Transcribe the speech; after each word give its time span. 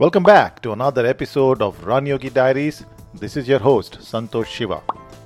Welcome 0.00 0.22
back 0.22 0.62
to 0.62 0.72
another 0.72 1.04
episode 1.04 1.60
of 1.60 1.84
Run 1.84 2.06
Yogi 2.06 2.30
Diaries. 2.30 2.86
This 3.12 3.36
is 3.36 3.46
your 3.46 3.58
host, 3.58 3.98
Santosh 4.00 4.46
Shiva. 4.46 4.82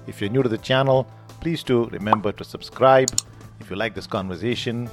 If 0.09 0.21
you're 0.21 0.29
new 0.29 0.43
to 0.43 0.49
the 0.49 0.59
channel, 0.59 1.07
please 1.41 1.63
do 1.63 1.85
remember 1.93 2.33
to 2.33 2.43
subscribe. 2.43 3.09
If 3.61 3.71
you 3.71 3.77
like 3.77 3.95
this 3.95 4.09
conversation, 4.09 4.91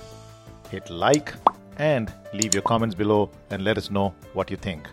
hit 0.70 0.88
like 0.92 1.34
and 1.78 2.14
leave 2.32 2.54
your 2.54 2.62
comments 2.62 2.94
below 2.94 3.32
and 3.50 3.64
let 3.64 3.76
us 3.80 3.90
know 3.90 4.14
what 4.34 4.52
you 4.52 4.56
think. 4.56 4.88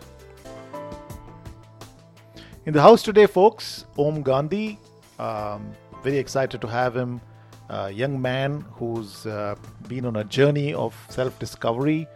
In 2.65 2.73
the 2.73 2.81
house 2.81 3.03
today, 3.03 3.27
folks, 3.27 3.85
Aum 3.95 4.23
Gandhi. 4.23 4.79
Um, 5.19 5.71
very 6.03 6.17
excited 6.17 6.61
to 6.61 6.67
have 6.67 6.97
him. 6.97 7.21
A 7.69 7.91
young 7.91 8.19
man 8.19 8.65
who's 8.71 9.27
uh, 9.27 9.53
been 9.87 10.07
on 10.07 10.15
a 10.15 10.23
journey 10.23 10.73
of 10.73 10.95
self 11.09 11.37
discovery 11.37 12.07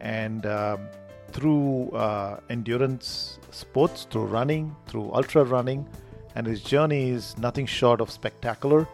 and 0.00 0.46
um, 0.46 0.86
through 1.32 1.90
uh, 1.90 2.40
endurance 2.50 3.38
sports, 3.50 4.06
through 4.10 4.26
running, 4.26 4.74
through 4.86 5.10
ultra 5.12 5.44
running, 5.44 5.86
and 6.34 6.46
his 6.46 6.62
journey 6.62 7.10
is 7.10 7.36
nothing 7.38 7.66
short 7.66 8.00
of 8.00 8.10
spectacular. 8.10 8.86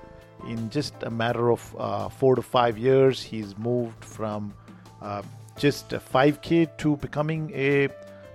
In 0.48 0.70
just 0.70 0.94
a 1.02 1.10
matter 1.10 1.50
of 1.50 1.76
uh, 1.78 2.08
four 2.08 2.36
to 2.36 2.42
five 2.42 2.78
years, 2.78 3.22
he's 3.22 3.56
moved 3.58 4.04
from 4.04 4.54
uh, 5.02 5.22
just 5.56 5.92
a 5.92 5.98
5K 5.98 6.76
to 6.78 6.96
becoming 6.98 7.50
a 7.54 7.88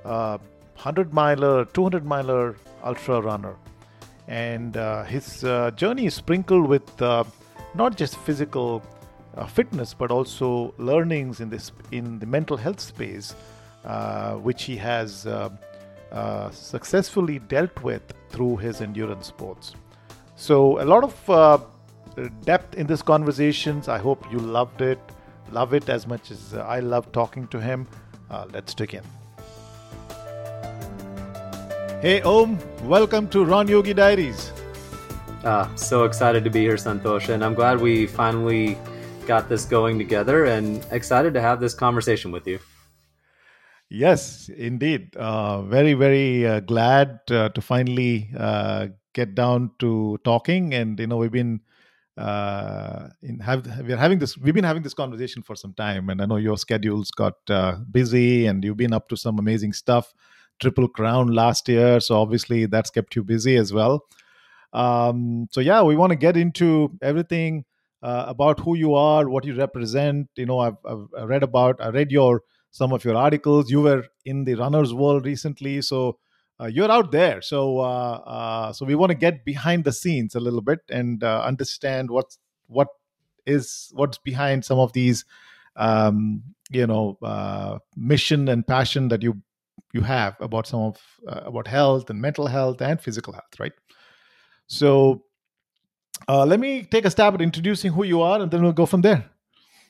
100 0.03 1.07
uh, 1.07 1.13
miler, 1.13 1.65
200 1.65 2.05
miler 2.05 2.57
ultra 2.83 3.21
runner. 3.21 3.55
And 4.27 4.77
uh, 4.77 5.03
his 5.03 5.43
uh, 5.43 5.71
journey 5.71 6.05
is 6.05 6.13
sprinkled 6.13 6.67
with 6.67 7.01
not 7.01 7.97
just 7.97 8.17
physical 8.17 8.81
fitness, 9.47 9.93
but 9.93 10.11
also 10.11 10.73
learnings 10.77 11.39
in 11.39 11.49
this 11.49 11.71
in 11.91 12.19
the 12.19 12.25
mental 12.25 12.55
health 12.55 12.79
space 12.79 13.33
which 14.37 14.63
he 14.63 14.77
has 14.77 15.27
uh, 15.27 15.49
uh, 16.11 16.49
successfully 16.51 17.39
dealt 17.39 17.81
with 17.83 18.01
through 18.29 18.57
his 18.57 18.81
endurance 18.81 19.27
sports. 19.27 19.75
So, 20.35 20.81
a 20.81 20.85
lot 20.85 21.03
of 21.03 21.65
depth 22.45 22.75
in 22.75 22.87
this 22.87 23.01
conversations. 23.01 23.87
I 23.87 23.97
hope 23.97 24.25
you 24.31 24.39
loved 24.39 24.81
it, 24.81 24.99
love 25.51 25.73
it 25.73 25.89
as 25.89 26.07
much 26.07 26.31
as 26.31 26.53
I 26.53 26.79
love 26.79 27.11
talking 27.11 27.47
to 27.47 27.59
him. 27.59 27.87
let's 28.51 28.73
dig 28.73 28.95
in. 28.95 29.03
Hey 32.03 32.21
Aum, 32.23 32.59
welcome 32.83 33.29
to 33.29 33.45
Run 33.45 33.69
Yogi 33.69 33.93
Diaries. 33.93 34.51
Uh, 35.43 35.73
so 35.75 36.03
excited 36.03 36.43
to 36.43 36.49
be 36.49 36.59
here, 36.59 36.75
Santosh, 36.75 37.29
and 37.29 37.43
I'm 37.43 37.53
glad 37.53 37.79
we 37.79 38.07
finally 38.07 38.77
got 39.25 39.47
this 39.47 39.63
going 39.65 39.97
together 39.97 40.45
and 40.45 40.85
excited 40.91 41.33
to 41.33 41.41
have 41.41 41.61
this 41.61 41.73
conversation 41.73 42.31
with 42.31 42.45
you. 42.45 42.59
Yes, 43.93 44.49
indeed. 44.49 45.15
Uh, 45.15 45.61
very, 45.61 45.93
very 45.93 46.47
uh, 46.47 46.61
glad 46.61 47.19
uh, 47.29 47.49
to 47.49 47.61
finally 47.61 48.31
uh, 48.35 48.87
get 49.13 49.35
down 49.35 49.69
to 49.79 50.19
talking. 50.23 50.73
And 50.73 50.99
you 50.99 51.05
know, 51.05 51.17
we've 51.17 51.31
been 51.31 51.61
uh, 52.17 53.09
in 53.21 53.37
have 53.39 53.67
we're 53.85 53.95
having 53.95 54.17
this. 54.17 54.35
We've 54.35 54.53
been 54.55 54.63
having 54.63 54.81
this 54.81 54.95
conversation 54.95 55.43
for 55.43 55.55
some 55.55 55.75
time, 55.75 56.09
and 56.09 56.23
I 56.23 56.25
know 56.25 56.37
your 56.37 56.57
schedules 56.57 57.11
got 57.11 57.35
uh, 57.51 57.75
busy, 57.91 58.47
and 58.47 58.63
you've 58.63 58.77
been 58.77 58.93
up 58.93 59.09
to 59.09 59.15
some 59.15 59.37
amazing 59.37 59.73
stuff. 59.73 60.11
Triple 60.59 60.87
Crown 60.87 61.27
last 61.27 61.69
year, 61.69 61.99
so 61.99 62.15
obviously 62.19 62.65
that's 62.65 62.89
kept 62.89 63.15
you 63.15 63.23
busy 63.23 63.57
as 63.57 63.71
well. 63.71 64.05
Um, 64.73 65.47
so 65.51 65.61
yeah, 65.61 65.83
we 65.83 65.95
want 65.95 66.11
to 66.11 66.15
get 66.15 66.35
into 66.35 66.97
everything 67.03 67.65
about 68.01 68.59
who 68.59 68.75
you 68.75 68.95
are, 68.95 69.29
what 69.29 69.45
you 69.45 69.55
represent. 69.55 70.27
You 70.35 70.45
know, 70.47 70.59
I've, 70.59 70.77
I've 70.85 71.29
read 71.29 71.43
about, 71.43 71.79
I 71.79 71.89
read 71.89 72.11
your 72.11 72.41
some 72.73 72.91
of 72.91 73.05
your 73.05 73.15
articles. 73.15 73.69
You 73.71 73.81
were 73.81 74.05
in 74.25 74.43
the 74.43 74.55
runners 74.55 74.93
world 74.93 75.25
recently, 75.25 75.81
so 75.81 76.17
uh, 76.59 76.65
you're 76.65 76.91
out 76.91 77.11
there. 77.11 77.41
So 77.41 77.79
uh, 77.79 78.21
uh, 78.25 78.73
so 78.73 78.85
we 78.85 78.95
want 78.95 79.11
to 79.11 79.15
get 79.15 79.45
behind 79.45 79.85
the 79.85 79.93
scenes 79.93 80.35
a 80.35 80.39
little 80.39 80.61
bit 80.61 80.79
and 80.89 81.23
uh, 81.23 81.43
understand 81.43 82.09
what's 82.09 82.39
what 82.67 82.87
is 83.45 83.91
what's 83.93 84.17
behind 84.17 84.65
some 84.65 84.79
of 84.79 84.91
these 84.93 85.23
um, 85.75 86.43
you 86.71 86.87
know 86.87 87.17
uh, 87.21 87.77
mission 87.95 88.49
and 88.49 88.65
passion 88.67 89.07
that 89.09 89.21
you 89.21 89.41
you 89.93 90.01
have 90.01 90.35
about 90.39 90.65
some 90.65 90.81
of 90.81 90.97
uh, 91.27 91.41
about 91.45 91.67
health 91.67 92.09
and 92.09 92.19
mental 92.19 92.47
health 92.47 92.81
and 92.81 92.99
physical 92.99 93.33
health, 93.33 93.59
right? 93.59 93.73
So 94.65 95.23
let 96.27 96.59
me 96.59 96.83
take 96.83 97.05
a 97.05 97.11
stab 97.11 97.35
at 97.35 97.41
introducing 97.41 97.91
who 97.91 98.03
you 98.03 98.21
are, 98.21 98.41
and 98.41 98.49
then 98.49 98.63
we'll 98.63 98.71
go 98.71 98.87
from 98.87 99.01
there. 99.01 99.29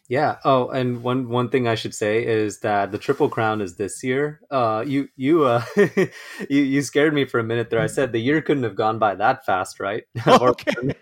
Yeah. 0.09 0.37
Oh, 0.43 0.69
and 0.69 1.01
one 1.01 1.29
one 1.29 1.49
thing 1.49 1.67
I 1.67 1.75
should 1.75 1.95
say 1.95 2.25
is 2.25 2.59
that 2.59 2.91
the 2.91 2.97
Triple 2.97 3.29
Crown 3.29 3.61
is 3.61 3.77
this 3.77 4.03
year. 4.03 4.41
Uh, 4.51 4.83
you 4.85 5.07
you 5.15 5.45
uh, 5.45 5.63
you 5.77 6.07
you 6.49 6.81
scared 6.81 7.13
me 7.13 7.25
for 7.25 7.39
a 7.39 7.43
minute 7.43 7.69
there. 7.69 7.79
I 7.79 7.87
said 7.87 8.11
the 8.11 8.19
year 8.19 8.41
couldn't 8.41 8.63
have 8.63 8.75
gone 8.75 8.99
by 8.99 9.15
that 9.15 9.45
fast, 9.45 9.79
right? 9.79 10.03
okay. 10.27 10.95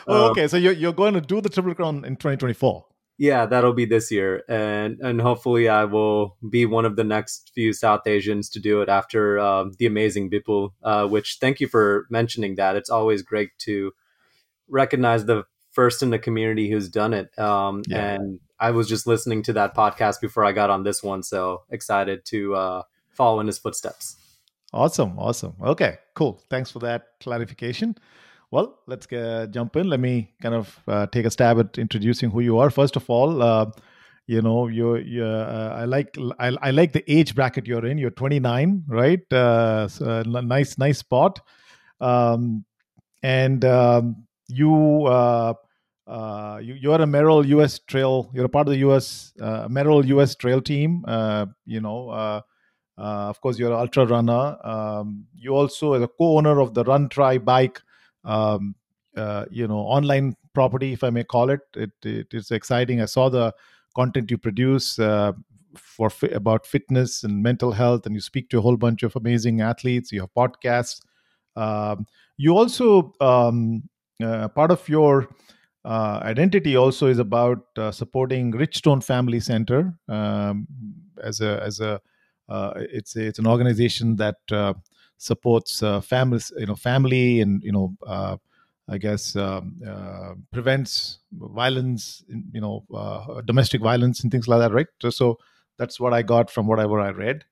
oh, 0.07 0.29
okay. 0.31 0.47
So 0.47 0.56
you're 0.56 0.73
you're 0.73 0.94
going 0.94 1.16
to 1.16 1.22
do 1.22 1.41
the 1.41 1.50
Triple 1.50 1.75
Crown 1.75 2.06
in 2.06 2.16
2024. 2.16 2.85
Yeah, 3.17 3.45
that'll 3.45 3.73
be 3.73 3.85
this 3.85 4.09
year, 4.09 4.44
and 4.47 5.00
and 5.01 5.22
hopefully 5.22 5.67
I 5.67 5.83
will 5.85 6.38
be 6.50 6.66
one 6.66 6.85
of 6.85 6.95
the 6.95 7.03
next 7.03 7.51
few 7.53 7.73
South 7.73 8.07
Asians 8.07 8.50
to 8.51 8.59
do 8.59 8.81
it 8.81 8.89
after 8.89 9.38
um, 9.39 9.73
the 9.79 9.85
amazing 9.85 10.29
Bipul. 10.29 10.69
Uh, 10.81 11.07
which 11.07 11.38
thank 11.41 11.59
you 11.59 11.67
for 11.67 12.07
mentioning 12.09 12.56
that. 12.56 12.77
It's 12.77 12.89
always 12.89 13.22
great 13.22 13.50
to 13.59 13.91
recognize 14.67 15.25
the 15.25 15.44
first 15.75 16.02
in 16.02 16.09
the 16.09 16.18
community 16.18 16.72
who's 16.72 16.90
done 16.90 17.13
it. 17.13 17.38
Um, 17.38 17.84
yeah. 17.88 18.13
And 18.13 18.40
I 18.59 18.72
was 18.72 18.88
just 18.88 19.06
listening 19.06 19.44
to 19.44 19.53
that 19.53 19.75
podcast 19.75 20.22
before 20.22 20.46
I 20.46 20.53
got 20.53 20.69
on 20.69 20.84
this 20.84 21.03
one, 21.03 21.22
so 21.22 21.63
excited 21.69 22.25
to 22.28 22.56
uh, 22.56 22.84
follow 23.09 23.41
in 23.41 23.47
his 23.47 23.59
footsteps. 23.59 24.16
Awesome, 24.74 25.19
awesome. 25.19 25.53
Okay, 25.62 25.97
cool. 26.16 26.41
Thanks 26.50 26.72
for 26.72 26.80
that 26.80 27.08
clarification. 27.19 27.96
Well, 28.52 28.80
let's 28.88 29.06
get, 29.06 29.52
jump 29.52 29.75
in. 29.75 29.90
Let 29.90 30.00
me 30.00 30.34
kind 30.41 30.56
of 30.56 30.80
uh, 30.88 31.08
take 31.08 31.25
a 31.25 31.30
stab 31.30 31.59
at 31.59 31.78
introducing 31.78 32.31
who 32.31 32.40
you 32.40 32.57
are. 32.57 32.69
First 32.69 32.96
of 32.96 33.09
all, 33.09 33.42
uh, 33.42 33.72
you 34.28 34.42
know, 34.42 34.68
you 34.68 34.96
you 34.96 35.24
uh, 35.24 35.75
I 35.78 35.86
like 35.86 36.18
I, 36.40 36.47
I, 36.62 36.72
like 36.72 36.94
the 36.94 37.03
age 37.12 37.36
bracket 37.36 37.68
you're 37.68 37.86
in. 37.86 38.00
You're 38.00 38.09
29, 38.09 38.86
right? 38.88 39.31
Uh, 39.31 39.88
so 39.88 40.24
nice 40.24 40.78
nice 40.80 40.97
spot. 41.00 41.42
Um, 42.02 42.66
and 43.22 43.63
um, 43.66 44.25
you 44.47 45.06
uh, 46.07 46.59
you, 46.61 46.91
are 46.91 47.01
a 47.01 47.05
Merrell 47.05 47.45
US 47.47 47.79
Trail. 47.79 48.29
You're 48.33 48.45
a 48.45 48.49
part 48.49 48.67
of 48.67 48.73
the 48.73 48.79
US 48.89 49.33
uh, 49.41 49.67
Merrell 49.67 50.05
US 50.07 50.35
Trail 50.35 50.61
team. 50.61 51.03
Uh, 51.07 51.47
you 51.66 51.81
know, 51.81 52.09
uh, 52.09 52.41
uh, 52.97 53.29
of 53.29 53.41
course, 53.41 53.57
you're 53.57 53.71
an 53.71 53.79
ultra 53.79 54.05
runner. 54.05 54.57
Um, 54.63 55.25
you 55.35 55.55
also, 55.55 55.94
as 55.94 56.03
a 56.03 56.07
co-owner 56.07 56.59
of 56.59 56.73
the 56.73 56.83
Run 56.83 57.09
Try 57.09 57.38
Bike, 57.39 57.81
um, 58.23 58.75
you 59.49 59.67
know, 59.67 59.79
online 59.79 60.35
property, 60.53 60.94
if 60.94 61.03
I 61.03 61.09
may 61.09 61.23
call 61.23 61.49
it. 61.49 61.61
It, 61.75 61.91
it 62.03 62.27
is 62.31 62.51
exciting. 62.51 63.01
I 63.01 63.05
saw 63.05 63.29
the 63.29 63.53
content 63.95 64.31
you 64.31 64.38
produce 64.38 64.95
for 64.95 66.09
fi- 66.09 66.29
about 66.29 66.65
fitness 66.65 67.23
and 67.23 67.41
mental 67.41 67.71
health, 67.71 68.05
and 68.05 68.15
you 68.15 68.21
speak 68.21 68.49
to 68.49 68.59
a 68.59 68.61
whole 68.61 68.77
bunch 68.77 69.03
of 69.03 69.15
amazing 69.15 69.61
athletes. 69.61 70.11
You 70.11 70.21
have 70.21 70.33
podcasts. 70.33 71.01
Um, 71.55 72.05
you 72.38 72.55
also 72.55 73.13
um, 73.19 73.83
part 74.19 74.71
of 74.71 74.88
your 74.88 75.27
uh, 75.85 76.19
identity 76.23 76.75
also 76.75 77.06
is 77.06 77.19
about 77.19 77.63
uh, 77.78 77.91
supporting 77.91 78.50
Richstone 78.50 79.01
Family 79.01 79.40
Center 79.40 79.94
um, 80.09 80.68
as 81.23 81.41
a 81.41 81.62
as 81.62 81.79
a 81.79 82.01
uh, 82.50 82.74
it's 82.75 83.15
a, 83.15 83.25
it's 83.25 83.38
an 83.39 83.45
organization 83.45 84.15
that 84.15 84.38
uh, 84.51 84.74
supports 85.18 85.83
uh, 85.83 86.01
families 86.01 86.51
you 86.57 86.65
know 86.65 86.75
family 86.75 87.39
and 87.39 87.62
you 87.63 87.71
know 87.71 87.95
I 88.88 88.98
guess 88.98 89.36
um, 89.36 89.75
prevents 90.51 91.19
violence 91.31 92.24
you 92.30 92.62
know 92.62 92.83
domestic 93.45 93.81
violence 93.81 94.21
and 94.21 94.31
things 94.31 94.48
like 94.48 94.59
that 94.62 94.71
right? 94.74 94.88
So, 95.01 95.12
so, 95.12 95.39
that's 95.77 96.00
what 96.00 96.13
I 96.13 96.21
got 96.21 96.50
from 96.50 96.68
whatever 96.68 97.01
I 97.01 97.09
read. 97.09 97.44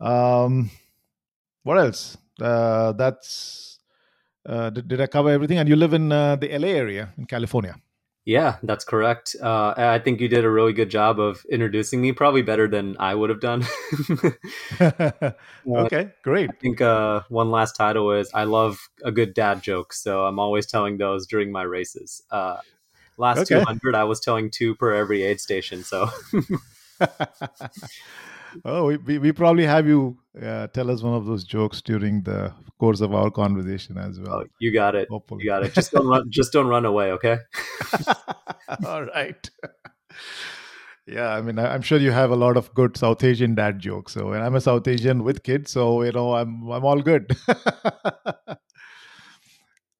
Um, 0.00 0.70
what 1.64 1.78
else? 1.78 2.16
That's 2.38 3.75
uh, 4.46 4.70
did, 4.70 4.88
did, 4.88 5.00
I 5.00 5.06
cover 5.06 5.30
everything? 5.30 5.58
And 5.58 5.68
you 5.68 5.76
live 5.76 5.92
in 5.92 6.12
uh, 6.12 6.36
the 6.36 6.56
LA 6.58 6.68
area 6.68 7.12
in 7.18 7.26
California. 7.26 7.76
Yeah, 8.26 8.56
that's 8.64 8.84
correct. 8.84 9.36
Uh, 9.40 9.72
I 9.76 10.00
think 10.00 10.20
you 10.20 10.26
did 10.26 10.44
a 10.44 10.50
really 10.50 10.72
good 10.72 10.90
job 10.90 11.20
of 11.20 11.46
introducing 11.48 12.00
me, 12.00 12.10
probably 12.10 12.42
better 12.42 12.66
than 12.66 12.96
I 12.98 13.14
would 13.14 13.30
have 13.30 13.40
done. 13.40 13.64
okay, 15.70 16.10
great. 16.24 16.50
I 16.50 16.52
think 16.60 16.80
uh, 16.80 17.20
one 17.28 17.52
last 17.52 17.76
title 17.76 18.10
is 18.10 18.28
I 18.34 18.42
love 18.42 18.80
a 19.04 19.12
good 19.12 19.32
dad 19.32 19.62
joke, 19.62 19.92
so 19.92 20.26
I'm 20.26 20.40
always 20.40 20.66
telling 20.66 20.98
those 20.98 21.28
during 21.28 21.52
my 21.52 21.62
races. 21.62 22.20
Uh, 22.28 22.56
last 23.16 23.50
okay. 23.50 23.60
200, 23.60 23.94
I 23.94 24.02
was 24.02 24.18
telling 24.18 24.50
two 24.50 24.74
per 24.74 24.92
every 24.92 25.22
aid 25.22 25.40
station. 25.40 25.84
So 25.84 26.10
oh, 28.64 28.86
we, 28.86 28.96
we, 28.96 29.18
we, 29.18 29.32
probably 29.32 29.66
have 29.66 29.86
you 29.86 30.18
uh, 30.42 30.66
tell 30.68 30.90
us 30.90 31.02
one 31.02 31.14
of 31.14 31.26
those 31.26 31.44
jokes 31.44 31.80
during 31.80 32.22
the 32.22 32.52
course 32.78 33.00
of 33.00 33.14
our 33.14 33.30
conversation 33.30 33.96
as 33.96 34.20
well. 34.20 34.42
Oh, 34.42 34.44
you 34.58 34.72
got 34.72 34.94
it. 34.94 35.08
Hopefully. 35.08 35.44
You 35.44 35.50
got 35.50 35.64
it. 35.64 35.72
Just 35.72 35.92
don't 35.92 36.06
run. 36.06 36.26
Just 36.30 36.52
don't 36.52 36.66
run 36.66 36.84
away. 36.84 37.12
Okay. 37.12 37.38
All 38.86 39.04
right. 39.04 39.50
Yeah, 41.06 41.28
I 41.28 41.40
mean, 41.40 41.58
I'm 41.58 41.82
sure 41.82 41.98
you 41.98 42.10
have 42.10 42.30
a 42.30 42.36
lot 42.36 42.56
of 42.56 42.74
good 42.74 42.96
South 42.96 43.22
Asian 43.22 43.54
dad 43.54 43.78
jokes. 43.78 44.12
So, 44.12 44.32
and 44.32 44.42
I'm 44.42 44.56
a 44.56 44.60
South 44.60 44.88
Asian 44.88 45.22
with 45.22 45.44
kids, 45.44 45.70
so 45.70 46.02
you 46.02 46.12
know, 46.12 46.34
I'm 46.34 46.68
I'm 46.68 46.84
all 46.84 47.00
good. 47.00 47.36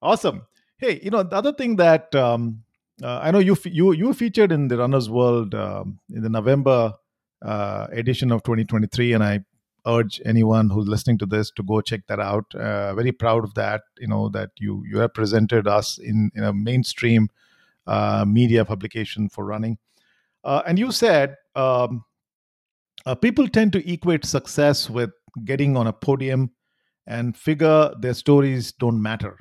awesome. 0.02 0.42
Hey, 0.78 1.00
you 1.02 1.10
know, 1.10 1.22
the 1.22 1.36
other 1.36 1.52
thing 1.52 1.76
that 1.76 2.12
um, 2.16 2.64
uh, 3.02 3.20
I 3.22 3.30
know 3.30 3.38
you 3.38 3.56
you 3.64 3.92
you 3.92 4.12
featured 4.14 4.50
in 4.50 4.66
the 4.66 4.78
Runner's 4.78 5.08
World 5.08 5.54
um, 5.54 6.00
in 6.10 6.22
the 6.22 6.28
November 6.28 6.94
uh, 7.40 7.86
edition 7.92 8.32
of 8.32 8.42
2023, 8.42 9.12
and 9.12 9.22
I 9.22 9.44
urge 9.86 10.20
anyone 10.24 10.68
who's 10.68 10.88
listening 10.88 11.18
to 11.18 11.26
this 11.26 11.50
to 11.52 11.62
go 11.62 11.80
check 11.80 12.06
that 12.08 12.20
out. 12.20 12.54
Uh, 12.54 12.94
very 12.94 13.12
proud 13.12 13.44
of 13.44 13.54
that. 13.54 13.82
You 13.98 14.08
know 14.08 14.28
that 14.30 14.50
you 14.58 14.84
you 14.88 14.98
represented 14.98 15.66
us 15.66 15.98
in 15.98 16.30
in 16.34 16.44
a 16.44 16.52
mainstream 16.52 17.28
uh, 17.86 18.24
media 18.26 18.64
publication 18.64 19.28
for 19.28 19.44
running. 19.44 19.78
Uh, 20.44 20.62
and 20.66 20.78
you 20.78 20.92
said 20.92 21.36
um, 21.54 22.04
uh, 23.04 23.14
people 23.14 23.48
tend 23.48 23.72
to 23.72 23.92
equate 23.92 24.24
success 24.24 24.90
with 24.90 25.10
getting 25.44 25.76
on 25.76 25.86
a 25.86 25.92
podium 25.92 26.50
and 27.06 27.36
figure 27.36 27.92
their 28.00 28.14
stories 28.14 28.72
don't 28.72 29.00
matter. 29.00 29.38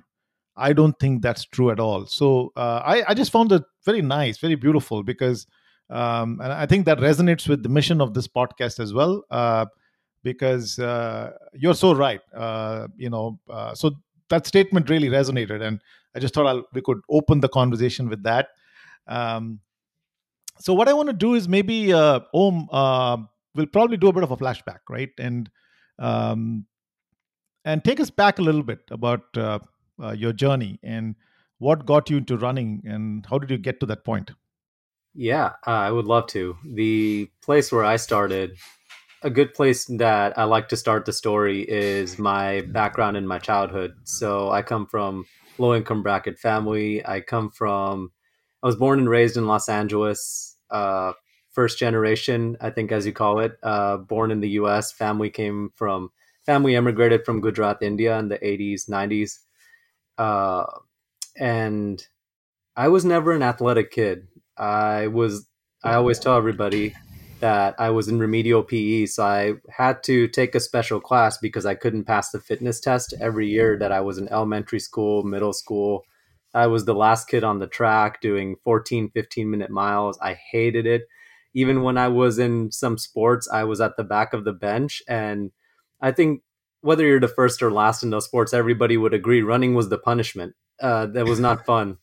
I 0.58 0.74
don't 0.74 0.98
think 1.00 1.22
that's 1.22 1.46
true 1.46 1.70
at 1.72 1.80
all. 1.80 2.06
So 2.06 2.54
uh, 2.56 2.82
I, 2.86 3.04
I 3.10 3.14
just 3.14 3.32
found 3.32 3.52
it 3.52 3.64
very 3.86 4.02
nice, 4.02 4.38
very 4.38 4.56
beautiful, 4.56 5.04
because 5.04 5.48
um, 5.90 6.40
and 6.42 6.52
I 6.52 6.66
think 6.66 6.86
that 6.86 7.00
resonates 7.00 7.48
with 7.48 7.62
the 7.62 7.70
mission 7.70 8.02
of 8.02 8.14
this 8.14 8.28
podcast 8.28 8.80
as 8.80 8.94
well. 8.94 9.24
Uh, 9.30 9.66
because 10.26 10.80
uh, 10.80 11.32
you're 11.54 11.76
so 11.76 11.94
right. 11.94 12.20
Uh, 12.36 12.88
you 12.98 13.10
know, 13.10 13.40
uh, 13.48 13.76
so 13.76 13.92
that 14.30 14.48
statement 14.48 14.90
really 14.90 15.08
resonated, 15.08 15.62
and 15.62 15.80
I 16.16 16.20
just 16.20 16.34
thought 16.34 16.48
I'll, 16.48 16.64
we 16.74 16.82
could 16.82 17.00
open 17.10 17.40
the 17.40 17.48
conversation 17.48 18.10
with 18.10 18.24
that. 18.24 18.50
Um, 19.08 19.60
so 20.60 20.74
what 20.74 20.90
I 20.90 20.94
want 20.94 21.10
to 21.10 21.14
do 21.14 21.36
is 21.36 21.48
maybe 21.48 21.94
uh, 21.94 22.22
Aum 22.34 22.68
uh, 22.72 23.18
will 23.54 23.68
probably 23.68 23.98
do 23.98 24.08
a 24.08 24.14
bit 24.14 24.24
of 24.24 24.32
a 24.32 24.38
flashback, 24.38 24.80
right, 24.90 25.12
and 25.20 25.50
um, 26.00 26.66
and 27.64 27.84
take 27.84 28.00
us 28.00 28.10
back 28.10 28.40
a 28.40 28.42
little 28.42 28.64
bit 28.64 28.80
about 28.90 29.38
uh, 29.38 29.60
uh, 30.04 30.12
your 30.12 30.34
journey 30.34 30.80
and 30.82 31.16
what 31.60 31.86
got 31.86 32.10
you 32.10 32.18
into 32.18 32.38
running 32.38 32.82
and 32.86 33.26
how 33.30 33.38
did 33.38 33.52
you 33.52 33.58
get 33.58 33.80
to 33.80 33.86
that 33.86 34.04
point. 34.04 34.32
Yeah, 35.14 35.54
I 35.66 35.92
would 35.92 36.06
love 36.06 36.28
to. 36.28 36.58
The 36.66 37.30
place 37.42 37.72
where 37.72 37.86
I 37.86 37.96
started, 37.96 38.58
a 39.26 39.30
good 39.32 39.56
place 39.56 39.86
that 39.86 40.38
I 40.38 40.44
like 40.44 40.70
to 40.70 40.78
start 40.78 41.06
the 41.06 41.12
story 41.12 41.64
is 41.64 42.20
my 42.20 42.62
background 42.62 43.18
in 43.18 43.26
my 43.26 43.40
childhood. 43.40 43.96
So 44.04 44.52
I 44.52 44.62
come 44.62 44.86
from 44.86 45.26
low 45.58 45.74
income 45.74 46.04
bracket 46.04 46.38
family. 46.38 47.04
I 47.04 47.22
come 47.22 47.50
from 47.50 48.12
I 48.62 48.68
was 48.68 48.76
born 48.76 49.00
and 49.00 49.10
raised 49.10 49.36
in 49.36 49.48
Los 49.48 49.68
Angeles, 49.68 50.56
uh, 50.70 51.14
first 51.52 51.80
generation, 51.80 52.56
I 52.62 52.70
think, 52.70 52.92
as 52.92 53.08
you 53.08 53.14
call 53.14 53.40
it. 53.40 53.58
Uh, 53.64 53.98
born 53.98 54.30
in 54.30 54.42
the 54.42 54.50
U.S. 54.50 54.92
Family 54.92 55.32
came 55.32 55.72
from 55.74 56.12
family 56.46 56.76
immigrated 56.76 57.26
from 57.26 57.42
Gujarat, 57.42 57.82
India, 57.82 58.20
in 58.20 58.30
the 58.30 58.38
'80s, 58.38 58.88
'90s, 58.88 59.40
uh, 60.20 60.66
and 61.36 62.06
I 62.76 62.90
was 62.90 63.06
never 63.06 63.32
an 63.32 63.42
athletic 63.42 63.92
kid. 63.92 64.28
I 64.56 65.08
was. 65.08 65.48
I 65.84 65.94
always 65.96 66.18
tell 66.20 66.38
everybody 66.38 66.96
that 67.40 67.76
I 67.78 67.90
was 67.90 68.08
in 68.08 68.20
remedial 68.20 68.64
PE, 68.64 69.08
so 69.08 69.24
I 69.24 69.54
had 69.70 70.04
to 70.04 70.28
take 70.28 70.56
a 70.56 70.60
special 70.60 71.00
class 71.00 71.38
because 71.38 71.66
I 71.66 71.76
couldn't 71.76 72.06
pass 72.06 72.32
the 72.32 72.40
fitness 72.40 72.80
test 72.80 73.14
every 73.20 73.48
year 73.48 73.78
that 73.78 73.92
I 73.92 74.02
was 74.02 74.18
in 74.18 74.28
elementary 74.30 74.80
school, 74.80 75.24
middle 75.24 75.54
school, 75.54 76.06
I 76.56 76.68
was 76.68 76.86
the 76.86 76.96
last 76.96 77.28
kid 77.28 77.44
on 77.44 77.60
the 77.60 77.68
track 77.68 78.22
doing 78.22 78.56
14, 78.64 79.12
15 79.14 79.52
minute 79.52 79.70
miles. 79.70 80.18
I 80.22 80.40
hated 80.52 80.88
it. 80.88 81.04
Even 81.54 81.84
when 81.84 81.98
I 81.98 82.08
was 82.08 82.40
in 82.40 82.72
some 82.72 82.98
sports, 82.98 83.50
I 83.52 83.66
was 83.66 83.82
at 83.82 83.98
the 83.98 84.06
back 84.06 84.34
of 84.34 84.46
the 84.46 84.54
bench. 84.54 85.04
And 85.08 85.52
I 86.02 86.14
think 86.14 86.44
whether 86.80 87.06
you're 87.06 87.20
the 87.20 87.28
first 87.28 87.62
or 87.62 87.72
last 87.72 88.04
in 88.04 88.10
those 88.10 88.26
sports, 88.26 88.54
everybody 88.54 88.96
would 88.96 89.14
agree 89.14 89.42
running 89.42 89.76
was 89.76 89.90
the 89.90 89.98
punishment. 89.98 90.56
Uh, 90.82 91.08
that 91.08 91.26
was 91.26 91.42
not 91.42 91.66
fun. 91.66 91.98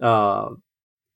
Uh, 0.00 0.50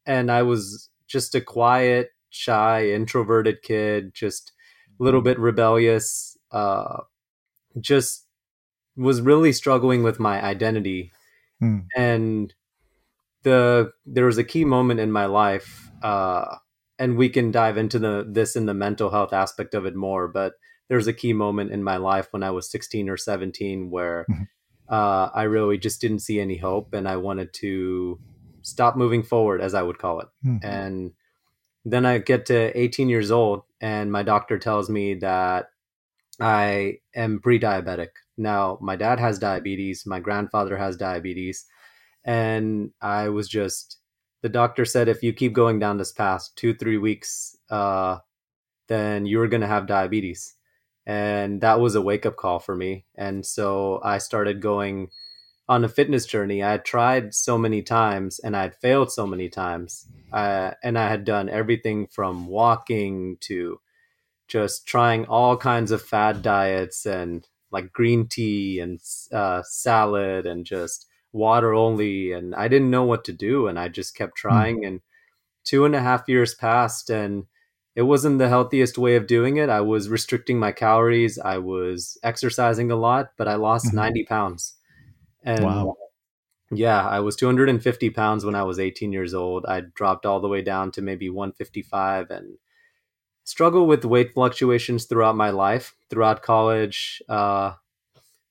and 0.07 0.33
I 0.33 0.43
was 0.43 0.89
just 1.07 1.35
a 1.35 1.41
quiet, 1.43 2.09
shy, 2.31 2.91
introverted 2.91 3.63
kid, 3.63 4.15
just 4.15 4.53
a 4.99 5.03
little 5.03 5.21
bit 5.23 5.39
rebellious. 5.39 6.37
Uh, 6.51 7.03
just 7.81 8.27
was 8.97 9.21
really 9.21 9.53
struggling 9.53 10.03
with 10.03 10.19
my 10.19 10.43
identity. 10.43 11.13
Mm. 11.63 11.87
And 11.97 12.55
the 13.43 13.93
there 14.05 14.27
was 14.27 14.39
a 14.39 14.45
key 14.45 14.65
moment 14.65 15.01
in 15.01 15.13
my 15.13 15.27
life, 15.27 15.91
uh, 16.03 16.57
and 16.99 17.17
we 17.17 17.29
can 17.29 17.51
dive 17.51 17.77
into 17.79 17.99
the 17.99 18.27
this 18.29 18.57
in 18.57 18.67
the 18.67 18.75
mental 18.75 19.11
health 19.11 19.33
aspect 19.33 19.75
of 19.75 19.87
it 19.87 19.95
more. 19.95 20.29
But 20.29 20.55
there 20.89 20.97
was 20.97 21.07
a 21.07 21.13
key 21.13 21.33
moment 21.33 21.71
in 21.71 21.83
my 21.85 21.97
life 21.97 22.29
when 22.33 22.43
I 22.43 22.51
was 22.51 22.71
16 22.71 23.09
or 23.09 23.17
17 23.17 23.91
where 23.91 24.27
Mhm. 24.29 24.49
uh, 24.89 25.31
I 25.33 25.45
really 25.45 25.79
just 25.79 26.01
didn't 26.01 26.19
see 26.19 26.41
any 26.41 26.57
hope, 26.57 26.93
and 26.93 27.09
I 27.09 27.17
wanted 27.17 27.53
to 27.55 28.19
stop 28.63 28.97
moving 28.97 29.23
forward, 29.23 29.61
as 29.61 29.73
I 29.73 29.83
would 29.83 29.99
call 29.99 30.21
it. 30.21 30.29
Mm. 30.45 30.65
And 30.65 31.13
then 31.85 32.05
I 32.07 32.19
get 32.19 32.47
to 32.47 32.79
18 32.79 33.09
years 33.09 33.31
old, 33.31 33.63
and 33.81 34.13
my 34.13 34.23
doctor 34.23 34.59
tells 34.59 34.91
me 34.91 35.15
that 35.15 35.67
I 36.41 36.99
am 37.15 37.41
pre-diabetic. 37.41 38.09
Now, 38.37 38.79
my 38.81 38.97
dad 38.97 39.21
has 39.21 39.39
diabetes, 39.39 40.07
my 40.07 40.21
grandfather 40.21 40.77
has 40.77 40.97
diabetes, 40.97 41.67
and 42.25 42.93
I 43.01 43.29
was 43.29 43.49
just 43.49 43.99
the 44.43 44.49
doctor 44.49 44.85
said 44.87 45.09
if 45.09 45.23
you 45.23 45.33
keep 45.35 45.53
going 45.53 45.79
down 45.79 45.99
this 45.99 46.13
path 46.13 46.49
two 46.57 46.75
three 46.75 46.97
weeks, 46.99 47.57
uh, 47.71 48.19
then 48.89 49.27
you're 49.27 49.49
going 49.49 49.61
to 49.61 49.67
have 49.67 49.87
diabetes, 49.87 50.55
and 51.07 51.61
that 51.61 51.81
was 51.81 51.95
a 51.95 52.03
wake 52.03 52.27
up 52.27 52.37
call 52.37 52.59
for 52.59 52.75
me. 52.77 53.05
And 53.15 53.45
so 53.45 54.01
I 54.03 54.19
started 54.19 54.63
going 54.63 55.11
on 55.71 55.85
a 55.85 55.91
fitness 55.91 56.27
journey. 56.27 56.63
I 56.65 56.73
had 56.73 56.85
tried 56.87 57.35
so 57.35 57.59
many 57.59 57.83
times 57.83 58.41
and 58.41 58.57
I 58.57 58.63
had 58.65 58.77
failed 58.77 59.13
so 59.13 59.27
many 59.27 59.49
times, 59.51 60.09
uh, 60.33 60.73
and 60.85 60.99
I 60.99 61.09
had 61.09 61.25
done 61.25 61.49
everything 61.51 62.09
from 62.09 62.49
walking 62.49 63.39
to 63.43 63.81
just 64.49 64.87
trying 64.87 65.27
all 65.27 65.57
kinds 65.57 65.91
of 65.93 66.03
fad 66.03 66.43
diets 66.43 67.07
and 67.07 67.47
like 67.71 67.93
green 67.93 68.27
tea 68.27 68.81
and 68.81 69.01
uh, 69.33 69.63
salad 69.65 70.47
and 70.47 70.67
just 70.67 71.07
water 71.33 71.73
only. 71.73 72.33
And 72.33 72.55
I 72.55 72.69
didn't 72.69 72.91
know 72.91 73.05
what 73.05 73.25
to 73.27 73.33
do. 73.33 73.69
And 73.69 73.79
I 73.79 73.89
just 73.89 74.17
kept 74.17 74.37
trying. 74.37 74.85
And 74.85 75.01
two 75.65 75.85
and 75.85 75.95
a 75.95 76.01
half 76.01 76.29
years 76.29 76.55
passed 76.55 77.11
and 77.11 77.47
it 77.97 78.03
wasn't 78.03 78.39
the 78.39 78.49
healthiest 78.49 78.99
way 78.99 79.17
of 79.17 79.27
doing 79.27 79.57
it. 79.59 79.69
I 79.69 79.81
was 79.83 80.09
restricting 80.09 80.59
my 80.59 80.73
calories. 80.73 81.39
I 81.39 81.59
was 81.59 82.19
exercising 82.23 82.91
a 82.91 82.97
lot, 82.97 83.33
but 83.39 83.49
I 83.49 83.57
lost 83.57 83.93
Mhm. 83.93 83.95
90 83.95 84.25
pounds. 84.25 84.75
And 85.43 85.65
Wow. 85.65 85.97
yeah, 86.73 87.07
I 87.07 87.21
was 87.21 87.37
250 87.37 88.11
pounds 88.11 88.45
when 88.45 88.55
I 88.55 88.63
was 88.63 88.79
18 88.79 89.13
years 89.13 89.35
old. 89.35 89.67
I 89.67 89.81
dropped 89.81 90.27
all 90.27 90.41
the 90.41 90.49
way 90.49 90.63
down 90.63 90.93
to 90.93 91.03
maybe 91.03 91.29
155 91.29 92.31
and 92.31 92.59
struggle 93.45 93.87
with 93.87 94.05
weight 94.05 94.33
fluctuations 94.35 95.07
throughout 95.07 95.37
my 95.37 95.51
life, 95.51 95.95
throughout 96.11 96.43
college. 96.43 97.23
Uh, 97.29 97.75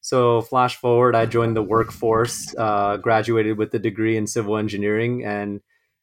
so, 0.01 0.41
flash 0.41 0.75
forward, 0.77 1.15
I 1.15 1.25
joined 1.25 1.55
the 1.58 1.63
workforce, 1.63 2.55
uh, 2.58 2.98
graduated 2.98 3.58
with 3.58 3.74
a 3.74 3.79
degree 3.79 4.17
in 4.17 4.27
civil 4.27 4.58
engineering, 4.58 5.25
and 5.25 5.62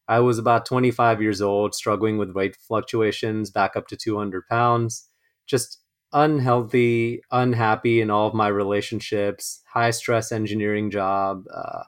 I 0.08 0.20
was 0.20 0.38
about 0.38 0.66
25 0.66 1.22
years 1.22 1.40
old, 1.42 1.74
struggling 1.74 2.18
with 2.18 2.32
weight 2.32 2.56
fluctuations 2.56 3.50
back 3.50 3.74
up 3.76 3.88
to 3.88 3.96
200 3.96 4.46
pounds, 4.48 5.08
just 5.46 5.80
unhealthy, 6.16 7.22
unhappy 7.30 8.00
in 8.02 8.10
all 8.10 8.28
of 8.28 8.34
my 8.34 8.48
relationships, 8.48 9.62
high 9.68 9.92
stress 9.92 10.32
engineering 10.32 10.90
job. 10.90 11.44
Uh, 11.54 11.84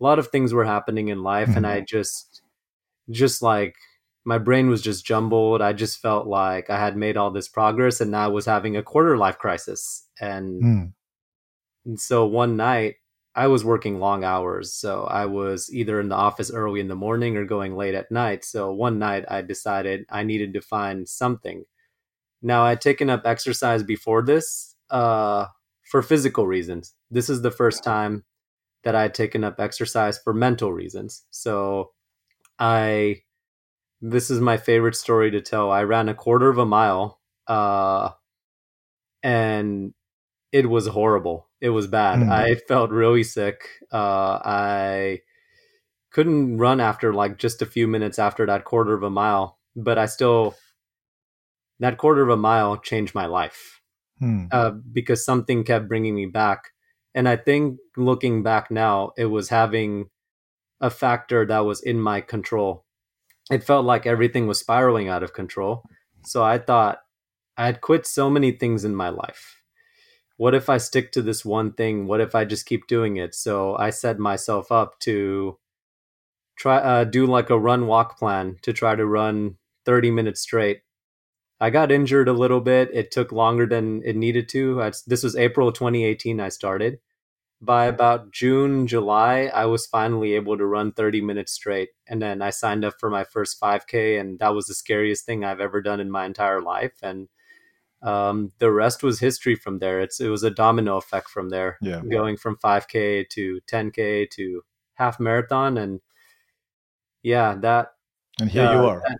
a 0.00 0.04
lot 0.04 0.18
of 0.18 0.28
things 0.28 0.52
were 0.54 0.64
happening 0.66 1.08
in 1.08 1.22
life, 1.22 1.56
and 1.56 1.66
I 1.66 1.80
just, 1.82 2.42
just 3.10 3.42
like, 3.42 3.76
my 4.24 4.38
brain 4.38 4.68
was 4.70 4.82
just 4.82 5.04
jumbled. 5.06 5.62
I 5.62 5.72
just 5.72 6.00
felt 6.00 6.26
like 6.26 6.70
I 6.70 6.78
had 6.78 6.96
made 6.96 7.16
all 7.16 7.30
this 7.30 7.48
progress 7.48 8.00
and 8.00 8.10
now 8.12 8.26
I 8.26 8.28
was 8.28 8.46
having 8.46 8.76
a 8.76 8.82
quarter 8.82 9.16
life 9.18 9.38
crisis. 9.38 10.08
And 10.20 10.62
Mm. 10.62 10.92
and 11.86 12.00
so 12.00 12.26
one 12.26 12.56
night 12.56 12.96
I 13.34 13.46
was 13.46 13.64
working 13.64 14.00
long 14.00 14.24
hours. 14.24 14.72
So 14.74 15.04
I 15.04 15.26
was 15.26 15.70
either 15.72 16.00
in 16.00 16.08
the 16.08 16.16
office 16.16 16.50
early 16.52 16.80
in 16.80 16.88
the 16.88 16.96
morning 16.96 17.36
or 17.36 17.44
going 17.44 17.76
late 17.76 17.94
at 17.94 18.10
night. 18.10 18.44
So 18.44 18.72
one 18.72 18.98
night 18.98 19.24
I 19.28 19.42
decided 19.42 20.04
I 20.10 20.22
needed 20.24 20.52
to 20.54 20.60
find 20.60 21.08
something. 21.08 21.64
Now 22.42 22.64
I'd 22.64 22.80
taken 22.80 23.10
up 23.10 23.22
exercise 23.24 23.82
before 23.82 24.22
this 24.22 24.74
uh, 24.90 25.46
for 25.82 26.02
physical 26.02 26.46
reasons. 26.46 26.94
This 27.10 27.28
is 27.28 27.42
the 27.42 27.50
first 27.50 27.84
time 27.84 28.24
that 28.84 28.94
I 28.94 29.02
had 29.02 29.14
taken 29.14 29.44
up 29.44 29.60
exercise 29.60 30.18
for 30.18 30.32
mental 30.32 30.72
reasons. 30.72 31.24
So 31.30 31.92
I, 32.58 33.22
this 34.00 34.30
is 34.30 34.40
my 34.40 34.56
favorite 34.56 34.96
story 34.96 35.30
to 35.32 35.40
tell. 35.40 35.70
I 35.70 35.82
ran 35.82 36.08
a 36.08 36.14
quarter 36.14 36.48
of 36.48 36.58
a 36.58 36.66
mile 36.66 37.20
uh, 37.46 38.10
and 39.22 39.92
it 40.52 40.68
was 40.68 40.86
horrible. 40.86 41.48
It 41.60 41.70
was 41.70 41.86
bad. 41.86 42.20
Mm. 42.20 42.30
I 42.30 42.54
felt 42.54 42.90
really 42.90 43.22
sick. 43.22 43.68
Uh, 43.92 44.40
I 44.42 45.20
couldn't 46.10 46.58
run 46.58 46.80
after 46.80 47.12
like 47.12 47.38
just 47.38 47.62
a 47.62 47.66
few 47.66 47.86
minutes 47.86 48.18
after 48.18 48.46
that 48.46 48.64
quarter 48.64 48.94
of 48.94 49.02
a 49.02 49.10
mile, 49.10 49.58
but 49.76 49.98
I 49.98 50.06
still 50.06 50.54
that 51.80 51.98
quarter 51.98 52.22
of 52.22 52.28
a 52.30 52.36
mile 52.36 52.76
changed 52.76 53.14
my 53.14 53.26
life 53.26 53.80
Hmm. 54.18 54.46
uh, 54.52 54.70
because 54.92 55.24
something 55.24 55.64
kept 55.64 55.88
bringing 55.88 56.14
me 56.14 56.26
back. 56.26 56.70
And 57.14 57.28
I 57.28 57.36
think 57.36 57.78
looking 57.96 58.42
back 58.42 58.70
now, 58.70 59.12
it 59.16 59.26
was 59.26 59.48
having 59.48 60.10
a 60.80 60.90
factor 60.90 61.46
that 61.46 61.60
was 61.60 61.82
in 61.82 62.00
my 62.00 62.20
control. 62.20 62.84
It 63.50 63.64
felt 63.64 63.84
like 63.84 64.06
everything 64.06 64.46
was 64.46 64.60
spiraling 64.60 65.08
out 65.08 65.22
of 65.22 65.32
control. 65.32 65.82
So 66.22 66.44
I 66.44 66.58
thought 66.58 67.00
I 67.56 67.66
had 67.66 67.80
quit 67.80 68.06
so 68.06 68.30
many 68.30 68.52
things 68.52 68.84
in 68.84 68.94
my 68.94 69.08
life. 69.08 69.62
What 70.36 70.54
if 70.54 70.68
I 70.70 70.78
stick 70.78 71.12
to 71.12 71.22
this 71.22 71.44
one 71.44 71.72
thing? 71.72 72.06
What 72.06 72.20
if 72.20 72.34
I 72.34 72.44
just 72.44 72.66
keep 72.66 72.86
doing 72.86 73.16
it? 73.16 73.34
So 73.34 73.76
I 73.76 73.90
set 73.90 74.18
myself 74.18 74.72
up 74.72 74.98
to 75.00 75.58
try 76.56 76.78
uh, 76.78 77.04
do 77.04 77.26
like 77.26 77.50
a 77.50 77.58
run 77.58 77.86
walk 77.86 78.18
plan 78.18 78.56
to 78.62 78.72
try 78.72 78.94
to 78.94 79.06
run 79.06 79.56
30 79.86 80.10
minutes 80.10 80.40
straight 80.42 80.82
I 81.60 81.70
got 81.70 81.92
injured 81.92 82.28
a 82.28 82.32
little 82.32 82.60
bit. 82.60 82.90
It 82.92 83.10
took 83.10 83.32
longer 83.32 83.66
than 83.66 84.02
it 84.04 84.16
needed 84.16 84.48
to. 84.50 84.82
I, 84.82 84.92
this 85.06 85.22
was 85.22 85.36
April 85.36 85.72
2018 85.72 86.40
I 86.40 86.48
started. 86.48 86.98
By 87.62 87.84
about 87.84 88.30
June, 88.32 88.86
July, 88.86 89.50
I 89.52 89.66
was 89.66 89.86
finally 89.86 90.32
able 90.32 90.56
to 90.56 90.64
run 90.64 90.92
30 90.92 91.20
minutes 91.20 91.52
straight. 91.52 91.90
And 92.08 92.22
then 92.22 92.40
I 92.40 92.48
signed 92.48 92.86
up 92.86 92.94
for 92.98 93.10
my 93.10 93.22
first 93.24 93.60
5K, 93.60 94.18
and 94.18 94.38
that 94.38 94.54
was 94.54 94.66
the 94.66 94.74
scariest 94.74 95.26
thing 95.26 95.44
I've 95.44 95.60
ever 95.60 95.82
done 95.82 96.00
in 96.00 96.10
my 96.10 96.24
entire 96.24 96.62
life. 96.62 96.94
And 97.02 97.28
um, 98.02 98.52
the 98.58 98.72
rest 98.72 99.02
was 99.02 99.20
history 99.20 99.54
from 99.54 99.78
there. 99.78 100.00
It's 100.00 100.20
it 100.20 100.28
was 100.28 100.42
a 100.42 100.50
domino 100.50 100.96
effect 100.96 101.28
from 101.28 101.50
there, 101.50 101.76
Yeah. 101.82 102.00
going 102.00 102.38
from 102.38 102.56
5K 102.56 103.28
to 103.28 103.60
10K 103.70 104.30
to 104.30 104.62
half 104.94 105.20
marathon, 105.20 105.76
and 105.76 106.00
yeah, 107.22 107.54
that 107.56 107.92
And 108.38 108.50
here 108.50 108.62
you 108.62 108.78
uh, 108.78 108.86
are. 108.86 109.02
that, 109.06 109.18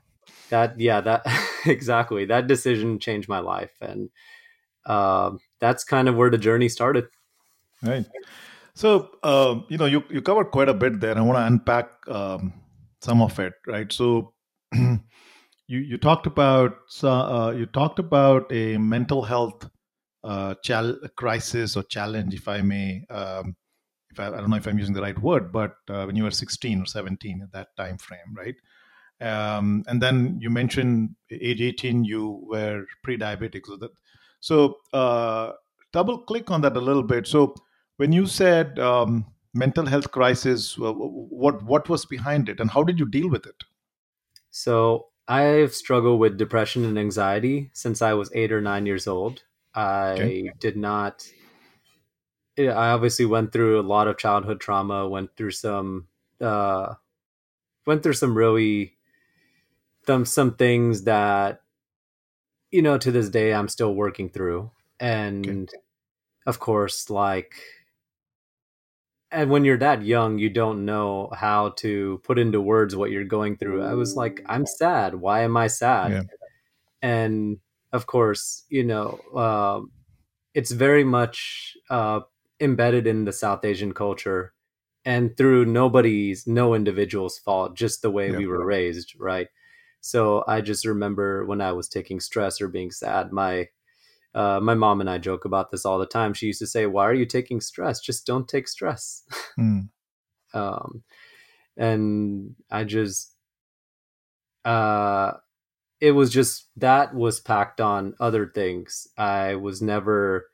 that 0.51 0.79
yeah 0.79 1.01
that 1.01 1.23
exactly 1.67 2.25
that 2.27 2.47
decision 2.47 2.99
changed 2.99 3.29
my 3.29 3.39
life 3.39 3.73
and 3.81 4.11
um, 4.87 5.39
that's 5.61 5.85
kind 5.85 6.09
of 6.09 6.17
where 6.17 6.31
the 6.31 6.39
journey 6.39 6.69
started 6.69 7.07
Right. 7.83 8.07
So, 8.75 9.11
um, 9.23 9.65
you 9.69 9.79
know, 9.79 9.87
you, 9.87 10.05
you 10.11 10.23
covered 10.23 10.51
quite 10.51 10.69
a 10.69 10.75
bit 10.75 11.01
there. 11.01 11.17
I 11.17 11.21
want 11.21 11.39
to 11.39 11.47
unpack 11.47 11.91
um, 12.09 12.53
some 13.01 13.23
of 13.23 13.39
it, 13.39 13.55
right? 13.67 13.93
So, 13.93 14.35
you 14.73 15.01
you 15.67 15.99
talked 15.99 16.27
about 16.27 16.77
uh, 17.03 17.53
you 17.57 17.67
talked 17.67 17.99
about 17.99 18.53
a 18.53 18.79
mental 18.79 19.23
health 19.23 19.69
uh, 20.23 20.55
chal- 20.63 20.99
crisis 21.17 21.77
or 21.77 21.83
challenge, 21.83 22.35
if 22.35 22.47
I 22.49 22.61
may. 22.61 23.05
Um, 23.11 23.57
if 24.11 24.21
I, 24.21 24.29
I 24.29 24.31
don't 24.31 24.51
know 24.51 24.57
if 24.57 24.67
I'm 24.67 24.79
using 24.79 24.95
the 24.95 25.03
right 25.03 25.19
word, 25.19 25.53
but 25.53 25.75
uh, 25.89 26.05
when 26.05 26.17
you 26.17 26.25
were 26.25 26.31
16 26.31 26.83
or 26.83 26.87
17 26.87 27.43
at 27.43 27.53
that 27.53 27.69
time 27.77 27.99
frame, 27.99 28.35
right? 28.37 28.57
Um, 29.21 29.85
and 29.87 30.03
then 30.03 30.39
you 30.41 30.51
mentioned 30.51 31.15
age 31.31 31.61
18, 31.61 32.05
you 32.05 32.41
were 32.45 32.87
pre-diabetic. 33.03 33.67
So 33.67 33.77
that, 33.77 33.91
so 34.41 34.79
uh, 34.93 35.53
double 35.93 36.19
click 36.19 36.51
on 36.51 36.63
that 36.63 36.77
a 36.77 36.81
little 36.81 37.03
bit. 37.03 37.27
So 37.27 37.55
when 37.99 38.13
you 38.13 38.27
said 38.27 38.79
um, 38.79 39.27
mental 39.55 39.87
health 39.87 40.11
crisis, 40.11 40.77
what 40.79 41.63
what 41.63 41.89
was 41.89 42.07
behind 42.07 42.49
it, 42.49 42.61
and 42.61 42.71
how 42.71 42.83
did 42.83 42.99
you 42.99 43.07
deal 43.07 43.29
with 43.29 43.47
it? 43.47 43.65
so 44.51 45.09
i've 45.29 45.75
struggled 45.75 46.19
with 46.21 46.37
depression 46.39 46.85
and 46.85 46.99
anxiety 46.99 47.71
since 47.73 48.03
i 48.03 48.13
was 48.13 48.31
eight 48.35 48.53
or 48.53 48.61
nine 48.61 48.87
years 48.87 49.07
old 49.07 49.45
i 49.75 50.33
Okay. 50.35 50.53
did 50.59 50.77
not 50.77 51.27
i 52.59 52.91
obviously 52.91 53.25
went 53.25 53.53
through 53.53 53.81
a 53.81 53.83
lot 53.83 54.09
of 54.09 54.19
childhood 54.19 54.61
trauma 54.61 55.09
went 55.09 55.35
through 55.37 55.51
some 55.51 56.07
uh 56.41 56.95
went 57.87 58.03
through 58.03 58.13
some 58.15 58.37
really 58.37 58.97
some 60.07 60.25
some 60.25 60.55
things 60.57 61.05
that 61.05 61.61
you 62.71 62.83
know 62.83 62.99
to 62.99 63.11
this 63.11 63.29
day 63.29 63.53
i'm 63.55 63.69
still 63.69 63.95
working 63.95 64.29
through. 64.31 64.71
And 64.99 65.71
of 66.47 66.59
course 66.61 67.09
like 67.11 67.55
and 69.31 69.51
when 69.51 69.65
you're 69.65 69.79
that 69.79 70.03
young 70.03 70.39
you 70.39 70.51
don't 70.51 70.85
know 70.85 71.31
how 71.35 71.71
to 71.71 72.21
put 72.25 72.39
into 72.39 72.61
words 72.61 72.97
what 72.97 73.11
you're 73.11 73.25
going 73.25 73.57
through. 73.57 73.83
I 73.83 73.95
was 73.95 74.15
like 74.17 74.41
i'm 74.47 74.67
sad. 74.67 75.15
Why 75.15 75.43
am 75.43 75.57
i 75.57 75.67
sad? 75.69 76.11
Yeah. 76.13 76.23
and 77.03 77.59
of 77.93 78.07
course 78.07 78.65
you 78.69 78.85
know 78.85 79.19
um, 79.35 79.91
it's 80.55 80.71
very 80.73 81.05
much 81.05 81.77
uh, 81.89 82.21
embedded 82.61 83.07
in 83.07 83.25
the 83.25 83.33
south 83.33 83.65
asian 83.65 83.93
culture 83.95 84.53
and 85.05 85.35
through 85.37 85.65
nobody's 85.65 86.47
no 86.47 86.75
individual's 86.75 87.39
fault 87.39 87.75
just 87.75 88.03
the 88.03 88.11
way 88.11 88.31
Yeah. 88.31 88.37
we 88.39 88.47
were 88.47 88.65
raised 88.65 89.15
right 89.19 89.49
so 90.01 90.45
i 90.49 90.61
just 90.61 90.85
remember 90.87 91.45
when 91.47 91.61
i 91.61 91.73
was 91.73 91.89
taking 91.89 92.21
stress 92.21 92.61
or 92.61 92.69
being 92.69 92.91
sad 92.91 93.33
my 93.33 93.69
uh, 94.35 94.61
my 94.61 94.75
mom 94.75 95.01
and 95.01 95.11
I 95.11 95.19
joke 95.19 95.45
about 95.45 95.71
this 95.71 95.85
all 95.85 95.99
the 95.99 96.07
time. 96.07 96.35
She 96.35 96.47
used 96.47 96.61
to 96.61 96.67
say, 96.67 96.87
"Why 96.87 97.05
are 97.07 97.15
you 97.15 97.27
taking 97.27 97.61
stress? 97.61 98.01
Just 98.01 98.27
don't 98.27 98.49
take 98.49 98.69
stress." 98.69 99.25
Mm. 99.59 99.91
um, 100.55 101.03
and 101.77 102.57
I 102.71 102.85
just, 102.85 103.37
uh, 104.65 105.33
it 106.01 106.13
was 106.13 106.31
just 106.33 106.69
that 106.77 107.15
was 107.15 107.41
packed 107.41 107.81
on 107.81 108.15
other 108.21 108.47
things. 108.55 109.09
I 109.19 109.57
was 109.57 109.83
never 109.83 110.51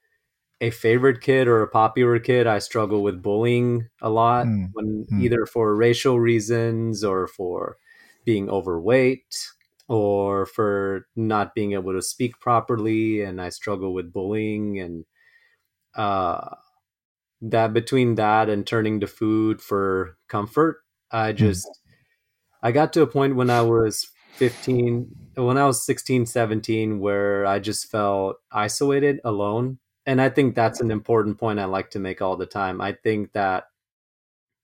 a 0.61 0.71
favorite 0.71 1.21
kid 1.23 1.49
or 1.49 1.63
a 1.63 1.69
popular 1.69 2.19
kid. 2.21 2.47
I 2.47 2.59
struggle 2.61 3.03
with 3.03 3.23
bullying 3.23 3.89
a 4.03 4.11
lot, 4.11 4.47
Mm. 4.47 4.73
when 4.73 5.09
Mm. 5.13 5.21
either 5.21 5.47
for 5.47 5.77
racial 5.77 6.21
reasons 6.21 7.05
or 7.05 7.27
for 7.29 7.79
being 8.27 8.51
overweight 8.51 9.49
or 9.89 10.47
for 10.47 11.07
not 11.17 11.55
being 11.55 11.73
able 11.73 11.95
to 11.95 12.03
speak 12.03 12.39
properly 12.41 13.23
and 13.23 13.41
i 13.41 13.49
struggle 13.49 13.95
with 13.95 14.13
bullying 14.13 14.79
and 14.81 15.07
uh 15.95 16.51
that 17.41 17.73
between 17.73 18.17
that 18.17 18.49
and 18.49 18.67
turning 18.67 19.01
to 19.01 19.07
food 19.07 19.63
for 19.63 20.19
comfort 20.29 20.79
i 21.13 21.33
just 21.33 21.67
i 22.63 22.73
got 22.73 22.93
to 22.93 23.03
a 23.03 23.07
point 23.07 23.37
when 23.37 23.51
i 23.51 23.63
was 23.63 24.09
15 24.37 25.15
when 25.37 25.59
i 25.59 25.67
was 25.67 25.85
16 25.87 26.27
17 26.27 26.99
where 26.99 27.47
i 27.47 27.59
just 27.59 27.91
felt 27.91 28.37
isolated 28.51 29.21
alone 29.25 29.79
and 30.07 30.21
i 30.21 30.29
think 30.29 30.55
that's 30.55 30.81
an 30.81 30.91
important 30.91 31.39
point 31.39 31.61
i 31.61 31.65
like 31.65 31.91
to 31.91 32.01
make 32.01 32.21
all 32.21 32.37
the 32.37 32.47
time 32.47 32.81
i 32.81 32.93
think 32.93 33.33
that 33.33 33.65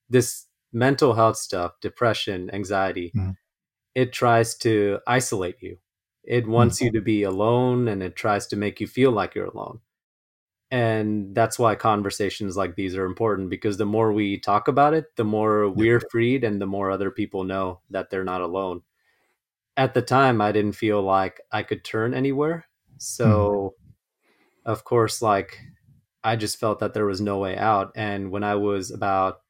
this 0.08 0.46
mental 0.72 1.14
health 1.14 1.36
stuff 1.36 1.78
depression 1.80 2.50
anxiety 2.52 3.12
Mhm. 3.14 3.36
It 3.94 4.12
tries 4.12 4.54
to 4.56 4.98
isolate 5.06 5.56
you. 5.60 5.78
It 6.24 6.46
wants 6.46 6.76
mm-hmm. 6.76 6.86
you 6.86 6.92
to 6.92 7.00
be 7.00 7.22
alone 7.24 7.88
and 7.88 8.02
it 8.02 8.16
tries 8.16 8.46
to 8.48 8.56
make 8.56 8.80
you 8.80 8.86
feel 8.86 9.10
like 9.10 9.34
you're 9.34 9.46
alone. 9.46 9.80
And 10.70 11.34
that's 11.34 11.58
why 11.58 11.74
conversations 11.74 12.56
like 12.56 12.76
these 12.76 12.96
are 12.96 13.04
important 13.04 13.50
because 13.50 13.76
the 13.76 13.84
more 13.84 14.12
we 14.12 14.38
talk 14.38 14.68
about 14.68 14.94
it 14.94 15.04
the 15.16 15.24
more 15.24 15.68
we're 15.68 16.00
freed 16.10 16.44
and 16.44 16.60
the 16.60 16.66
more 16.66 16.90
other 16.90 17.10
people 17.10 17.44
know 17.44 17.80
that 17.90 18.08
they're 18.08 18.24
not 18.24 18.40
alone. 18.40 18.82
At 19.76 19.92
the 19.92 20.02
time 20.02 20.40
i 20.40 20.52
didn't 20.52 20.72
feel 20.72 21.02
like 21.02 21.40
i 21.50 21.62
could 21.62 21.84
turn 21.84 22.14
anywhere. 22.14 22.66
So 22.96 23.74
mm-hmm. 23.76 24.70
of 24.70 24.84
course 24.84 25.20
like 25.20 25.58
i 26.24 26.36
just 26.36 26.58
felt 26.58 26.78
that 26.78 26.94
there 26.94 27.06
was 27.06 27.20
no 27.20 27.36
way 27.36 27.54
out. 27.54 27.92
And 27.94 28.30
when 28.30 28.44
i 28.44 28.54
was 28.54 28.90
about 28.90 29.41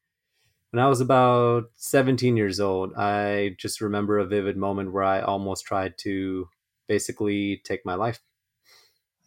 when 0.72 0.82
i 0.84 0.88
was 0.88 1.00
about 1.00 1.70
17 1.76 2.36
years 2.36 2.58
old 2.58 2.92
i 2.96 3.54
just 3.58 3.80
remember 3.80 4.18
a 4.18 4.26
vivid 4.26 4.56
moment 4.56 4.92
where 4.92 5.04
i 5.04 5.20
almost 5.20 5.64
tried 5.64 5.96
to 5.98 6.48
basically 6.88 7.62
take 7.64 7.86
my 7.86 7.94
life. 7.94 8.20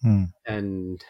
Mm. 0.03 0.31
and 0.45 1.03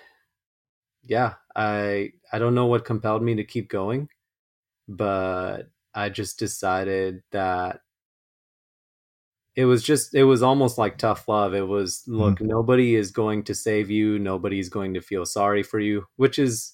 yeah 1.04 1.34
i 1.56 2.12
i 2.32 2.40
don't 2.40 2.56
know 2.56 2.68
what 2.68 2.86
compelled 2.86 3.24
me 3.24 3.36
to 3.36 3.44
keep 3.44 3.70
going 3.70 4.08
but 4.88 5.64
i 5.94 6.10
just 6.10 6.38
decided 6.38 7.24
that 7.32 7.82
it 9.56 9.66
was 9.66 9.84
just 9.84 10.14
it 10.14 10.26
was 10.26 10.44
almost 10.44 10.78
like 10.78 10.98
tough 10.98 11.28
love. 11.28 11.54
It 11.54 11.68
was 11.68 12.04
look 12.08 12.42
nobody 12.42 12.96
is 12.96 13.12
going 13.12 13.44
to 13.46 13.56
save 13.56 13.90
you. 13.90 14.20
Nobody's 14.20 14.68
going 14.70 14.94
to 14.96 15.02
feel 15.02 15.26
sorry 15.26 15.64
for 15.64 15.80
you 15.80 16.06
which 16.18 16.38
is 16.38 16.74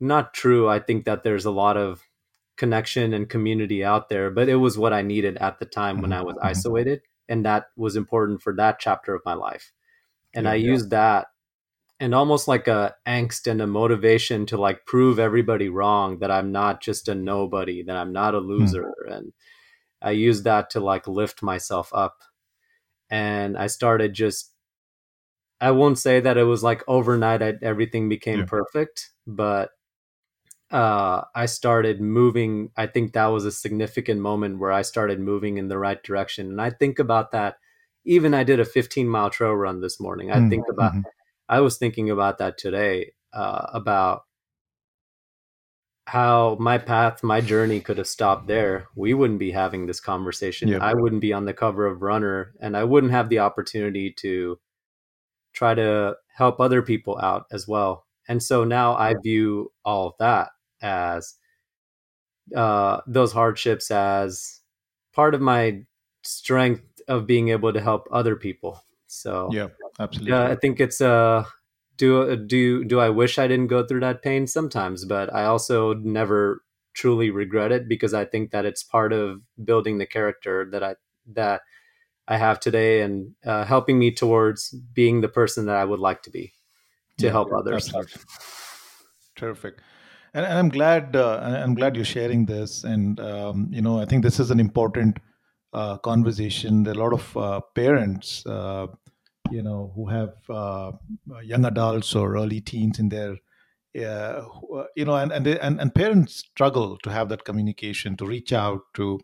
not 0.00 0.32
true. 0.32 0.68
I 0.68 0.78
think 0.78 1.04
that 1.04 1.22
there's 1.22 1.44
a 1.44 1.50
lot 1.50 1.76
of 1.76 2.02
connection 2.60 3.14
and 3.14 3.28
community 3.30 3.84
out 3.84 4.08
there 4.10 4.30
but 4.30 4.48
it 4.50 4.56
was 4.56 4.78
what 4.78 4.92
i 4.94 5.02
needed 5.02 5.36
at 5.38 5.58
the 5.60 5.66
time 5.66 6.00
when 6.02 6.12
i 6.12 6.22
was 6.22 6.36
mhm. 6.36 6.44
isolated 6.52 7.02
and 7.28 7.44
that 7.46 7.66
was 7.76 7.96
important 7.96 8.42
for 8.42 8.54
that 8.54 8.78
chapter 8.78 9.14
of 9.16 9.22
my 9.26 9.34
life 9.34 9.72
and 10.34 10.46
Yeah, 10.46 10.52
i 10.52 10.56
yeah. 10.56 10.72
used 10.72 10.90
that 10.90 11.28
and 12.00 12.14
almost 12.14 12.48
like 12.48 12.68
a 12.68 12.94
angst 13.06 13.46
and 13.50 13.62
a 13.62 13.66
motivation 13.66 14.46
to 14.46 14.58
like 14.58 14.86
prove 14.86 15.18
everybody 15.18 15.68
wrong 15.68 16.18
that 16.20 16.30
i'm 16.30 16.52
not 16.52 16.80
just 16.82 17.08
a 17.08 17.14
nobody 17.14 17.82
that 17.84 17.96
i'm 17.96 18.12
not 18.12 18.34
a 18.34 18.40
loser 18.40 18.92
and 19.08 19.32
i 20.02 20.10
used 20.12 20.44
that 20.44 20.70
to 20.70 20.80
like 20.80 21.08
lift 21.08 21.42
myself 21.42 21.90
up 21.94 22.18
and 23.10 23.56
i 23.58 23.66
started 23.66 24.14
just 24.14 24.52
i 25.60 25.70
won't 25.70 25.98
say 25.98 26.20
that 26.20 26.38
it 26.38 26.44
was 26.44 26.62
like 26.62 26.82
overnight 26.88 27.42
I, 27.42 27.54
everything 27.62 28.08
became 28.08 28.40
Yeah. 28.40 28.46
perfect 28.46 29.10
but 29.26 29.70
uh, 30.70 31.22
I 31.34 31.46
started 31.46 32.00
moving. 32.00 32.70
I 32.76 32.86
think 32.86 33.12
that 33.12 33.26
was 33.26 33.44
a 33.44 33.52
significant 33.52 34.20
moment 34.20 34.58
where 34.58 34.72
I 34.72 34.82
started 34.82 35.20
moving 35.20 35.58
in 35.58 35.68
the 35.68 35.78
right 35.78 36.02
direction. 36.02 36.48
And 36.48 36.60
I 36.60 36.70
think 36.70 36.98
about 36.98 37.32
that 37.32 37.56
even 38.04 38.34
I 38.34 38.44
did 38.44 38.60
a 38.60 38.64
15 38.64 39.08
mile 39.08 39.30
trail 39.30 39.52
run 39.52 39.80
this 39.80 40.00
morning. 40.00 40.30
I 40.30 40.38
Mm, 40.38 40.48
think 40.50 40.64
about, 40.70 40.94
mhm. 40.94 41.04
I 41.48 41.60
was 41.60 41.76
thinking 41.76 42.10
about 42.10 42.38
that 42.38 42.56
today, 42.56 43.12
uh, 43.32 43.66
about 43.74 44.22
how 46.06 46.56
my 46.58 46.78
path, 46.78 47.22
my 47.22 47.40
journey 47.40 47.80
could 47.80 47.98
have 47.98 48.06
stopped 48.08 48.46
there. 48.48 48.88
We 48.96 49.14
wouldn't 49.14 49.38
be 49.38 49.50
having 49.52 49.86
this 49.86 50.00
conversation. 50.00 50.68
Yep. 50.68 50.82
I 50.82 50.94
wouldn't 50.94 51.20
be 51.20 51.32
on 51.32 51.44
the 51.44 51.54
cover 51.54 51.86
of 51.86 52.02
Runner, 52.02 52.52
and 52.60 52.76
I 52.76 52.84
wouldn't 52.84 53.12
have 53.12 53.28
the 53.28 53.40
opportunity 53.40 54.12
to 54.18 54.58
try 55.52 55.74
to 55.74 56.16
help 56.34 56.58
other 56.60 56.82
people 56.82 57.18
out 57.18 57.44
as 57.52 57.68
well. 57.68 58.06
And 58.28 58.42
so 58.42 58.64
now 58.64 58.94
I 58.94 59.14
view 59.22 59.72
all 59.84 60.08
of 60.08 60.14
that 60.18 60.50
as 60.82 61.34
uh, 62.56 63.00
those 63.06 63.32
hardships 63.32 63.90
as 63.90 64.60
part 65.12 65.34
of 65.34 65.40
my 65.40 65.84
strength 66.22 66.82
of 67.08 67.26
being 67.26 67.48
able 67.48 67.72
to 67.72 67.80
help 67.80 68.08
other 68.12 68.36
people. 68.36 68.82
So 69.06 69.52
Yeah, 69.52 69.68
absolutely. 69.98 70.34
I 70.34 70.54
think 70.56 70.80
it's 70.80 71.00
uh 71.00 71.44
do 71.96 72.36
do 72.36 72.84
do 72.84 73.00
I 73.00 73.10
wish 73.10 73.38
I 73.38 73.48
didn't 73.48 73.68
go 73.68 73.84
through 73.86 74.00
that 74.00 74.22
pain 74.22 74.46
sometimes, 74.46 75.04
but 75.04 75.32
I 75.34 75.44
also 75.44 75.94
never 75.94 76.62
truly 76.94 77.30
regret 77.30 77.72
it 77.72 77.88
because 77.88 78.14
I 78.14 78.24
think 78.24 78.50
that 78.50 78.64
it's 78.66 78.82
part 78.82 79.12
of 79.12 79.40
building 79.64 79.98
the 79.98 80.06
character 80.06 80.68
that 80.72 80.82
I 80.82 80.96
that 81.34 81.62
I 82.28 82.38
have 82.38 82.60
today 82.60 83.02
and 83.02 83.34
uh, 83.44 83.64
helping 83.64 83.98
me 83.98 84.12
towards 84.12 84.70
being 84.70 85.20
the 85.20 85.28
person 85.28 85.66
that 85.66 85.76
I 85.76 85.84
would 85.84 86.00
like 86.00 86.22
to 86.24 86.30
be 86.30 86.52
to 87.18 87.26
Yeah, 87.26 87.32
help 87.32 87.50
others. 87.52 87.90
Absolutely. 87.94 88.22
Terrific. 89.34 89.78
And, 90.32 90.46
and 90.46 90.58
I'm 90.58 90.68
glad 90.68 91.16
uh, 91.16 91.40
I'm 91.42 91.74
glad 91.74 91.96
you're 91.96 92.04
sharing 92.04 92.46
this. 92.46 92.84
And 92.84 93.18
um, 93.20 93.68
you 93.70 93.82
know, 93.82 94.00
I 94.00 94.04
think 94.04 94.22
this 94.22 94.40
is 94.40 94.50
an 94.50 94.60
important 94.60 95.18
uh, 95.72 95.98
conversation. 95.98 96.82
There 96.82 96.94
are 96.94 97.00
a 97.00 97.02
lot 97.02 97.12
of 97.12 97.36
uh, 97.36 97.60
parents, 97.74 98.44
uh, 98.46 98.86
you 99.50 99.62
know, 99.62 99.92
who 99.94 100.08
have 100.08 100.34
uh, 100.48 100.92
young 101.42 101.64
adults 101.64 102.14
or 102.14 102.36
early 102.36 102.60
teens 102.60 102.98
in 102.98 103.08
their, 103.08 103.36
uh, 104.04 104.44
you 104.96 105.04
know, 105.04 105.16
and 105.16 105.32
and, 105.32 105.46
they, 105.46 105.58
and 105.58 105.80
and 105.80 105.94
parents 105.94 106.36
struggle 106.36 106.96
to 106.98 107.10
have 107.10 107.28
that 107.28 107.44
communication, 107.44 108.16
to 108.16 108.26
reach 108.26 108.52
out 108.52 108.80
to 108.94 109.18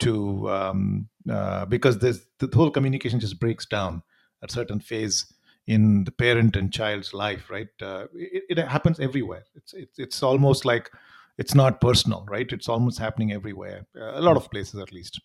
to 0.00 0.48
um, 0.50 1.08
because 1.68 1.98
there's 1.98 2.24
the 2.38 2.48
whole 2.54 2.70
communication 2.70 3.20
just 3.20 3.40
breaks 3.40 3.66
down 3.66 4.02
at 4.42 4.50
certain 4.50 4.80
phase 4.80 5.32
in 5.68 6.04
the 6.04 6.10
parent 6.10 6.56
and 6.56 6.72
child's 6.72 7.12
life 7.12 7.50
right? 7.50 7.68
Uh, 7.80 8.06
it, 8.14 8.44
it 8.48 8.58
happens 8.58 8.98
everywhere. 8.98 9.44
It's, 9.54 9.74
it's 9.74 9.98
it's 9.98 10.22
almost 10.22 10.64
like 10.64 10.90
it's 11.36 11.54
not 11.54 11.80
personal 11.80 12.26
right? 12.28 12.50
It's 12.50 12.68
almost 12.68 12.98
happening 12.98 13.32
everywhere 13.32 13.86
uh, 13.96 14.12
a 14.18 14.22
lot 14.22 14.36
of 14.36 14.50
places 14.50 14.80
at 14.80 14.92
least. 14.92 15.20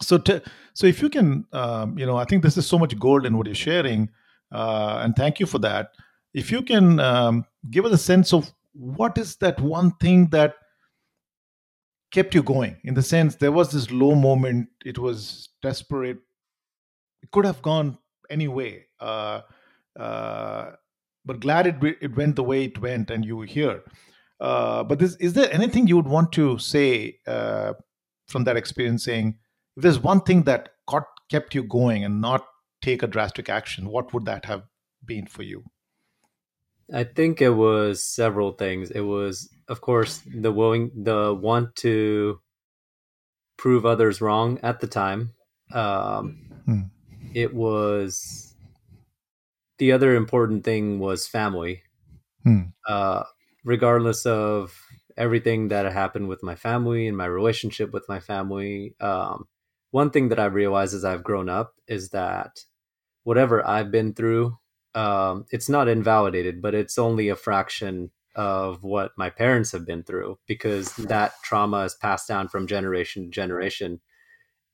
So 0.00 0.18
to, 0.18 0.42
so 0.72 0.86
if 0.86 1.02
you 1.02 1.10
can 1.10 1.46
um, 1.52 1.98
you 1.98 2.06
know 2.06 2.16
i 2.16 2.24
think 2.24 2.42
this 2.42 2.56
is 2.56 2.66
so 2.66 2.78
much 2.78 2.98
gold 2.98 3.26
in 3.26 3.36
what 3.36 3.46
you're 3.46 3.54
sharing 3.70 4.08
uh, 4.52 5.00
and 5.02 5.16
thank 5.16 5.40
you 5.40 5.46
for 5.46 5.58
that. 5.58 5.90
If 6.32 6.52
you 6.52 6.62
can 6.62 7.00
um, 7.00 7.44
give 7.70 7.84
us 7.84 7.92
a 7.92 7.98
sense 7.98 8.32
of 8.32 8.52
what 8.72 9.18
is 9.18 9.36
that 9.36 9.60
one 9.60 9.90
thing 10.02 10.28
that 10.30 10.54
kept 12.12 12.34
you 12.34 12.42
going? 12.42 12.76
In 12.84 12.94
the 12.94 13.02
sense 13.02 13.34
there 13.34 13.52
was 13.52 13.72
this 13.72 13.90
low 13.90 14.14
moment 14.14 14.68
it 14.84 14.98
was 14.98 15.48
desperate 15.62 16.18
it 17.22 17.30
could 17.32 17.44
have 17.44 17.60
gone 17.62 17.98
any 18.30 18.48
way 18.48 18.86
uh, 19.00 19.40
uh, 19.98 20.70
but 21.24 21.40
glad 21.40 21.66
it, 21.66 21.76
it 22.00 22.16
went 22.16 22.36
the 22.36 22.42
way 22.42 22.64
it 22.64 22.80
went 22.80 23.10
and 23.10 23.24
you 23.24 23.36
were 23.36 23.46
here 23.46 23.82
uh, 24.40 24.84
but 24.84 24.98
this, 24.98 25.16
is 25.16 25.32
there 25.32 25.52
anything 25.52 25.86
you 25.86 25.96
would 25.96 26.08
want 26.08 26.32
to 26.32 26.58
say 26.58 27.18
uh, 27.26 27.72
from 28.28 28.44
that 28.44 28.56
experience 28.56 29.04
saying 29.04 29.36
if 29.76 29.82
there's 29.82 29.98
one 29.98 30.20
thing 30.20 30.42
that 30.44 30.70
caught, 30.86 31.06
kept 31.30 31.54
you 31.54 31.62
going 31.62 32.04
and 32.04 32.20
not 32.20 32.46
take 32.82 33.02
a 33.02 33.06
drastic 33.06 33.48
action 33.48 33.88
what 33.88 34.12
would 34.12 34.24
that 34.24 34.44
have 34.44 34.62
been 35.04 35.26
for 35.26 35.42
you 35.42 35.64
I 36.92 37.02
think 37.02 37.42
it 37.42 37.50
was 37.50 38.04
several 38.04 38.52
things. 38.52 38.92
It 38.92 39.00
was, 39.00 39.52
of 39.66 39.80
course, 39.80 40.22
the 40.24 40.52
willing, 40.52 40.92
the 40.94 41.34
want 41.34 41.74
to 41.78 42.38
prove 43.56 43.84
others 43.84 44.20
wrong 44.20 44.60
at 44.62 44.78
the 44.78 44.86
time. 44.86 45.32
Um, 45.72 46.46
Hmm. 46.66 46.80
It 47.32 47.54
was 47.54 48.45
the 49.78 49.92
other 49.92 50.14
important 50.14 50.64
thing 50.64 50.98
was 50.98 51.26
family. 51.26 51.82
Hmm. 52.44 52.62
Uh, 52.86 53.24
regardless 53.64 54.26
of 54.26 54.78
everything 55.16 55.68
that 55.68 55.90
happened 55.92 56.28
with 56.28 56.42
my 56.42 56.54
family 56.54 57.08
and 57.08 57.16
my 57.16 57.26
relationship 57.26 57.92
with 57.92 58.08
my 58.08 58.20
family, 58.20 58.94
um, 59.00 59.46
one 59.90 60.10
thing 60.10 60.28
that 60.28 60.38
I've 60.38 60.54
realized 60.54 60.94
as 60.94 61.04
I've 61.04 61.24
grown 61.24 61.48
up 61.48 61.74
is 61.88 62.10
that 62.10 62.60
whatever 63.24 63.66
I've 63.66 63.90
been 63.90 64.14
through 64.14 64.56
um, 64.96 65.44
it's 65.50 65.68
not 65.68 65.88
invalidated, 65.88 66.62
but 66.62 66.74
it's 66.74 66.98
only 66.98 67.28
a 67.28 67.36
fraction 67.36 68.10
of 68.34 68.82
what 68.82 69.12
my 69.16 69.28
parents 69.28 69.72
have 69.72 69.86
been 69.86 70.02
through 70.02 70.38
because 70.46 70.96
that 70.96 71.34
trauma 71.44 71.84
is 71.84 71.94
passed 71.94 72.26
down 72.26 72.48
from 72.48 72.66
generation 72.66 73.24
to 73.24 73.30
generation. 73.30 74.00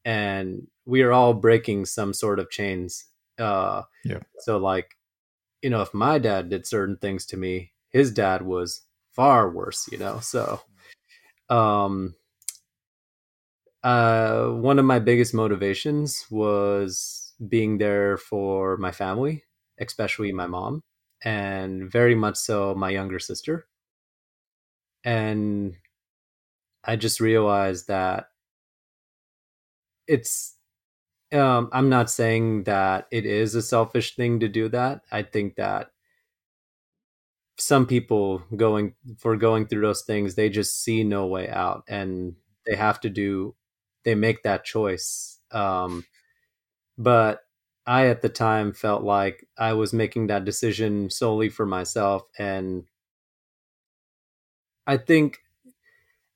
And 0.05 0.69
we 0.87 1.03
are 1.03 1.12
all 1.12 1.35
breaking 1.35 1.87
some 1.87 2.15
sort 2.15 2.38
of 2.38 2.51
chains. 2.51 3.05
Uh, 3.38 3.83
Yeah. 4.05 4.21
So, 4.40 4.59
like, 4.59 4.97
you 5.62 5.71
know, 5.71 5.83
if 5.83 5.95
my 5.95 6.18
dad 6.18 6.51
did 6.51 6.66
certain 6.66 6.97
things 6.99 7.27
to 7.27 7.37
me, 7.37 7.73
his 7.90 8.12
dad 8.12 8.42
was 8.42 8.83
far 9.12 9.51
worse, 9.51 9.88
you 9.92 9.99
know? 9.99 10.21
So, 10.21 10.61
um, 11.51 12.14
uh, 13.83 14.47
one 14.49 14.79
of 14.79 14.85
my 14.85 14.99
biggest 14.99 15.35
motivations 15.35 16.27
was 16.31 17.33
being 17.49 17.79
there 17.79 18.16
for 18.16 18.77
my 18.77 18.92
family 18.92 19.42
especially 19.79 20.31
my 20.31 20.47
mom, 20.47 20.81
and 21.25 21.90
very 21.90 22.14
much 22.14 22.37
so 22.37 22.73
my 22.77 22.90
younger 22.90 23.18
sister. 23.18 23.66
And 25.05 25.77
I 26.85 26.95
just 26.97 27.18
realized 27.21 27.88
that 27.88 28.29
it's, 30.07 30.57
um, 31.33 31.68
I'm 31.73 31.88
not 31.88 32.11
saying 32.11 32.64
that 32.64 33.07
it 33.11 33.25
is 33.27 33.55
a 33.55 33.62
selfish 33.62 34.14
thing 34.16 34.40
to 34.40 34.49
do 34.49 34.68
that. 34.71 35.03
I 35.11 35.23
think 35.23 35.57
that 35.57 35.90
some 37.59 37.87
people 37.87 38.42
going 38.57 38.95
for 39.18 39.37
going 39.37 39.66
through 39.66 39.83
those 39.83 40.03
things, 40.03 40.35
they 40.35 40.49
just 40.49 40.83
see 40.83 41.05
no 41.05 41.27
way 41.27 41.49
out 41.49 41.85
and 41.88 42.35
they 42.66 42.75
have 42.77 43.01
to 43.01 43.11
do, 43.11 43.55
they 44.05 44.14
make 44.14 44.42
that 44.42 44.64
choice. 44.64 45.38
Um, 45.51 46.05
but 46.99 47.42
I 47.87 48.09
at 48.09 48.23
the 48.23 48.31
time 48.31 48.73
felt 48.73 49.05
like 49.05 49.49
I 49.59 49.75
was 49.75 49.92
making 49.92 50.29
that 50.29 50.45
decision 50.45 51.11
solely 51.11 51.49
for 51.51 51.66
myself. 51.66 52.25
And 52.38 52.85
I 54.87 54.97
think 54.97 55.38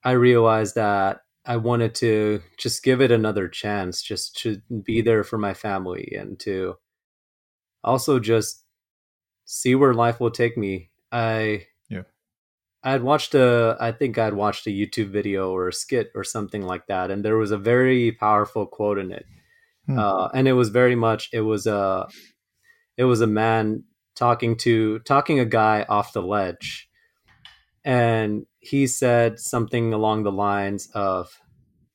I 0.04 0.12
realized 0.12 0.74
that 0.76 1.22
I 1.46 1.56
wanted 1.58 1.94
to 1.96 2.42
just 2.58 2.82
give 2.82 3.00
it 3.00 3.10
another 3.12 3.48
chance, 3.48 4.02
just 4.02 4.36
to 4.38 4.60
be 4.84 5.00
there 5.02 5.24
for 5.24 5.38
my 5.38 5.54
family 5.54 6.14
and 6.18 6.38
to 6.40 6.76
also 7.84 8.18
just 8.18 8.64
see 9.44 9.74
where 9.74 9.94
life 9.94 10.20
will 10.20 10.30
take 10.30 10.56
me. 10.58 10.90
I 11.12 11.66
Yeah. 11.88 12.02
I'd 12.82 13.02
watched 13.02 13.34
a 13.34 13.76
I 13.80 13.92
think 13.92 14.18
I'd 14.18 14.34
watched 14.34 14.66
a 14.66 14.70
YouTube 14.70 15.10
video 15.10 15.50
or 15.50 15.68
a 15.68 15.72
skit 15.72 16.10
or 16.14 16.24
something 16.24 16.62
like 16.62 16.86
that, 16.88 17.10
and 17.10 17.24
there 17.24 17.36
was 17.36 17.50
a 17.52 17.58
very 17.58 18.12
powerful 18.12 18.66
quote 18.66 18.98
in 18.98 19.12
it 19.12 19.26
Hmm. 19.86 19.98
uh, 19.98 20.28
and 20.34 20.48
it 20.48 20.52
was 20.54 20.70
very 20.70 20.96
much 20.96 21.28
it 21.32 21.42
was 21.42 21.66
a 21.66 22.08
it 22.96 23.04
was 23.04 23.20
a 23.20 23.26
man 23.26 23.84
talking 24.16 24.56
to 24.56 24.98
talking 25.00 25.38
a 25.40 25.44
guy 25.44 25.84
off 25.88 26.12
the 26.12 26.22
ledge 26.22 26.88
and 27.84 28.46
he 28.70 28.86
said 28.86 29.38
something 29.38 29.92
along 29.92 30.22
the 30.24 30.32
lines 30.32 30.88
of 30.94 31.40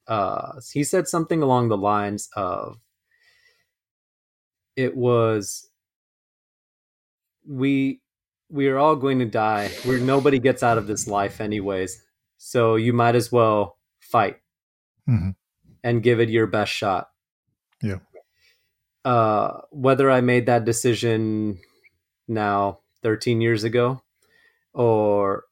uh, 0.07 0.59
he 0.73 0.83
said 0.83 1.07
something 1.07 1.41
along 1.41 1.69
the 1.69 1.77
lines 1.77 2.29
of 2.35 2.77
it 4.75 4.95
was 4.95 5.69
we 7.47 8.01
we 8.49 8.67
are 8.67 8.77
all 8.77 8.95
going 8.95 9.19
to 9.19 9.25
die 9.25 9.69
where 9.85 9.99
nobody 9.99 10.39
gets 10.39 10.63
out 10.63 10.77
of 10.77 10.87
this 10.87 11.07
life 11.07 11.39
anyways 11.41 12.03
so 12.37 12.75
you 12.75 12.93
might 12.93 13.15
as 13.15 13.31
well 13.31 13.77
fight 13.99 14.37
Mhm. 15.09 15.35
and 15.83 16.03
give 16.03 16.19
it 16.19 16.29
your 16.29 16.47
best 16.47 16.71
shot 16.71 17.09
Yeah. 17.81 17.99
uh, 19.05 19.61
whether 19.71 20.09
I 20.11 20.21
made 20.21 20.45
that 20.45 20.65
decision 20.65 21.59
now 22.27 22.79
13 23.01 23.41
years 23.41 23.63
ago 23.63 24.01
or 24.73 25.45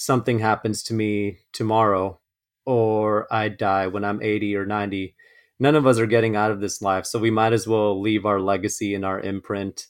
something 0.00 0.38
happens 0.38 0.82
to 0.82 0.94
me 0.94 1.36
tomorrow 1.52 2.18
or 2.64 3.30
I 3.30 3.50
die 3.50 3.86
when 3.86 4.02
I'm 4.02 4.22
80 4.22 4.56
or 4.56 4.64
90, 4.64 5.14
none 5.58 5.74
of 5.74 5.86
us 5.86 5.98
are 5.98 6.06
getting 6.06 6.36
out 6.36 6.50
of 6.50 6.62
this 6.62 6.80
life. 6.80 7.04
So 7.04 7.18
we 7.18 7.30
might 7.30 7.52
as 7.52 7.68
well 7.68 8.00
leave 8.00 8.24
our 8.24 8.40
legacy 8.40 8.94
and 8.94 9.04
our 9.04 9.20
imprint. 9.20 9.88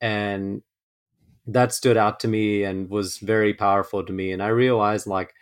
And 0.00 0.62
that 1.46 1.74
stood 1.74 1.98
out 1.98 2.18
to 2.20 2.28
me 2.28 2.64
and 2.64 2.88
was 2.88 3.18
very 3.18 3.52
powerful 3.52 4.02
to 4.06 4.12
me. 4.12 4.32
And 4.32 4.42
I 4.42 4.48
realized, 4.48 5.06
like, 5.06 5.34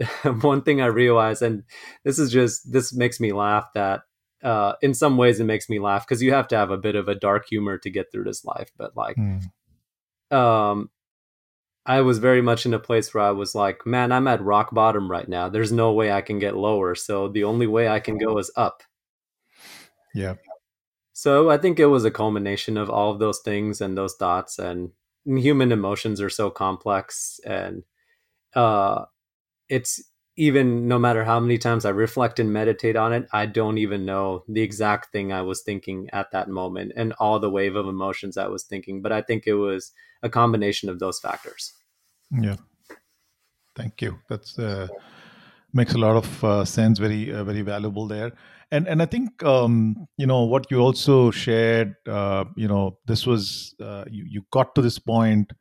one 0.40 0.62
thing 0.62 0.80
I 0.80 0.86
realized, 0.86 1.42
and 1.42 1.62
this 2.02 2.18
is 2.18 2.32
just, 2.32 2.72
this 2.72 2.92
makes 2.92 3.20
me 3.20 3.32
laugh 3.32 3.68
that 3.74 4.00
uh, 4.42 4.72
in 4.82 4.94
some 4.94 5.16
ways 5.16 5.38
it 5.38 5.44
makes 5.44 5.68
me 5.68 5.78
laugh 5.78 6.04
because 6.04 6.24
you 6.24 6.32
have 6.32 6.48
to 6.48 6.56
have 6.56 6.72
a 6.72 6.76
bit 6.76 6.96
of 6.96 7.06
a 7.06 7.14
dark 7.14 7.46
humor 7.48 7.78
to 7.78 7.88
get 7.88 8.10
through 8.10 8.24
this 8.24 8.44
life. 8.44 8.72
But 8.76 8.96
like, 8.96 9.16
Mm. 9.16 9.42
um, 10.36 10.90
I 11.86 12.00
was 12.00 12.18
very 12.18 12.42
much 12.42 12.66
in 12.66 12.74
a 12.74 12.80
place 12.80 13.14
where 13.14 13.22
I 13.22 13.30
was 13.30 13.54
like, 13.54 13.86
man, 13.86 14.10
I'm 14.10 14.26
at 14.26 14.42
rock 14.42 14.74
bottom 14.74 15.10
right 15.10 15.28
now. 15.28 15.48
There's 15.48 15.70
no 15.70 15.92
way 15.92 16.10
I 16.10 16.20
can 16.20 16.38
get 16.40 16.56
lower. 16.56 16.94
So 16.96 17.28
the 17.28 17.44
only 17.44 17.68
way 17.68 17.88
I 17.88 18.00
can 18.00 18.18
go 18.18 18.38
is 18.38 18.50
up. 18.56 18.82
Yeah. 20.12 20.34
So 21.12 21.48
I 21.48 21.58
think 21.58 21.78
it 21.78 21.86
was 21.86 22.04
a 22.04 22.10
culmination 22.10 22.76
of 22.76 22.90
all 22.90 23.12
of 23.12 23.20
those 23.20 23.38
things 23.40 23.80
and 23.80 23.96
those 23.96 24.16
thoughts 24.16 24.58
and 24.58 24.90
human 25.24 25.72
emotions 25.72 26.20
are 26.20 26.30
so 26.30 26.50
complex 26.50 27.40
and 27.44 27.82
uh 28.54 29.04
it's 29.68 30.02
even 30.36 30.86
no 30.86 30.98
matter 30.98 31.24
how 31.24 31.40
many 31.40 31.56
times 31.56 31.84
I 31.84 31.90
reflect 31.90 32.38
and 32.38 32.52
meditate 32.52 32.96
on 32.96 33.12
it, 33.12 33.26
I 33.32 33.46
don't 33.46 33.78
even 33.78 34.04
know 34.04 34.44
the 34.48 34.60
exact 34.60 35.10
thing 35.10 35.32
I 35.32 35.42
was 35.42 35.62
thinking 35.62 36.10
at 36.12 36.30
that 36.32 36.48
moment 36.48 36.92
and 36.94 37.14
all 37.14 37.38
the 37.38 37.50
wave 37.50 37.74
of 37.74 37.86
emotions 37.86 38.36
I 38.36 38.48
was 38.48 38.64
thinking. 38.64 39.00
But 39.00 39.12
I 39.12 39.22
think 39.22 39.46
it 39.46 39.54
was 39.54 39.92
a 40.22 40.28
combination 40.28 40.88
of 40.90 40.98
those 40.98 41.18
factors. 41.18 41.72
Yeah. 42.30 42.56
Thank 43.74 44.02
you. 44.02 44.18
That's 44.28 44.58
uh, 44.58 44.88
makes 45.72 45.94
a 45.94 45.98
lot 45.98 46.16
of 46.16 46.44
uh, 46.44 46.64
sense. 46.64 46.98
Very 46.98 47.32
uh, 47.32 47.44
very 47.44 47.62
valuable 47.62 48.06
there. 48.06 48.32
And 48.70 48.88
and 48.88 49.00
I 49.00 49.06
think 49.06 49.42
um, 49.42 50.08
you 50.16 50.26
know 50.26 50.42
what 50.42 50.70
you 50.70 50.78
also 50.80 51.30
shared. 51.30 51.94
Uh, 52.06 52.44
you 52.56 52.68
know 52.68 52.98
this 53.06 53.26
was 53.26 53.74
uh, 53.80 54.04
you 54.10 54.24
you 54.28 54.42
got 54.50 54.74
to 54.74 54.82
this 54.82 54.98
point 54.98 55.52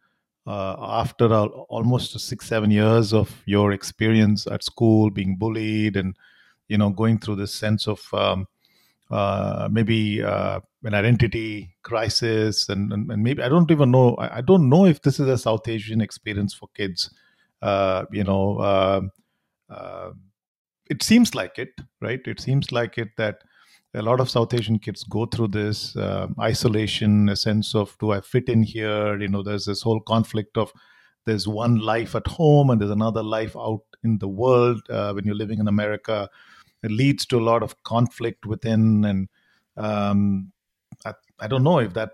uh, 0.47 0.75
after 0.79 1.31
al- 1.33 1.65
almost 1.69 2.19
six 2.19 2.45
seven 2.47 2.71
years 2.71 3.13
of 3.13 3.43
your 3.45 3.71
experience 3.71 4.47
at 4.47 4.63
school, 4.63 5.09
being 5.09 5.35
bullied, 5.37 5.95
and 5.97 6.15
you 6.67 6.77
know 6.77 6.89
going 6.89 7.19
through 7.19 7.35
this 7.37 7.53
sense 7.53 7.87
of 7.87 8.01
um, 8.13 8.47
uh, 9.11 9.67
maybe 9.71 10.21
uh, 10.23 10.59
an 10.83 10.93
identity 10.93 11.75
crisis, 11.83 12.69
and, 12.69 12.91
and 12.93 13.11
and 13.11 13.23
maybe 13.23 13.41
I 13.43 13.49
don't 13.49 13.71
even 13.71 13.91
know. 13.91 14.15
I, 14.15 14.37
I 14.37 14.41
don't 14.41 14.69
know 14.69 14.85
if 14.85 15.01
this 15.01 15.19
is 15.19 15.27
a 15.27 15.37
South 15.37 15.67
Asian 15.67 16.01
experience 16.01 16.53
for 16.53 16.69
kids. 16.75 17.09
Uh, 17.61 18.05
you 18.11 18.23
know, 18.23 18.59
um 18.61 19.11
uh, 19.69 20.11
it 20.89 21.03
seems 21.03 21.33
like 21.35 21.57
it, 21.57 21.69
right? 22.01 22.21
It 22.25 22.39
seems 22.39 22.71
like 22.71 22.97
it 22.97 23.09
that 23.17 23.39
a 23.95 24.01
lot 24.01 24.19
of 24.19 24.29
South 24.29 24.53
Asian 24.53 24.77
kids 24.79 25.03
go 25.03 25.25
through 25.25 25.49
this 25.49 25.95
um 25.95 26.35
isolation, 26.39 27.29
a 27.29 27.35
sense 27.35 27.73
of 27.75 27.97
do 27.99 28.11
I 28.11 28.21
fit 28.21 28.49
in 28.49 28.63
here? 28.63 29.19
You 29.19 29.27
know, 29.27 29.43
there's 29.43 29.65
this 29.65 29.81
whole 29.81 30.01
conflict 30.01 30.57
of 30.57 30.71
there's 31.25 31.47
one 31.47 31.79
life 31.79 32.15
at 32.15 32.27
home 32.27 32.69
and 32.69 32.79
there's 32.79 32.91
another 32.91 33.23
life 33.23 33.55
out 33.57 33.81
in 34.03 34.19
the 34.19 34.27
world. 34.27 34.81
Uh, 34.89 35.13
when 35.13 35.25
you're 35.25 35.35
living 35.35 35.59
in 35.59 35.67
America, 35.67 36.29
it 36.83 36.91
leads 36.91 37.25
to 37.27 37.39
a 37.39 37.47
lot 37.51 37.63
of 37.63 37.81
conflict 37.83 38.45
within, 38.45 39.03
and 39.05 39.27
um, 39.77 40.51
I, 41.03 41.13
I 41.39 41.47
don't 41.47 41.63
know 41.63 41.79
if 41.79 41.93
that 41.93 42.11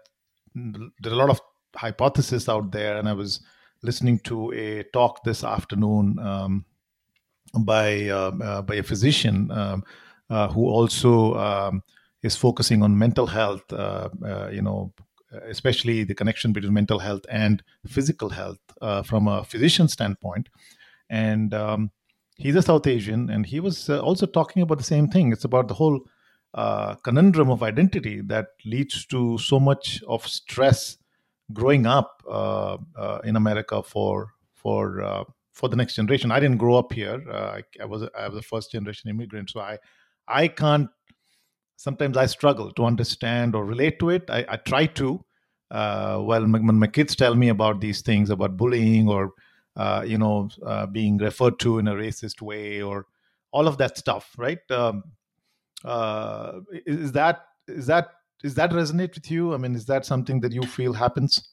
there's 0.55 1.13
a 1.13 1.15
lot 1.15 1.29
of 1.29 1.41
hypotheses 1.75 2.47
out 2.47 2.71
there, 2.71 2.97
and 2.97 3.09
I 3.09 3.13
was 3.13 3.41
listening 3.83 4.19
to 4.19 4.53
a 4.53 4.83
talk 4.93 5.23
this 5.23 5.43
afternoon. 5.43 6.19
Um, 6.19 6.65
by 7.59 8.07
uh, 8.07 8.31
uh, 8.41 8.61
by 8.61 8.75
a 8.75 8.83
physician 8.83 9.51
um, 9.51 9.57
uh, 9.59 9.87
who 10.53 10.67
also 10.67 11.35
um, 11.35 11.83
is 12.23 12.35
focusing 12.35 12.83
on 12.83 12.97
mental 12.97 13.27
health. 13.27 13.71
Uh, 13.71 14.09
uh, 14.25 14.49
you 14.49 14.61
know, 14.61 14.93
especially 15.47 16.03
the 16.03 16.15
connection 16.15 16.51
between 16.53 16.73
mental 16.73 16.99
health 16.99 17.25
and 17.29 17.63
physical 17.87 18.29
health 18.29 18.59
uh, 18.81 19.01
from 19.03 19.27
a 19.27 19.43
physician 19.43 19.87
standpoint. 19.87 20.49
And 21.09 21.53
um, 21.53 21.91
he's 22.37 22.55
a 22.55 22.61
South 22.61 22.87
Asian, 22.87 23.29
and 23.29 23.45
he 23.45 23.59
was 23.59 23.89
uh, 23.89 23.99
also 23.99 24.25
talking 24.25 24.61
about 24.61 24.77
the 24.77 24.83
same 24.83 25.07
thing. 25.07 25.31
It's 25.31 25.45
about 25.45 25.67
the 25.67 25.73
whole 25.73 26.01
uh, 26.53 26.95
conundrum 26.95 27.49
of 27.49 27.63
identity 27.63 28.21
that 28.21 28.47
leads 28.65 29.05
to 29.07 29.37
so 29.37 29.59
much 29.59 30.03
of 30.07 30.27
stress 30.27 30.97
growing 31.53 31.85
up 31.85 32.23
uh, 32.29 32.77
uh, 32.97 33.19
in 33.23 33.35
America 33.35 33.83
for 33.83 34.33
for 34.53 35.01
uh, 35.01 35.23
for 35.53 35.69
the 35.69 35.75
next 35.75 35.95
generation. 35.95 36.31
I 36.31 36.39
didn't 36.39 36.57
grow 36.57 36.75
up 36.75 36.93
here. 36.93 37.23
Uh, 37.29 37.59
I, 37.59 37.63
I 37.81 37.85
was 37.85 38.03
I 38.17 38.27
was 38.27 38.37
a 38.37 38.41
first 38.41 38.71
generation 38.71 39.09
immigrant, 39.09 39.49
so 39.49 39.59
I 39.59 39.77
I 40.31 40.47
can't. 40.47 40.89
Sometimes 41.77 42.15
I 42.17 42.27
struggle 42.27 42.71
to 42.73 42.85
understand 42.85 43.55
or 43.55 43.65
relate 43.65 43.99
to 43.99 44.09
it. 44.09 44.29
I, 44.29 44.45
I 44.49 44.55
try 44.57 44.85
to. 44.87 45.23
Uh, 45.71 46.19
well, 46.21 46.45
when 46.45 46.75
my 46.77 46.87
kids 46.87 47.15
tell 47.15 47.35
me 47.35 47.49
about 47.49 47.81
these 47.81 48.01
things 48.01 48.29
about 48.29 48.57
bullying 48.57 49.07
or 49.07 49.33
uh, 49.75 50.03
you 50.05 50.17
know 50.17 50.49
uh, 50.65 50.85
being 50.85 51.17
referred 51.17 51.59
to 51.59 51.79
in 51.79 51.87
a 51.87 51.93
racist 51.95 52.41
way 52.41 52.81
or 52.81 53.07
all 53.51 53.67
of 53.67 53.77
that 53.77 53.97
stuff, 53.97 54.35
right? 54.37 54.59
Um, 54.69 55.03
uh, 55.83 56.59
is 56.85 57.11
that 57.13 57.45
is 57.67 57.87
that 57.87 58.09
is 58.43 58.55
that 58.55 58.71
resonate 58.71 59.15
with 59.15 59.31
you? 59.31 59.53
I 59.53 59.57
mean, 59.57 59.75
is 59.75 59.85
that 59.85 60.05
something 60.05 60.41
that 60.41 60.51
you 60.51 60.63
feel 60.63 60.93
happens? 60.93 61.47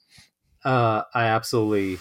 Uh, 0.65 1.03
I 1.15 1.25
absolutely, 1.25 1.99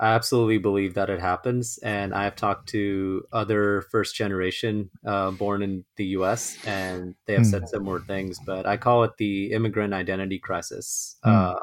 I 0.00 0.08
absolutely 0.14 0.58
believe 0.58 0.94
that 0.94 1.08
it 1.08 1.20
happens, 1.20 1.78
and 1.78 2.12
I 2.14 2.24
have 2.24 2.34
talked 2.34 2.68
to 2.70 3.24
other 3.32 3.82
first 3.92 4.16
generation 4.16 4.90
uh, 5.06 5.30
born 5.30 5.62
in 5.62 5.84
the 5.96 6.06
U.S. 6.18 6.58
and 6.64 7.14
they 7.26 7.34
have 7.34 7.46
Hmm. 7.46 7.46
said 7.46 7.68
similar 7.68 8.00
things. 8.08 8.40
But 8.40 8.66
I 8.66 8.76
call 8.76 9.04
it 9.04 9.16
the 9.18 9.52
immigrant 9.52 9.94
identity 9.94 10.38
crisis. 10.40 11.16
Hmm. 11.24 11.44
Uh, 11.44 11.54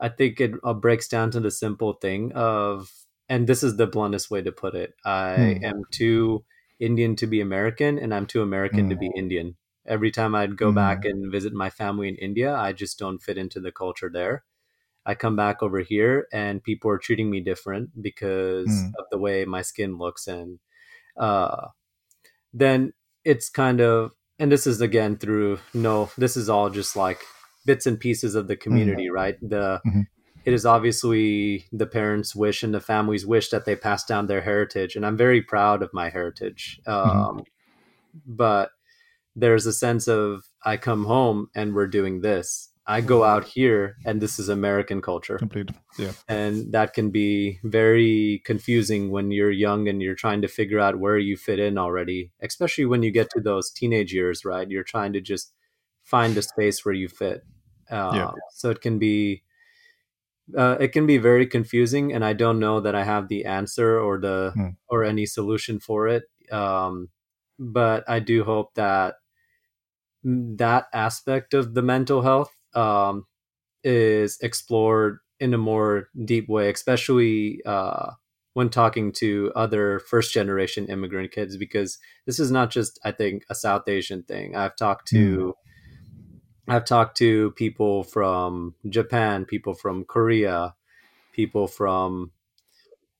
I 0.00 0.08
think 0.10 0.40
it 0.40 0.52
uh, 0.64 0.74
breaks 0.74 1.08
down 1.08 1.30
to 1.32 1.40
the 1.40 1.50
simple 1.50 1.94
thing 1.94 2.32
of, 2.32 2.90
and 3.28 3.46
this 3.48 3.62
is 3.62 3.76
the 3.76 3.86
bluntest 3.86 4.30
way 4.30 4.42
to 4.42 4.52
put 4.52 4.74
it. 4.74 4.94
I 5.04 5.30
Hmm. 5.36 5.62
am 5.62 5.82
too 5.92 6.44
Indian 6.80 7.16
to 7.16 7.26
be 7.26 7.40
American, 7.40 7.98
and 7.98 8.14
I'm 8.14 8.26
too 8.26 8.42
American 8.42 8.88
to 8.90 8.96
Hmm. 8.96 8.96
be 8.96 9.12
Indian. 9.16 9.56
Every 9.86 10.10
time 10.10 10.34
I'd 10.34 10.56
go 10.56 10.72
Hmm. 10.72 10.72
back 10.72 11.04
and 11.04 11.30
visit 11.32 11.52
my 11.54 11.70
family 11.70 12.08
in 12.08 12.16
India, 12.16 12.54
I 12.54 12.72
just 12.72 12.98
don't 12.98 13.18
fit 13.20 13.38
into 13.38 13.60
the 13.60 13.72
culture 13.72 14.10
there. 14.12 14.44
I 15.06 15.14
come 15.14 15.36
back 15.36 15.62
over 15.62 15.80
here 15.80 16.26
and 16.32 16.62
people 16.62 16.90
are 16.90 16.98
treating 16.98 17.30
me 17.30 17.40
different 17.40 17.90
because 18.02 18.68
Hmm. 18.68 18.88
of 18.98 19.04
the 19.10 19.18
way 19.18 19.44
my 19.44 19.62
skin 19.62 19.98
looks 19.98 20.26
and 20.28 20.58
uh 21.18 21.68
then 22.54 22.92
it's 23.24 23.48
kind 23.48 23.80
of 23.80 24.12
and 24.38 24.50
this 24.50 24.66
is 24.66 24.80
again 24.80 25.16
through 25.16 25.58
no 25.74 26.10
this 26.18 26.36
is 26.36 26.48
all 26.48 26.70
just 26.70 26.96
like 26.96 27.20
bits 27.66 27.86
and 27.86 28.00
pieces 28.00 28.34
of 28.34 28.48
the 28.48 28.56
community 28.56 29.08
right 29.10 29.36
the 29.40 29.80
Mhm. 29.86 30.06
it 30.44 30.52
is 30.54 30.66
obviously 30.66 31.66
the 31.72 31.86
parents 31.86 32.34
wish 32.34 32.62
and 32.62 32.74
the 32.74 32.80
family's 32.80 33.26
wish 33.26 33.50
that 33.50 33.64
they 33.64 33.76
pass 33.76 34.04
down 34.04 34.26
their 34.26 34.40
heritage 34.42 34.96
and 34.96 35.06
i'm 35.06 35.16
very 35.16 35.42
proud 35.42 35.82
of 35.82 35.90
my 35.92 36.08
heritage 36.10 36.80
um, 36.86 37.44
but 38.26 38.70
there's 39.36 39.66
a 39.66 39.72
sense 39.72 40.08
of 40.08 40.44
i 40.64 40.76
come 40.76 41.04
home 41.04 41.48
and 41.54 41.74
we're 41.74 41.86
doing 41.86 42.20
this 42.20 42.71
i 42.86 43.00
go 43.00 43.22
out 43.24 43.44
here 43.44 43.96
and 44.04 44.20
this 44.20 44.38
is 44.38 44.48
american 44.48 45.00
culture 45.00 45.38
Complete. 45.38 45.70
Yeah. 45.98 46.12
and 46.28 46.72
that 46.72 46.94
can 46.94 47.10
be 47.10 47.58
very 47.64 48.42
confusing 48.44 49.10
when 49.10 49.30
you're 49.30 49.50
young 49.52 49.88
and 49.88 50.02
you're 50.02 50.14
trying 50.16 50.42
to 50.42 50.48
figure 50.48 50.80
out 50.80 50.98
where 50.98 51.18
you 51.18 51.36
fit 51.36 51.58
in 51.58 51.78
already 51.78 52.32
especially 52.42 52.84
when 52.86 53.02
you 53.02 53.10
get 53.12 53.30
to 53.30 53.40
those 53.40 53.70
teenage 53.70 54.12
years 54.12 54.44
right 54.44 54.68
you're 54.70 54.82
trying 54.84 55.12
to 55.12 55.20
just 55.20 55.52
find 56.02 56.36
a 56.36 56.42
space 56.42 56.84
where 56.84 56.94
you 56.94 57.08
fit 57.08 57.42
um, 57.90 58.16
Yeah. 58.16 58.30
so 58.52 58.70
it 58.70 58.80
can 58.80 58.98
be 58.98 59.42
uh, 60.58 60.76
it 60.80 60.88
can 60.92 61.06
be 61.06 61.18
very 61.18 61.46
confusing 61.46 62.12
and 62.12 62.24
i 62.24 62.32
don't 62.32 62.58
know 62.58 62.80
that 62.80 62.94
i 62.96 63.04
have 63.04 63.28
the 63.28 63.44
answer 63.44 63.98
or 64.00 64.18
the 64.18 64.50
Hmm. 64.54 64.68
or 64.88 65.04
any 65.04 65.24
solution 65.26 65.78
for 65.78 66.08
it 66.08 66.24
um, 66.50 67.08
but 67.58 68.02
i 68.08 68.18
do 68.18 68.42
hope 68.44 68.74
that 68.74 69.14
that 70.24 70.86
aspect 70.92 71.54
of 71.54 71.74
the 71.74 71.82
mental 71.82 72.22
health 72.22 72.50
um, 72.74 73.26
is 73.84 74.38
explored 74.40 75.18
in 75.40 75.54
a 75.54 75.58
more 75.58 76.08
deep 76.24 76.48
way, 76.48 76.70
especially 76.70 77.60
uh, 77.66 78.12
when 78.54 78.68
talking 78.68 79.12
to 79.12 79.50
other 79.56 79.98
first 79.98 80.32
generation 80.32 80.86
immigrant 80.86 81.32
kids, 81.32 81.56
because 81.56 81.98
this 82.26 82.38
is 82.38 82.50
not 82.50 82.70
just, 82.70 83.00
I 83.04 83.12
think, 83.12 83.44
a 83.50 83.54
South 83.54 83.88
Asian 83.88 84.22
thing. 84.22 84.54
I've 84.56 84.76
talked 84.76 85.08
to 85.08 85.54
I've 86.68 86.84
talked 86.84 87.16
to 87.18 87.50
people 87.52 88.04
from 88.04 88.74
Japan, 88.88 89.44
people 89.44 89.74
from 89.74 90.04
Korea, 90.04 90.74
people 91.32 91.66
from 91.66 92.30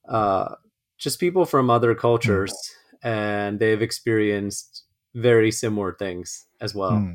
uh, 0.09 0.55
just 0.97 1.19
people 1.19 1.45
from 1.45 1.71
other 1.71 1.95
cultures, 1.95 2.55
and 3.03 3.59
they've 3.59 3.83
experienced 3.83 4.85
very 5.15 5.51
similar 5.51 5.93
things 5.93 6.47
as 6.61 6.75
well 6.75 6.91
Hmm. 6.91 7.13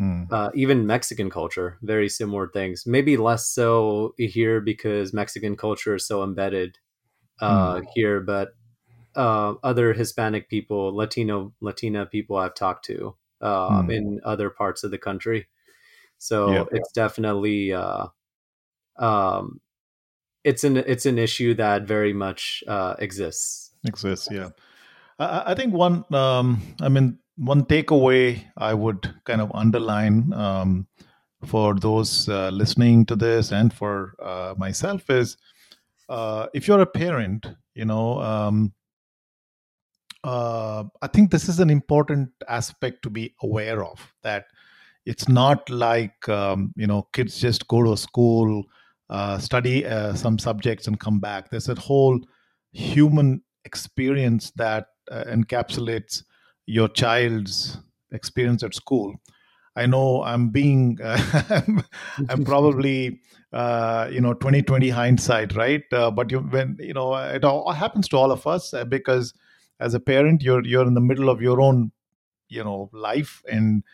Hmm. 0.00 0.24
uh, 0.30 0.50
even 0.54 0.86
Mexican 0.86 1.30
culture, 1.30 1.78
very 1.82 2.08
similar 2.08 2.48
things. 2.48 2.86
Maybe 2.86 3.16
less 3.16 3.48
so 3.48 4.14
here 4.18 4.60
because 4.60 5.12
Mexican 5.12 5.56
culture 5.56 5.96
is 5.96 6.06
so 6.06 6.22
embedded 6.22 6.78
uh, 7.40 7.82
here, 7.94 8.20
but 8.20 8.50
uh, 9.16 9.54
other 9.62 9.92
Hispanic 9.94 10.48
people, 10.48 10.94
Latino 10.96 11.54
Latina 11.60 12.06
people 12.06 12.36
I've 12.36 12.54
talked 12.54 12.84
to 12.86 13.16
uh, 13.40 13.82
Hmm. 13.82 13.88
in 13.88 14.20
other 14.24 14.50
parts 14.50 14.84
of 14.84 14.90
the 14.92 14.98
country. 14.98 15.48
So 16.18 16.52
Yeah. 16.52 16.64
it's 16.72 16.92
definitely 16.92 17.72
uh, 17.72 18.08
um, 18.98 19.60
it's 20.44 20.64
an 20.64 20.76
it's 20.78 21.06
an 21.06 21.18
issue 21.18 21.54
that 21.54 21.84
very 21.84 22.12
much 22.12 22.64
uh, 22.68 22.96
exists. 22.98 23.72
exists 23.84 24.30
yeah 24.30 24.50
i, 25.18 25.52
I 25.52 25.54
think 25.54 25.74
one 25.74 26.04
um, 26.14 26.60
i 26.80 26.88
mean 26.88 27.18
one 27.40 27.64
takeaway 27.64 28.44
I 28.58 28.74
would 28.74 29.14
kind 29.24 29.40
of 29.40 29.50
underline 29.54 30.30
um, 30.34 30.86
for 31.46 31.74
those 31.74 32.28
uh, 32.28 32.50
listening 32.50 33.06
to 33.06 33.16
this 33.16 33.50
and 33.50 33.72
for 33.72 34.12
uh, 34.22 34.54
myself 34.58 35.08
is 35.08 35.38
uh, 36.10 36.48
if 36.52 36.68
you're 36.68 36.82
a 36.82 36.86
parent, 36.86 37.46
you 37.74 37.86
know, 37.86 38.20
um, 38.20 38.74
uh, 40.22 40.84
I 41.00 41.06
think 41.06 41.30
this 41.30 41.48
is 41.48 41.60
an 41.60 41.70
important 41.70 42.28
aspect 42.46 43.02
to 43.04 43.10
be 43.10 43.34
aware 43.42 43.82
of 43.82 44.12
that 44.22 44.44
it's 45.06 45.26
not 45.26 45.70
like, 45.70 46.28
um, 46.28 46.74
you 46.76 46.86
know, 46.86 47.08
kids 47.14 47.40
just 47.40 47.66
go 47.68 47.82
to 47.82 47.94
a 47.94 47.96
school, 47.96 48.64
uh, 49.08 49.38
study 49.38 49.86
uh, 49.86 50.12
some 50.12 50.38
subjects 50.38 50.88
and 50.88 51.00
come 51.00 51.20
back. 51.20 51.48
There's 51.48 51.70
a 51.70 51.74
whole 51.74 52.20
human 52.72 53.42
experience 53.64 54.50
that 54.56 54.88
encapsulates 55.10 56.22
your 56.66 56.88
child's 56.88 57.78
experience 58.12 58.62
at 58.62 58.74
school 58.74 59.14
I 59.76 59.86
know 59.86 60.22
I'm 60.22 60.50
being, 60.50 60.98
uh, 61.02 61.62
I'm 62.28 62.44
probably, 62.44 63.20
uh, 63.52 64.08
you 64.10 64.20
know, 64.20 64.34
2020 64.34 64.90
hindsight, 64.90 65.54
right? 65.54 65.82
Uh, 65.92 66.10
but 66.10 66.30
you, 66.30 66.40
when, 66.40 66.76
you 66.80 66.92
know, 66.92 67.14
it 67.14 67.44
all 67.44 67.72
happens 67.72 68.08
to 68.08 68.16
all 68.16 68.32
of 68.32 68.46
us 68.46 68.74
uh, 68.74 68.84
because 68.84 69.32
as 69.78 69.94
a 69.94 70.00
parent, 70.00 70.42
you're, 70.42 70.64
you're 70.64 70.86
in 70.86 70.94
the 70.94 71.00
middle 71.00 71.28
of 71.30 71.40
your 71.40 71.60
own, 71.60 71.92
you 72.48 72.64
know, 72.64 72.90
life 72.92 73.42
and, 73.50 73.84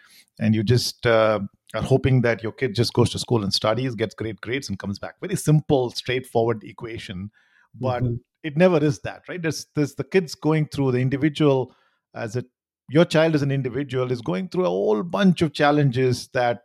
and 0.41 0.55
you 0.55 0.63
just 0.63 1.07
uh, 1.07 1.41
are 1.75 1.83
hoping 1.83 2.23
that 2.23 2.43
your 2.43 2.53
kid 2.53 2.75
just 2.75 2.93
goes 2.93 3.11
to 3.11 3.19
school 3.19 3.45
and 3.45 3.53
studies, 3.53 3.95
gets 3.95 4.15
great 4.15 4.41
grades 4.41 4.69
and 4.69 4.79
comes 4.79 4.99
back. 4.99 5.17
Very 5.21 5.37
simple, 5.37 5.91
straightforward 5.91 6.65
equation. 6.65 7.31
But 7.79 8.03
mm-hmm. 8.03 8.15
it 8.43 8.57
never 8.57 8.83
is 8.83 9.01
that, 9.01 9.23
right? 9.29 9.41
There's, 9.41 9.67
there's 9.75 9.95
the 9.95 10.05
kids 10.05 10.35
going 10.35 10.69
through 10.69 10.93
the 10.93 10.99
individual 11.01 11.77
as 12.15 12.35
a 12.35 12.45
your 12.89 13.05
child 13.05 13.35
as 13.35 13.43
an 13.43 13.51
individual 13.51 14.13
is 14.13 14.21
going 14.21 14.49
through 14.49 14.65
a 14.65 14.71
whole 14.71 15.03
bunch 15.03 15.43
of 15.43 15.53
challenges 15.53 16.29
that 16.29 16.63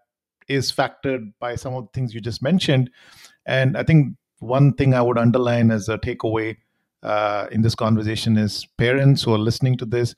is 0.47 0.71
factored 0.71 1.31
by 1.39 1.55
some 1.55 1.73
of 1.73 1.85
the 1.85 1.91
things 1.93 2.13
you 2.13 2.21
just 2.21 2.41
mentioned. 2.41 2.89
And 3.45 3.77
i 3.77 3.83
think 3.83 4.15
one 4.39 4.73
thing 4.73 4.93
i 4.93 5.01
would 5.01 5.17
underline 5.17 5.71
as 5.71 5.89
a 5.89 5.97
takeaway 5.97 6.57
uh, 7.03 7.47
in 7.51 7.61
this 7.61 7.75
conversation 7.75 8.37
is 8.37 8.67
parents 8.77 9.23
who 9.23 9.33
are 9.33 9.39
listening 9.39 9.77
to 9.77 9.85
this 9.85 10.15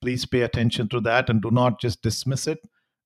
please 0.00 0.24
pay 0.24 0.42
attention 0.42 0.88
to 0.88 1.00
that 1.00 1.28
and 1.28 1.42
do 1.42 1.50
not 1.50 1.80
just 1.80 2.02
dismiss 2.02 2.46
it. 2.46 2.58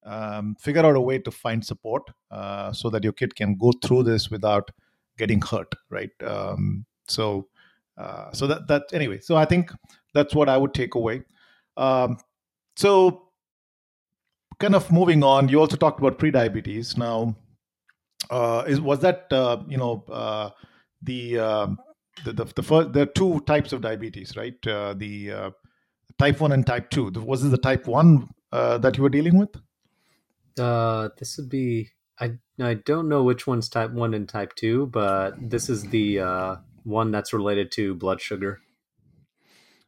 Um, 0.05 0.55
figure 0.61 0.85
out 0.85 0.97
a 0.97 1.01
way 1.01 1.19
to 1.19 1.31
find 1.31 1.65
support 1.65 2.03
uh, 2.31 2.73
so 2.73 2.91
that 2.91 3.03
your 3.03 3.15
kid 3.15 3.35
can 3.35 3.57
go 3.57 3.73
through 3.83 4.03
this 4.03 4.31
without 4.31 4.71
getting 5.17 5.41
hurt 5.41 5.75
right? 5.91 6.11
Um, 6.23 6.85
so 7.09 7.49
uh, 7.97 8.31
so 8.33 8.47
that 8.47 8.67
that 8.67 8.83
anyway 8.93 9.21
so 9.21 9.37
i 9.37 9.45
think 9.45 9.71
that's 10.15 10.35
what 10.35 10.49
i 10.49 10.57
would 10.57 10.75
take 10.75 10.95
away. 10.95 11.23
Um, 11.77 12.19
so, 12.77 13.29
kind 14.59 14.75
of 14.75 14.91
moving 14.91 15.23
on, 15.23 15.49
you 15.49 15.61
also 15.61 15.77
talked 15.77 16.01
about 16.01 16.19
pre-diabetes. 16.19 16.97
Now, 16.97 17.37
uh, 18.31 18.65
is 18.67 18.81
was 18.81 19.01
that 19.01 19.33
uh, 19.33 19.63
you 19.69 19.77
know 19.77 20.05
uh, 20.11 20.51
the, 21.03 21.39
um, 21.39 21.79
the, 22.25 22.33
the 22.33 22.45
the 22.45 22.63
first 22.63 22.93
there 22.93 23.05
are 23.05 23.07
two 23.07 23.41
types 23.41 23.73
of 23.73 23.81
diabetes, 23.81 24.37
right? 24.37 24.67
Uh, 24.67 24.95
the 24.95 25.33
uh, 25.33 25.51
type 26.19 26.41
one 26.41 26.53
and 26.53 26.67
type 26.67 26.91
two. 26.91 27.11
Was 27.11 27.43
this 27.43 27.51
the 27.51 27.59
type 27.59 27.87
one 27.87 28.29
uh, 28.53 28.79
that 28.79 28.97
you 28.97 29.03
were 29.03 29.09
dealing 29.09 29.39
with? 29.39 29.55
this 30.57 31.37
would 31.37 31.49
be 31.49 31.91
I 32.19 32.39
I 32.61 32.75
don't 32.75 33.09
know 33.09 33.23
which 33.23 33.47
one's 33.47 33.69
type 33.69 33.91
one 33.91 34.15
and 34.15 34.29
type 34.29 34.55
two, 34.55 34.87
but 34.87 35.33
this 35.41 35.69
is 35.69 35.85
the 35.85 36.59
one 36.85 37.11
that's 37.11 37.33
related 37.33 37.73
to 37.73 37.95
blood 37.95 38.21
sugar. 38.21 38.61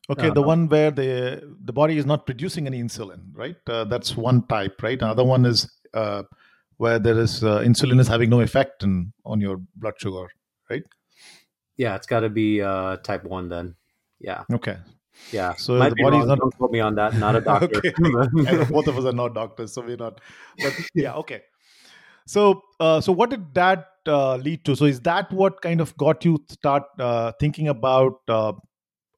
Okay, 0.09 0.29
uh, 0.29 0.35
the 0.35 0.43
one 0.43 0.69
where 0.69 0.91
the 0.91 1.57
the 1.65 1.73
body 1.73 1.99
is 1.99 2.07
not 2.07 2.27
producing 2.27 2.67
any 2.67 2.81
insulin, 2.81 3.21
right? 3.33 3.57
Uh, 3.67 3.85
that's 3.85 4.17
one 4.17 4.47
type, 4.47 4.83
right? 4.83 5.01
Another 5.01 5.25
one 5.25 5.45
is 5.45 5.69
uh, 5.95 6.23
where 6.77 6.99
there 6.99 7.19
is 7.19 7.43
uh, 7.43 7.61
insulin 7.61 7.99
is 7.99 8.09
having 8.09 8.31
no 8.31 8.41
effect 8.41 8.83
in, 8.83 9.13
on 9.25 9.41
your 9.41 9.59
blood 9.75 9.95
sugar, 9.99 10.29
right? 10.71 10.85
Yeah, 11.77 11.97
it's 11.97 12.07
got 12.07 12.21
to 12.21 12.29
be 12.29 12.63
uh, 12.63 12.99
type 12.99 13.25
one 13.25 13.49
then. 13.49 13.75
Yeah. 14.21 14.45
Okay. 14.53 14.77
Yeah. 15.33 15.55
So 15.55 15.79
Might 15.79 15.91
the 15.91 16.03
body 16.03 16.19
is 16.19 16.27
not. 16.27 16.39
Don't 16.39 16.57
quote 16.57 16.71
me 16.71 16.81
on 16.81 16.95
that. 16.97 17.15
Not 17.15 17.37
a 17.37 17.41
doctor. 17.53 17.81
both 18.71 18.87
of 18.87 18.97
us 18.97 19.05
are 19.05 19.13
not 19.13 19.35
doctors, 19.35 19.73
so 19.73 19.83
we're 19.83 19.97
not. 19.97 20.21
But 20.63 20.73
yeah, 20.95 21.15
okay. 21.15 21.43
So, 22.27 22.63
uh, 22.81 23.01
so 23.01 23.13
what 23.13 23.31
did 23.31 23.55
that 23.55 23.87
uh, 24.07 24.37
lead 24.37 24.65
to? 24.65 24.75
So, 24.75 24.85
is 24.85 25.01
that 25.01 25.33
what 25.33 25.63
kind 25.63 25.81
of 25.81 25.97
got 25.97 26.25
you 26.25 26.39
start 26.49 26.85
uh, 26.99 27.33
thinking 27.39 27.69
about 27.69 28.21
uh, 28.29 28.53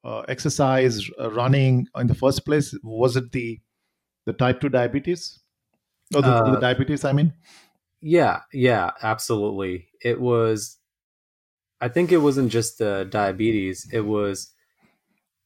uh, 0.05 0.21
exercise, 0.29 1.09
uh, 1.21 1.31
running 1.31 1.87
in 1.97 2.07
the 2.07 2.15
first 2.15 2.45
place? 2.45 2.75
Was 2.83 3.17
it 3.17 3.33
the 3.33 3.61
the 4.27 4.33
type 4.33 4.61
two 4.61 4.69
diabetes 4.69 5.41
or 6.15 6.23
the, 6.23 6.29
uh, 6.29 6.55
the 6.55 6.61
diabetes? 6.61 7.05
I 7.05 7.13
mean, 7.13 7.33
yeah, 8.01 8.41
yeah, 8.53 8.91
absolutely. 9.03 9.89
It 10.03 10.21
was. 10.21 10.79
I 11.81 11.89
think 11.89 12.11
it 12.11 12.19
wasn't 12.19 12.51
just 12.51 12.79
the 12.79 13.07
diabetes. 13.09 13.89
It 13.93 14.01
was, 14.01 14.53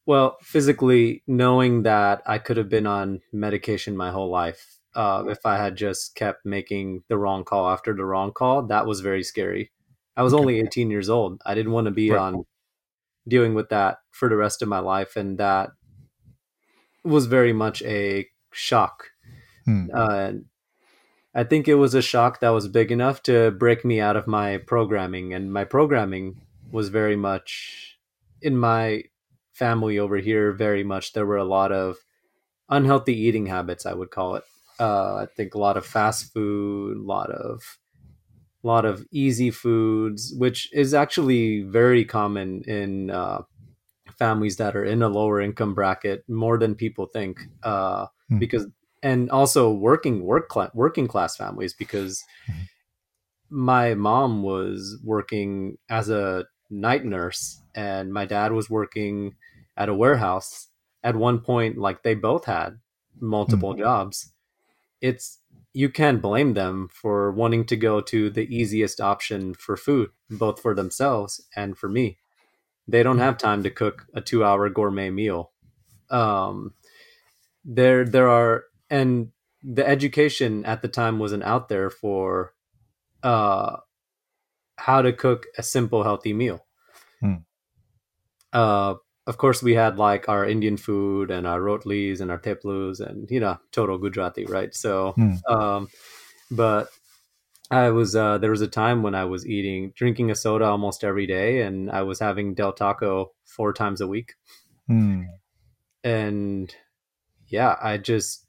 well, 0.06 0.38
physically 0.40 1.22
knowing 1.26 1.82
that 1.82 2.22
I 2.24 2.38
could 2.38 2.56
have 2.56 2.70
been 2.70 2.86
on 2.86 3.20
medication 3.32 3.96
my 3.96 4.10
whole 4.10 4.30
life. 4.30 4.78
Uh, 4.94 5.24
if 5.28 5.44
I 5.44 5.56
had 5.56 5.76
just 5.76 6.14
kept 6.14 6.46
making 6.46 7.02
the 7.08 7.18
wrong 7.18 7.44
call 7.44 7.68
after 7.68 7.94
the 7.94 8.04
wrong 8.04 8.32
call, 8.32 8.62
that 8.68 8.86
was 8.86 9.00
very 9.00 9.22
scary. 9.22 9.72
I 10.16 10.22
was 10.22 10.32
okay. 10.34 10.40
only 10.40 10.60
18 10.60 10.90
years 10.90 11.08
old. 11.10 11.40
I 11.44 11.54
didn't 11.54 11.72
want 11.72 11.86
to 11.86 11.90
be 11.90 12.10
right. 12.10 12.20
on 12.20 12.44
dealing 13.26 13.54
with 13.54 13.68
that 13.70 13.98
for 14.10 14.28
the 14.28 14.36
rest 14.36 14.62
of 14.62 14.68
my 14.68 14.78
life, 14.78 15.16
and 15.16 15.38
that 15.38 15.70
was 17.04 17.26
very 17.26 17.52
much 17.52 17.82
a 17.82 18.26
shock. 18.52 19.08
Hmm. 19.64 19.86
Uh, 19.92 20.32
I 21.34 21.44
think 21.44 21.66
it 21.66 21.76
was 21.76 21.94
a 21.94 22.02
shock 22.02 22.40
that 22.40 22.50
was 22.50 22.68
big 22.68 22.92
enough 22.92 23.22
to 23.24 23.50
break 23.52 23.84
me 23.84 24.00
out 24.00 24.16
of 24.16 24.26
my 24.26 24.58
programming, 24.58 25.32
and 25.32 25.52
my 25.52 25.64
programming 25.64 26.40
was 26.70 26.88
very 26.88 27.16
much 27.16 27.98
in 28.40 28.56
my 28.56 29.04
family 29.52 29.98
over 29.98 30.16
here. 30.16 30.52
Very 30.52 30.84
much, 30.84 31.12
there 31.12 31.26
were 31.26 31.38
a 31.38 31.44
lot 31.44 31.72
of 31.72 31.96
unhealthy 32.68 33.14
eating 33.14 33.46
habits. 33.46 33.86
I 33.86 33.94
would 33.94 34.10
call 34.10 34.36
it. 34.36 34.44
Uh, 34.78 35.16
I 35.16 35.26
think 35.26 35.54
a 35.54 35.58
lot 35.58 35.76
of 35.76 35.86
fast 35.86 36.32
food, 36.32 36.96
a 36.96 37.02
lot 37.02 37.30
of 37.30 37.78
a 38.62 38.66
lot 38.66 38.84
of 38.84 39.04
easy 39.10 39.50
foods, 39.50 40.34
which 40.36 40.72
is 40.72 40.94
actually 40.94 41.62
very 41.62 42.04
common 42.04 42.62
in 42.62 43.10
uh, 43.10 43.42
families 44.18 44.56
that 44.56 44.76
are 44.76 44.84
in 44.84 45.02
a 45.02 45.08
lower 45.08 45.40
income 45.40 45.74
bracket 45.74 46.24
more 46.28 46.58
than 46.58 46.74
people 46.74 47.06
think. 47.06 47.40
Uh, 47.62 48.06
mm. 48.30 48.38
Because 48.38 48.66
and 49.02 49.30
also 49.30 49.70
working 49.70 50.24
work 50.24 50.52
cl- 50.52 50.70
working 50.74 51.08
class 51.08 51.36
families 51.36 51.74
because 51.74 52.22
mm-hmm. 52.48 52.60
my 53.50 53.94
mom 53.94 54.42
was 54.42 54.98
working 55.04 55.76
as 55.90 56.08
a 56.08 56.44
night 56.70 57.04
nurse 57.04 57.60
and 57.74 58.12
my 58.12 58.24
dad 58.24 58.52
was 58.52 58.70
working 58.70 59.34
at 59.76 59.88
a 59.88 59.94
warehouse 59.94 60.68
at 61.02 61.16
one 61.16 61.40
point 61.40 61.76
like 61.76 62.02
they 62.02 62.14
both 62.14 62.44
had 62.44 62.78
multiple 63.20 63.74
mm. 63.74 63.78
jobs 63.78 64.32
it's 65.00 65.38
you 65.72 65.88
can't 65.88 66.20
blame 66.20 66.54
them 66.54 66.88
for 66.92 67.32
wanting 67.32 67.64
to 67.66 67.76
go 67.76 68.00
to 68.00 68.30
the 68.30 68.44
easiest 68.54 69.00
option 69.00 69.54
for 69.54 69.76
food, 69.76 70.10
both 70.30 70.60
for 70.60 70.74
themselves 70.74 71.46
and 71.56 71.76
for 71.76 71.88
me. 71.88 72.18
They 72.86 73.02
don't 73.02 73.18
have 73.18 73.38
time 73.38 73.62
to 73.62 73.70
cook 73.70 74.06
a 74.14 74.20
two-hour 74.20 74.68
gourmet 74.70 75.10
meal. 75.10 75.52
Um, 76.10 76.74
there, 77.64 78.04
there 78.04 78.28
are, 78.28 78.64
and 78.90 79.28
the 79.62 79.86
education 79.86 80.64
at 80.64 80.82
the 80.82 80.88
time 80.88 81.18
wasn't 81.18 81.44
out 81.44 81.68
there 81.68 81.88
for 81.88 82.54
uh, 83.22 83.76
how 84.76 85.00
to 85.00 85.12
cook 85.12 85.46
a 85.56 85.62
simple, 85.62 86.02
healthy 86.02 86.32
meal. 86.32 86.66
Hmm. 87.20 87.34
Uh, 88.52 88.94
of 89.26 89.38
course, 89.38 89.62
we 89.62 89.74
had 89.74 89.98
like 89.98 90.28
our 90.28 90.44
Indian 90.44 90.76
food 90.76 91.30
and 91.30 91.46
our 91.46 91.60
rotlis 91.60 92.20
and 92.20 92.30
our 92.30 92.38
theplas 92.38 93.00
and 93.00 93.30
you 93.30 93.40
know 93.40 93.58
total 93.70 93.98
Gujarati, 93.98 94.46
right? 94.46 94.74
So, 94.74 95.14
mm. 95.16 95.38
um, 95.50 95.88
but 96.50 96.88
I 97.70 97.90
was 97.90 98.16
uh, 98.16 98.38
there 98.38 98.50
was 98.50 98.62
a 98.62 98.68
time 98.68 99.02
when 99.02 99.14
I 99.14 99.24
was 99.24 99.46
eating 99.46 99.92
drinking 99.94 100.30
a 100.30 100.34
soda 100.34 100.64
almost 100.64 101.04
every 101.04 101.26
day, 101.26 101.62
and 101.62 101.90
I 101.90 102.02
was 102.02 102.18
having 102.18 102.54
Del 102.54 102.72
Taco 102.72 103.32
four 103.44 103.72
times 103.72 104.00
a 104.00 104.08
week, 104.08 104.34
mm. 104.90 105.26
and 106.02 106.74
yeah, 107.46 107.76
I 107.80 107.98
just 107.98 108.46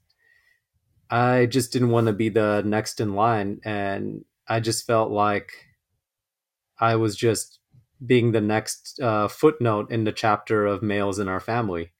I 1.08 1.46
just 1.46 1.72
didn't 1.72 1.90
want 1.90 2.08
to 2.08 2.12
be 2.12 2.30
the 2.30 2.62
next 2.66 3.00
in 3.00 3.14
line, 3.14 3.60
and 3.64 4.24
I 4.48 4.58
just 4.58 4.86
felt 4.86 5.12
like 5.12 5.52
I 6.80 6.96
was 6.96 7.14
just 7.14 7.60
being 8.04 8.32
the 8.32 8.40
next 8.40 9.00
uh, 9.00 9.28
footnote 9.28 9.90
in 9.90 10.04
the 10.04 10.12
chapter 10.12 10.66
of 10.66 10.82
males 10.82 11.18
in 11.18 11.28
our 11.28 11.40
family. 11.40 11.92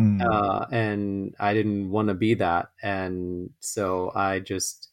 Mm. 0.00 0.22
Uh, 0.22 0.66
and 0.72 1.34
I 1.38 1.54
didn't 1.54 1.90
want 1.90 2.08
to 2.08 2.14
be 2.14 2.34
that. 2.34 2.70
And 2.82 3.50
so 3.60 4.12
I 4.14 4.40
just 4.40 4.88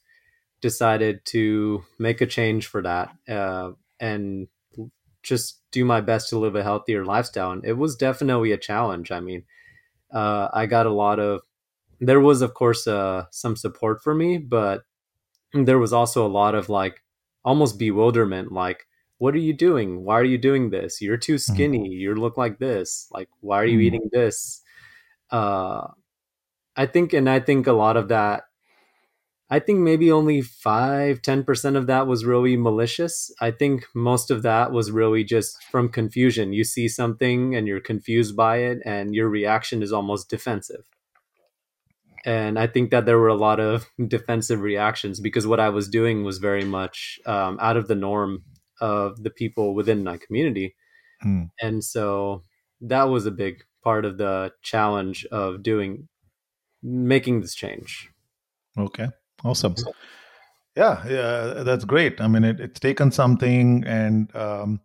decided 0.61 1.23
to 1.25 1.83
make 1.97 2.21
a 2.21 2.25
change 2.25 2.67
for 2.67 2.81
that 2.81 3.09
uh, 3.29 3.71
and 3.99 4.47
just 5.23 5.61
do 5.71 5.85
my 5.85 6.01
best 6.01 6.29
to 6.29 6.39
live 6.39 6.55
a 6.55 6.63
healthier 6.63 7.05
lifestyle. 7.05 7.51
And 7.51 7.63
it 7.65 7.77
was 7.77 7.95
definitely 7.95 8.51
a 8.51 8.57
challenge. 8.57 9.11
I 9.11 9.19
mean, 9.19 9.43
uh, 10.13 10.49
I 10.53 10.65
got 10.65 10.85
a 10.85 10.93
lot 10.93 11.19
of 11.19 11.41
there 11.99 12.19
was 12.19 12.41
of 12.41 12.53
course 12.53 12.87
uh, 12.87 13.25
some 13.31 13.55
support 13.55 14.01
for 14.01 14.13
me 14.13 14.37
but 14.37 14.83
there 15.53 15.79
was 15.79 15.93
also 15.93 16.25
a 16.25 16.29
lot 16.29 16.55
of 16.55 16.69
like 16.69 17.03
almost 17.43 17.79
bewilderment 17.79 18.51
like 18.51 18.85
what 19.19 19.35
are 19.35 19.39
you 19.39 19.53
doing? 19.53 20.03
Why 20.05 20.19
are 20.19 20.25
you 20.25 20.39
doing 20.39 20.71
this? 20.71 21.01
You're 21.01 21.17
too 21.17 21.37
Mm, 21.49 21.65
skinny. 21.65 21.89
You 21.89 22.15
look 22.15 22.37
like 22.37 22.59
this. 22.59 23.07
Like 23.11 23.29
why 23.41 23.57
are 23.61 23.67
you 23.67 23.79
mm, 23.79 23.81
eating 23.81 24.09
this? 24.13 24.63
Uh 25.31 25.89
i 26.77 26.85
think 26.85 27.13
and 27.13 27.29
i 27.29 27.39
think 27.39 27.67
a 27.67 27.73
lot 27.73 27.97
of 27.97 28.09
that 28.09 28.43
i 29.51 29.59
think 29.59 29.79
maybe 29.79 30.11
only 30.11 30.41
five 30.41 31.21
ten 31.21 31.43
percent 31.43 31.75
of 31.75 31.85
that 31.87 32.07
was 32.07 32.25
really 32.25 32.55
malicious. 32.57 33.31
I 33.39 33.51
think 33.51 33.85
most 33.93 34.31
of 34.31 34.41
that 34.43 34.71
was 34.71 34.91
really 34.91 35.23
just 35.23 35.63
from 35.65 35.89
confusion. 35.89 36.53
You 36.53 36.63
see 36.63 36.87
something 36.87 37.55
and 37.55 37.67
you're 37.67 37.79
confused 37.79 38.35
by 38.35 38.57
it 38.57 38.79
and 38.85 39.13
your 39.15 39.29
reaction 39.29 39.83
is 39.83 39.91
almost 39.93 40.29
defensive. 40.29 40.85
And 42.25 42.59
I 42.59 42.67
think 42.67 42.91
that 42.91 43.05
there 43.05 43.17
were 43.17 43.27
a 43.29 43.35
lot 43.35 43.59
of 43.59 43.87
defensive 44.07 44.61
reactions 44.61 45.19
because 45.19 45.47
what 45.47 45.59
I 45.59 45.69
was 45.69 45.87
doing 45.87 46.23
was 46.23 46.37
very 46.37 46.65
much 46.65 47.19
um, 47.25 47.57
out 47.61 47.77
of 47.77 47.87
the 47.87 47.95
norm 47.95 48.43
of 48.81 49.23
the 49.23 49.29
people 49.29 49.73
within 49.73 50.03
my 50.03 50.17
community, 50.17 50.75
mm. 51.25 51.49
and 51.61 51.83
so 51.83 52.43
that 52.81 53.03
was 53.03 53.25
a 53.25 53.31
big 53.31 53.63
part 53.83 54.05
of 54.05 54.17
the 54.17 54.51
challenge 54.61 55.25
of 55.31 55.63
doing 55.63 56.07
making 56.81 57.41
this 57.41 57.55
change. 57.55 58.09
Okay, 58.77 59.07
awesome. 59.43 59.75
Yeah, 60.75 61.05
yeah, 61.07 61.63
that's 61.63 61.85
great. 61.85 62.21
I 62.21 62.27
mean, 62.27 62.43
it, 62.43 62.59
it's 62.59 62.79
taken 62.79 63.11
something, 63.11 63.83
and 63.85 64.33
um, 64.35 64.79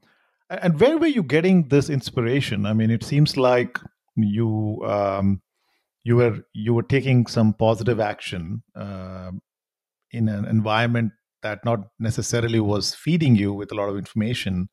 and 0.48 0.80
where 0.80 0.98
were 0.98 1.06
you 1.06 1.22
getting 1.22 1.68
this 1.68 1.88
inspiration? 1.90 2.66
I 2.66 2.72
mean, 2.72 2.90
it 2.90 3.04
seems 3.04 3.36
like 3.36 3.78
you 4.16 4.82
um, 4.84 5.40
you 6.02 6.16
were 6.16 6.40
you 6.52 6.74
were 6.74 6.82
taking 6.82 7.26
some 7.26 7.54
positive 7.54 8.00
action 8.00 8.62
uh, 8.74 9.30
in 10.10 10.28
an 10.28 10.44
environment 10.44 11.12
that 11.44 11.64
not 11.64 11.80
necessarily 12.00 12.58
was 12.58 12.94
feeding 12.94 13.36
you 13.36 13.52
with 13.52 13.70
a 13.70 13.76
lot 13.76 13.88
of 13.88 13.96
information. 13.96 14.68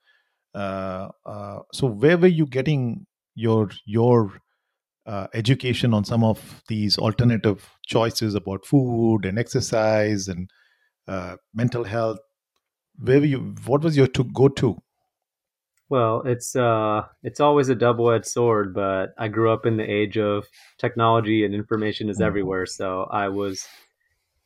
Uh, 0.55 1.09
uh, 1.25 1.59
so, 1.73 1.87
where 1.87 2.17
were 2.17 2.27
you 2.27 2.47
getting 2.47 3.05
your 3.35 3.69
your 3.85 4.33
uh, 5.05 5.27
education 5.33 5.93
on 5.93 6.03
some 6.05 6.23
of 6.23 6.63
these 6.67 6.97
alternative 6.97 7.69
choices 7.85 8.35
about 8.35 8.65
food 8.65 9.25
and 9.25 9.37
exercise 9.37 10.27
and 10.27 10.49
uh, 11.07 11.35
mental 11.53 11.83
health? 11.83 12.19
Where 12.97 13.19
were 13.19 13.25
you? 13.25 13.55
What 13.65 13.83
was 13.83 13.97
your 13.97 14.07
to 14.07 14.23
go 14.23 14.47
to? 14.49 14.77
Well, 15.89 16.23
it's 16.25 16.55
uh, 16.55 17.01
it's 17.21 17.41
always 17.41 17.69
a 17.69 17.75
double-edged 17.75 18.25
sword, 18.25 18.73
but 18.73 19.09
I 19.17 19.27
grew 19.27 19.51
up 19.51 19.65
in 19.65 19.77
the 19.77 19.83
age 19.83 20.17
of 20.17 20.47
technology 20.79 21.43
and 21.43 21.53
information 21.53 22.09
is 22.09 22.19
Mm, 22.19 22.25
everywhere. 22.27 22.65
So 22.65 23.03
I 23.11 23.27
was 23.27 23.67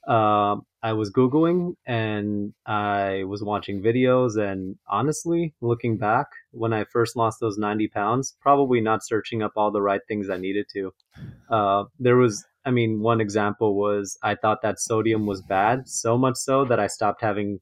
um, 0.08 0.66
I 0.84 0.94
was 0.94 1.12
Googling 1.12 1.76
and 1.88 2.54
I 2.66 3.24
was 3.24 3.42
watching 3.42 3.82
videos. 3.82 4.38
And 4.38 4.76
honestly, 4.88 5.56
looking 5.62 5.98
back, 5.98 6.28
when 6.52 6.74
I 6.74 6.86
first 6.86 7.16
lost 7.16 7.40
those 7.40 7.58
90 7.58 7.88
pounds, 7.88 8.38
probably 8.40 8.82
not 8.82 9.04
searching 9.04 9.42
up 9.42 9.54
all 9.56 9.72
the 9.72 9.82
right 9.82 10.02
things 10.08 10.30
I 10.30 10.38
needed 10.38 10.68
to. 10.74 10.94
Uh, 11.50 11.84
there 12.00 12.18
was, 12.18 12.46
I 12.66 12.72
mean, 12.72 13.00
one 13.02 13.20
example 13.20 13.76
was 13.76 14.18
I 14.22 14.36
thought 14.36 14.62
that 14.62 14.80
sodium 14.80 15.26
was 15.26 15.42
bad, 15.42 15.88
so 15.90 16.18
much 16.18 16.36
so 16.36 16.66
that 16.66 16.80
I 16.80 16.88
stopped 16.88 17.22
having, 17.22 17.60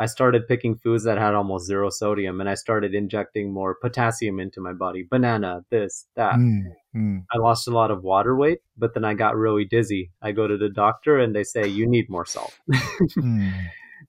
I 0.00 0.06
started 0.06 0.48
picking 0.48 0.76
foods 0.76 1.04
that 1.04 1.18
had 1.18 1.34
almost 1.34 1.66
zero 1.66 1.90
sodium 1.90 2.40
and 2.40 2.48
I 2.48 2.54
started 2.54 2.94
injecting 2.94 3.52
more 3.52 3.74
potassium 3.74 4.40
into 4.40 4.58
my 4.60 4.72
body 4.72 5.06
banana, 5.08 5.62
this, 5.70 6.06
that 6.16 6.36
mm, 6.36 6.62
mm, 6.96 7.24
I 7.30 7.38
lost 7.38 7.68
a 7.68 7.70
lot 7.70 7.90
of 7.90 8.02
water 8.02 8.34
weight, 8.34 8.60
but 8.78 8.94
then 8.94 9.04
I 9.04 9.12
got 9.12 9.36
really 9.36 9.66
dizzy. 9.66 10.10
I 10.22 10.32
go 10.32 10.48
to 10.48 10.56
the 10.56 10.70
doctor 10.70 11.18
and 11.18 11.36
they 11.36 11.44
say 11.44 11.68
you 11.68 11.86
need 11.86 12.08
more 12.08 12.24
salt. 12.24 12.54
mm. 13.18 13.52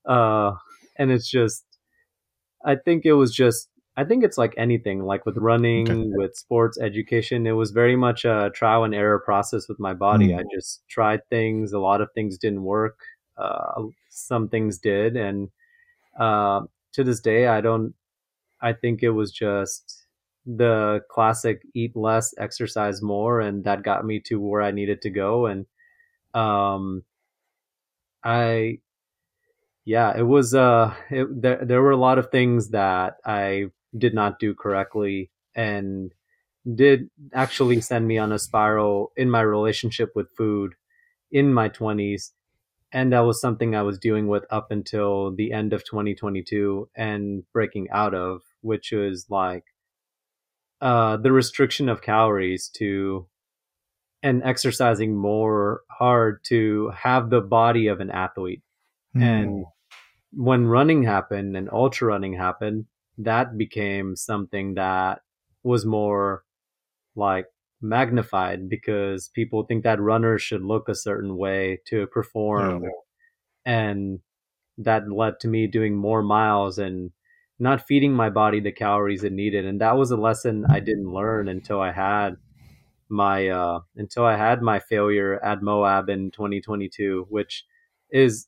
uh, 0.05 0.53
and 0.97 1.11
it's 1.11 1.29
just, 1.29 1.65
I 2.65 2.75
think 2.75 3.05
it 3.05 3.13
was 3.13 3.35
just, 3.35 3.67
I 3.97 4.05
think 4.05 4.23
it's 4.23 4.37
like 4.37 4.53
anything, 4.57 5.03
like 5.03 5.25
with 5.25 5.35
Okay. 5.35 5.43
running, 5.43 6.15
with 6.15 6.35
sports 6.35 6.79
education. 6.79 7.45
It 7.45 7.51
was 7.51 7.71
very 7.71 7.97
much 7.97 8.23
a 8.23 8.49
trial 8.55 8.85
and 8.85 8.95
error 8.95 9.19
process 9.19 9.67
with 9.67 9.79
my 9.79 9.93
body. 9.93 10.33
I 10.33 10.43
Mm, 10.43 10.51
just 10.53 10.83
tried 10.87 11.27
things. 11.29 11.73
A 11.73 11.79
lot 11.79 11.99
of 11.99 12.09
things 12.15 12.37
didn't 12.37 12.63
work. 12.63 12.97
Uh, 13.37 13.83
some 14.09 14.47
things 14.47 14.79
did, 14.79 15.17
and 15.17 15.49
uh, 16.19 16.61
to 16.93 17.03
this 17.03 17.19
day, 17.19 17.47
I 17.47 17.61
don't. 17.61 17.93
I 18.61 18.73
think 18.73 19.03
it 19.03 19.11
was 19.11 19.31
just 19.31 20.07
the 20.45 21.01
classic 21.11 21.61
eat 21.75 21.95
less, 21.95 22.33
exercise 22.37 23.01
more, 23.01 23.41
and 23.41 23.63
that 23.65 23.83
got 23.83 24.05
me 24.05 24.19
to 24.27 24.39
where 24.39 24.61
I 24.61 24.71
needed 24.71 25.01
to 25.03 25.09
go. 25.11 25.47
And 25.47 25.65
um, 26.33 27.03
I, 28.23 28.79
yeah, 29.85 30.15
it 30.17 30.23
was. 30.23 30.53
Uh, 30.53 30.93
it, 31.09 31.27
there 31.41 31.59
there 31.63 31.81
were 31.81 31.91
a 31.91 31.97
lot 31.97 32.19
of 32.19 32.29
things 32.31 32.69
that 32.69 33.15
I 33.25 33.65
did 33.97 34.13
not 34.13 34.39
do 34.39 34.53
correctly, 34.53 35.31
and 35.55 36.11
did 36.75 37.09
actually 37.33 37.81
send 37.81 38.07
me 38.07 38.17
on 38.17 38.31
a 38.33 38.39
spiral 38.39 39.11
in 39.17 39.29
my 39.31 39.41
relationship 39.41 40.11
with 40.15 40.27
food 40.37 40.73
in 41.31 41.53
my 41.53 41.69
twenties. 41.69 42.33
And 42.93 43.13
that 43.13 43.21
was 43.21 43.39
something 43.39 43.73
I 43.73 43.83
was 43.83 43.97
dealing 43.97 44.27
with 44.27 44.45
up 44.49 44.71
until 44.71 45.33
the 45.33 45.53
end 45.53 45.71
of 45.71 45.85
2022 45.85 46.89
and 46.95 47.43
breaking 47.53 47.89
out 47.89 48.13
of, 48.13 48.41
which 48.61 48.91
was 48.91 49.27
like 49.29 49.63
uh, 50.81 51.17
the 51.17 51.31
restriction 51.31 51.87
of 51.87 52.01
calories 52.01 52.69
to 52.75 53.27
and 54.23 54.43
exercising 54.43 55.15
more 55.15 55.81
hard 55.89 56.43
to 56.45 56.91
have 56.95 57.29
the 57.29 57.41
body 57.41 57.87
of 57.87 58.01
an 58.01 58.11
athlete. 58.11 58.61
mm. 59.15 59.23
And 59.23 59.65
when 60.33 60.67
running 60.67 61.03
happened 61.03 61.55
and 61.57 61.69
ultra 61.71 62.07
running 62.07 62.33
happened, 62.33 62.85
that 63.17 63.57
became 63.57 64.15
something 64.15 64.75
that 64.75 65.21
was 65.63 65.85
more 65.85 66.43
like 67.15 67.45
magnified 67.81 68.69
because 68.69 69.29
people 69.29 69.63
think 69.63 69.83
that 69.83 69.99
runners 70.01 70.41
should 70.41 70.63
look 70.63 70.89
a 70.89 70.95
certain 70.95 71.37
way 71.37 71.79
to 71.87 72.07
Yeah. 72.55 72.65
perform. 72.73 72.93
And 73.65 74.21
that 74.77 75.11
led 75.11 75.39
to 75.41 75.47
me 75.49 75.67
doing 75.67 75.95
more 75.97 76.23
miles 76.23 76.79
and 76.79 77.11
not 77.59 77.87
feeding 77.87 78.13
my 78.13 78.29
body 78.29 78.59
the 78.61 78.71
calories 78.73 79.23
it 79.23 79.33
needed. 79.33 79.65
And 79.65 79.81
that 79.81 79.97
was 79.97 80.11
a 80.11 80.17
lesson 80.17 80.65
I 80.69 80.79
didn't 80.81 81.11
learn 81.13 81.47
until 81.49 81.81
I 81.81 81.91
had 81.91 82.37
my 83.09 83.47
uh 83.49 83.81
until 83.95 84.25
I 84.25 84.37
had 84.37 84.61
my 84.61 84.79
failure 84.79 85.43
at 85.43 85.61
Moab 85.61 86.09
in 86.09 86.31
2022, 86.31 87.25
which 87.29 87.65
is 88.09 88.47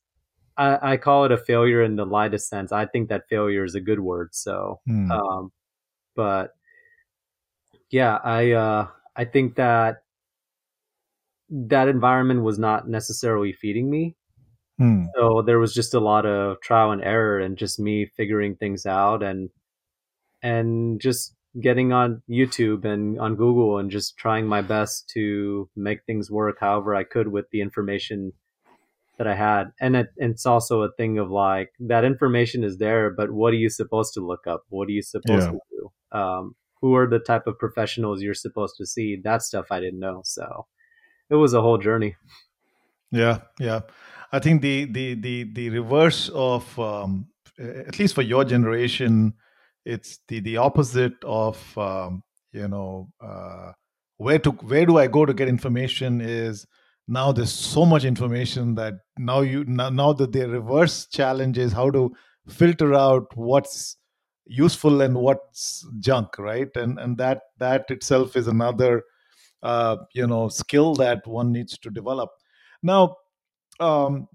I, 0.58 0.94
I 0.94 0.98
call 0.98 1.26
it 1.26 1.32
a 1.34 1.38
failure 1.38 1.84
in 1.84 1.96
the 1.98 2.06
lightest 2.06 2.50
sense. 2.50 2.72
I 2.72 2.86
think 2.88 3.10
that 3.10 3.30
failure 3.30 3.64
is 3.66 3.76
a 3.76 3.82
good 3.82 4.00
word. 4.02 4.36
So, 4.36 4.82
Mm, 4.88 5.20
um, 5.20 5.52
but 6.16 6.54
yeah, 7.90 8.20
I 8.24 8.52
uh, 8.52 8.88
I 9.16 9.26
think 9.26 9.56
that 9.56 10.04
that 11.50 11.88
environment 11.88 12.44
was 12.44 12.58
not 12.58 12.88
necessarily 12.88 13.54
feeding 13.54 13.90
me. 13.90 14.16
mm. 14.80 15.06
So 15.16 15.42
there 15.46 15.60
was 15.60 15.74
just 15.74 15.94
a 15.94 16.00
lot 16.00 16.26
of 16.26 16.60
trial 16.62 16.92
and 16.92 17.04
error, 17.04 17.40
and 17.40 17.58
just 17.58 17.80
me 17.80 18.06
figuring 18.18 18.56
things 18.56 18.86
out, 18.86 19.22
and 19.24 19.50
and 20.42 21.00
just 21.02 21.36
getting 21.62 21.94
on 21.94 22.22
YouTube 22.30 22.86
and 22.86 23.20
on 23.20 23.36
Google 23.36 23.78
and 23.78 23.92
just 23.92 24.18
trying 24.18 24.48
my 24.48 24.62
best 24.62 25.10
to 25.14 25.70
make 25.76 26.04
things 26.06 26.32
work 26.32 26.58
however 26.60 26.96
I 26.96 27.04
could 27.04 27.28
with 27.28 27.46
the 27.52 27.62
information 27.62 28.34
that 29.18 29.28
I 29.28 29.36
had. 29.36 29.66
And 29.80 29.96
it, 29.96 30.08
it's 30.18 30.46
also 30.46 30.82
a 30.82 30.92
thing 30.98 31.20
of 31.20 31.30
like 31.30 31.70
that 31.80 32.04
information 32.06 32.64
is 32.64 32.78
there, 32.78 33.12
but 33.12 33.32
what 33.32 33.54
are 33.54 33.58
you 33.58 33.70
supposed 33.70 34.14
to 34.16 34.26
look 34.26 34.48
up? 34.48 34.64
What 34.70 34.88
are 34.88 34.92
you 34.92 35.04
supposed 35.04 35.50
Yeah. 35.50 35.52
to 35.52 35.60
do? 35.72 36.18
Um, 36.18 36.56
who 36.84 36.96
are 36.96 37.08
the 37.08 37.20
type 37.20 37.48
of 37.48 37.58
professionals 37.58 38.22
you're 38.22 38.34
supposed 38.34 38.76
to 38.78 38.86
see? 38.86 39.16
That 39.24 39.42
stuff 39.42 39.68
I 39.72 39.80
didn't 39.80 40.02
know. 40.02 40.20
So 40.26 40.68
it 41.30 41.36
was 41.36 41.54
a 41.54 41.62
whole 41.62 41.78
journey. 41.78 42.18
Yeah. 43.10 43.40
Yeah. 43.58 43.82
I 44.34 44.40
think 44.40 44.62
the 44.62 44.86
the 44.86 45.14
the 45.14 45.46
the 45.54 45.70
reverse 45.70 46.30
of 46.34 46.78
um, 46.78 47.28
at 47.58 48.00
least 48.00 48.16
for 48.16 48.22
your 48.22 48.44
generation, 48.44 49.34
it's 49.86 50.20
the 50.28 50.42
the 50.42 50.58
opposite 50.58 51.24
of 51.24 51.78
um, 51.78 52.22
you 52.52 52.68
know 52.68 53.08
uh, 53.24 53.72
where 54.18 54.40
to 54.40 54.52
where 54.52 54.86
do 54.86 54.98
I 54.98 55.08
go 55.08 55.26
to 55.26 55.34
get 55.34 55.48
information 55.48 56.20
is 56.20 56.66
now 57.08 57.32
there's 57.32 57.54
so 57.54 57.86
much 57.86 58.04
information 58.04 58.76
that 58.76 58.96
now 59.18 59.40
you 59.40 59.64
now, 59.66 59.90
now 59.90 60.12
that 60.12 60.34
the 60.34 60.50
reverse 60.50 61.08
challenge 61.08 61.58
is 61.58 61.72
how 61.72 61.92
to 61.92 62.12
filter 62.50 62.94
out 62.94 63.28
what's 63.36 63.96
useful 64.46 65.02
and 65.02 65.16
what's 65.16 65.88
junk 66.00 66.38
right 66.38 66.70
and 66.76 67.00
and 67.00 67.18
that 67.18 67.42
that 67.58 67.86
itself 67.90 68.36
is 68.36 68.48
another 68.48 69.04
uh, 69.64 69.98
you 70.14 70.28
know 70.28 70.50
skill 70.50 70.94
that 70.94 71.26
one 71.26 71.52
needs 71.52 71.78
to 71.78 71.90
develop 71.90 72.30
now 72.82 73.16
um, 73.80 74.28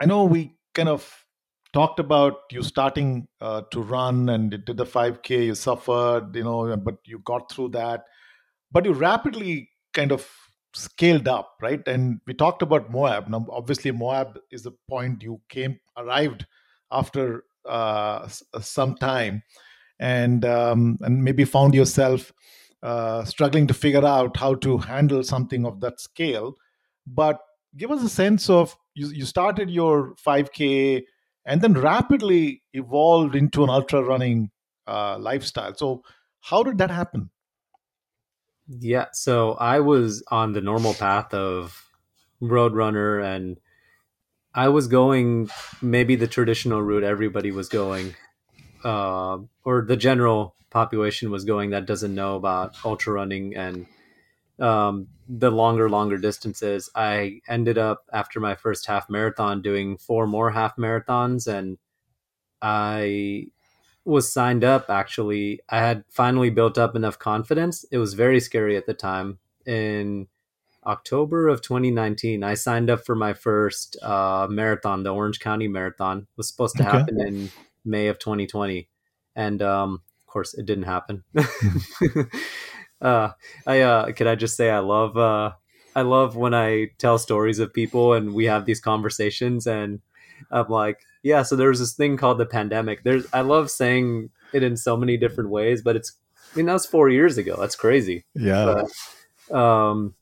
i 0.00 0.06
know 0.06 0.24
we 0.24 0.54
kind 0.74 0.88
of 0.88 1.24
talked 1.72 1.98
about 1.98 2.36
you 2.50 2.62
starting 2.62 3.26
uh, 3.40 3.62
to 3.70 3.82
run 3.82 4.28
and 4.30 4.50
did 4.50 4.76
the 4.76 4.86
5k 4.86 5.46
you 5.46 5.54
suffered 5.54 6.34
you 6.34 6.44
know 6.44 6.76
but 6.76 6.96
you 7.04 7.18
got 7.24 7.50
through 7.50 7.68
that 7.68 8.04
but 8.70 8.84
you 8.84 8.92
rapidly 8.92 9.68
kind 9.92 10.12
of 10.12 10.28
scaled 10.74 11.28
up, 11.28 11.56
right? 11.60 11.86
And 11.86 12.20
we 12.26 12.34
talked 12.34 12.62
about 12.62 12.90
Moab. 12.90 13.28
Now, 13.28 13.46
obviously, 13.50 13.90
Moab 13.90 14.38
is 14.50 14.62
the 14.62 14.72
point 14.88 15.22
you 15.22 15.40
came 15.48 15.78
arrived 15.96 16.46
after 16.90 17.44
some 18.60 18.94
time, 18.96 19.42
and 19.98 20.44
um, 20.44 20.98
and 21.02 21.22
maybe 21.22 21.44
found 21.44 21.74
yourself 21.74 22.32
uh, 22.82 23.24
struggling 23.24 23.66
to 23.66 23.74
figure 23.74 24.04
out 24.04 24.36
how 24.36 24.54
to 24.54 24.78
handle 24.78 25.22
something 25.22 25.66
of 25.66 25.80
that 25.80 26.00
scale. 26.00 26.54
But 27.06 27.38
give 27.76 27.90
us 27.90 28.02
a 28.02 28.08
sense 28.08 28.48
of 28.48 28.76
you, 28.94 29.08
you 29.08 29.24
started 29.24 29.70
your 29.70 30.14
5K 30.24 31.02
and 31.44 31.62
then 31.62 31.74
rapidly 31.74 32.62
evolved 32.72 33.34
into 33.34 33.64
an 33.64 33.70
ultra 33.70 34.02
running 34.02 34.50
uh, 34.86 35.18
lifestyle. 35.18 35.74
So, 35.74 36.02
how 36.40 36.62
did 36.62 36.78
that 36.78 36.90
happen? 36.90 37.30
Yeah, 38.68 39.06
so 39.12 39.52
I 39.52 39.80
was 39.80 40.22
on 40.30 40.52
the 40.52 40.60
normal 40.60 40.94
path 40.94 41.32
of 41.32 41.90
road 42.40 42.74
runner 42.74 43.18
and 43.18 43.58
I 44.58 44.70
was 44.70 44.88
going 44.88 45.50
maybe 45.80 46.16
the 46.16 46.26
traditional 46.26 46.82
route 46.82 47.04
everybody 47.04 47.52
was 47.52 47.68
going, 47.68 48.16
uh, 48.82 49.38
or 49.64 49.82
the 49.82 49.96
general 49.96 50.56
population 50.68 51.30
was 51.30 51.44
going 51.44 51.70
that 51.70 51.86
doesn't 51.86 52.12
know 52.12 52.34
about 52.34 52.74
ultra 52.84 53.12
running 53.12 53.54
and 53.54 53.86
um, 54.58 55.06
the 55.28 55.52
longer, 55.52 55.88
longer 55.88 56.18
distances. 56.18 56.90
I 56.96 57.40
ended 57.46 57.78
up 57.78 58.02
after 58.12 58.40
my 58.40 58.56
first 58.56 58.86
half 58.86 59.08
marathon 59.08 59.62
doing 59.62 59.96
four 59.96 60.26
more 60.26 60.50
half 60.50 60.74
marathons, 60.74 61.46
and 61.46 61.78
I 62.60 63.46
was 64.04 64.32
signed 64.32 64.64
up 64.64 64.90
actually. 64.90 65.60
I 65.68 65.78
had 65.78 66.02
finally 66.08 66.50
built 66.50 66.78
up 66.78 66.96
enough 66.96 67.20
confidence. 67.20 67.84
It 67.92 67.98
was 67.98 68.14
very 68.14 68.40
scary 68.40 68.76
at 68.76 68.86
the 68.86 68.94
time. 68.94 69.38
In 69.64 70.26
October 70.88 71.48
of 71.48 71.60
2019, 71.60 72.42
I 72.42 72.54
signed 72.54 72.88
up 72.88 73.04
for 73.04 73.14
my 73.14 73.34
first 73.34 73.96
uh, 74.02 74.48
marathon, 74.50 75.02
the 75.02 75.12
Orange 75.12 75.38
County 75.38 75.68
Marathon. 75.68 76.20
It 76.20 76.36
was 76.36 76.48
supposed 76.48 76.76
to 76.78 76.88
okay. 76.88 76.98
happen 76.98 77.20
in 77.20 77.50
May 77.84 78.08
of 78.08 78.18
2020, 78.18 78.88
and 79.36 79.62
um, 79.62 80.02
of 80.26 80.32
course, 80.32 80.54
it 80.54 80.64
didn't 80.64 80.84
happen. 80.84 81.24
uh, 83.02 83.30
I 83.66 83.80
uh, 83.80 84.12
can 84.12 84.26
I 84.26 84.34
just 84.34 84.56
say 84.56 84.70
I 84.70 84.78
love 84.78 85.16
uh, 85.18 85.52
I 85.94 86.02
love 86.02 86.36
when 86.36 86.54
I 86.54 86.90
tell 86.98 87.18
stories 87.18 87.58
of 87.58 87.74
people 87.74 88.14
and 88.14 88.32
we 88.32 88.46
have 88.46 88.64
these 88.64 88.80
conversations 88.80 89.66
and 89.66 90.00
I'm 90.50 90.68
like, 90.68 91.00
yeah, 91.22 91.42
so 91.42 91.56
there 91.56 91.68
was 91.68 91.80
this 91.80 91.94
thing 91.94 92.16
called 92.16 92.38
the 92.38 92.46
pandemic. 92.46 93.02
There's 93.02 93.26
I 93.32 93.40
love 93.42 93.70
saying 93.70 94.30
it 94.52 94.62
in 94.62 94.76
so 94.76 94.96
many 94.96 95.16
different 95.16 95.50
ways, 95.50 95.82
but 95.82 95.96
it's 95.96 96.12
I 96.52 96.56
mean 96.56 96.66
that 96.66 96.74
was 96.74 96.86
four 96.86 97.08
years 97.08 97.36
ago. 97.36 97.56
That's 97.58 97.76
crazy. 97.76 98.24
Yeah. 98.34 98.84
But, 99.50 99.56
um, 99.56 100.14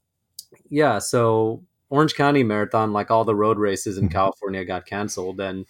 yeah. 0.71 0.99
So 0.99 1.63
Orange 1.89 2.15
County 2.15 2.43
Marathon, 2.43 2.93
like 2.93 3.11
all 3.11 3.25
the 3.25 3.35
road 3.35 3.59
races 3.59 3.99
in 3.99 4.05
mm-hmm. 4.05 4.13
California, 4.13 4.65
got 4.65 4.87
canceled, 4.87 5.41
and 5.41 5.67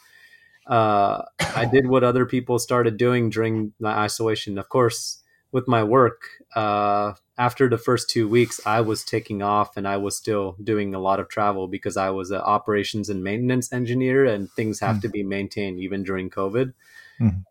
uh, 0.66 1.22
I 1.40 1.64
did 1.64 1.86
what 1.86 2.04
other 2.04 2.26
people 2.26 2.58
started 2.58 2.96
doing 2.96 3.30
during 3.30 3.72
my 3.78 3.92
isolation. 3.92 4.58
Of 4.58 4.68
course, 4.68 5.22
with 5.52 5.68
my 5.68 5.84
work, 5.84 6.22
uh, 6.54 7.12
after 7.38 7.68
the 7.68 7.78
first 7.78 8.10
two 8.10 8.28
weeks, 8.28 8.60
I 8.66 8.80
was 8.80 9.04
taking 9.04 9.42
off 9.42 9.76
and 9.76 9.86
I 9.86 9.98
was 9.98 10.16
still 10.16 10.56
doing 10.62 10.94
a 10.94 10.98
lot 10.98 11.20
of 11.20 11.28
travel 11.28 11.68
because 11.68 11.96
I 11.96 12.10
was 12.10 12.30
an 12.30 12.40
operations 12.40 13.08
and 13.08 13.22
maintenance 13.22 13.72
engineer, 13.72 14.24
and 14.24 14.50
things 14.52 14.80
have 14.80 14.96
mm. 14.96 15.02
to 15.02 15.08
be 15.08 15.22
maintained 15.22 15.78
even 15.80 16.02
during 16.02 16.30
COVID. 16.30 16.72
Mm. 17.20 17.44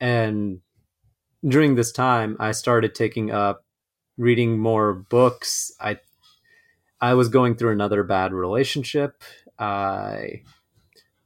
And 0.00 0.60
during 1.46 1.74
this 1.74 1.92
time, 1.92 2.36
I 2.40 2.52
started 2.52 2.94
taking 2.94 3.30
up 3.30 3.64
reading 4.16 4.58
more 4.58 4.94
books. 4.94 5.72
I 5.80 5.98
I 7.00 7.14
was 7.14 7.28
going 7.28 7.56
through 7.56 7.72
another 7.72 8.02
bad 8.02 8.32
relationship. 8.32 9.22
I 9.58 10.42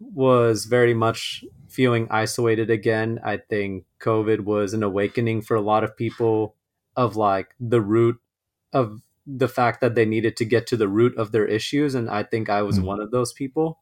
was 0.01 0.67
very 0.67 0.95
much 0.95 1.45
feeling 1.69 2.09
isolated 2.11 2.71
again. 2.71 3.21
I 3.25 3.39
think 3.39 3.85
COVID 4.01 4.41
was 4.41 4.75
an 4.75 4.83
awakening 4.83 5.43
for 5.43 5.57
a 5.57 5.61
lot 5.61 5.85
of 5.85 5.97
people 5.97 6.57
of 6.97 7.17
like 7.17 7.55
the 7.59 7.81
root 7.81 8.21
of 8.73 9.01
the 9.27 9.49
fact 9.49 9.81
that 9.81 9.95
they 9.95 10.05
needed 10.05 10.37
to 10.37 10.45
get 10.45 10.67
to 10.67 10.77
the 10.77 10.89
root 10.89 11.17
of 11.17 11.33
their 11.33 11.47
issues 11.47 11.95
and 11.95 12.11
i 12.11 12.23
think 12.23 12.51
i 12.51 12.63
was 12.63 12.79
mm. 12.79 12.85
one 12.85 13.01
of 13.01 13.11
those 13.11 13.33
people 13.33 13.79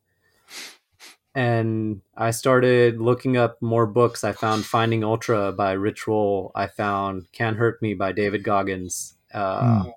and 1.34 2.00
i 2.16 2.30
started 2.30 3.00
looking 3.00 3.36
up 3.36 3.60
more 3.62 3.86
books 3.86 4.22
i 4.22 4.32
found 4.32 4.64
finding 4.64 5.02
ultra 5.02 5.52
by 5.52 5.72
rich 5.72 6.06
roll 6.06 6.52
i 6.54 6.66
found 6.66 7.30
can't 7.32 7.56
hurt 7.56 7.80
me 7.80 7.94
by 7.94 8.12
david 8.12 8.44
goggins 8.44 9.14
uh, 9.32 9.84
mm. 9.84 9.92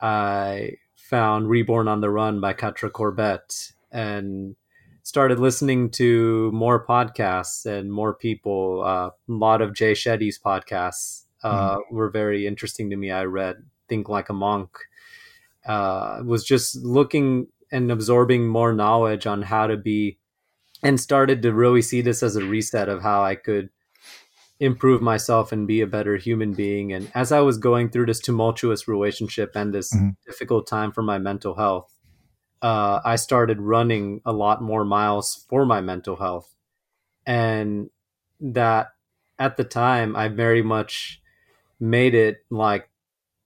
i 0.00 0.72
found 1.12 1.48
reborn 1.48 1.86
on 1.86 2.00
the 2.00 2.10
run 2.10 2.40
by 2.40 2.52
catra 2.54 2.90
corbett 2.90 3.72
and 3.92 4.56
started 5.02 5.38
listening 5.38 5.90
to 5.90 6.50
more 6.52 6.84
podcasts 6.86 7.66
and 7.66 7.92
more 7.92 8.14
people 8.14 8.82
uh, 8.82 9.08
a 9.08 9.12
lot 9.28 9.60
of 9.60 9.74
jay 9.74 9.92
shetty's 9.92 10.38
podcasts 10.38 11.22
uh, 11.42 11.76
mm. 11.76 11.80
were 11.90 12.10
very 12.10 12.46
interesting 12.46 12.90
to 12.90 12.96
me. 12.96 13.10
I 13.10 13.24
read 13.24 13.56
Think 13.88 14.08
Like 14.08 14.28
a 14.28 14.32
Monk. 14.34 14.70
Uh, 15.66 16.22
was 16.24 16.44
just 16.44 16.76
looking 16.76 17.46
and 17.70 17.90
absorbing 17.90 18.48
more 18.48 18.72
knowledge 18.72 19.26
on 19.26 19.42
how 19.42 19.68
to 19.68 19.76
be, 19.76 20.18
and 20.82 21.00
started 21.00 21.42
to 21.42 21.52
really 21.52 21.82
see 21.82 22.00
this 22.00 22.22
as 22.22 22.34
a 22.34 22.44
reset 22.44 22.88
of 22.88 23.00
how 23.00 23.22
I 23.22 23.36
could 23.36 23.70
improve 24.62 25.02
myself 25.02 25.50
and 25.50 25.66
be 25.66 25.80
a 25.80 25.86
better 25.88 26.16
human 26.16 26.52
being. 26.52 26.92
And 26.92 27.10
as 27.16 27.32
I 27.32 27.40
was 27.40 27.58
going 27.58 27.90
through 27.90 28.06
this 28.06 28.20
tumultuous 28.20 28.86
relationship 28.86 29.56
and 29.56 29.74
this 29.74 29.92
mm-hmm. 29.92 30.10
difficult 30.24 30.68
time 30.68 30.92
for 30.92 31.02
my 31.02 31.18
mental 31.18 31.56
health, 31.56 31.92
uh, 32.62 33.00
I 33.04 33.16
started 33.16 33.60
running 33.60 34.20
a 34.24 34.32
lot 34.32 34.62
more 34.62 34.84
miles 34.84 35.44
for 35.48 35.66
my 35.66 35.80
mental 35.80 36.14
health. 36.14 36.54
And 37.26 37.90
that 38.40 38.92
at 39.36 39.56
the 39.56 39.64
time, 39.64 40.14
I 40.14 40.28
very 40.28 40.62
much 40.62 41.20
made 41.80 42.14
it 42.14 42.44
like 42.48 42.88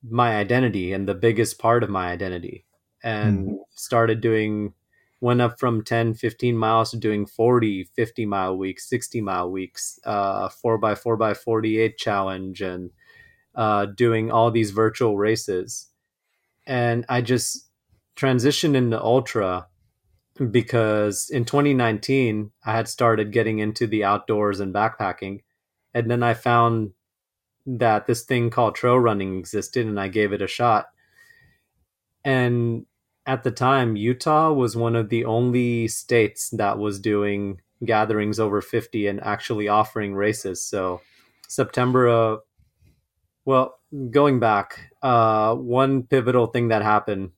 my 0.07 0.37
identity 0.37 0.93
and 0.93 1.09
the 1.09 1.15
biggest 1.15 1.59
part 1.59 1.83
of 1.83 1.89
my 1.89 2.09
identity 2.09 2.67
and 3.03 3.49
mm. 3.49 3.57
started 3.71 4.21
doing 4.21 4.75
went 5.21 5.41
up 5.41 5.59
from 5.59 5.83
10 5.83 6.15
15 6.15 6.57
miles 6.57 6.91
to 6.91 6.97
doing 6.97 7.27
40 7.27 7.85
50 7.97 8.27
mile 8.27 8.57
weeks 8.57 8.89
60 8.89 9.21
mile 9.21 9.51
weeks 9.51 9.99
uh 10.05 10.49
4 10.49 10.79
by 10.79 10.95
4 10.95 11.17
by 11.17 11.35
48 11.35 11.97
challenge 11.97 12.61
and 12.61 12.91
uh 13.55 13.87
doing 13.87 14.31
all 14.31 14.51
these 14.51 14.71
virtual 14.71 15.17
races 15.17 15.89
and 16.67 17.05
i 17.09 17.21
just 17.21 17.69
transitioned 18.17 18.77
into 18.77 19.01
ultra 19.01 19.67
because 20.51 21.31
in 21.31 21.45
2019 21.45 22.51
i 22.65 22.73
had 22.73 22.89
started 22.89 23.33
getting 23.33 23.59
into 23.59 23.87
the 23.87 24.05
outdoors 24.05 24.61
and 24.61 24.75
backpacking 24.75 25.41
and 25.95 26.11
then 26.11 26.23
i 26.23 26.35
found 26.35 26.93
that 27.67 28.07
this 28.07 28.23
thing 28.23 28.49
called 28.49 28.75
trail 28.75 28.99
running 28.99 29.39
existed 29.39 29.87
and 29.87 29.99
I 29.99 30.09
gave 30.09 30.33
it 30.33 30.41
a 30.41 30.47
shot. 30.47 30.87
And 32.25 32.87
at 33.27 33.43
the 33.43 33.51
time, 33.51 33.97
Utah 33.97 34.53
was 34.53 34.77
one 34.77 34.95
of 34.95 35.09
the 35.09 35.25
only 35.25 35.89
states 35.89 36.51
that 36.51 36.79
was 36.79 37.01
doing 37.01 37.61
gatherings 37.85 38.39
over 38.39 38.61
50 38.61 39.07
and 39.07 39.23
actually 39.23 39.69
offering 39.69 40.15
races. 40.15 40.63
So, 40.63 41.01
September 41.49 42.07
of, 42.07 42.41
well, 43.45 43.79
going 44.11 44.41
back, 44.41 44.93
uh, 45.03 45.55
one 45.55 46.05
pivotal 46.05 46.47
thing 46.47 46.69
that 46.69 46.83
happened, 46.83 47.31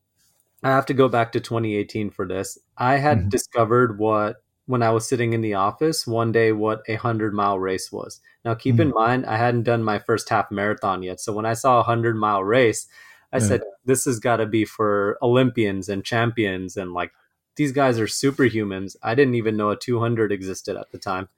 I 0.63 0.71
have 0.71 0.87
to 0.87 0.95
go 0.95 1.09
back 1.09 1.33
to 1.33 1.41
2018 1.41 2.11
for 2.11 2.27
this. 2.27 2.59
I 2.77 2.97
had 2.97 3.19
mm-hmm. 3.19 3.29
discovered 3.29 3.99
what 3.99 4.37
when 4.67 4.83
I 4.83 4.91
was 4.91 5.09
sitting 5.09 5.33
in 5.33 5.41
the 5.41 5.55
office 5.55 6.07
one 6.07 6.31
day 6.31 6.53
what 6.53 6.83
a 6.89 6.97
hundred 6.97 7.33
mile 7.33 7.59
race 7.59 7.91
was. 7.91 8.21
Now, 8.45 8.55
keep 8.55 8.75
mm-hmm. 8.75 8.83
in 8.83 8.91
mind, 8.91 9.27
I 9.27 9.39
hadn't 9.39 9.63
done 9.63 9.83
my 9.83 9.99
first 9.99 10.29
half 10.29 10.51
marathon 10.51 11.03
yet. 11.03 11.21
So 11.21 11.33
when 11.33 11.47
I 11.47 11.55
saw 11.55 11.81
a 11.81 11.85
hundred 11.85 12.17
mile 12.17 12.45
race, 12.45 12.87
I 13.33 13.39
yeah. 13.39 13.45
said, 13.45 13.61
this 13.85 14.05
has 14.07 14.19
got 14.19 14.37
to 14.37 14.47
be 14.47 14.65
for 14.65 15.19
Olympians 15.23 15.89
and 15.89 16.05
champions. 16.05 16.77
And 16.77 16.93
like, 16.93 17.13
these 17.57 17.73
guys 17.73 17.99
are 17.99 18.07
superhumans. 18.07 18.97
I 19.03 19.15
didn't 19.15 19.35
even 19.35 19.57
know 19.57 19.71
a 19.71 19.77
200 19.77 20.33
existed 20.33 20.77
at 20.77 20.91
the 20.93 20.99
time. 20.99 21.29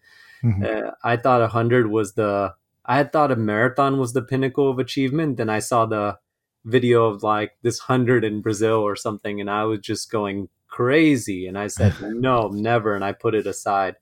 Mm-hmm. 0.44 0.64
Uh, 0.64 0.90
I 1.02 1.16
thought 1.16 1.40
a 1.40 1.44
100 1.44 1.90
was 1.90 2.14
the, 2.14 2.54
I 2.84 2.96
had 2.96 3.12
thought 3.12 3.32
a 3.32 3.36
marathon 3.36 3.98
was 3.98 4.12
the 4.12 4.22
pinnacle 4.22 4.70
of 4.70 4.78
achievement. 4.78 5.36
Then 5.36 5.50
I 5.50 5.58
saw 5.58 5.86
the 5.86 6.18
video 6.64 7.06
of 7.06 7.22
like 7.22 7.52
this 7.62 7.80
100 7.88 8.24
in 8.24 8.42
Brazil 8.42 8.76
or 8.76 8.96
something. 8.96 9.40
And 9.40 9.50
I 9.50 9.64
was 9.64 9.80
just 9.80 10.10
going 10.10 10.48
crazy. 10.68 11.46
And 11.46 11.58
I 11.58 11.66
said, 11.66 11.94
no, 12.02 12.48
never. 12.48 12.94
And 12.94 13.04
I 13.04 13.12
put 13.12 13.34
it 13.34 13.46
aside. 13.46 13.96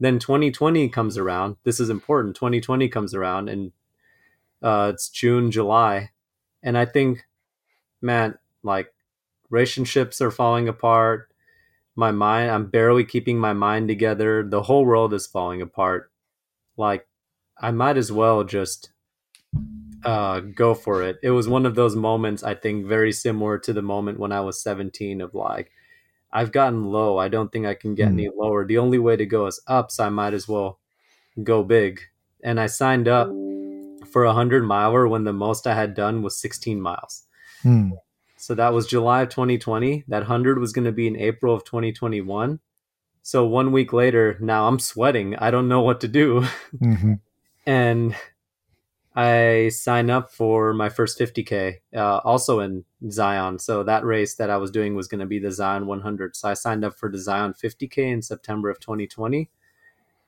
Then 0.00 0.18
2020 0.18 0.88
comes 0.88 1.18
around. 1.18 1.56
This 1.64 1.80
is 1.80 1.90
important. 1.90 2.36
2020 2.36 2.88
comes 2.88 3.14
around 3.14 3.48
and 3.48 3.72
uh, 4.62 4.92
it's 4.94 5.08
June, 5.08 5.50
July. 5.50 6.10
And 6.62 6.76
I 6.76 6.84
think, 6.84 7.24
man, 8.00 8.38
like 8.62 8.92
relationships 9.50 10.20
are 10.20 10.30
falling 10.30 10.68
apart. 10.68 11.30
My 11.96 12.12
mind, 12.12 12.50
I'm 12.50 12.66
barely 12.66 13.04
keeping 13.04 13.38
my 13.38 13.52
mind 13.52 13.88
together. 13.88 14.42
The 14.44 14.62
whole 14.62 14.84
world 14.84 15.12
is 15.14 15.26
falling 15.26 15.62
apart. 15.62 16.10
Like, 16.76 17.06
I 17.60 17.72
might 17.72 17.96
as 17.96 18.12
well 18.12 18.44
just 18.44 18.90
uh, 20.04 20.40
go 20.40 20.74
for 20.74 21.02
it. 21.02 21.18
It 21.22 21.30
was 21.30 21.48
one 21.48 21.66
of 21.66 21.74
those 21.74 21.96
moments, 21.96 22.42
I 22.42 22.54
think, 22.54 22.86
very 22.86 23.12
similar 23.12 23.58
to 23.58 23.72
the 23.72 23.82
moment 23.82 24.20
when 24.20 24.32
I 24.32 24.40
was 24.40 24.62
17 24.62 25.20
of 25.20 25.34
like, 25.34 25.70
I've 26.32 26.52
gotten 26.52 26.84
low. 26.86 27.18
I 27.18 27.28
don't 27.28 27.50
think 27.50 27.66
I 27.66 27.74
can 27.74 27.94
get 27.94 28.08
Mm. 28.08 28.12
any 28.12 28.28
lower. 28.36 28.64
The 28.64 28.78
only 28.78 28.98
way 28.98 29.16
to 29.16 29.26
go 29.26 29.46
is 29.46 29.60
up, 29.66 29.90
so 29.90 30.04
I 30.04 30.08
might 30.10 30.34
as 30.34 30.46
well 30.46 30.78
go 31.42 31.64
big. 31.64 32.00
And 32.44 32.60
I 32.60 32.66
signed 32.66 33.08
up 33.08 33.28
for 34.10 34.24
a 34.24 34.28
100 34.28 34.64
miler 34.64 35.08
when 35.08 35.24
the 35.24 35.32
most 35.32 35.66
I 35.66 35.74
had 35.74 35.94
done 35.94 36.22
was 36.22 36.38
16 36.40 36.80
miles. 36.80 37.24
Mm. 37.64 37.92
So 38.36 38.54
that 38.54 38.72
was 38.72 38.86
July 38.86 39.22
of 39.22 39.30
2020. 39.30 40.04
That 40.08 40.20
100 40.20 40.58
was 40.58 40.72
going 40.72 40.84
to 40.84 40.92
be 40.92 41.06
in 41.06 41.16
April 41.16 41.54
of 41.54 41.64
2021. 41.64 42.60
So 43.22 43.44
one 43.46 43.72
week 43.72 43.92
later, 43.92 44.36
now 44.40 44.68
I'm 44.68 44.78
sweating. 44.78 45.36
I 45.36 45.50
don't 45.50 45.68
know 45.68 45.80
what 45.82 46.00
to 46.00 46.08
do. 46.08 46.44
Mhm. 46.80 47.20
and 47.66 48.14
I 49.14 49.70
sign 49.70 50.10
up 50.10 50.30
for 50.30 50.72
my 50.72 50.88
first 50.88 51.18
50K, 51.18 51.80
uh, 51.94 52.18
also 52.18 52.60
in 52.60 52.84
Zion. 53.10 53.58
So 53.58 53.82
that 53.82 54.04
race 54.04 54.36
that 54.36 54.48
I 54.48 54.56
was 54.58 54.70
doing 54.70 54.94
was 54.94 55.08
going 55.08 55.20
to 55.20 55.26
be 55.26 55.40
the 55.40 55.50
Zion 55.50 55.86
100. 55.86 56.36
So 56.36 56.48
I 56.48 56.54
signed 56.54 56.84
up 56.84 56.94
for 56.94 57.10
the 57.10 57.18
Zion 57.18 57.52
50K 57.52 57.98
in 58.12 58.22
September 58.22 58.70
of 58.70 58.78
2020. 58.80 59.50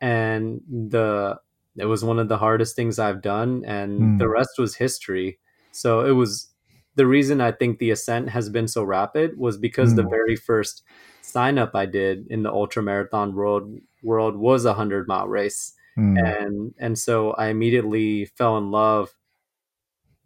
And 0.01 0.63
the 0.69 1.39
it 1.77 1.85
was 1.85 2.05
one 2.05 2.19
of 2.19 2.29
the 2.29 2.39
hardest 2.39 2.75
things 2.75 2.99
I've 2.99 3.23
done, 3.23 3.65
and 3.65 3.99
Hmm. 4.01 4.19
the 4.19 4.29
rest 4.29 4.59
was 4.59 4.75
history. 4.75 5.39
So 5.71 6.05
it 6.05 6.11
was 6.13 6.49
the 6.97 7.07
reason 7.07 7.41
I 7.41 7.53
think 7.53 7.79
the 7.79 7.91
ascent 7.91 8.29
has 8.31 8.49
been 8.49 8.69
so 8.69 8.83
rapid 8.85 9.39
was 9.39 9.57
because 9.59 9.95
the 9.95 10.03
Hmm. 10.03 10.11
very 10.11 10.37
first 10.37 10.83
sign 11.23 11.59
up 11.59 11.75
I 11.75 11.87
did 11.87 12.27
in 12.29 12.43
the 12.43 12.51
ultra 12.53 12.83
marathon 12.83 13.35
world 13.35 13.79
world 14.03 14.37
was 14.37 14.65
a 14.65 14.75
hundred 14.75 15.07
mile 15.09 15.29
race 15.29 15.75
Mm. 15.99 16.17
and 16.19 16.75
and 16.79 16.99
so 16.99 17.33
I 17.33 17.49
immediately 17.49 18.25
fell 18.25 18.57
in 18.59 18.71
love 18.71 19.11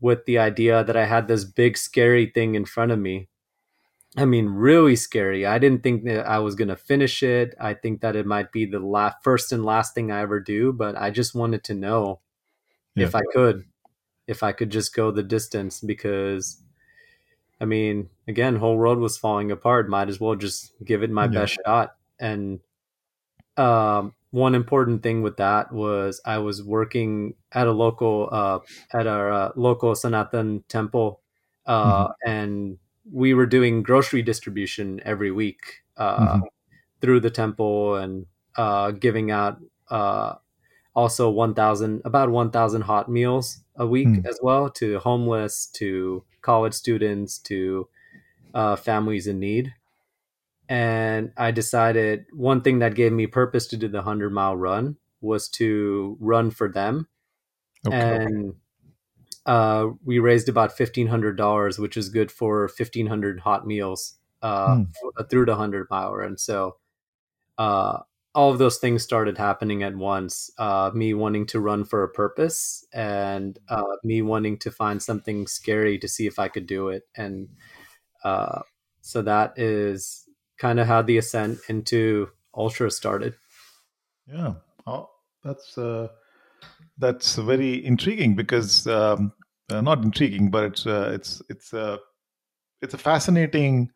with 0.01 0.25
the 0.27 0.39
idea 0.39 0.85
that 0.85 0.97
I 0.97 1.07
had 1.07 1.29
this 1.29 1.45
big 1.45 1.77
scary 1.79 2.27
thing 2.27 2.55
in 2.55 2.65
front 2.65 2.93
of 2.93 2.99
me. 2.99 3.29
I 4.17 4.25
mean, 4.27 4.49
really 4.49 4.97
scary. 4.97 5.45
I 5.47 5.59
didn't 5.59 5.83
think 5.83 6.05
that 6.05 6.27
I 6.29 6.39
was 6.39 6.55
gonna 6.55 6.77
finish 6.77 7.23
it. 7.23 7.55
I 7.61 7.75
think 7.75 8.01
that 8.03 8.17
it 8.17 8.27
might 8.27 8.53
be 8.53 8.67
the 8.67 8.79
last, 8.81 9.17
first 9.25 9.53
and 9.53 9.65
last 9.65 9.95
thing 9.95 10.11
I 10.13 10.21
ever 10.21 10.41
do, 10.41 10.73
but 10.73 10.97
I 10.97 11.11
just 11.11 11.35
wanted 11.35 11.65
to 11.65 11.75
know 11.75 12.21
Yeah. 12.95 13.07
if 13.07 13.15
I 13.15 13.23
could, 13.33 13.65
if 14.27 14.43
I 14.43 14.53
could 14.53 14.71
just 14.71 14.95
go 14.95 15.11
the 15.11 15.23
distance 15.23 15.81
because. 15.81 16.61
I 17.61 17.65
mean, 17.65 18.11
again, 18.29 18.57
whole 18.57 18.77
world 18.77 18.99
was 18.99 19.17
falling 19.19 19.51
apart. 19.51 19.89
Might 19.89 20.09
as 20.09 20.21
well 20.21 20.35
just 20.35 20.73
give 20.85 21.03
it 21.03 21.11
my 21.11 21.27
Yeah. 21.27 21.29
best 21.29 21.59
shot. 21.65 21.97
And 22.19 22.61
um, 23.57 24.15
one 24.31 24.55
important 24.55 25.03
thing 25.03 25.23
with 25.23 25.37
that 25.39 25.73
was 25.73 26.21
I 26.25 26.39
was 26.39 26.63
working 26.63 27.35
at 27.53 27.67
a 27.69 27.73
local 27.73 28.29
uh, 28.33 28.61
at 28.93 29.07
our 29.07 29.33
uh, 29.33 29.53
local 29.57 29.95
Sanatan 29.95 30.65
temple, 30.69 31.23
uh, 31.67 32.09
and 32.27 32.79
we 33.13 33.35
were 33.35 33.47
doing 33.47 33.83
grocery 33.83 34.23
distribution 34.23 35.01
every 35.05 35.31
week 35.31 35.83
uh, 35.97 36.37
Mhm. 36.37 36.49
through 37.01 37.21
the 37.21 37.31
temple 37.31 37.97
and 37.97 38.27
uh, 38.57 38.93
giving 38.93 39.31
out 39.31 39.61
uh, 39.91 40.37
also 40.95 41.31
one 41.31 41.55
thousand 41.55 42.03
about 42.05 42.31
one 42.31 42.51
thousand 42.51 42.83
hot 42.83 43.11
meals 43.11 43.61
a 43.77 43.87
week 43.87 44.09
Hmm. 44.09 44.27
as 44.27 44.39
well 44.43 44.71
to 44.71 44.99
homeless, 45.01 45.67
to 45.75 46.25
college 46.43 46.75
students, 46.75 47.39
to 47.39 47.89
uh, 48.55 48.77
families 48.77 49.27
in 49.27 49.41
need 49.41 49.75
and 50.69 51.33
I 51.37 51.51
decided 51.51 52.27
one 52.33 52.63
thing 52.63 52.79
that 52.79 52.95
gave 52.95 53.13
me 53.13 53.27
purpose 53.27 53.67
to 53.69 53.77
do 53.77 53.89
the 53.89 53.99
100 53.99 54.33
mile 54.33 54.57
run 54.57 54.97
was 55.21 55.49
to 55.51 56.17
run 56.21 56.51
for 56.51 56.69
them. 56.71 57.09
Okay. 57.87 57.97
And 57.97 58.55
uh, 59.47 59.89
we 60.05 60.19
raised 60.19 60.49
about 60.49 60.77
$1,500, 60.77 61.79
which 61.79 61.97
is 61.97 62.09
good 62.09 62.33
for 62.33 62.69
1,500 62.69 63.41
hot 63.41 63.67
meals 63.67 64.15
uh, 64.43 64.79
f- 65.19 65.29
through 65.31 65.47
the 65.47 65.53
100 65.53 65.89
mile. 65.91 66.15
And 66.17 66.41
so 66.41 66.77
uh, 67.59 68.01
all 68.35 68.51
of 68.51 68.59
those 68.59 68.79
things 68.79 69.03
started 69.03 69.39
happening 69.39 69.83
at 69.83 69.97
once 69.97 70.51
uh, 70.59 70.91
me 70.93 71.15
wanting 71.15 71.47
to 71.47 71.61
run 71.61 71.85
for 71.85 72.03
a 72.03 72.09
purpose 72.09 72.85
and 72.93 73.59
uh, 73.69 73.97
me 74.03 74.23
wanting 74.23 74.59
to 74.59 74.71
find 74.71 75.03
something 75.03 75.47
scary 75.47 75.99
to 75.99 76.09
see 76.09 76.27
if 76.27 76.39
I 76.39 76.49
could 76.49 76.67
do 76.67 76.89
it. 76.89 77.05
And 77.17 77.49
uh, 78.25 78.63
so 79.01 79.23
that 79.23 79.59
is 79.59 80.29
kind 80.59 80.81
of 80.81 80.87
how 80.87 81.03
the 81.03 81.19
ascent 81.19 81.59
into 81.69 82.29
ultra 82.57 82.91
started. 82.91 83.35
Yeah, 84.27 84.55
oh, 84.87 85.11
that's 85.45 85.77
uh, 85.79 86.09
that's 86.99 87.37
very 87.37 87.85
intriguing 87.85 88.35
because 88.35 88.87
um, 88.87 89.33
uh, 89.71 89.81
not 89.81 90.03
intriguing, 90.03 90.51
but 90.51 90.65
it's 90.65 90.87
uh, 90.87 91.11
it's 91.15 91.43
it's 91.49 91.73
a 91.73 91.99
it's 92.83 92.95
a 92.95 92.99
fascinating 92.99 93.91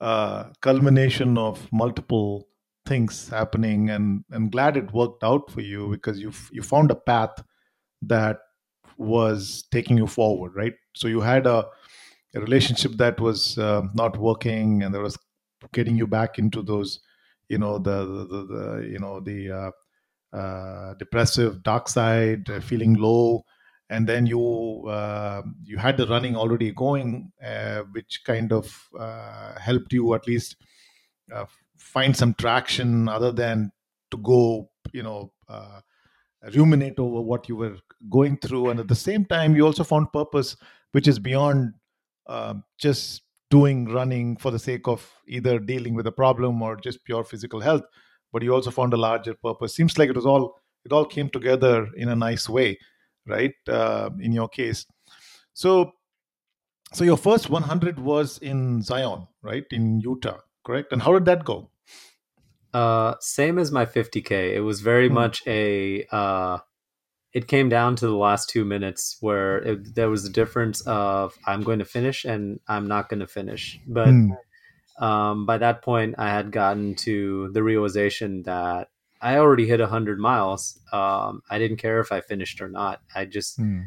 uh, 0.00 0.50
culmination 0.60 1.38
of 1.38 1.70
multiple 1.72 2.48
things 2.86 3.28
happening, 3.28 3.90
and 3.90 4.24
and 4.30 4.52
glad 4.52 4.76
it 4.76 4.92
worked 4.92 5.22
out 5.24 5.50
for 5.50 5.60
you 5.60 5.90
because 5.90 6.20
you 6.20 6.32
you 6.50 6.62
found 6.62 6.90
a 6.90 6.96
path 6.96 7.42
that 8.02 8.38
was 8.98 9.64
taking 9.72 9.98
you 9.98 10.06
forward, 10.06 10.54
right? 10.54 10.74
So 10.96 11.08
you 11.08 11.20
had 11.20 11.46
a, 11.46 11.66
a 12.34 12.40
relationship 12.40 12.92
that 12.98 13.20
was 13.20 13.58
uh, 13.58 13.82
not 13.94 14.16
working, 14.18 14.82
and 14.82 14.94
there 14.94 15.02
was 15.02 15.18
getting 15.72 15.96
you 15.96 16.06
back 16.06 16.38
into 16.38 16.62
those, 16.62 17.00
you 17.48 17.58
know, 17.58 17.78
the 17.78 18.04
the, 18.04 18.26
the, 18.26 18.46
the 18.46 18.88
you 18.90 18.98
know 18.98 19.20
the 19.20 19.50
uh, 19.50 20.36
uh, 20.36 20.94
depressive 20.94 21.62
dark 21.62 21.88
side, 21.88 22.48
uh, 22.50 22.60
feeling 22.60 22.94
low, 22.94 23.44
and 23.90 24.08
then 24.08 24.26
you 24.26 24.84
uh, 24.88 25.42
you 25.64 25.78
had 25.78 25.96
the 25.96 26.06
running 26.06 26.36
already 26.36 26.72
going, 26.72 27.32
uh, 27.44 27.82
which 27.92 28.22
kind 28.24 28.52
of 28.52 28.88
helped 29.60 29.92
you 29.92 30.14
at 30.14 30.26
least 30.26 30.56
find 31.92 32.16
some 32.16 32.34
traction 32.34 33.08
other 33.08 33.32
than 33.32 33.70
to 34.10 34.16
go, 34.18 34.70
you 34.92 35.02
know. 35.02 35.32
Uh, 35.48 35.80
ruminate 36.54 36.98
over 36.98 37.20
what 37.20 37.48
you 37.48 37.56
were 37.56 37.76
going 38.10 38.36
through. 38.38 38.70
And 38.70 38.80
at 38.80 38.88
the 38.88 38.94
same 38.94 39.24
time 39.24 39.54
you 39.54 39.64
also 39.64 39.84
found 39.84 40.12
purpose 40.12 40.56
which 40.92 41.08
is 41.08 41.18
beyond 41.18 41.72
um, 42.26 42.64
just 42.78 43.22
doing 43.50 43.86
running 43.86 44.36
for 44.36 44.50
the 44.50 44.58
sake 44.58 44.88
of 44.88 45.08
either 45.26 45.58
dealing 45.58 45.94
with 45.94 46.06
a 46.06 46.12
problem 46.12 46.60
or 46.62 46.76
just 46.76 47.04
pure 47.04 47.24
physical 47.24 47.60
health 47.60 47.82
but 48.32 48.42
you 48.42 48.52
also 48.52 48.70
found 48.70 48.94
a 48.94 48.96
larger 48.96 49.34
purpose. 49.34 49.74
Seems 49.74 49.98
like 49.98 50.08
it 50.08 50.16
was 50.16 50.26
all 50.26 50.58
it 50.84 50.92
all 50.92 51.04
came 51.04 51.28
together 51.28 51.88
in 51.96 52.08
a 52.08 52.16
nice 52.16 52.48
way 52.48 52.78
right 53.26 53.54
uh, 53.68 54.10
in 54.20 54.32
your 54.32 54.48
case. 54.48 54.86
So 55.54 55.92
so 56.92 57.04
your 57.04 57.16
first 57.16 57.50
100 57.50 57.98
was 57.98 58.38
in 58.38 58.82
zion 58.82 59.28
right 59.42 59.64
in 59.70 60.00
utah 60.00 60.38
correct? 60.64 60.92
And 60.92 61.02
how 61.02 61.12
did 61.12 61.24
that 61.26 61.44
go 61.44 61.70
Uh, 62.72 63.14
same 63.20 63.58
as 63.58 63.70
my 63.70 63.84
50k. 63.86 64.54
It 64.54 64.60
was 64.60 64.80
very 64.80 65.08
Hmm. 65.08 65.14
much 65.14 65.42
a. 65.46 66.06
Uh, 66.10 66.58
it 67.32 67.48
came 67.48 67.68
down 67.70 67.96
to 67.96 68.06
the 68.06 68.14
last 68.16 68.50
two 68.50 68.64
minutes 68.64 69.16
where 69.20 69.58
it, 69.58 69.94
there 69.94 70.10
was 70.10 70.24
a 70.26 70.30
difference 70.30 70.82
of 70.82 71.34
I'm 71.46 71.62
going 71.62 71.78
to 71.78 71.84
finish 71.86 72.24
and 72.26 72.60
I'm 72.68 72.86
not 72.88 73.08
going 73.08 73.20
to 73.20 73.26
finish. 73.26 73.80
But 73.86 74.10
Hmm. 74.10 74.30
um, 74.98 75.46
by 75.46 75.58
that 75.58 75.82
point, 75.82 76.16
I 76.18 76.28
had 76.28 76.52
gotten 76.52 76.94
to 76.96 77.50
the 77.52 77.62
realization 77.62 78.42
that 78.44 78.88
I 79.20 79.38
already 79.38 79.66
hit 79.66 79.80
100 79.80 80.18
miles. 80.18 80.78
Um, 80.92 81.42
I 81.50 81.58
didn't 81.58 81.78
care 81.78 82.00
if 82.00 82.12
I 82.12 82.20
finished 82.20 82.60
or 82.60 82.68
not. 82.68 83.00
I 83.14 83.24
just 83.24 83.56
Hmm. 83.56 83.80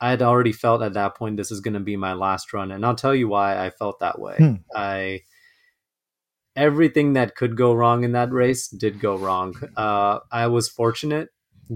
I 0.00 0.10
had 0.10 0.20
already 0.22 0.52
felt 0.52 0.82
at 0.82 0.92
that 0.92 1.14
point 1.16 1.38
this 1.38 1.50
is 1.50 1.60
going 1.60 1.74
to 1.74 1.80
be 1.80 1.96
my 1.96 2.12
last 2.12 2.52
run, 2.52 2.70
and 2.70 2.84
I'll 2.84 2.94
tell 2.94 3.14
you 3.14 3.28
why 3.28 3.64
I 3.64 3.70
felt 3.70 4.00
that 4.00 4.18
way. 4.20 4.36
Hmm. 4.38 4.54
I 4.74 5.22
everything 6.56 7.12
that 7.12 7.36
could 7.36 7.56
go 7.56 7.74
wrong 7.74 8.02
in 8.04 8.12
that 8.12 8.32
race 8.32 8.68
did 8.68 8.98
go 8.98 9.16
wrong. 9.16 9.54
Uh, 9.76 10.20
I 10.32 10.46
was 10.46 10.68
fortunate 10.68 11.28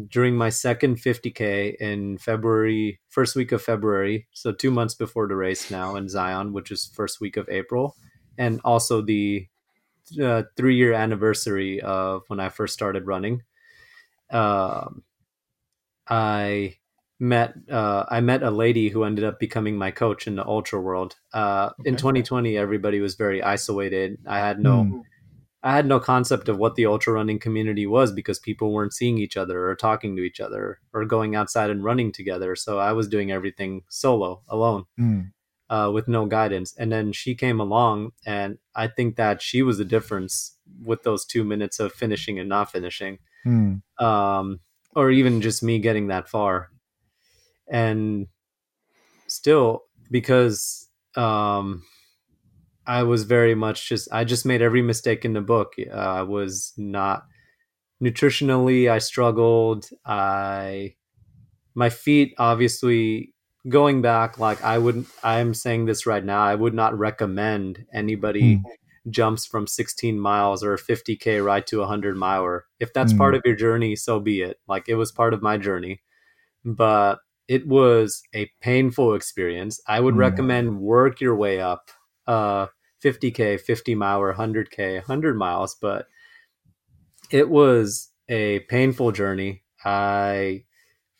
during 0.08 0.36
my 0.36 0.48
second 0.48 0.96
50k 0.96 1.76
in 1.76 2.18
February, 2.18 3.00
first 3.08 3.36
week 3.36 3.52
of 3.52 3.62
February, 3.62 4.26
so 4.32 4.52
two 4.52 4.70
months 4.70 4.94
before 4.94 5.28
the 5.28 5.36
race 5.36 5.70
now 5.70 5.96
in 5.96 6.08
Zion, 6.08 6.52
which 6.52 6.70
is 6.70 6.90
first 6.94 7.20
week 7.20 7.36
of 7.36 7.48
April, 7.48 7.96
and 8.38 8.60
also 8.64 9.02
the 9.02 9.46
uh, 10.22 10.42
three 10.56 10.76
year 10.76 10.92
anniversary 10.92 11.80
of 11.80 12.22
when 12.28 12.40
I 12.40 12.48
first 12.48 12.74
started 12.74 13.06
running. 13.06 13.42
Um, 14.30 15.02
I 16.08 16.76
met 17.20 17.54
uh, 17.70 18.04
I 18.08 18.20
met 18.20 18.42
a 18.42 18.50
lady 18.50 18.88
who 18.88 19.04
ended 19.04 19.24
up 19.24 19.38
becoming 19.38 19.76
my 19.76 19.90
coach 19.90 20.26
in 20.26 20.34
the 20.36 20.44
ultra 20.46 20.80
world. 20.80 21.16
Uh, 21.32 21.70
In 21.84 21.96
2020, 21.96 22.56
everybody 22.56 23.00
was 23.00 23.14
very 23.14 23.42
isolated. 23.42 24.18
I 24.26 24.38
had 24.38 24.58
no 24.58 24.84
Hmm. 24.84 25.00
I 25.62 25.74
had 25.76 25.84
no 25.84 26.00
concept 26.00 26.48
of 26.48 26.56
what 26.56 26.74
the 26.76 26.86
ultra 26.86 27.12
running 27.12 27.38
community 27.38 27.86
was 27.86 28.12
because 28.12 28.38
people 28.38 28.72
weren't 28.72 28.94
seeing 28.94 29.18
each 29.18 29.36
other 29.36 29.68
or 29.68 29.76
talking 29.76 30.16
to 30.16 30.22
each 30.22 30.40
other 30.40 30.80
or 30.94 31.04
going 31.04 31.36
outside 31.36 31.68
and 31.68 31.84
running 31.84 32.12
together. 32.12 32.56
So 32.56 32.78
I 32.78 32.92
was 32.92 33.08
doing 33.08 33.30
everything 33.30 33.82
solo, 33.90 34.40
alone, 34.48 34.84
Hmm. 34.96 35.20
uh, 35.68 35.90
with 35.92 36.08
no 36.08 36.24
guidance. 36.24 36.74
And 36.78 36.90
then 36.90 37.12
she 37.12 37.34
came 37.34 37.60
along, 37.60 38.12
and 38.24 38.56
I 38.74 38.88
think 38.88 39.16
that 39.16 39.42
she 39.42 39.60
was 39.62 39.76
the 39.76 39.84
difference 39.84 40.56
with 40.82 41.02
those 41.02 41.26
two 41.26 41.44
minutes 41.44 41.78
of 41.78 41.92
finishing 41.92 42.38
and 42.38 42.48
not 42.48 42.72
finishing 42.72 43.18
Hmm. 43.44 43.74
um, 43.98 44.60
or 44.96 45.10
even 45.10 45.42
just 45.42 45.62
me 45.62 45.78
getting 45.78 46.06
that 46.08 46.26
far. 46.26 46.70
And 47.70 48.26
still 49.26 49.84
because 50.10 50.88
um, 51.16 51.84
I 52.86 53.02
was 53.04 53.24
very 53.24 53.54
much 53.54 53.88
just 53.88 54.08
I 54.12 54.24
just 54.24 54.44
made 54.46 54.62
every 54.62 54.82
mistake 54.82 55.24
in 55.24 55.32
the 55.32 55.40
book. 55.40 55.74
Uh, 55.78 55.94
I 55.94 56.22
was 56.22 56.72
not 56.76 57.24
nutritionally. 58.02 58.90
I 58.90 58.98
struggled. 58.98 59.88
I 60.04 60.94
my 61.74 61.90
feet 61.90 62.34
obviously 62.38 63.32
going 63.68 64.02
back 64.02 64.38
like 64.38 64.62
I 64.64 64.78
wouldn't. 64.78 65.08
I'm 65.22 65.54
saying 65.54 65.86
this 65.86 66.06
right 66.06 66.24
now. 66.24 66.42
I 66.42 66.54
would 66.54 66.74
not 66.74 66.98
recommend 66.98 67.86
anybody 67.92 68.56
Mm. 68.56 68.62
jumps 69.10 69.46
from 69.46 69.66
16 69.66 70.20
miles 70.20 70.62
or 70.64 70.76
50k 70.76 71.44
ride 71.44 71.66
to 71.68 71.78
a 71.78 71.86
100 71.86 72.16
miler. 72.16 72.66
If 72.80 72.92
that's 72.92 73.12
Mm. 73.12 73.18
part 73.18 73.34
of 73.34 73.42
your 73.44 73.54
journey, 73.56 73.96
so 73.96 74.20
be 74.20 74.42
it. 74.42 74.58
Like 74.68 74.88
it 74.88 74.96
was 74.96 75.12
part 75.12 75.34
of 75.34 75.42
my 75.42 75.56
journey. 75.58 76.02
But 76.64 77.20
it 77.50 77.68
was 77.68 78.22
a 78.34 78.50
painful 78.62 79.14
experience. 79.14 79.80
I 79.88 80.00
would 80.00 80.16
Mm. 80.16 80.18
recommend 80.18 80.80
work 80.80 81.20
your 81.20 81.36
way 81.36 81.60
up. 81.60 81.90
Uh 82.28 82.68
50k, 83.02 83.58
50 83.58 83.94
mile 83.96 84.20
or 84.22 84.30
100k, 84.30 84.96
100 84.98 85.36
miles, 85.38 85.76
but 85.82 86.06
it 87.30 87.48
was 87.48 88.10
a 88.28 88.60
painful 88.60 89.12
journey. 89.12 89.62
I 89.84 90.64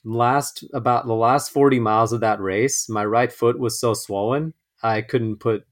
last 0.05 0.65
about 0.75 1.07
the 1.07 1.15
last 1.15 1.51
40 1.53 1.81
miles 1.81 2.13
of 2.13 2.21
that 2.23 2.41
race, 2.41 2.89
my 2.91 3.05
right 3.07 3.33
foot 3.33 3.61
was 3.61 3.81
so 3.81 3.95
swollen, 3.95 4.55
I 4.83 5.03
couldn't 5.03 5.39
put 5.39 5.65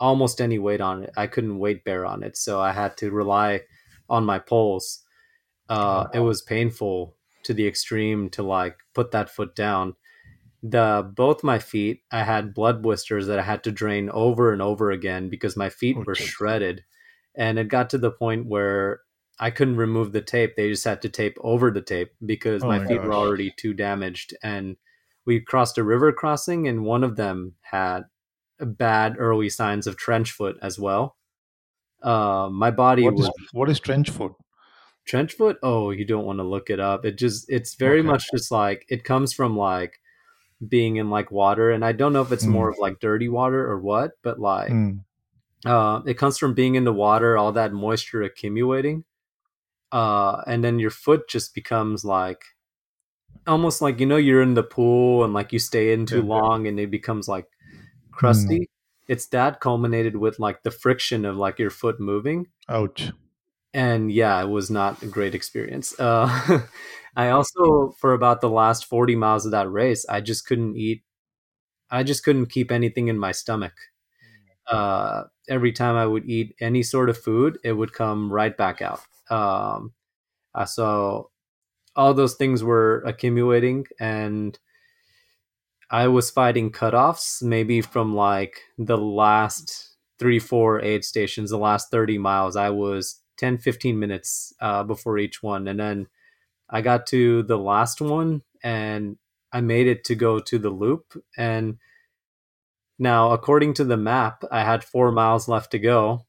almost 0.00 0.40
any 0.42 0.58
weight 0.60 0.82
on 0.82 1.04
it. 1.04 1.12
I 1.16 1.28
couldn't 1.28 1.60
weight 1.60 1.84
bear 1.84 2.06
on 2.06 2.24
it, 2.24 2.36
so 2.38 2.60
I 2.60 2.72
had 2.72 2.96
to 2.98 3.12
rely 3.12 3.62
on 4.10 4.26
my 4.26 4.40
poles. 4.40 5.04
Uh, 5.70 6.06
it 6.14 6.20
was 6.20 6.42
painful 6.42 7.17
to 7.44 7.54
the 7.54 7.66
extreme 7.66 8.30
to 8.30 8.42
like 8.42 8.78
put 8.94 9.10
that 9.12 9.30
foot 9.30 9.54
down. 9.54 9.94
The 10.62 11.10
both 11.14 11.44
my 11.44 11.58
feet, 11.58 12.02
I 12.10 12.24
had 12.24 12.54
blood 12.54 12.82
blisters 12.82 13.26
that 13.28 13.38
I 13.38 13.42
had 13.42 13.62
to 13.64 13.72
drain 13.72 14.10
over 14.10 14.52
and 14.52 14.60
over 14.62 14.90
again 14.90 15.28
because 15.28 15.56
my 15.56 15.68
feet 15.70 15.96
were 16.06 16.14
Ouch. 16.14 16.18
shredded, 16.18 16.84
and 17.34 17.58
it 17.58 17.68
got 17.68 17.90
to 17.90 17.98
the 17.98 18.10
point 18.10 18.46
where 18.46 19.02
I 19.38 19.50
couldn't 19.50 19.76
remove 19.76 20.12
the 20.12 20.20
tape. 20.22 20.56
They 20.56 20.68
just 20.70 20.84
had 20.84 21.02
to 21.02 21.08
tape 21.08 21.38
over 21.40 21.70
the 21.70 21.82
tape 21.82 22.12
because 22.26 22.62
Oh 22.62 22.68
my 22.68 22.78
my 22.78 22.86
feet 22.88 23.02
were 23.02 23.12
already 23.14 23.52
too 23.56 23.72
damaged. 23.74 24.36
And 24.42 24.76
we 25.24 25.40
crossed 25.40 25.78
a 25.78 25.84
river 25.84 26.12
crossing, 26.12 26.66
and 26.68 26.84
one 26.84 27.04
of 27.04 27.16
them 27.16 27.54
had 27.62 28.04
bad 28.60 29.16
early 29.18 29.48
signs 29.50 29.86
of 29.86 29.96
trench 29.96 30.32
foot 30.32 30.56
as 30.62 30.78
well. 30.78 31.16
Uh, 32.02 32.48
my 32.52 32.70
body 32.70 33.04
What 33.04 33.14
was 33.14 33.28
is 33.28 33.30
what 33.52 33.70
is 33.70 33.80
trench 33.80 34.10
foot? 34.10 34.32
Trench 35.08 35.34
foot. 35.34 35.58
Oh, 35.62 35.90
you 35.90 36.04
don't 36.04 36.26
want 36.26 36.38
to 36.40 36.44
look 36.44 36.70
it 36.70 36.80
up. 36.80 37.04
It 37.04 37.18
just 37.18 37.50
it's 37.50 37.74
very 37.74 38.02
Okay. 38.02 38.08
much 38.08 38.30
just 38.30 38.50
like 38.52 38.86
it 38.88 39.04
comes 39.04 39.32
from 39.32 39.56
like 39.56 40.00
being 40.68 40.96
in 40.96 41.10
like 41.10 41.30
water, 41.32 41.70
and 41.72 41.84
I 41.84 41.92
don't 41.92 42.12
know 42.14 42.22
if 42.22 42.32
it's 42.32 42.46
Mm. 42.46 42.52
more 42.52 42.70
of 42.70 42.76
like 42.80 43.00
dirty 43.00 43.28
water 43.28 43.66
or 43.70 43.80
what, 43.80 44.12
but 44.22 44.40
like 44.40 44.70
Mm. 44.72 45.00
uh, 45.66 46.02
it 46.06 46.14
comes 46.18 46.38
from 46.38 46.54
being 46.54 46.76
in 46.76 46.84
the 46.84 46.92
water, 46.92 47.36
all 47.38 47.52
that 47.52 47.72
moisture 47.72 48.22
accumulating, 48.22 49.04
uh, 49.92 50.42
and 50.46 50.64
then 50.64 50.78
your 50.80 50.90
foot 50.90 51.28
just 51.28 51.54
becomes 51.54 52.04
like 52.04 52.44
almost 53.46 53.80
like 53.82 53.98
you 54.00 54.06
know 54.06 54.16
you're 54.16 54.42
in 54.42 54.54
the 54.54 54.62
pool 54.62 55.24
and 55.24 55.32
like 55.34 55.52
you 55.52 55.58
stay 55.58 55.92
in 55.92 56.06
too 56.06 56.22
Yeah. 56.22 56.22
long 56.22 56.66
and 56.66 56.78
it 56.80 56.90
becomes 56.90 57.28
like 57.28 57.46
crusty. 58.12 58.68
It's 59.08 59.26
that 59.28 59.60
culminated 59.60 60.16
with 60.16 60.38
like 60.38 60.62
the 60.62 60.70
friction 60.70 61.24
of 61.24 61.36
like 61.36 61.58
your 61.58 61.70
foot 61.70 62.00
moving, 62.00 62.48
Ouch. 62.68 63.12
And 63.74 64.10
yeah, 64.12 64.40
it 64.42 64.48
was 64.48 64.70
not 64.70 65.02
a 65.02 65.06
great 65.06 65.34
experience. 65.34 65.98
Uh, 65.98 66.62
I 67.16 67.30
also 67.30 67.94
for 67.98 68.14
about 68.14 68.40
the 68.40 68.50
last 68.50 68.86
forty 68.86 69.16
miles 69.16 69.44
of 69.46 69.52
that 69.52 69.70
race, 69.70 70.06
I 70.08 70.20
just 70.20 70.46
couldn't 70.46 70.76
eat. 70.76 71.02
I 71.90 72.02
just 72.04 72.24
couldn't 72.24 72.46
keep 72.48 72.72
anything 72.72 73.08
in 73.08 73.18
my 73.18 73.32
stomach 73.32 73.74
uh, 74.70 75.24
every 75.48 75.72
time 75.72 75.96
I 75.96 76.06
would 76.06 76.28
eat 76.28 76.54
any 76.60 76.82
sort 76.82 77.10
of 77.10 77.18
food, 77.18 77.58
it 77.64 77.72
would 77.72 77.92
come 77.92 78.32
right 78.32 78.56
back 78.56 78.82
out. 78.82 79.00
Um, 79.30 79.92
so 80.66 81.30
all 81.96 82.14
those 82.14 82.34
things 82.36 82.64
were 82.64 83.02
accumulating, 83.06 83.86
and 84.00 84.58
I 85.90 86.08
was 86.08 86.30
fighting 86.30 86.70
cutoffs, 86.70 87.42
maybe 87.42 87.80
from 87.80 88.14
like 88.14 88.60
the 88.76 88.98
last 88.98 89.96
three, 90.18 90.38
four 90.38 90.80
aid 90.82 91.04
stations, 91.04 91.50
the 91.50 91.58
last 91.58 91.90
30 91.90 92.18
miles. 92.18 92.56
I 92.56 92.70
was 92.70 93.20
10, 93.38 93.58
15 93.58 93.98
minutes 93.98 94.52
uh, 94.60 94.84
before 94.84 95.18
each 95.18 95.42
one. 95.42 95.68
And 95.68 95.80
then 95.80 96.06
I 96.68 96.80
got 96.82 97.06
to 97.08 97.42
the 97.44 97.58
last 97.58 98.00
one 98.00 98.42
and 98.62 99.16
I 99.52 99.60
made 99.60 99.86
it 99.86 100.04
to 100.04 100.14
go 100.14 100.40
to 100.40 100.58
the 100.58 100.70
loop. 100.70 101.14
And 101.36 101.78
now, 102.98 103.32
according 103.32 103.74
to 103.74 103.84
the 103.84 103.96
map, 103.96 104.44
I 104.50 104.62
had 104.64 104.84
four 104.84 105.12
miles 105.12 105.48
left 105.48 105.70
to 105.72 105.78
go. 105.78 106.26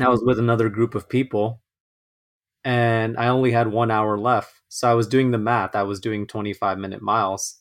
I 0.00 0.08
was 0.08 0.22
with 0.24 0.38
another 0.38 0.68
group 0.68 0.94
of 0.94 1.08
people 1.08 1.60
and 2.64 3.16
I 3.16 3.28
only 3.28 3.52
had 3.52 3.68
one 3.68 3.90
hour 3.90 4.18
left. 4.18 4.54
So 4.68 4.90
I 4.90 4.94
was 4.94 5.08
doing 5.08 5.30
the 5.30 5.38
math. 5.38 5.74
I 5.74 5.82
was 5.82 6.00
doing 6.00 6.26
25 6.26 6.78
minute 6.78 7.02
miles. 7.02 7.58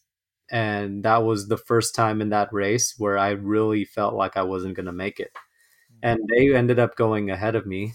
And 0.51 1.03
that 1.03 1.23
was 1.23 1.47
the 1.47 1.57
first 1.57 1.95
time 1.95 2.21
in 2.21 2.29
that 2.29 2.51
race 2.51 2.95
where 2.97 3.17
I 3.17 3.29
really 3.31 3.85
felt 3.85 4.15
like 4.15 4.35
I 4.35 4.43
wasn't 4.43 4.75
going 4.75 4.87
to 4.87 4.91
make 4.91 5.19
it. 5.19 5.31
And 6.03 6.19
they 6.29 6.53
ended 6.55 6.79
up 6.79 6.95
going 6.95 7.29
ahead 7.29 7.55
of 7.55 7.65
me. 7.65 7.93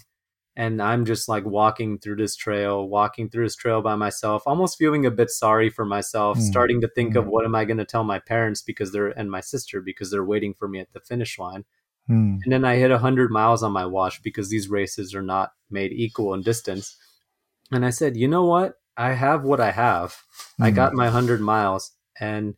And 0.57 0.81
I'm 0.81 1.03
just 1.05 1.27
like 1.27 1.45
walking 1.45 1.99
through 1.99 2.15
this 2.15 2.35
trail, 2.35 2.87
walking 2.87 3.29
through 3.29 3.45
this 3.45 3.55
trail 3.57 3.81
by 3.81 3.95
myself, 3.95 4.43
almost 4.45 4.77
feeling 4.77 5.05
a 5.05 5.11
bit 5.11 5.29
sorry 5.29 5.69
for 5.69 5.83
myself, 5.85 6.37
Mm. 6.37 6.41
starting 6.43 6.81
to 6.81 6.87
think 6.87 7.15
of 7.15 7.25
Mm. 7.25 7.29
what 7.29 7.45
am 7.45 7.55
I 7.55 7.65
going 7.65 7.77
to 7.77 7.85
tell 7.85 8.05
my 8.05 8.19
parents 8.19 8.61
because 8.61 8.91
they're 8.93 9.09
and 9.09 9.29
my 9.29 9.41
sister 9.41 9.81
because 9.81 10.11
they're 10.11 10.23
waiting 10.23 10.53
for 10.53 10.67
me 10.69 10.79
at 10.79 10.93
the 10.93 11.01
finish 11.01 11.37
line. 11.37 11.65
Mm. 12.09 12.39
And 12.43 12.53
then 12.53 12.63
I 12.63 12.77
hit 12.77 12.91
100 12.91 13.31
miles 13.31 13.63
on 13.63 13.73
my 13.73 13.85
watch 13.85 14.23
because 14.23 14.49
these 14.49 14.69
races 14.69 15.13
are 15.13 15.21
not 15.21 15.51
made 15.69 15.91
equal 15.91 16.33
in 16.33 16.41
distance. 16.41 16.95
And 17.71 17.85
I 17.85 17.89
said, 17.89 18.15
you 18.15 18.27
know 18.27 18.45
what? 18.45 18.75
I 18.95 19.11
have 19.13 19.43
what 19.43 19.59
I 19.59 19.71
have. 19.71 20.15
I 20.61 20.71
Mm. 20.71 20.75
got 20.75 20.93
my 20.93 21.09
100 21.09 21.41
miles 21.41 21.91
and 22.17 22.55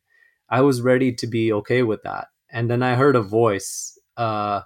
I 0.50 0.62
was 0.62 0.82
ready 0.82 1.12
to 1.14 1.26
be 1.26 1.52
okay 1.52 1.82
with 1.82 2.04
that. 2.04 2.28
And 2.50 2.70
then 2.70 2.84
I 2.84 2.94
heard 2.96 3.16
a 3.16 3.22
voice 3.22 3.98
uh, 4.18 4.62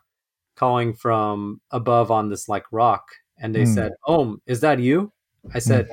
calling 0.55 0.93
from 0.93 1.61
above 1.71 2.11
on 2.11 2.29
this 2.29 2.49
like 2.49 2.65
rock. 2.71 3.05
And 3.41 3.55
they 3.55 3.63
Mm. 3.63 3.75
said, 3.75 3.93
Oh, 4.07 4.37
is 4.47 4.61
that 4.61 4.79
you? 4.79 5.13
I 5.55 5.59
said, 5.59 5.89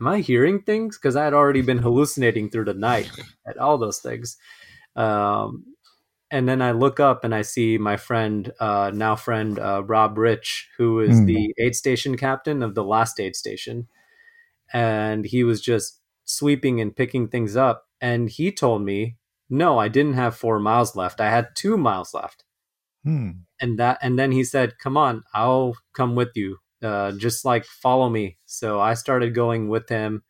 Am 0.00 0.08
I 0.08 0.20
hearing 0.20 0.62
things? 0.62 0.98
Because 0.98 1.16
I 1.16 1.24
had 1.24 1.34
already 1.34 1.62
been 1.62 1.78
hallucinating 1.78 2.50
through 2.50 2.66
the 2.66 2.74
night 2.74 3.10
at 3.46 3.58
all 3.58 3.78
those 3.78 4.00
things. 4.00 4.36
Um, 4.96 5.64
and 6.30 6.48
then 6.48 6.62
I 6.62 6.72
look 6.72 7.00
up 7.00 7.24
and 7.24 7.34
I 7.34 7.42
see 7.42 7.78
my 7.78 7.96
friend, 7.98 8.52
uh, 8.60 8.92
now 8.94 9.16
friend 9.16 9.58
uh, 9.58 9.84
Rob 9.84 10.18
Rich, 10.18 10.70
who 10.78 11.00
is 11.00 11.22
Mm. 11.22 11.26
the 11.26 11.54
aid 11.58 11.76
station 11.76 12.16
captain 12.16 12.62
of 12.62 12.74
the 12.74 12.84
last 12.84 13.20
aid 13.20 13.36
station, 13.36 13.88
and 14.72 15.26
he 15.26 15.44
was 15.44 15.60
just 15.62 16.00
sweeping 16.24 16.80
and 16.80 16.96
picking 16.96 17.28
things 17.28 17.56
up. 17.56 17.88
And 18.00 18.30
he 18.30 18.52
told 18.52 18.82
me, 18.82 19.18
"No, 19.50 19.78
I 19.78 19.88
didn't 19.88 20.14
have 20.14 20.36
four 20.36 20.60
miles 20.60 20.96
left. 20.96 21.20
I 21.20 21.30
had 21.30 21.56
two 21.56 21.78
miles 21.78 22.14
left." 22.14 22.45
Mm. 23.06 23.40
And 23.60 23.78
that, 23.78 23.98
and 24.02 24.18
then 24.18 24.32
he 24.32 24.44
said, 24.44 24.78
"Come 24.78 24.96
on, 24.96 25.22
I'll 25.32 25.76
come 25.92 26.14
with 26.14 26.30
you. 26.34 26.58
Uh, 26.82 27.12
just 27.12 27.44
like 27.44 27.64
follow 27.64 28.10
me." 28.10 28.38
So 28.44 28.80
I 28.80 28.94
started 28.94 29.34
going 29.34 29.68
with 29.68 29.88
him. 29.88 30.22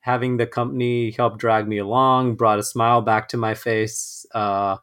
Having 0.00 0.36
the 0.36 0.46
company 0.46 1.12
help 1.12 1.38
drag 1.38 1.66
me 1.66 1.78
along 1.78 2.36
brought 2.36 2.58
a 2.58 2.62
smile 2.62 3.00
back 3.00 3.28
to 3.28 3.36
my 3.36 3.54
face. 3.54 4.26
Uh, 4.34 4.76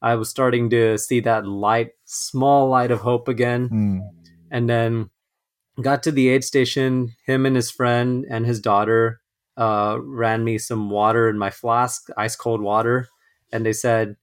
I 0.00 0.14
was 0.16 0.28
starting 0.28 0.70
to 0.70 0.98
see 0.98 1.20
that 1.20 1.46
light, 1.46 1.92
small 2.04 2.68
light 2.68 2.90
of 2.90 3.00
hope 3.00 3.26
again. 3.26 3.68
Mm. 3.70 4.00
And 4.50 4.68
then 4.68 5.10
got 5.80 6.02
to 6.04 6.12
the 6.12 6.28
aid 6.28 6.44
station. 6.44 7.14
Him 7.26 7.46
and 7.46 7.56
his 7.56 7.70
friend 7.70 8.26
and 8.28 8.46
his 8.46 8.60
daughter 8.60 9.20
uh, 9.56 9.98
ran 10.00 10.44
me 10.44 10.58
some 10.58 10.90
water 10.90 11.28
in 11.28 11.38
my 11.38 11.50
flask, 11.50 12.08
ice 12.16 12.36
cold 12.36 12.60
water. 12.60 13.08
And 13.52 13.64
they 13.64 13.72
said, 13.72 14.16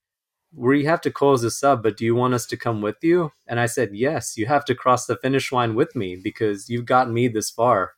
We 0.54 0.86
have 0.86 1.02
to 1.02 1.12
close 1.12 1.42
this 1.42 1.64
up, 1.64 1.82
but 1.84 1.98
do 1.98 2.06
you 2.06 2.16
want 2.16 2.34
us 2.34 2.46
to 2.48 2.58
come 2.58 2.82
with 2.82 2.98
you? 3.02 3.32
And 3.48 3.60
I 3.60 3.66
said, 3.68 3.92
Yes, 3.94 4.38
you 4.38 4.48
have 4.48 4.66
to 4.66 4.76
cross 4.76 5.06
the 5.06 5.16
finish 5.18 5.52
line 5.52 5.76
with 5.76 5.96
me 5.96 6.16
because 6.16 6.70
you've 6.70 6.86
gotten 6.86 7.14
me 7.14 7.28
this 7.28 7.50
far. 7.50 7.94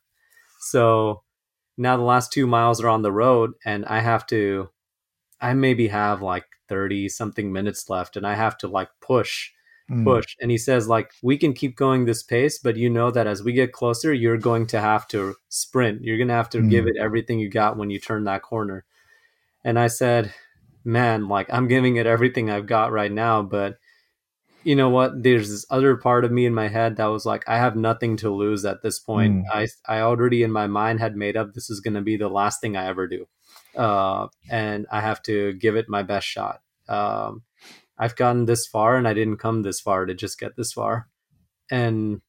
So 0.60 1.22
now 1.76 1.96
the 1.96 2.02
last 2.04 2.32
two 2.32 2.46
miles 2.46 2.80
are 2.80 2.88
on 2.88 3.02
the 3.02 3.12
road, 3.12 3.52
and 3.64 3.84
I 3.86 4.00
have 4.00 4.26
to, 4.28 4.70
I 5.40 5.54
maybe 5.54 5.88
have 5.88 6.22
like 6.22 6.46
30 6.68 7.08
something 7.08 7.52
minutes 7.52 7.90
left, 7.90 8.16
and 8.16 8.26
I 8.26 8.34
have 8.34 8.56
to 8.58 8.68
like 8.68 8.88
push 9.00 9.50
Mm. 9.90 10.02
push 10.02 10.34
and 10.40 10.50
he 10.50 10.56
says 10.56 10.88
like 10.88 11.12
we 11.22 11.36
can 11.36 11.52
keep 11.52 11.76
going 11.76 12.06
this 12.06 12.22
pace 12.22 12.58
but 12.58 12.74
you 12.74 12.88
know 12.88 13.10
that 13.10 13.26
as 13.26 13.42
we 13.42 13.52
get 13.52 13.70
closer 13.70 14.14
you're 14.14 14.38
going 14.38 14.66
to 14.66 14.80
have 14.80 15.06
to 15.06 15.34
sprint 15.50 16.00
you're 16.02 16.16
going 16.16 16.28
to 16.28 16.32
have 16.34 16.48
to 16.48 16.58
Mm. 16.62 16.70
give 16.70 16.86
it 16.86 16.96
everything 16.98 17.38
you 17.38 17.50
got 17.50 17.76
when 17.76 17.90
you 17.90 18.00
turn 18.00 18.24
that 18.24 18.40
corner 18.40 18.86
and 19.62 19.78
i 19.78 19.86
said 19.86 20.32
man 20.84 21.28
like 21.28 21.48
i'm 21.52 21.68
giving 21.68 21.96
it 21.96 22.06
everything 22.06 22.50
i've 22.50 22.66
got 22.66 22.92
right 22.92 23.12
now 23.12 23.42
but 23.42 23.78
you 24.64 24.74
know 24.76 24.88
what 24.88 25.22
there's 25.22 25.50
this 25.50 25.66
other 25.70 25.96
part 25.96 26.24
of 26.24 26.32
me 26.32 26.46
in 26.46 26.54
my 26.54 26.68
head 26.68 26.96
that 26.96 27.06
was 27.06 27.26
like 27.26 27.44
i 27.48 27.56
have 27.58 27.76
nothing 27.76 28.16
to 28.16 28.30
lose 28.30 28.64
at 28.64 28.82
this 28.82 28.98
point 28.98 29.34
Mm. 29.34 29.44
i 29.52 29.68
i 29.88 30.00
already 30.00 30.42
in 30.42 30.52
my 30.52 30.66
mind 30.66 31.00
had 31.00 31.16
made 31.16 31.36
up 31.36 31.52
this 31.54 31.70
is 31.70 31.80
going 31.80 31.94
to 31.94 32.00
be 32.02 32.16
the 32.16 32.28
last 32.28 32.60
thing 32.60 32.76
i 32.76 32.86
ever 32.86 33.06
do 33.06 33.26
uh, 33.76 34.28
and 34.50 34.86
i 34.92 35.00
have 35.00 35.22
to 35.24 35.52
give 35.54 35.76
it 35.76 35.88
my 35.88 36.02
best 36.02 36.26
shot 36.26 36.60
Um, 36.88 37.42
I've 37.98 38.16
gotten 38.16 38.46
this 38.46 38.66
far 38.66 38.96
and 38.96 39.06
I 39.08 39.14
didn't 39.14 39.38
come 39.38 39.62
this 39.62 39.80
far 39.80 40.04
to 40.06 40.14
just 40.14 40.38
get 40.40 40.56
this 40.56 40.72
far. 40.72 41.08
And 41.70 42.20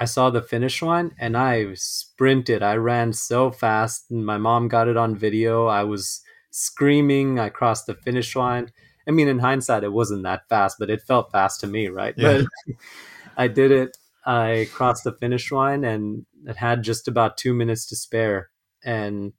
I 0.00 0.04
saw 0.06 0.30
the 0.30 0.42
finish 0.42 0.82
line 0.82 1.14
and 1.18 1.36
I 1.36 1.74
sprinted. 1.74 2.62
I 2.62 2.74
ran 2.76 3.12
so 3.12 3.50
fast 3.50 4.10
and 4.10 4.26
my 4.26 4.38
mom 4.38 4.68
got 4.68 4.88
it 4.88 4.96
on 4.96 5.16
video. 5.16 5.66
I 5.66 5.84
was 5.84 6.20
screaming. 6.50 7.38
I 7.38 7.48
crossed 7.48 7.86
the 7.86 7.94
finish 7.94 8.34
line. 8.36 8.72
I 9.06 9.10
mean, 9.10 9.28
in 9.28 9.38
hindsight, 9.38 9.84
it 9.84 9.92
wasn't 9.92 10.24
that 10.24 10.48
fast, 10.48 10.76
but 10.78 10.90
it 10.90 11.02
felt 11.02 11.32
fast 11.32 11.60
to 11.60 11.66
me, 11.66 11.88
right? 11.88 12.14
Yeah. 12.16 12.42
But 12.66 12.76
I 13.36 13.48
did 13.48 13.70
it. 13.70 13.96
I 14.26 14.68
crossed 14.72 15.04
the 15.04 15.12
finish 15.12 15.50
line 15.50 15.84
and 15.84 16.26
it 16.46 16.56
had 16.56 16.82
just 16.82 17.08
about 17.08 17.38
two 17.38 17.54
minutes 17.54 17.86
to 17.86 17.96
spare. 17.96 18.50
And 18.84 19.32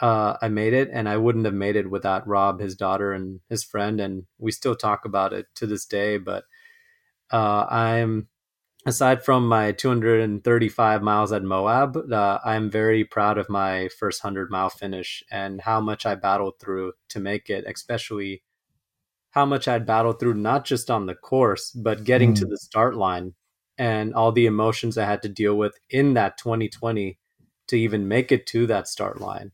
uh, 0.00 0.36
I 0.40 0.48
made 0.48 0.74
it, 0.74 0.90
and 0.92 1.08
I 1.08 1.16
wouldn't 1.16 1.44
have 1.44 1.54
made 1.54 1.76
it 1.76 1.90
without 1.90 2.26
Rob, 2.26 2.60
his 2.60 2.76
daughter, 2.76 3.12
and 3.12 3.40
his 3.48 3.64
friend. 3.64 4.00
And 4.00 4.24
we 4.38 4.52
still 4.52 4.76
talk 4.76 5.04
about 5.04 5.32
it 5.32 5.46
to 5.56 5.66
this 5.66 5.84
day. 5.84 6.18
But 6.18 6.44
uh, 7.32 7.66
I'm 7.68 8.28
aside 8.86 9.24
from 9.24 9.48
my 9.48 9.72
235 9.72 11.02
miles 11.02 11.32
at 11.32 11.42
Moab, 11.42 11.96
uh, 12.12 12.38
I'm 12.44 12.70
very 12.70 13.04
proud 13.04 13.38
of 13.38 13.48
my 13.48 13.88
first 13.98 14.22
100 14.22 14.50
mile 14.50 14.70
finish 14.70 15.22
and 15.30 15.60
how 15.60 15.80
much 15.80 16.06
I 16.06 16.14
battled 16.14 16.58
through 16.60 16.92
to 17.10 17.20
make 17.20 17.50
it, 17.50 17.64
especially 17.66 18.42
how 19.30 19.44
much 19.44 19.68
I'd 19.68 19.86
battled 19.86 20.20
through, 20.20 20.34
not 20.34 20.64
just 20.64 20.90
on 20.90 21.06
the 21.06 21.14
course, 21.14 21.70
but 21.70 22.04
getting 22.04 22.32
mm. 22.32 22.38
to 22.38 22.46
the 22.46 22.58
start 22.58 22.96
line 22.96 23.34
and 23.76 24.14
all 24.14 24.32
the 24.32 24.46
emotions 24.46 24.98
I 24.98 25.04
had 25.04 25.22
to 25.22 25.28
deal 25.28 25.54
with 25.54 25.78
in 25.90 26.14
that 26.14 26.38
2020 26.38 27.18
to 27.68 27.78
even 27.78 28.08
make 28.08 28.32
it 28.32 28.46
to 28.48 28.66
that 28.66 28.88
start 28.88 29.20
line. 29.20 29.52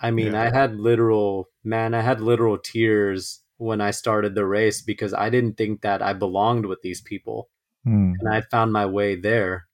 I 0.00 0.10
mean, 0.10 0.32
yeah. 0.32 0.42
I 0.42 0.50
had 0.50 0.76
literal, 0.76 1.48
man, 1.62 1.94
I 1.94 2.00
had 2.00 2.20
literal 2.20 2.58
tears 2.58 3.42
when 3.58 3.80
I 3.80 3.92
started 3.92 4.34
the 4.34 4.46
race 4.46 4.82
because 4.82 5.14
I 5.14 5.30
didn't 5.30 5.56
think 5.56 5.82
that 5.82 6.02
I 6.02 6.12
belonged 6.12 6.66
with 6.66 6.82
these 6.82 7.00
people 7.00 7.48
mm. 7.86 8.14
and 8.18 8.28
I 8.28 8.40
found 8.42 8.72
my 8.72 8.86
way 8.86 9.16
there. 9.16 9.66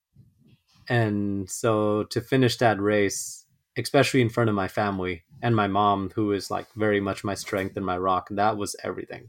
And 0.88 1.48
so 1.48 2.04
to 2.04 2.20
finish 2.20 2.56
that 2.58 2.80
race, 2.80 3.44
especially 3.76 4.20
in 4.20 4.28
front 4.28 4.50
of 4.50 4.56
my 4.56 4.68
family 4.68 5.24
and 5.42 5.54
my 5.54 5.68
mom, 5.68 6.10
who 6.14 6.32
is 6.32 6.50
like 6.50 6.66
very 6.74 7.00
much 7.00 7.22
my 7.24 7.34
strength 7.34 7.76
and 7.76 7.86
my 7.86 7.96
rock, 7.96 8.28
that 8.30 8.56
was 8.56 8.74
everything. 8.82 9.28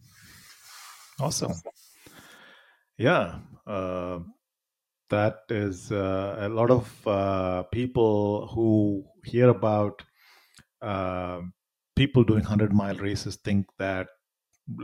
Awesome. 1.19 1.53
Yeah. 2.97 3.39
Uh, 3.67 4.19
that 5.09 5.41
is 5.49 5.91
uh, 5.91 6.37
a 6.39 6.49
lot 6.49 6.71
of 6.71 7.07
uh, 7.07 7.63
people 7.63 8.47
who 8.47 9.05
hear 9.25 9.49
about 9.49 10.01
uh, 10.81 11.41
people 11.95 12.23
doing 12.23 12.41
100 12.41 12.73
mile 12.73 12.95
races 12.95 13.35
think 13.35 13.67
that 13.77 14.07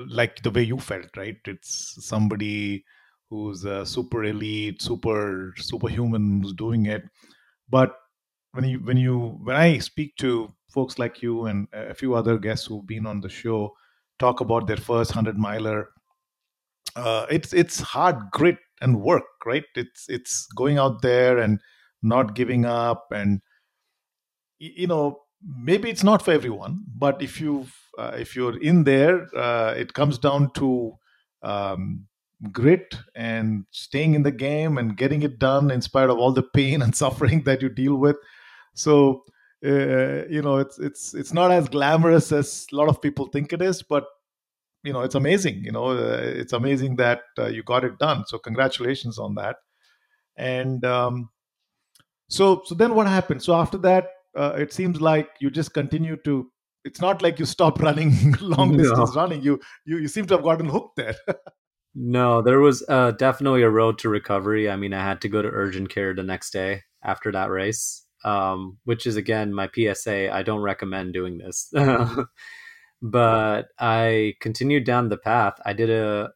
like 0.08 0.44
the 0.44 0.52
way 0.52 0.62
you 0.62 0.78
felt 0.78 1.16
right 1.16 1.38
it's 1.46 1.96
somebody 2.06 2.84
who's 3.30 3.66
a 3.66 3.86
super 3.86 4.24
elite, 4.24 4.82
super 4.82 5.54
superhuman 5.58 6.42
who's 6.42 6.54
doing 6.54 6.86
it. 6.86 7.04
But 7.70 7.96
when 8.54 8.66
you 8.66 8.80
when 8.80 8.98
you 8.98 9.40
when 9.44 9.56
I 9.56 9.80
speak 9.80 10.16
to 10.18 10.54
folks 10.74 11.00
like 11.00 11.22
you 11.22 11.46
and 11.46 11.68
a 11.74 11.94
few 11.94 12.16
other 12.16 12.38
guests 12.38 12.68
who've 12.68 12.86
been 12.88 13.06
on 13.06 13.22
the 13.22 13.30
show 13.30 13.74
talk 14.20 14.42
about 14.42 14.68
their 14.68 14.78
first 14.78 15.12
hundred 15.12 15.38
miler, 15.38 15.90
uh, 16.96 17.26
it's 17.30 17.54
it's 17.54 17.80
hard 17.80 18.18
grit 18.32 18.58
and 18.82 19.02
work, 19.02 19.26
right? 19.46 19.66
It's 19.76 20.06
it's 20.10 20.48
going 20.56 20.78
out 20.78 21.02
there 21.02 21.38
and 21.38 21.60
not 22.02 22.36
giving 22.36 22.66
up, 22.66 23.08
and 23.12 23.42
you 24.60 24.88
know 24.88 25.22
maybe 25.42 25.90
it's 25.90 26.04
not 26.04 26.22
for 26.22 26.32
everyone, 26.32 26.84
but 26.96 27.22
if 27.22 27.40
you 27.40 27.68
uh, 27.98 28.16
if 28.18 28.36
you're 28.36 28.60
in 28.62 28.84
there, 28.84 29.28
uh, 29.36 29.74
it 29.78 29.94
comes 29.94 30.18
down 30.18 30.52
to 30.54 30.94
um, 31.44 32.08
grit 32.52 32.96
and 33.16 33.66
staying 33.72 34.14
in 34.14 34.24
the 34.24 34.32
game 34.32 34.78
and 34.78 34.98
getting 34.98 35.24
it 35.24 35.40
done 35.40 35.72
in 35.72 35.82
spite 35.82 36.10
of 36.10 36.18
all 36.18 36.32
the 36.32 36.44
pain 36.44 36.82
and 36.84 36.96
suffering 36.96 37.44
that 37.44 37.62
you 37.62 37.70
deal 37.70 37.96
with. 37.96 38.16
So 38.74 39.24
uh, 39.66 40.26
you 40.30 40.42
know 40.42 40.58
it's 40.58 40.78
it's 40.78 41.14
it's 41.16 41.34
not 41.34 41.52
as 41.52 41.68
glamorous 41.68 42.32
as 42.32 42.68
a 42.72 42.76
lot 42.76 42.90
of 42.90 43.02
people 43.02 43.26
think 43.26 43.52
it 43.52 43.60
is 43.60 43.82
but 43.82 44.06
you 44.84 44.94
know 44.94 45.02
it's 45.02 45.16
amazing 45.16 45.64
you 45.64 45.72
know 45.72 45.88
uh, 45.88 46.22
it's 46.22 46.54
amazing 46.54 46.96
that 46.98 47.22
uh, 47.40 47.48
you 47.48 47.64
got 47.64 47.84
it 47.84 47.98
done. 47.98 48.24
So 48.28 48.38
congratulations 48.38 49.18
on 49.18 49.36
that. 49.36 49.58
And 50.38 50.86
um, 50.86 51.30
so 52.30 52.62
so 52.66 52.76
then 52.76 52.94
what 52.94 53.08
happened? 53.08 53.42
So 53.42 53.56
after 53.56 53.80
that 53.80 54.10
uh, 54.36 54.54
it 54.58 54.72
seems 54.72 55.02
like 55.02 55.30
you 55.40 55.50
just 55.50 55.74
continue 55.74 56.18
to 56.18 56.52
it's 56.86 57.02
not 57.02 57.22
like 57.24 57.40
you 57.40 57.46
stop 57.46 57.80
running 57.88 58.36
long 58.40 58.78
distance 58.78 59.16
no. 59.16 59.22
running. 59.22 59.42
You, 59.42 59.60
you 59.86 59.98
you 59.98 60.08
seem 60.08 60.28
to 60.28 60.36
have 60.36 60.44
gotten 60.44 60.70
hooked 60.70 60.98
there 60.98 61.16
No, 62.00 62.44
there 62.44 62.60
was 62.60 62.84
uh, 62.88 63.12
definitely 63.12 63.64
a 63.64 63.72
road 63.72 63.98
to 64.00 64.10
recovery. 64.10 64.70
I 64.70 64.76
mean, 64.76 64.94
I 64.94 65.04
had 65.04 65.20
to 65.22 65.30
go 65.30 65.42
to 65.42 65.50
urgent 65.50 65.90
care 65.90 66.14
the 66.14 66.22
next 66.22 66.52
day 66.52 66.84
after 67.04 67.32
that 67.32 67.50
race, 67.50 68.04
um, 68.24 68.78
which 68.84 69.08
is 69.08 69.16
again 69.16 69.52
my 69.52 69.68
PSA. 69.74 70.32
I 70.32 70.44
don't 70.44 70.62
recommend 70.62 71.14
doing 71.14 71.40
this, 71.40 71.74
but 73.02 73.70
I 73.80 74.36
continued 74.42 74.84
down 74.84 75.10
the 75.10 75.18
path. 75.18 75.56
I 75.66 75.74
did 75.74 75.90
a 75.90 76.30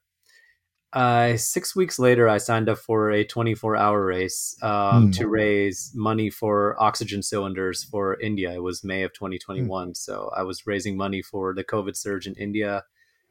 uh, 0.93 1.37
six 1.37 1.75
weeks 1.75 1.99
later, 1.99 2.27
I 2.27 2.37
signed 2.37 2.67
up 2.67 2.79
for 2.79 3.11
a 3.11 3.23
24 3.23 3.77
hour 3.77 4.03
race 4.03 4.57
um, 4.63 5.09
mm. 5.09 5.17
to 5.17 5.27
raise 5.27 5.91
money 5.93 6.31
for 6.31 6.75
oxygen 6.81 7.21
cylinders 7.21 7.83
for 7.83 8.19
India. 8.19 8.51
It 8.51 8.63
was 8.63 8.83
May 8.83 9.03
of 9.03 9.13
2021. 9.13 9.89
Mm. 9.89 9.95
So 9.95 10.31
I 10.35 10.41
was 10.41 10.65
raising 10.65 10.97
money 10.97 11.21
for 11.21 11.53
the 11.53 11.63
COVID 11.63 11.95
surge 11.95 12.25
in 12.25 12.33
India 12.33 12.83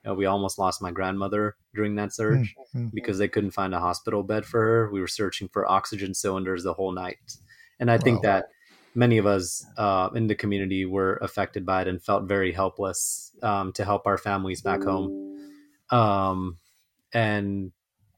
know, 0.04 0.14
we 0.14 0.26
almost 0.26 0.58
lost 0.58 0.82
my 0.82 0.90
grandmother 0.90 1.56
during 1.74 1.96
that 1.96 2.14
surge 2.14 2.54
mm-hmm. 2.74 2.88
because 2.94 3.18
they 3.18 3.28
couldn't 3.28 3.50
find 3.50 3.74
a 3.74 3.80
hospital 3.80 4.22
bed 4.22 4.46
for 4.46 4.60
her. 4.60 4.90
We 4.90 5.00
were 5.00 5.06
searching 5.06 5.48
for 5.48 5.70
oxygen 5.70 6.14
cylinders 6.14 6.64
the 6.64 6.74
whole 6.74 6.92
night. 6.92 7.18
And 7.78 7.90
I 7.90 7.96
wow. 7.96 8.02
think 8.02 8.22
that 8.22 8.46
many 8.94 9.18
of 9.18 9.26
us 9.26 9.64
uh, 9.76 10.10
in 10.14 10.26
the 10.26 10.34
community 10.34 10.84
were 10.84 11.16
affected 11.22 11.64
by 11.64 11.82
it 11.82 11.88
and 11.88 12.02
felt 12.02 12.24
very 12.24 12.52
helpless 12.52 13.32
um, 13.42 13.72
to 13.74 13.84
help 13.84 14.06
our 14.06 14.18
families 14.18 14.62
back 14.62 14.82
home. 14.82 15.50
Um, 15.90 16.58
and 17.12 17.72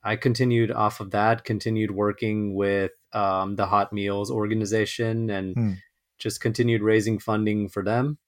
I 0.05 0.17
continued 0.17 0.71
off 0.71 1.01
of 1.01 1.11
that, 1.13 1.45
continued 1.45 1.91
working 1.91 2.55
with 2.55 2.93
um, 3.13 3.57
the 3.57 3.67
Hot 3.67 3.93
Meals 3.93 4.31
organization 4.31 5.31
and 5.31 5.57
mm. 5.57 5.77
just 6.19 6.41
continued 6.41 6.83
raising 6.83 7.19
funding 7.19 7.69
for 7.69 7.83
them. 7.85 8.19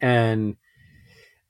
And 0.00 0.56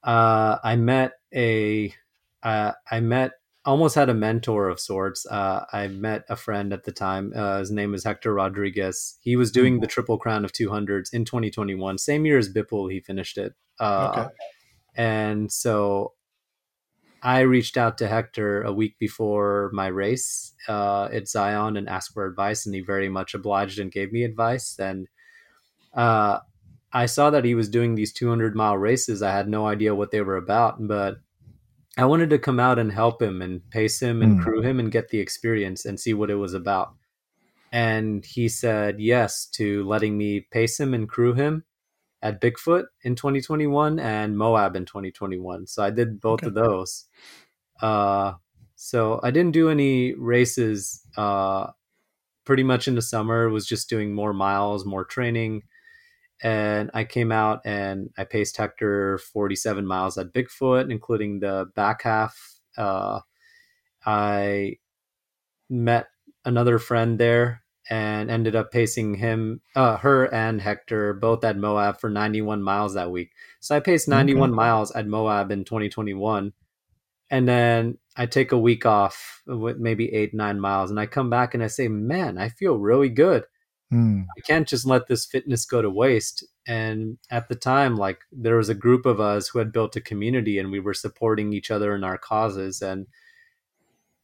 uh, 0.03 0.59
I 0.63 0.77
met 0.77 1.18
a, 1.35 1.95
uh, 2.43 2.73
I 2.91 3.01
met 3.01 3.33
almost 3.69 3.95
had 3.95 4.09
a 4.09 4.15
mentor 4.15 4.69
of 4.69 4.81
sorts. 4.81 5.27
Uh, 5.27 5.65
I 5.73 5.89
met 5.89 6.25
a 6.31 6.37
friend 6.37 6.73
at 6.73 6.85
the 6.85 6.93
time. 6.93 7.33
Uh, 7.37 7.59
his 7.59 7.71
name 7.71 7.93
is 7.93 8.03
Hector 8.03 8.33
Rodriguez. 8.33 9.19
He 9.21 9.37
was 9.37 9.53
doing 9.53 9.75
mm-hmm. 9.75 9.83
the 9.83 9.87
Triple 9.89 10.17
Crown 10.17 10.45
of 10.45 10.53
200s 10.53 11.13
in 11.13 11.27
2021, 11.27 11.99
same 11.99 12.25
year 12.25 12.39
as 12.39 12.53
Bipul. 12.53 12.91
He 12.91 13.01
finished 13.01 13.37
it. 13.37 13.53
Uh, 13.79 14.13
okay. 14.17 14.35
And 14.97 15.53
so 15.53 16.15
I 17.23 17.41
reached 17.41 17.77
out 17.77 17.99
to 17.99 18.09
Hector 18.09 18.63
a 18.63 18.73
week 18.73 18.99
before 18.99 19.71
my 19.75 19.89
race 19.89 20.55
uh, 20.67 21.09
at 21.13 21.29
Zion 21.29 21.77
and 21.77 21.89
asked 21.89 22.15
for 22.15 22.25
advice, 22.25 22.65
and 22.65 22.75
he 22.75 22.81
very 22.81 23.11
much 23.11 23.35
obliged 23.35 23.79
and 23.79 23.93
gave 23.93 24.13
me 24.13 24.25
advice. 24.25 24.79
And 24.79 25.09
uh, 25.95 26.39
I 26.93 27.07
saw 27.07 27.31
that 27.31 27.45
he 27.45 27.55
was 27.55 27.69
doing 27.69 27.95
these 27.95 28.13
200 28.13 28.57
mile 28.57 28.77
races. 28.77 29.23
I 29.23 29.33
had 29.33 29.49
no 29.49 29.67
idea 29.67 29.95
what 29.95 30.11
they 30.11 30.23
were 30.23 30.37
about, 30.37 30.77
but 30.87 31.19
I 31.99 32.05
wanted 32.05 32.31
to 32.31 32.39
come 32.39 32.61
out 32.61 32.79
and 32.79 32.93
help 32.93 33.21
him 33.21 33.43
and 33.43 33.69
pace 33.71 34.01
him 34.01 34.23
and 34.23 34.39
mm. 34.39 34.43
crew 34.43 34.63
him 34.63 34.79
and 34.79 34.91
get 34.91 35.09
the 35.09 35.19
experience 35.19 35.85
and 35.85 35.99
see 35.99 36.15
what 36.15 36.31
it 36.31 36.37
was 36.37 36.55
about. 36.55 36.95
And 37.73 38.25
he 38.25 38.49
said 38.49 39.01
yes 39.01 39.47
to 39.55 39.85
letting 39.87 40.17
me 40.17 40.47
pace 40.51 40.81
him 40.81 40.95
and 40.95 41.09
crew 41.09 41.35
him 41.35 41.65
at 42.23 42.41
Bigfoot 42.41 42.85
in 43.03 43.15
2021 43.15 43.99
and 43.99 44.39
Moab 44.39 44.75
in 44.75 44.85
2021. 44.87 45.67
So 45.67 45.83
I 45.83 45.91
did 45.91 46.21
both 46.21 46.41
okay. 46.41 46.47
of 46.47 46.55
those. 46.55 47.05
Uh, 47.83 48.35
so 48.77 49.21
I 49.23 49.31
didn't 49.31 49.53
do 49.53 49.69
any 49.69 50.15
races 50.15 51.03
uh, 51.17 51.69
pretty 52.45 52.63
much 52.63 52.89
in 52.89 52.95
the 52.95 53.03
summer. 53.03 53.51
Was 53.51 53.67
just 53.67 53.91
doing 53.91 54.15
more 54.15 54.33
miles, 54.33 54.87
more 54.87 55.05
training 55.05 55.63
and 56.43 56.91
I 56.95 57.05
came 57.05 57.33
out 57.33 57.61
and 57.65 58.11
I 58.17 58.25
paced 58.25 58.57
Hector 58.57 59.19
47 59.19 59.87
miles 59.87 60.19
at 60.19 60.33
Bigfoot, 60.33 60.91
including 60.91 61.41
the 61.41 61.67
back 61.75 62.03
half. 62.03 62.61
Uh, 62.77 63.21
I 64.07 64.77
met 65.69 66.07
another 66.45 66.79
friend 66.79 67.19
there 67.19 67.63
and 67.91 68.31
ended 68.31 68.55
up 68.55 68.71
pacing 68.71 69.15
him, 69.15 69.61
uh, 69.75 69.97
her 69.97 70.33
and 70.33 70.61
Hector 70.61 71.15
both 71.15 71.43
at 71.43 71.57
Moab 71.57 71.99
for 71.99 72.11
91 72.11 72.63
miles 72.63 72.95
that 72.95 73.11
week. 73.11 73.33
So 73.61 73.75
I 73.75 73.81
paced 73.81 74.09
91 74.09 74.51
okay. 74.51 74.57
miles 74.57 74.91
at 74.93 75.07
Moab 75.07 75.51
in 75.51 75.65
2021. 75.65 76.53
And 77.31 77.49
then 77.49 77.99
I 78.17 78.27
take 78.27 78.53
a 78.53 78.59
week 78.59 78.87
off 78.87 79.43
with 79.47 79.79
maybe 79.79 80.13
eight, 80.13 80.35
nine 80.35 80.61
miles. 80.61 80.91
And 80.91 81.01
I 81.01 81.07
come 81.07 81.31
back 81.31 81.55
and 81.55 81.63
I 81.63 81.67
say, 81.67 81.89
man, 81.89 82.39
I 82.39 82.49
feel 82.49 82.77
really 82.77 83.09
good. 83.09 83.45
Mm. 83.93 84.27
I 84.37 84.41
can't 84.43 84.69
just 84.69 84.87
let 84.87 85.07
this 85.07 85.25
fitness 85.25 85.65
go 85.65 85.81
to 85.81 85.91
waste. 85.91 86.45
And 86.67 87.19
at 87.31 87.49
the 87.49 87.55
time, 87.55 87.97
like 87.97 88.21
there 88.31 88.57
was 88.57 88.69
a 88.69 88.75
group 88.75 89.07
of 89.07 89.21
us 89.21 89.49
who 89.49 89.59
had 89.59 89.73
built 89.73 89.97
a 89.97 90.01
community 90.01 90.59
and 90.59 90.71
we 90.71 90.81
were 90.81 90.95
supporting 90.95 91.53
each 91.53 91.71
other 91.71 91.95
in 91.95 92.05
our 92.05 92.19
causes. 92.19 92.83
And 92.83 93.07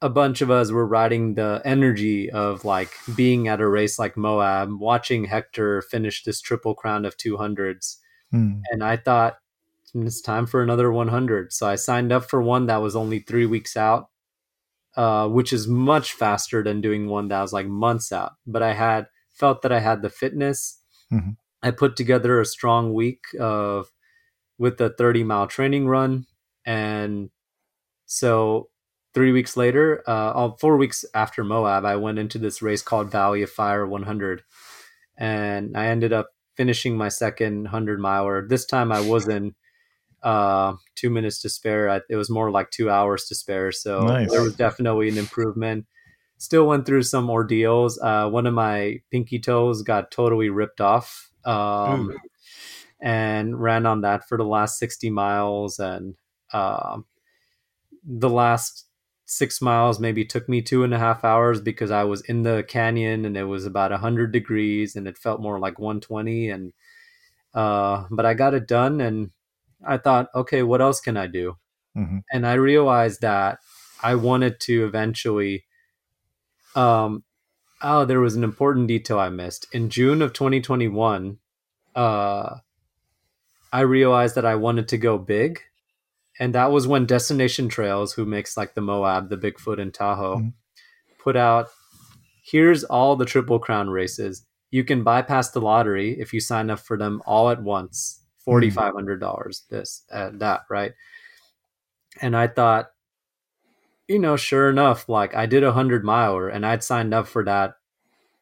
a 0.03 0.11
bunch 0.11 0.43
of 0.43 0.51
us 0.51 0.71
were 0.71 0.87
riding 0.87 1.35
the 1.35 1.63
energy 1.65 2.31
of 2.31 2.65
like 2.65 2.91
being 3.17 3.49
at 3.49 3.61
a 3.61 3.67
race 3.67 3.99
like 3.99 4.19
Moab, 4.19 4.71
watching 4.79 5.25
Hector 5.25 5.81
finish 5.81 6.25
this 6.25 6.43
triple 6.43 6.75
crown 6.75 7.07
of 7.07 7.17
200s. 7.17 7.97
Mm. 8.33 8.61
And 8.71 8.85
I 8.85 8.99
thought, 8.99 9.37
it's 9.95 10.21
time 10.21 10.47
for 10.47 10.61
another 10.61 10.91
100. 10.91 11.53
So 11.53 11.69
I 11.69 11.77
signed 11.77 12.13
up 12.13 12.29
for 12.29 12.43
one 12.43 12.67
that 12.67 12.83
was 12.83 12.97
only 12.97 13.21
three 13.21 13.47
weeks 13.47 13.77
out, 13.77 14.11
uh, 14.97 15.29
which 15.29 15.53
is 15.53 15.69
much 15.69 16.13
faster 16.13 16.65
than 16.65 16.81
doing 16.81 17.09
one 17.09 17.29
that 17.29 17.41
was 17.41 17.53
like 17.53 17.67
months 17.67 18.11
out. 18.11 18.33
But 18.45 18.63
I 18.63 18.75
had 18.75 19.07
felt 19.35 19.63
that 19.63 19.73
I 19.73 19.81
had 19.81 20.03
the 20.03 20.11
fitness. 20.11 20.81
Mhm. 21.13 21.37
I 21.63 21.71
put 21.71 21.97
together 21.97 22.41
a 22.41 22.47
strong 22.47 22.93
week 22.95 23.25
of 23.39 23.91
with 24.59 24.81
a 24.81 24.91
30 24.91 25.25
mile 25.25 25.47
training 25.47 25.87
run. 25.87 26.27
And 26.65 27.31
so 28.07 28.69
three 29.13 29.33
weeks 29.33 29.57
later, 29.57 30.03
uh, 30.07 30.33
oh, 30.35 30.57
four 30.61 30.77
weeks 30.77 31.05
after 31.15 31.45
Moab, 31.45 31.85
I 31.85 31.97
went 31.97 32.19
into 32.19 32.39
this 32.39 32.63
race 32.63 32.83
called 32.83 33.11
Valley 33.11 33.43
of 33.43 33.51
Fire 33.51 33.87
100. 33.87 34.43
And 35.17 35.77
I 35.77 35.87
ended 35.87 36.13
up 36.13 36.31
finishing 36.57 36.97
my 36.97 37.09
second 37.09 37.65
100 37.65 37.99
miler. 37.99 38.47
This 38.47 38.65
time 38.65 38.93
I 38.93 39.01
wasn't 39.01 39.55
uh, 40.23 40.75
two 40.95 41.11
minutes 41.11 41.41
to 41.43 41.49
spare. 41.49 41.91
I, 41.91 42.01
it 42.09 42.17
was 42.17 42.31
more 42.31 42.51
like 42.51 42.71
two 42.71 42.91
hours 42.91 43.27
to 43.27 43.35
spare. 43.35 43.73
So 43.73 44.01
Nice. 44.01 44.31
there 44.31 44.43
was 44.43 44.57
definitely 44.57 45.09
an 45.09 45.19
improvement. 45.19 45.87
Still 46.39 46.67
went 46.67 46.87
through 46.87 47.03
some 47.05 47.31
ordeals. 47.31 47.99
Uh, 48.01 48.29
one 48.29 48.47
of 48.47 48.55
my 48.55 49.01
pinky 49.11 49.39
toes 49.39 49.83
got 49.83 50.11
totally 50.11 50.51
ripped 50.51 50.81
off. 50.81 51.31
Um, 51.45 52.11
Ooh. 52.11 52.19
and 53.01 53.61
ran 53.61 53.87
on 53.87 54.03
that 54.03 54.29
for 54.29 54.39
the 54.39 54.45
last 54.45 54.79
60 54.79 55.11
miles. 55.11 55.79
And 55.79 56.17
um 56.53 57.07
the 58.07 58.29
last 58.31 58.87
six 59.27 59.61
miles 59.63 59.99
maybe 59.99 60.25
took 60.25 60.49
me 60.49 60.61
two 60.61 60.85
and 60.85 60.93
a 60.93 60.99
half 60.99 61.25
hours 61.25 61.61
because 61.61 61.91
I 61.91 62.05
was 62.05 62.21
in 62.23 62.43
the 62.43 62.65
canyon 62.69 63.25
and 63.25 63.37
it 63.37 63.45
was 63.45 63.65
about 63.65 63.91
100 63.91 64.33
degrees 64.33 64.97
and 64.97 65.09
it 65.09 65.17
felt 65.17 65.41
more 65.41 65.59
like 65.59 65.79
120. 65.79 66.51
And, 66.51 66.73
uh, 67.55 68.07
but 68.11 68.27
I 68.27 68.35
got 68.35 68.55
it 68.55 68.69
done 68.69 69.01
and 69.01 69.31
I 69.87 69.99
thought, 69.99 70.29
okay, 70.35 70.63
what 70.63 70.83
else 70.83 71.01
can 71.01 71.17
I 71.17 71.27
do? 71.27 71.57
Mhm. 71.97 72.23
And 72.33 72.47
I 72.47 72.55
realized 72.55 73.23
that 73.23 73.61
I 74.03 74.15
wanted 74.17 74.61
to 74.63 74.87
eventually, 74.87 75.65
um, 76.75 77.25
oh, 77.83 78.05
there 78.05 78.21
was 78.21 78.35
an 78.35 78.45
important 78.45 78.89
detail 78.89 79.19
I 79.19 79.29
missed. 79.29 79.67
In 79.73 79.91
June 79.91 80.23
of 80.23 80.33
2021, 80.33 81.39
uh, 81.95 82.57
I 83.73 83.81
realized 83.81 84.35
that 84.37 84.47
I 84.47 84.55
wanted 84.55 84.89
to 84.89 84.99
go 84.99 85.19
big. 85.19 85.61
And 86.41 86.55
that 86.55 86.73
was 86.73 86.87
when 86.87 87.07
Destination 87.07 87.69
Trails, 87.69 88.15
who 88.15 88.25
makes 88.25 88.57
like 88.57 88.75
the 88.75 88.81
Moab, 88.81 89.29
the 89.29 89.37
Bigfoot, 89.37 89.81
and 89.81 89.95
Tahoe, 89.95 90.39
Mhm. 90.39 90.53
put 91.19 91.37
out 91.37 91.69
here's 92.47 92.85
all 92.85 93.17
the 93.17 93.25
Triple 93.25 93.59
Crown 93.59 93.89
races. 93.89 94.45
You 94.71 94.85
can 94.85 95.03
bypass 95.03 95.51
the 95.51 95.61
lottery 95.63 96.21
if 96.21 96.35
you 96.35 96.41
sign 96.41 96.69
up 96.69 96.79
for 96.81 96.99
them 96.99 97.23
all 97.25 97.49
at 97.51 97.63
once. 97.63 98.21
$4,500, 98.45 99.63
this, 99.71 100.03
uh, 100.13 100.31
that, 100.35 100.63
right? 100.69 100.93
And 102.21 102.37
I 102.37 102.47
thought, 102.49 102.91
you 104.09 104.19
know, 104.19 104.37
sure 104.37 104.69
enough, 104.71 105.09
like 105.09 105.35
I 105.35 105.47
did 105.47 105.63
a 105.63 105.69
100 105.73 106.05
miler 106.05 106.49
and 106.49 106.65
I'd 106.67 106.85
signed 106.85 107.15
up 107.15 107.27
for 107.27 107.45
that 107.45 107.75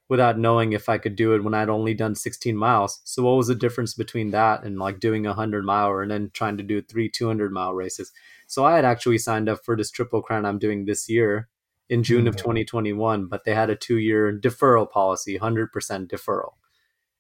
without 0.09 0.39
knowing 0.39 0.73
if 0.73 0.89
I 0.89 0.99
could 0.99 1.17
do 1.17 1.35
it 1.35 1.45
when 1.45 1.55
I'd 1.55 1.69
only 1.71 1.95
done 1.95 2.15
16 2.15 2.57
miles. 2.57 3.01
So 3.05 3.23
what 3.25 3.37
was 3.37 3.49
the 3.49 3.55
difference 3.55 3.95
between 3.95 4.31
that 4.33 4.65
and 4.65 4.79
like 4.79 5.01
doing 5.01 5.27
a 5.27 5.31
100 5.31 5.65
miler 5.65 6.03
and 6.03 6.11
then 6.11 6.31
trying 6.35 6.57
to 6.59 6.63
do 6.65 6.83
three 6.83 7.09
200 7.11 7.53
mile 7.53 7.75
races? 7.75 8.13
So 8.49 8.65
I 8.65 8.77
had 8.77 8.85
actually 8.85 9.19
signed 9.19 9.49
up 9.49 9.65
for 9.65 9.77
this 9.77 9.91
triple 9.91 10.23
crown 10.23 10.47
I'm 10.47 10.59
doing 10.59 10.85
this 10.87 11.09
year 11.09 11.49
in 11.89 12.03
June 12.05 12.27
of 12.29 12.37
Mhm. 12.37 12.39
2021, 12.39 13.27
but 13.27 13.45
they 13.45 13.55
had 13.55 13.71
a 13.71 13.77
2-year 13.77 14.39
deferral 14.41 14.91
policy, 14.91 15.35
100% 15.37 16.11
deferral. 16.11 16.55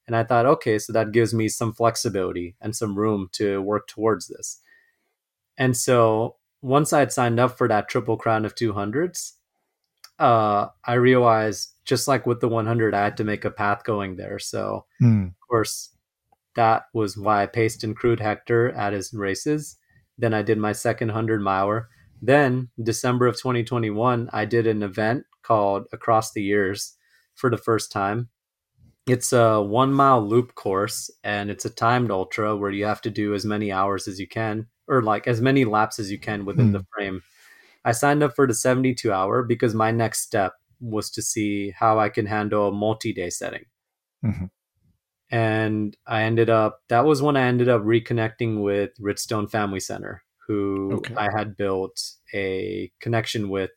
And 0.07 0.17
I 0.17 0.25
thought, 0.25 0.47
okay, 0.47 0.79
so 0.79 0.93
that 0.95 1.13
gives 1.13 1.35
me 1.35 1.49
some 1.49 1.73
flexibility 1.73 2.57
and 2.61 2.77
some 2.77 2.99
room 2.99 3.29
to 3.35 3.63
work 3.63 3.89
towards 3.89 4.29
this. 4.29 4.61
And 5.59 5.77
so 5.77 6.37
once 6.63 6.93
I 6.93 7.01
had 7.01 7.13
signed 7.13 7.39
up 7.41 7.59
for 7.59 7.69
that 7.69 7.89
triple 7.89 8.17
crown 8.17 8.45
of 8.45 8.55
200s, 8.55 9.35
uh, 10.19 10.69
I 10.85 10.95
realized 10.95 11.75
just 11.85 12.07
like 12.09 12.27
with 12.27 12.41
the 12.41 12.49
100, 12.49 12.95
I 12.95 13.03
had 13.03 13.17
to 13.19 13.25
make 13.25 13.45
a 13.45 13.51
path 13.51 13.85
going 13.85 14.17
there. 14.17 14.39
So, 14.39 14.87
Mm. 15.03 15.29
of 15.29 15.49
course, 15.49 15.91
that 16.55 16.85
was 16.93 17.17
why 17.17 17.43
I 17.43 17.47
paced 17.47 17.83
and 17.83 17.97
crewed 17.97 18.21
Hector 18.21 18.71
at 18.73 18.93
his 18.93 19.13
races. 19.13 19.79
Then 20.19 20.35
I 20.35 20.43
did 20.43 20.59
my 20.59 20.73
second 20.73 21.09
100 21.09 21.41
miler. 21.43 21.89
Then, 22.21 22.69
December 22.83 23.27
of 23.27 23.37
2021, 23.37 24.31
I 24.33 24.45
did 24.45 24.67
an 24.67 24.83
event 24.83 25.25
called 25.43 25.87
Across 25.93 26.33
the 26.33 26.43
Years 26.43 26.97
for 27.35 27.51
the 27.51 27.57
first 27.57 27.91
time. 27.91 28.29
It's 29.09 29.33
a 29.33 29.61
one 29.61 29.93
mile 29.93 30.25
loop 30.25 30.55
course 30.55 31.11
and 31.25 31.51
it's 31.51 31.65
a 31.65 31.71
timed 31.71 32.13
ultra 32.13 32.57
where 32.57 32.71
you 32.71 32.85
have 32.85 33.01
to 33.03 33.11
do 33.11 33.35
as 33.35 33.45
many 33.45 33.73
hours 33.73 34.07
as 34.07 34.21
you 34.21 34.29
can, 34.29 34.69
or 34.93 35.03
like 35.03 35.27
as 35.27 35.41
many 35.41 35.65
laps 35.65 35.99
as 35.99 36.11
you 36.11 36.19
can 36.19 36.45
within 36.45 36.67
Hmm. 36.67 36.73
the 36.73 36.85
frame. 36.95 37.23
I 37.85 37.93
signed 37.93 38.23
up 38.23 38.37
for 38.37 38.47
the 38.47 38.55
72 38.55 39.13
hour 39.13 39.43
because 39.43 39.75
my 39.75 39.91
next 39.91 40.21
step 40.21 40.53
was 40.81 41.11
to 41.11 41.23
see 41.23 41.71
how 41.71 41.99
I 41.99 42.09
can 42.11 42.27
handle 42.27 42.69
a 42.69 42.73
multi 42.73 43.13
day 43.13 43.31
setting. 43.31 43.65
Mhm. 44.25 44.51
And 45.31 45.97
I 46.07 46.23
ended 46.23 46.51
up, 46.51 46.83
that 46.89 47.05
was 47.07 47.23
when 47.23 47.37
I 47.37 47.43
ended 47.47 47.69
up 47.69 47.83
reconnecting 47.83 48.63
with 48.63 48.91
Richstone 49.01 49.49
Family 49.49 49.81
Center, 49.81 50.23
who 50.47 50.93
Okay. 50.97 51.15
I 51.17 51.29
had 51.35 51.57
built 51.57 51.99
a 52.35 52.93
connection 53.01 53.49
with 53.49 53.71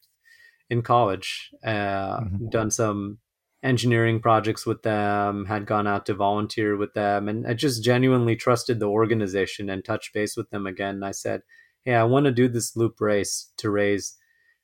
in 0.70 0.82
college. 0.82 1.52
Uh, 1.64 2.20
Mhm. 2.22 2.50
Done 2.52 2.72
some 2.72 3.20
engineering 3.66 4.22
projects 4.22 4.66
with 4.66 4.84
them, 4.84 5.46
had 5.46 5.66
gone 5.66 5.88
out 5.88 6.06
to 6.06 6.14
volunteer 6.14 6.78
with 6.78 6.94
them, 6.94 7.28
and 7.28 7.48
I 7.48 7.54
just 7.54 7.84
genuinely 7.84 8.36
trusted 8.36 8.80
the 8.80 8.88
organization 8.88 9.70
and 9.70 9.84
touched 9.84 10.14
base 10.14 10.38
with 10.38 10.50
them 10.52 10.68
again. 10.68 10.96
And 10.96 11.06
I 11.06 11.12
said, 11.12 11.42
Hey, 11.84 11.96
I 11.96 12.04
want 12.04 12.26
to 12.26 12.32
do 12.32 12.48
this 12.48 12.76
loop 12.76 13.02
race 13.02 13.52
to 13.58 13.70
raise 13.70 14.16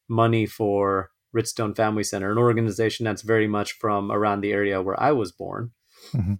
money 0.07 0.45
for 0.45 1.11
Richstone 1.33 1.73
Family 1.73 2.03
Center, 2.03 2.31
an 2.31 2.37
organization 2.37 3.05
that's 3.05 3.21
very 3.21 3.47
much 3.47 3.73
from 3.73 4.11
around 4.11 4.41
the 4.41 4.51
area 4.51 4.81
where 4.81 4.99
I 4.99 5.11
was 5.11 5.31
born. 5.31 5.71
Mhm. 6.13 6.39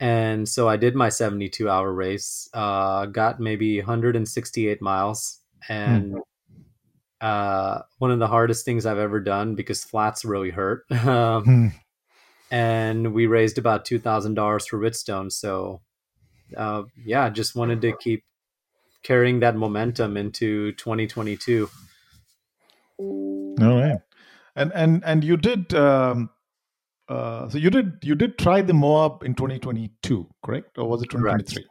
And 0.00 0.48
so 0.48 0.68
I 0.68 0.76
did 0.76 0.96
my 0.96 1.10
72 1.10 1.68
hour 1.68 1.92
race, 1.92 2.48
uh, 2.54 3.06
got 3.06 3.38
maybe 3.38 3.78
168 3.78 4.82
miles. 4.82 5.40
And 5.68 6.16
uh, 7.22 7.82
one 7.98 8.10
of 8.10 8.18
the 8.18 8.26
hardest 8.26 8.64
things 8.66 8.84
I've 8.84 8.98
ever 8.98 9.20
done 9.20 9.54
because 9.54 9.82
flats 9.84 10.24
really 10.24 10.50
hurt. 10.50 10.84
um, 10.90 11.44
Mm. 11.46 11.72
and 12.50 13.14
we 13.14 13.26
raised 13.26 13.56
about 13.56 13.86
$2,000 13.86 14.68
for 14.68 14.76
Richstone. 14.78 15.30
So, 15.30 15.80
uh, 16.56 16.82
yeah, 17.02 17.30
just 17.30 17.54
wanted 17.56 17.80
to 17.82 17.96
keep 17.96 18.24
carrying 19.02 19.40
that 19.40 19.56
momentum 19.56 20.16
into 20.16 20.72
2022. 20.72 21.70
All 22.98 23.56
right. 23.60 23.98
And 24.54 24.70
and 24.74 25.02
and 25.04 25.24
you 25.24 25.36
did 25.36 25.72
um 25.74 26.28
uh 27.08 27.48
so 27.48 27.58
you 27.58 27.70
did 27.70 27.94
you 28.02 28.14
did 28.14 28.38
try 28.38 28.60
the 28.62 28.74
Moab 28.74 29.22
in 29.24 29.34
2022, 29.34 30.28
correct? 30.44 30.76
Or 30.78 30.88
was 30.88 31.02
it 31.02 31.08
Correct. 31.10 31.48
2023? 31.48 31.64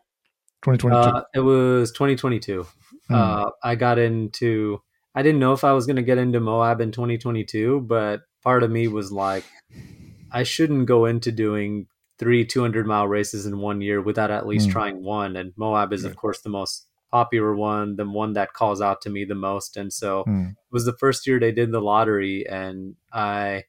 2022. 0.64 1.18
Uh, 1.18 1.24
it 1.36 1.40
was 1.40 1.92
2022. 1.92 2.66
Hmm. 3.08 3.14
Uh, 3.14 3.50
I 3.64 3.76
got 3.76 4.00
into. 4.00 4.82
I 5.14 5.22
didn't 5.24 5.40
know 5.40 5.54
if 5.54 5.64
I 5.64 5.74
was 5.74 5.86
going 5.86 5.98
to 5.98 6.02
get 6.02 6.18
into 6.18 6.40
Moab 6.40 6.80
in 6.82 6.92
2022, 6.92 7.82
but 7.82 8.22
part 8.44 8.64
of 8.64 8.72
me 8.72 8.88
was 8.88 9.12
like, 9.12 9.44
I 10.32 10.44
shouldn't 10.44 10.86
go 10.88 11.06
into 11.06 11.32
doing 11.32 11.88
three 12.18 12.46
200 12.46 12.86
mile 12.88 13.08
races 13.08 13.46
in 13.46 13.60
one 13.60 13.82
year 13.82 14.02
without 14.02 14.32
at 14.32 14.48
least 14.48 14.68
Hmm. 14.68 14.72
trying 14.72 15.04
one. 15.04 15.36
And 15.36 15.54
Moab 15.58 15.92
is, 15.92 16.06
of 16.06 16.16
course, 16.16 16.42
the 16.42 16.50
most 16.50 16.88
popular 17.12 17.54
one, 17.56 17.98
the 17.98 18.06
one 18.06 18.34
that 18.34 18.54
calls 18.54 18.80
out 18.82 19.02
to 19.02 19.10
me 19.10 19.26
the 19.26 19.36
most. 19.36 19.76
And 19.76 19.92
so 19.92 20.24
Mm. 20.28 20.52
it 20.52 20.56
was 20.72 20.86
the 20.86 20.94
first 20.98 21.28
year 21.28 21.40
they 21.40 21.52
did 21.52 21.72
the 21.72 21.82
lottery, 21.82 22.48
and 22.48 22.96
I, 23.12 23.66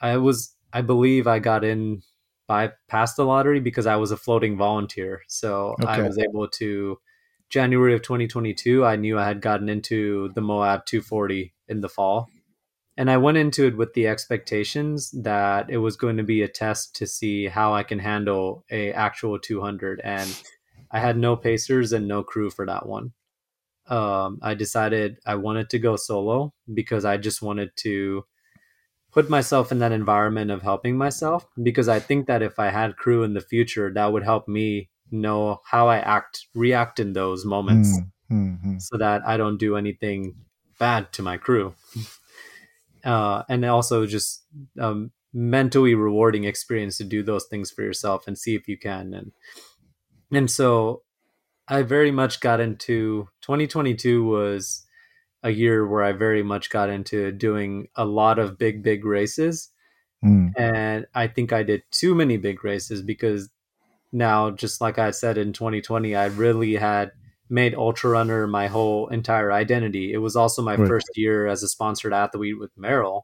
I 0.00 0.18
was, 0.18 0.54
I 0.72 0.82
believe, 0.82 1.26
I 1.26 1.38
got 1.38 1.64
in 1.64 2.02
by 2.46 2.72
past 2.88 3.16
the 3.16 3.24
lottery 3.24 3.60
because 3.60 3.86
I 3.86 3.96
was 3.96 4.10
a 4.10 4.16
floating 4.18 4.58
volunteer. 4.58 5.22
So 5.28 5.76
I 5.86 6.02
was 6.08 6.18
able 6.18 6.48
to. 6.48 6.98
January 7.52 7.92
of 7.92 8.00
2022, 8.00 8.82
I 8.82 8.96
knew 8.96 9.18
I 9.18 9.26
had 9.26 9.42
gotten 9.42 9.68
into 9.68 10.30
the 10.30 10.40
Moab 10.40 10.86
240 10.86 11.52
in 11.68 11.82
the 11.82 11.88
fall. 11.88 12.30
And 12.96 13.10
I 13.10 13.18
went 13.18 13.36
into 13.36 13.66
it 13.66 13.76
with 13.76 13.92
the 13.92 14.08
expectations 14.08 15.10
that 15.10 15.68
it 15.68 15.76
was 15.76 15.96
going 15.96 16.16
to 16.16 16.22
be 16.22 16.40
a 16.40 16.48
test 16.48 16.96
to 16.96 17.06
see 17.06 17.48
how 17.48 17.74
I 17.74 17.82
can 17.82 17.98
handle 17.98 18.64
a 18.70 18.92
actual 18.92 19.38
200. 19.38 20.00
And 20.02 20.34
I 20.90 20.98
had 20.98 21.18
no 21.18 21.36
pacers 21.36 21.92
and 21.92 22.08
no 22.08 22.22
crew 22.22 22.48
for 22.48 22.64
that 22.64 22.86
one. 22.86 23.12
Um, 23.86 24.38
I 24.42 24.54
decided 24.54 25.18
I 25.26 25.34
wanted 25.34 25.68
to 25.70 25.78
go 25.78 25.96
solo 25.96 26.54
because 26.72 27.04
I 27.04 27.18
just 27.18 27.42
wanted 27.42 27.72
to 27.78 28.24
put 29.10 29.28
myself 29.28 29.70
in 29.70 29.78
that 29.80 29.92
environment 29.92 30.50
of 30.50 30.62
helping 30.62 30.96
myself 30.96 31.46
because 31.62 31.88
I 31.88 32.00
think 32.00 32.28
that 32.28 32.40
if 32.40 32.58
I 32.58 32.70
had 32.70 32.96
crew 32.96 33.24
in 33.24 33.34
the 33.34 33.42
future, 33.42 33.92
that 33.92 34.10
would 34.10 34.22
help 34.22 34.48
me 34.48 34.88
know 35.12 35.60
how 35.64 35.88
I 35.88 35.98
act, 35.98 36.46
react 36.54 36.98
in 37.00 37.12
those 37.12 37.44
moments 37.44 37.98
Mm, 38.30 38.58
mm, 38.58 38.64
mm. 38.66 38.82
so 38.82 38.96
that 38.98 39.22
I 39.26 39.36
don't 39.36 39.58
do 39.58 39.76
anything 39.76 40.34
bad 40.78 41.12
to 41.14 41.22
my 41.22 41.36
crew. 41.36 41.74
Uh, 43.04 43.42
and 43.48 43.64
also 43.64 44.06
just 44.06 44.44
um, 44.78 45.10
mentally 45.32 45.94
rewarding 45.94 46.44
experience 46.44 46.98
to 46.98 47.04
do 47.04 47.22
those 47.24 47.46
things 47.46 47.68
for 47.68 47.82
yourself 47.82 48.28
and 48.28 48.38
see 48.38 48.54
if 48.54 48.68
you 48.68 48.78
can. 48.78 49.12
And 49.12 49.32
and 50.30 50.50
so 50.50 51.02
I 51.68 51.82
very 51.82 52.10
much 52.10 52.40
got 52.40 52.60
into 52.60 53.28
2022 53.42 54.24
was 54.24 54.86
a 55.42 55.50
year 55.50 55.86
where 55.86 56.04
I 56.04 56.12
very 56.12 56.42
much 56.42 56.70
got 56.70 56.90
into 56.90 57.32
doing 57.32 57.88
a 57.96 58.04
lot 58.04 58.38
of 58.38 58.58
big 58.58 58.82
big 58.82 59.04
races. 59.04 59.70
Mm, 60.24 60.52
And 60.56 61.06
I 61.14 61.26
think 61.26 61.52
I 61.52 61.64
did 61.64 61.82
too 61.90 62.14
many 62.14 62.36
big 62.36 62.62
races 62.64 63.02
because 63.02 63.50
now 64.12 64.50
just 64.50 64.80
like 64.80 64.98
I 64.98 65.10
said 65.10 65.38
in 65.38 65.52
2020 65.52 66.14
I 66.14 66.26
really 66.26 66.74
had 66.76 67.12
made 67.50 67.74
ultra 67.74 68.10
runner 68.10 68.46
my 68.46 68.66
whole 68.68 69.08
entire 69.08 69.52
identity. 69.52 70.12
It 70.12 70.18
was 70.18 70.36
also 70.36 70.62
my 70.62 70.76
Right. 70.76 70.88
first 70.88 71.10
year 71.16 71.46
as 71.46 71.62
a 71.62 71.68
sponsored 71.68 72.12
athlete 72.14 72.58
with 72.58 72.74
Merrell. 72.76 73.22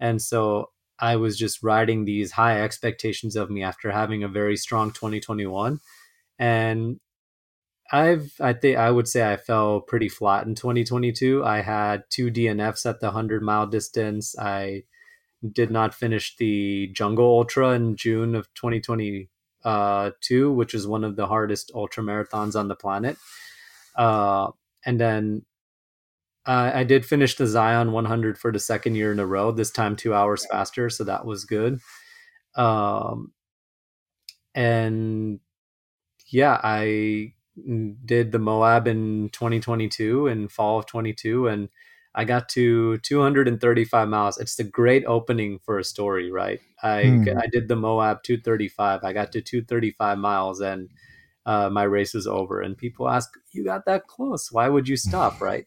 And 0.00 0.20
so 0.20 0.70
I 0.98 1.16
was 1.16 1.38
just 1.38 1.62
riding 1.62 2.04
these 2.04 2.32
high 2.32 2.62
expectations 2.62 3.36
of 3.36 3.50
me 3.50 3.62
after 3.62 3.90
having 3.92 4.22
a 4.24 4.28
very 4.28 4.56
strong 4.56 4.92
2021 4.92 5.80
and 6.38 7.00
I've 7.92 8.32
I 8.40 8.52
think 8.52 8.78
I 8.78 8.90
would 8.90 9.06
say 9.08 9.30
I 9.32 9.36
fell 9.36 9.80
pretty 9.80 10.08
flat 10.08 10.46
in 10.46 10.54
2022. 10.54 11.44
I 11.44 11.60
had 11.60 12.04
two 12.10 12.30
DNFs 12.30 12.84
at 12.88 13.00
the 13.00 13.06
100 13.08 13.42
mile 13.42 13.66
distance. 13.66 14.36
I 14.38 14.82
did 15.52 15.70
not 15.70 15.94
finish 15.94 16.36
the 16.36 16.88
Jungle 16.88 17.26
Ultra 17.26 17.70
in 17.72 17.96
June 17.96 18.34
of 18.34 18.52
2022, 19.66 20.52
which 20.52 20.74
is 20.74 20.86
one 20.86 21.04
of 21.04 21.16
the 21.16 21.26
hardest 21.26 21.72
ultra 21.74 22.02
marathons 22.02 22.58
on 22.58 22.68
the 22.68 22.76
planet. 22.76 23.16
Uh, 23.96 24.50
and 24.84 25.00
then 25.00 25.44
I 26.46 26.80
I 26.80 26.84
did 26.84 27.04
finish 27.04 27.36
the 27.36 27.46
Zion 27.46 27.92
100 27.92 28.38
for 28.38 28.52
the 28.52 28.60
second 28.60 28.94
year 28.94 29.12
in 29.12 29.18
a 29.18 29.26
row. 29.26 29.52
This 29.52 29.70
time, 29.70 29.96
two 29.96 30.14
hours 30.14 30.46
faster, 30.46 30.90
so 30.90 31.04
that 31.04 31.26
was 31.26 31.44
good. 31.44 31.80
Um, 32.54 33.32
and 34.54 35.40
yeah, 36.28 36.60
I 36.62 37.34
did 38.04 38.32
the 38.32 38.38
Moab 38.38 38.86
in 38.86 39.30
2022 39.30 40.28
in 40.28 40.48
fall 40.48 40.78
of 40.78 40.86
22, 40.86 41.48
and 41.48 41.68
I 42.16 42.24
got 42.24 42.48
to 42.50 42.96
235 42.98 44.08
miles. 44.08 44.38
It's 44.38 44.56
the 44.56 44.64
great 44.64 45.04
opening 45.04 45.58
for 45.58 45.78
a 45.78 45.84
story, 45.84 46.32
right? 46.32 46.60
I 46.82 47.02
Hmm. 47.04 47.38
I 47.38 47.46
did 47.46 47.68
the 47.68 47.76
Moab 47.76 48.22
235. 48.22 49.04
I 49.04 49.12
got 49.12 49.32
to 49.32 49.42
235 49.42 50.18
miles, 50.18 50.60
and 50.60 50.88
uh, 51.44 51.68
my 51.70 51.84
race 51.84 52.14
is 52.14 52.26
over. 52.26 52.60
And 52.62 52.76
people 52.76 53.08
ask, 53.08 53.30
"You 53.52 53.64
got 53.64 53.84
that 53.86 54.06
close? 54.06 54.50
Why 54.50 54.68
would 54.68 54.88
you 54.88 54.96
stop?" 54.96 55.40
Right? 55.46 55.66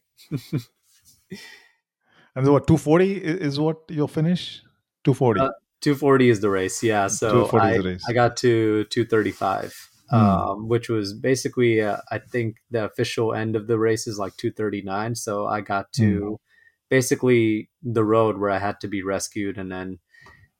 And 2.34 2.46
what 2.48 2.66
240 2.66 3.12
is 3.16 3.58
what 3.58 3.78
your 3.88 4.08
finish? 4.08 4.62
240. 5.04 5.40
Uh, 5.40 5.50
240 5.80 6.30
is 6.30 6.40
the 6.40 6.50
race, 6.50 6.82
yeah. 6.82 7.08
So 7.08 7.30
240 7.30 7.66
I 7.66 7.70
is 7.70 7.82
the 7.82 7.88
race. 7.90 8.04
I 8.08 8.12
got 8.12 8.36
to 8.38 8.84
235. 8.84 9.89
Hmm. 10.10 10.16
um, 10.16 10.68
which 10.68 10.88
was 10.88 11.14
basically 11.14 11.80
uh, 11.82 11.98
I 12.10 12.18
think 12.18 12.56
the 12.70 12.84
official 12.84 13.32
end 13.34 13.56
of 13.56 13.66
the 13.66 13.78
race 13.78 14.06
is 14.06 14.18
like 14.18 14.36
239. 14.36 15.14
So 15.14 15.46
I 15.46 15.60
got 15.60 15.92
to 15.94 16.40
basically 16.88 17.70
the 17.82 18.04
road 18.04 18.38
where 18.38 18.50
I 18.50 18.58
had 18.58 18.80
to 18.80 18.88
be 18.88 19.02
rescued, 19.02 19.56
and 19.58 19.70
then 19.70 19.98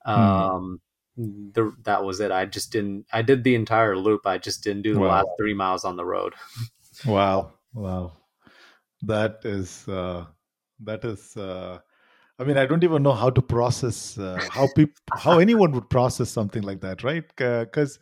um, 0.04 0.80
the, 1.16 1.74
that 1.84 2.04
was 2.04 2.20
it. 2.20 2.30
I 2.30 2.46
just 2.46 2.72
didn't. 2.72 3.06
I 3.12 3.22
did 3.22 3.44
the 3.44 3.54
entire 3.54 3.96
loop. 3.96 4.26
I 4.26 4.38
just 4.38 4.62
didn't 4.64 4.82
do 4.82 4.94
the 4.94 5.00
Wow. 5.00 5.08
last 5.08 5.28
three 5.38 5.54
miles 5.54 5.84
on 5.84 5.96
the 5.96 6.04
road. 6.04 6.34
Wow. 7.04 7.54
Wow. 7.72 8.16
That 9.02 9.40
is 9.44 9.88
uh 9.88 10.26
that 10.80 11.04
is 11.04 11.36
uh 11.36 11.78
I 12.38 12.44
mean 12.44 12.58
I 12.58 12.66
don't 12.66 12.84
even 12.84 13.02
know 13.02 13.12
how 13.12 13.30
to 13.30 13.42
process 13.42 14.18
uh, 14.18 14.48
how 14.50 14.68
people 14.68 14.94
how 15.14 15.38
anyone 15.38 15.72
would 15.72 15.90
process 15.90 16.30
something 16.30 16.62
like 16.62 16.80
that, 16.82 17.02
right? 17.02 17.24
Cuz 17.36 17.98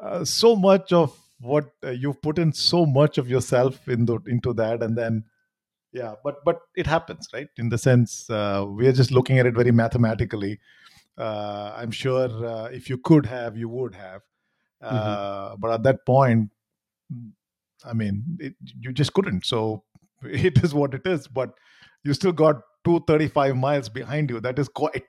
uh, 0.00 0.24
so 0.24 0.56
much 0.56 0.92
of 0.92 1.16
what 1.40 1.70
uh, 1.84 1.90
you've 1.90 2.20
put 2.22 2.38
in 2.38 2.52
so 2.52 2.84
much 2.86 3.18
of 3.18 3.28
yourself 3.28 3.88
in 3.88 4.04
the, 4.04 4.18
into 4.26 4.52
that 4.52 4.82
and 4.82 4.96
then 4.96 5.24
yeah 5.92 6.14
but 6.22 6.44
but 6.44 6.60
it 6.76 6.86
happens 6.86 7.28
right? 7.32 7.48
In 7.56 7.68
the 7.68 7.78
sense 7.78 8.28
uh, 8.30 8.64
we 8.68 8.86
are 8.86 8.92
just 8.92 9.10
looking 9.10 9.38
at 9.38 9.46
it 9.46 9.54
very 9.54 9.72
mathematically. 9.72 10.58
Uh, 11.18 11.74
i'm 11.76 11.90
sure 11.90 12.28
uh, 12.46 12.64
if 12.66 12.88
you 12.88 12.96
could 12.96 13.26
have 13.26 13.56
you 13.56 13.68
would 13.68 13.94
have. 13.94 14.22
Uh, 14.80 15.56
but 15.56 15.70
at 15.72 15.82
that 15.82 16.06
point 16.06 16.50
i 17.84 17.92
mean 17.92 18.24
it, 18.38 18.54
you 18.78 18.92
just 18.92 19.12
couldn't. 19.12 19.44
So 19.44 19.84
it 20.22 20.62
is 20.62 20.74
what 20.74 20.94
it 20.94 21.06
is 21.06 21.26
but 21.28 21.50
you 22.04 22.14
still 22.14 22.32
got 22.32 22.62
235 22.84 23.56
miles 23.56 23.88
behind 23.88 24.30
you. 24.30 24.40
That 24.40 24.58
is 24.58 24.68
quite 24.68 25.04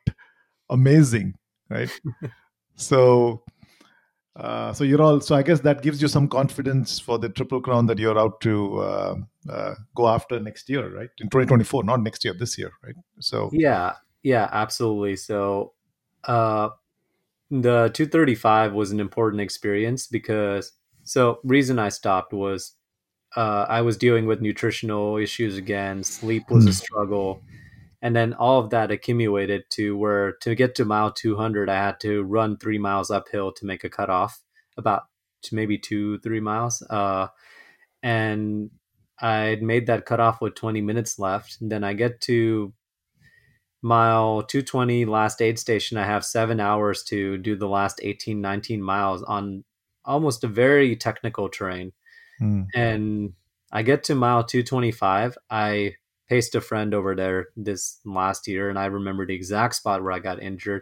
amazing 0.69 1.35
right? 1.69 1.91
So 2.75 3.43
uh, 4.36 4.71
so 4.73 4.84
you're 4.84 5.01
all 5.01 5.19
so 5.19 5.36
i 5.36 5.43
guess 5.43 5.59
that 5.59 5.82
gives 5.82 6.01
you 6.01 6.07
some 6.07 6.27
confidence 6.27 6.99
for 6.99 7.19
the 7.19 7.29
triple 7.29 7.61
crown 7.61 7.86
that 7.86 7.97
you're 7.99 8.17
out 8.17 8.39
to 8.41 8.77
uh, 8.79 9.15
uh, 9.49 9.73
go 9.95 10.07
after 10.07 10.39
next 10.39 10.69
year 10.69 10.89
right 10.95 11.09
in 11.19 11.29
2024 11.29 11.84
not 11.84 12.01
next 12.01 12.23
year 12.23 12.34
this 12.34 12.57
year 12.57 12.71
right 12.84 12.95
so 13.19 13.49
Yeah, 13.51 13.93
yeah, 14.23 14.49
absolutely. 14.51 15.15
So, 15.15 15.73
uh, 16.23 16.69
the 17.49 17.89
235 17.93 18.73
was 18.73 18.91
an 18.91 18.99
important 18.99 19.41
experience 19.41 20.07
because 20.07 20.71
so 21.03 21.39
reason 21.43 21.79
I 21.79 21.89
stopped 21.89 22.34
was 22.34 22.75
uh, 23.36 23.65
I 23.69 23.82
was 23.82 23.97
dealing 23.97 24.25
with 24.27 24.41
nutritional 24.41 25.17
issues 25.17 25.57
again. 25.57 26.03
Sleep 26.03 26.49
was 26.49 26.67
a 26.67 26.71
Hmm. 26.71 26.71
struggle, 26.71 27.43
and 28.02 28.16
then 28.16 28.34
all 28.34 28.60
of 28.60 28.72
that 28.72 28.91
accumulated 28.91 29.64
to 29.72 29.95
where 29.97 30.34
to 30.41 30.56
get 30.56 30.76
to 30.76 30.86
mile 30.86 31.12
200, 31.12 31.70
I 31.70 31.76
had 31.76 31.99
to 32.02 32.24
run 32.24 32.58
three 32.58 32.78
miles 32.78 33.12
uphill 33.12 33.52
to 33.54 33.66
make 33.66 33.84
a 33.84 33.89
cutoff, 33.89 34.41
about 34.78 35.04
to 35.43 35.56
maybe 35.56 35.78
two 35.78 36.20
three 36.20 36.39
miles. 36.39 36.82
Uh, 36.89 37.28
and 38.04 38.72
I'd 39.20 39.62
made 39.62 39.88
that 39.88 40.06
cutoff 40.06 40.41
with 40.41 40.56
20 40.56 40.82
minutes 40.82 41.20
left. 41.20 41.62
And 41.62 41.72
then 41.72 41.84
I 41.84 41.93
get 41.93 42.22
to 42.22 42.74
mile 43.82 44.43
220 44.43 45.06
last 45.06 45.41
aid 45.41 45.58
station 45.58 45.97
i 45.97 46.06
have 46.06 46.24
seven 46.24 46.60
hours 46.60 47.04
to 47.04 47.38
do 47.38 47.56
the 47.56 47.68
last 47.68 47.99
18 48.04 48.39
19 48.39 48.82
miles 48.82 49.24
on 49.24 49.64
almost 50.06 50.43
a 50.43 50.47
very 50.47 50.95
technical 50.95 51.49
terrain 51.49 51.91
Hmm. 52.38 52.64
and 52.76 53.34
i 53.72 53.82
get 53.84 54.04
to 54.06 54.16
mile 54.16 54.43
225 54.43 55.38
i 55.49 55.95
paced 56.32 56.55
a 56.55 56.61
friend 56.61 56.93
over 56.93 57.13
there 57.13 57.49
this 57.57 57.99
last 58.05 58.47
year 58.47 58.69
and 58.69 58.79
i 58.79 58.86
remember 58.86 59.25
the 59.25 59.36
exact 59.36 59.75
spot 59.75 60.01
where 60.01 60.13
i 60.13 60.17
got 60.19 60.41
injured 60.41 60.82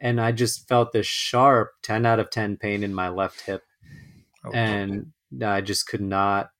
and 0.00 0.20
i 0.20 0.32
just 0.32 0.66
felt 0.66 0.90
this 0.90 1.06
sharp 1.06 1.70
10 1.84 2.04
out 2.04 2.18
of 2.18 2.30
10 2.30 2.56
pain 2.56 2.82
in 2.82 2.92
my 2.92 3.08
left 3.08 3.42
hip. 3.42 3.62
Oh, 4.44 4.50
and 4.50 5.12
i 5.40 5.60
just 5.60 5.86
could 5.86 6.00
not 6.00 6.50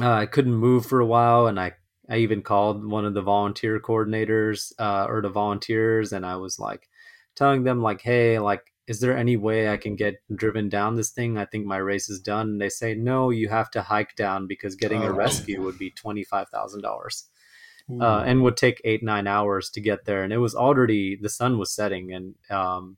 uh, 0.00 0.12
i 0.12 0.24
couldn't 0.24 0.54
move 0.54 0.86
for 0.86 1.00
a 1.00 1.06
while 1.06 1.48
and 1.48 1.58
i 1.58 1.72
i 2.08 2.18
even 2.18 2.42
called 2.42 2.88
one 2.88 3.04
of 3.04 3.12
the 3.12 3.22
volunteer 3.22 3.80
coordinators 3.80 4.72
uh, 4.78 5.06
or 5.08 5.20
the 5.20 5.28
volunteers 5.28 6.12
and 6.12 6.24
i 6.24 6.36
was 6.36 6.60
like 6.60 6.88
telling 7.34 7.64
them 7.64 7.82
like 7.82 8.02
hey 8.02 8.38
like 8.38 8.71
is 8.92 9.00
there 9.00 9.16
any 9.22 9.36
way 9.46 9.58
i 9.72 9.76
can 9.84 9.94
get 9.96 10.16
driven 10.42 10.68
down 10.76 10.96
this 10.96 11.10
thing? 11.18 11.38
I 11.38 11.46
think 11.50 11.64
my 11.66 11.78
race 11.90 12.08
is 12.14 12.20
done. 12.32 12.46
And 12.52 12.60
they 12.62 12.68
say 12.80 12.94
no 12.94 13.18
you 13.40 13.48
have 13.58 13.70
to 13.72 13.82
hike 13.92 14.14
down 14.24 14.46
because 14.52 14.74
getting 14.84 15.02
a 15.04 15.10
Oh. 15.12 15.16
rescue 15.24 15.62
would 15.64 15.78
be 15.84 15.90
$25000 16.02 17.24
uh, 18.00 18.22
and 18.28 18.42
would 18.42 18.56
take 18.56 18.80
eight 18.84 19.02
nine 19.12 19.26
hours 19.36 19.70
to 19.70 19.80
get 19.80 20.04
there. 20.06 20.22
And 20.24 20.32
it 20.32 20.38
was 20.46 20.54
already 20.54 21.16
the 21.16 21.28
sun 21.40 21.58
was 21.58 21.74
setting 21.80 22.12
and 22.16 22.34
um, 22.60 22.96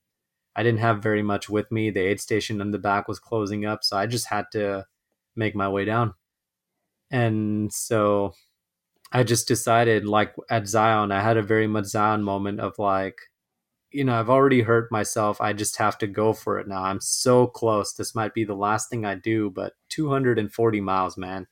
i 0.57 0.63
didn't 0.65 0.81
have 0.89 1.03
very 1.11 1.23
much 1.33 1.49
with 1.57 1.69
me. 1.77 1.91
The 1.91 2.07
aid 2.11 2.21
station 2.21 2.61
in 2.61 2.71
the 2.73 2.79
back 2.91 3.09
was 3.09 3.19
closing 3.31 3.65
up 3.73 3.81
so 3.85 3.97
i 4.03 4.07
just 4.17 4.29
had 4.35 4.47
to 4.57 4.87
make 5.37 5.55
my 5.57 5.69
way 5.69 5.85
down. 5.85 6.15
And 7.11 7.73
so 7.73 8.33
i 9.13 9.23
just 9.23 9.49
decided 9.49 10.05
like 10.07 10.35
at 10.51 10.67
zion 10.69 11.13
i 11.13 11.21
had 11.29 11.37
a 11.39 11.43
very 11.55 11.69
much 11.75 11.87
zion 11.87 12.23
moment 12.23 12.61
of 12.61 12.73
like 12.79 13.19
you 13.95 14.05
know 14.05 14.19
i've 14.19 14.31
already 14.31 14.63
hurt 14.63 14.91
myself. 14.93 15.41
I 15.41 15.53
just 15.53 15.77
have 15.79 15.99
to 15.99 16.07
go 16.07 16.33
for 16.33 16.59
it 16.59 16.69
now. 16.69 16.83
I'm 16.85 17.01
so 17.01 17.47
close. 17.47 17.95
This 17.95 18.15
might 18.15 18.35
be 18.35 18.45
the 18.45 18.55
last 18.57 18.91
thing 18.91 19.05
i 19.05 19.15
do 19.15 19.51
but 19.51 19.75
240 19.91 20.81
miles 20.81 21.17
man. 21.17 21.47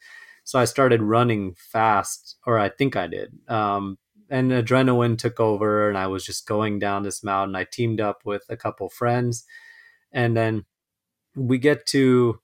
So 0.44 0.58
I 0.58 0.64
started 0.64 1.02
running 1.02 1.54
fast, 1.56 2.36
or 2.46 2.58
I 2.58 2.68
think 2.68 2.96
I 2.96 3.06
did. 3.06 3.32
Um, 3.48 3.98
and 4.28 4.50
adrenaline 4.50 5.16
took 5.18 5.38
over, 5.38 5.88
and 5.88 5.96
I 5.96 6.08
was 6.08 6.24
just 6.26 6.46
going 6.48 6.80
down 6.80 7.04
this 7.04 7.22
mountain. 7.22 7.54
I 7.54 7.64
teamed 7.64 8.00
up 8.00 8.22
with 8.24 8.42
a 8.48 8.56
couple 8.56 8.88
friends, 8.88 9.44
and 10.12 10.36
then 10.36 10.64
we 11.36 11.58
get 11.58 11.86
to 11.86 12.40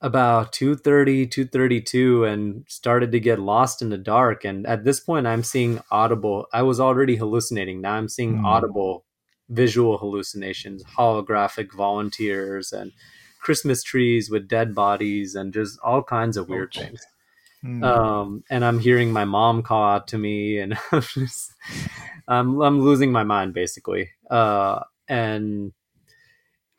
about 0.00 0.52
2.30 0.52 1.28
2.32 1.28 2.28
and 2.30 2.64
started 2.68 3.12
to 3.12 3.20
get 3.20 3.38
lost 3.38 3.82
in 3.82 3.88
the 3.90 3.98
dark. 3.98 4.44
And 4.44 4.66
at 4.66 4.84
this 4.84 5.00
point 5.00 5.26
i'm 5.26 5.44
seeing 5.44 5.80
audible. 5.90 6.46
I 6.52 6.62
was 6.62 6.80
already 6.80 7.16
hallucinating. 7.16 7.80
Now 7.80 7.94
i'm 7.94 8.08
seeing 8.08 8.36
Hmm. 8.38 8.44
audible 8.44 9.04
visual 9.52 9.98
hallucinations 9.98 10.82
holographic 10.98 11.72
volunteers 11.72 12.72
and 12.72 12.92
christmas 13.40 13.82
trees 13.82 14.30
with 14.30 14.48
dead 14.48 14.74
bodies 14.74 15.34
and 15.34 15.52
just 15.52 15.78
all 15.82 16.02
kinds 16.02 16.36
of 16.36 16.48
weird 16.48 16.72
things 16.74 17.06
Hmm. 17.62 17.84
um, 17.84 18.44
and 18.50 18.64
I'm 18.64 18.80
hearing 18.80 19.12
my 19.12 19.24
mom 19.24 19.62
call 19.62 19.84
out 19.84 20.08
to 20.08 20.18
me, 20.18 20.58
and 20.58 20.76
I'm 20.92 21.02
just, 21.02 21.52
I'm, 22.26 22.60
I'm 22.60 22.80
losing 22.80 23.12
my 23.12 23.22
mind 23.22 23.54
basically. 23.54 24.10
Uh, 24.28 24.80
and 25.08 25.72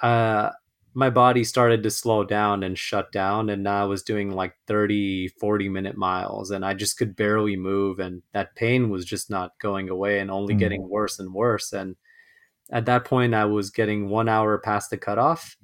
uh, 0.01 0.49
my 0.93 1.09
body 1.09 1.43
started 1.43 1.81
to 1.83 1.89
slow 1.91 2.23
down 2.23 2.63
and 2.63 2.77
shut 2.77 3.11
down, 3.11 3.49
and 3.49 3.67
I 3.67 3.85
was 3.85 4.03
doing 4.03 4.31
like 4.31 4.55
30, 4.67 5.29
40 5.29 5.69
minute 5.69 5.97
miles, 5.97 6.51
and 6.51 6.65
I 6.65 6.73
just 6.73 6.97
could 6.97 7.15
barely 7.15 7.55
move, 7.55 7.99
and 7.99 8.21
that 8.33 8.55
pain 8.55 8.89
was 8.89 9.05
just 9.05 9.29
not 9.29 9.57
going 9.59 9.89
away 9.89 10.19
and 10.19 10.29
only 10.29 10.53
Mm. 10.53 10.59
getting 10.59 10.89
worse 10.89 11.19
and 11.19 11.33
worse. 11.33 11.73
And 11.73 11.95
at 12.71 12.85
that 12.85 13.05
point, 13.05 13.33
I 13.33 13.45
was 13.45 13.69
getting 13.69 14.09
one 14.09 14.29
hour 14.29 14.57
past 14.57 14.89
the 14.89 14.97
cutoff. 14.97 15.57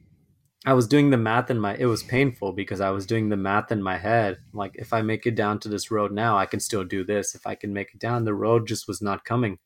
I 0.66 0.74
was 0.74 0.88
doing 0.88 1.10
the 1.10 1.18
math 1.18 1.50
in 1.50 1.60
my 1.60 1.76
it 1.78 1.86
was 1.86 2.04
painful 2.04 2.52
because 2.52 2.82
I 2.82 2.90
was 2.90 3.06
doing 3.06 3.30
the 3.30 3.38
math 3.38 3.72
in 3.72 3.82
my 3.82 3.98
head. 3.98 4.40
Like 4.54 4.74
if 4.76 4.92
I 4.92 5.02
make 5.02 5.26
it 5.26 5.36
down 5.36 5.60
to 5.60 5.70
this 5.70 5.90
road 5.90 6.12
now, 6.12 6.38
I 6.38 6.46
can 6.46 6.60
still 6.60 6.84
do 6.84 7.06
this. 7.06 7.34
If 7.34 7.48
I 7.48 7.56
can 7.56 7.74
make 7.74 7.94
it 7.94 8.00
down, 8.00 8.26
the 8.26 8.34
road 8.34 8.68
just 8.68 8.88
was 8.88 9.02
not 9.02 9.24
coming. 9.24 9.60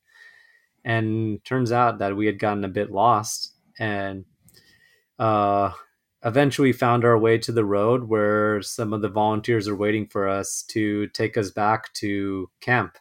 And 0.86 1.44
turns 1.46 1.72
out 1.72 1.98
that 1.98 2.16
we 2.16 2.28
had 2.28 2.38
gotten 2.38 2.64
a 2.64 2.70
bit 2.70 2.92
lost 2.92 3.54
and 3.80 4.26
uh 5.18 5.72
eventually 6.24 6.72
found 6.72 7.04
our 7.04 7.18
way 7.18 7.38
to 7.38 7.52
the 7.52 7.66
road 7.66 8.04
where 8.04 8.62
some 8.62 8.94
of 8.94 9.02
the 9.02 9.10
volunteers 9.10 9.68
are 9.68 9.76
waiting 9.76 10.08
for 10.08 10.30
us 10.30 10.64
to 10.70 11.08
take 11.08 11.38
us 11.38 11.50
back 11.50 11.92
to 11.94 12.50
camp. 12.62 12.98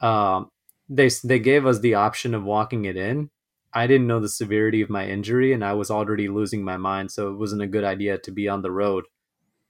Um 0.00 0.51
they 0.96 1.08
they 1.24 1.38
gave 1.38 1.66
us 1.66 1.80
the 1.80 1.94
option 1.94 2.34
of 2.34 2.44
walking 2.44 2.84
it 2.84 2.96
in 2.96 3.30
I 3.74 3.86
didn't 3.86 4.06
know 4.06 4.20
the 4.20 4.28
severity 4.28 4.82
of 4.82 4.90
my 4.90 5.06
injury 5.08 5.52
and 5.54 5.64
I 5.64 5.72
was 5.74 5.90
already 5.90 6.28
losing 6.28 6.62
my 6.64 6.76
mind, 6.76 7.10
so 7.10 7.32
it 7.32 7.38
wasn't 7.38 7.62
a 7.62 7.66
good 7.66 7.84
idea 7.84 8.18
to 8.18 8.30
be 8.30 8.48
on 8.48 8.62
the 8.62 8.70
road 8.70 9.04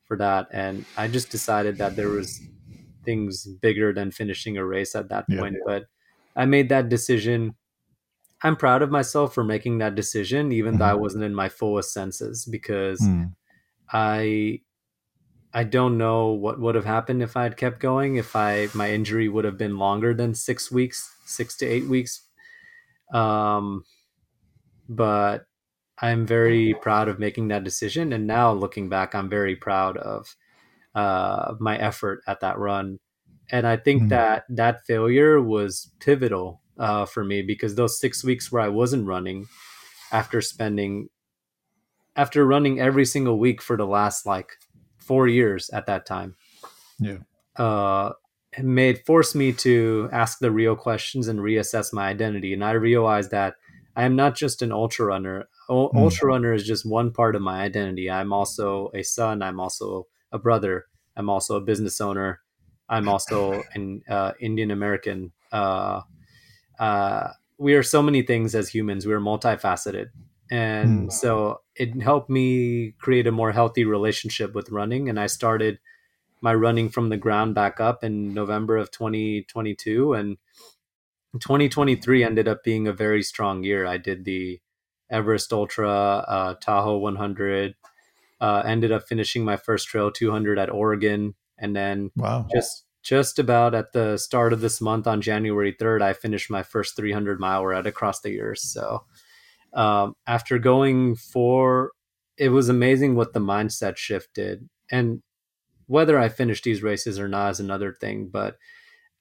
for 0.05 0.17
that. 0.19 0.49
And 0.53 0.87
I 0.97 1.09
just 1.09 1.31
decided 1.31 1.79
that 1.79 1.97
there 1.97 2.11
was 2.11 2.43
things 3.05 3.47
bigger 3.63 3.93
than 3.95 4.11
finishing 4.13 4.57
a 4.59 4.65
race 4.67 4.95
at 4.97 5.09
that 5.11 5.27
Yeah. 5.29 5.41
point. 5.41 5.57
But 5.67 5.85
I 6.37 6.47
made 6.47 6.69
that 6.71 6.89
decision. 6.89 7.57
I'm 8.43 8.57
proud 8.57 8.83
of 8.83 8.91
myself 8.91 9.35
for 9.35 9.45
making 9.45 9.79
that 9.79 9.95
decision, 9.95 10.53
even 10.53 10.79
though 10.79 10.87
I 10.87 10.95
wasn't 10.95 11.25
in 11.25 11.35
my 11.35 11.49
fullest 11.49 11.93
senses, 11.93 12.45
because 12.51 13.01
Hmm. 13.01 13.25
I 13.93 14.63
I 15.55 15.65
don't 15.65 15.99
know 15.99 16.29
what 16.29 16.61
would 16.61 16.75
have 16.75 16.85
happened 16.85 17.23
if 17.23 17.37
I 17.37 17.43
had 17.45 17.57
kept 17.57 17.81
going. 17.81 18.17
If 18.17 18.35
I 18.37 18.69
my 18.75 18.91
injury 18.91 19.29
would 19.29 19.45
have 19.45 19.59
been 19.59 19.79
longer 19.79 20.15
than 20.15 20.35
six 20.35 20.71
weeks, 20.71 21.15
six 21.27 21.57
to 21.59 21.67
eight 21.67 21.87
weeks. 21.87 22.23
Um, 23.13 23.85
but 24.89 25.47
I'm 25.99 26.27
very 26.27 26.75
proud 26.75 27.09
of 27.09 27.19
making 27.19 27.49
that 27.49 27.65
decision. 27.65 28.13
And 28.13 28.27
now 28.27 28.53
looking 28.53 28.89
back, 28.89 29.15
I'm 29.15 29.29
very 29.29 29.57
proud 29.57 29.97
of 29.97 30.37
uh, 30.95 31.55
my 31.61 31.79
effort 31.79 32.23
at 32.27 32.41
that 32.41 32.59
run. 32.59 32.99
And 33.51 33.67
I 33.67 33.77
think 33.77 34.05
Mhm. 34.05 34.09
that 34.11 34.45
that 34.49 34.87
failure 34.87 35.41
was 35.41 35.93
pivotal 36.01 36.63
uh, 36.79 37.07
for 37.07 37.25
me 37.25 37.43
because 37.43 37.75
those 37.75 38.01
six 38.01 38.25
weeks 38.25 38.51
where 38.53 38.63
I 38.63 38.69
wasn't 38.69 39.07
running, 39.07 39.47
after 40.13 40.41
spending, 40.41 41.11
after 42.17 42.45
running 42.47 42.81
every 42.81 43.05
single 43.05 43.39
week 43.39 43.63
for 43.63 43.77
the 43.77 43.87
last 43.87 44.27
like 44.27 44.59
four 45.03 45.27
years 45.29 45.71
at 45.71 45.87
that 45.87 46.07
time, 46.07 46.37
Yeah. 46.99 47.19
uh, 47.57 48.13
it 48.57 48.65
made 48.65 48.99
forced 49.07 49.35
me 49.35 49.53
to 49.53 50.09
ask 50.13 50.39
the 50.39 50.51
real 50.51 50.77
questions 50.77 51.29
and 51.29 51.41
reassess 51.41 51.93
my 51.93 52.09
identity. 52.09 52.53
And 52.53 52.65
I 52.65 52.73
realized 52.73 53.31
that 53.31 53.55
I 53.97 54.05
am 54.05 54.15
not 54.17 54.35
just 54.37 54.63
an 54.63 54.73
ultra 54.73 55.07
runner. 55.07 55.49
O- 55.69 55.89
Mm. 55.91 55.99
Ultra 55.99 56.29
runner 56.29 56.53
is 56.55 56.65
just 56.67 56.85
one 56.87 57.13
part 57.13 57.35
of 57.37 57.43
my 57.43 57.61
identity. 57.63 58.11
I'm 58.11 58.33
also 58.33 58.91
a 58.95 59.03
son. 59.03 59.43
I'm 59.43 59.59
also 59.61 60.07
a 60.33 60.39
brother. 60.39 60.87
I'm 61.17 61.29
also 61.31 61.57
a 61.57 61.61
business 61.61 62.01
owner. 62.01 62.41
I'm 62.89 63.09
also 63.09 63.63
an 63.75 64.03
uh, 64.09 64.33
Indian 64.41 64.71
American. 64.71 65.33
Uh, 65.51 66.03
uh, 66.79 67.29
we 67.59 67.75
are 67.75 67.83
so 67.83 68.03
many 68.03 68.23
things 68.23 68.55
as 68.55 68.69
humans. 68.69 69.07
We 69.07 69.13
are 69.15 69.21
multifaceted, 69.21 70.11
and 70.53 71.09
Mm. 71.09 71.13
so 71.13 71.63
it 71.77 72.03
helped 72.03 72.31
me 72.31 72.93
create 73.01 73.27
a 73.27 73.33
more 73.33 73.53
healthy 73.53 73.85
relationship 73.87 74.55
with 74.55 74.71
running. 74.71 75.09
And 75.09 75.19
I 75.21 75.27
started 75.27 75.81
my 76.43 76.55
running 76.55 76.91
from 76.91 77.09
the 77.11 77.17
ground 77.19 77.55
back 77.55 77.81
up 77.81 78.05
in 78.05 78.35
November 78.35 78.77
of 78.79 78.91
2022 78.93 80.15
and 80.15 80.39
2023 81.41 82.25
ended 82.25 82.49
up 82.49 82.63
being 82.65 82.87
a 82.87 82.93
very 82.93 83.23
strong 83.23 83.65
year. 83.65 83.87
I 83.87 83.99
did 83.99 84.25
the 84.25 84.61
Everest 85.11 85.53
Ultra, 85.53 85.91
uh, 85.91 86.55
Tahoe 86.55 86.99
100, 86.99 87.77
uh, 88.41 88.63
ended 88.67 88.93
up 88.93 89.05
finishing 89.09 89.45
my 89.45 89.57
first 89.57 89.89
trail 89.89 90.11
200 90.11 90.59
at 90.59 90.71
Oregon, 90.71 91.35
and 91.59 91.77
then 91.77 92.13
Wow. 92.17 92.47
just 92.55 92.87
just 93.03 93.39
about 93.39 93.75
at 93.75 93.93
the 93.93 94.17
start 94.17 94.53
of 94.53 94.61
this 94.61 94.81
month 94.81 95.07
on 95.09 95.21
January 95.23 95.73
3rd, 95.73 96.03
I 96.03 96.13
finished 96.13 96.51
my 96.51 96.63
first 96.63 96.97
300 96.97 97.41
mile 97.41 97.67
ride 97.67 97.87
across 97.87 98.21
the 98.21 98.31
years. 98.31 98.63
So 98.63 99.05
um, 99.75 100.15
after 100.27 100.59
going 100.59 101.17
for, 101.17 101.93
it 102.37 102.51
was 102.51 102.69
amazing 102.69 103.15
what 103.15 103.33
the 103.33 103.41
mindset 103.41 103.97
shifted, 103.97 104.69
and 104.91 105.23
whether 105.87 106.19
I 106.19 106.29
finished 106.29 106.65
these 106.65 106.83
races 106.83 107.19
or 107.19 107.29
not 107.29 107.51
is 107.51 107.61
another 107.61 107.93
thing. 107.93 108.29
But 108.29 108.57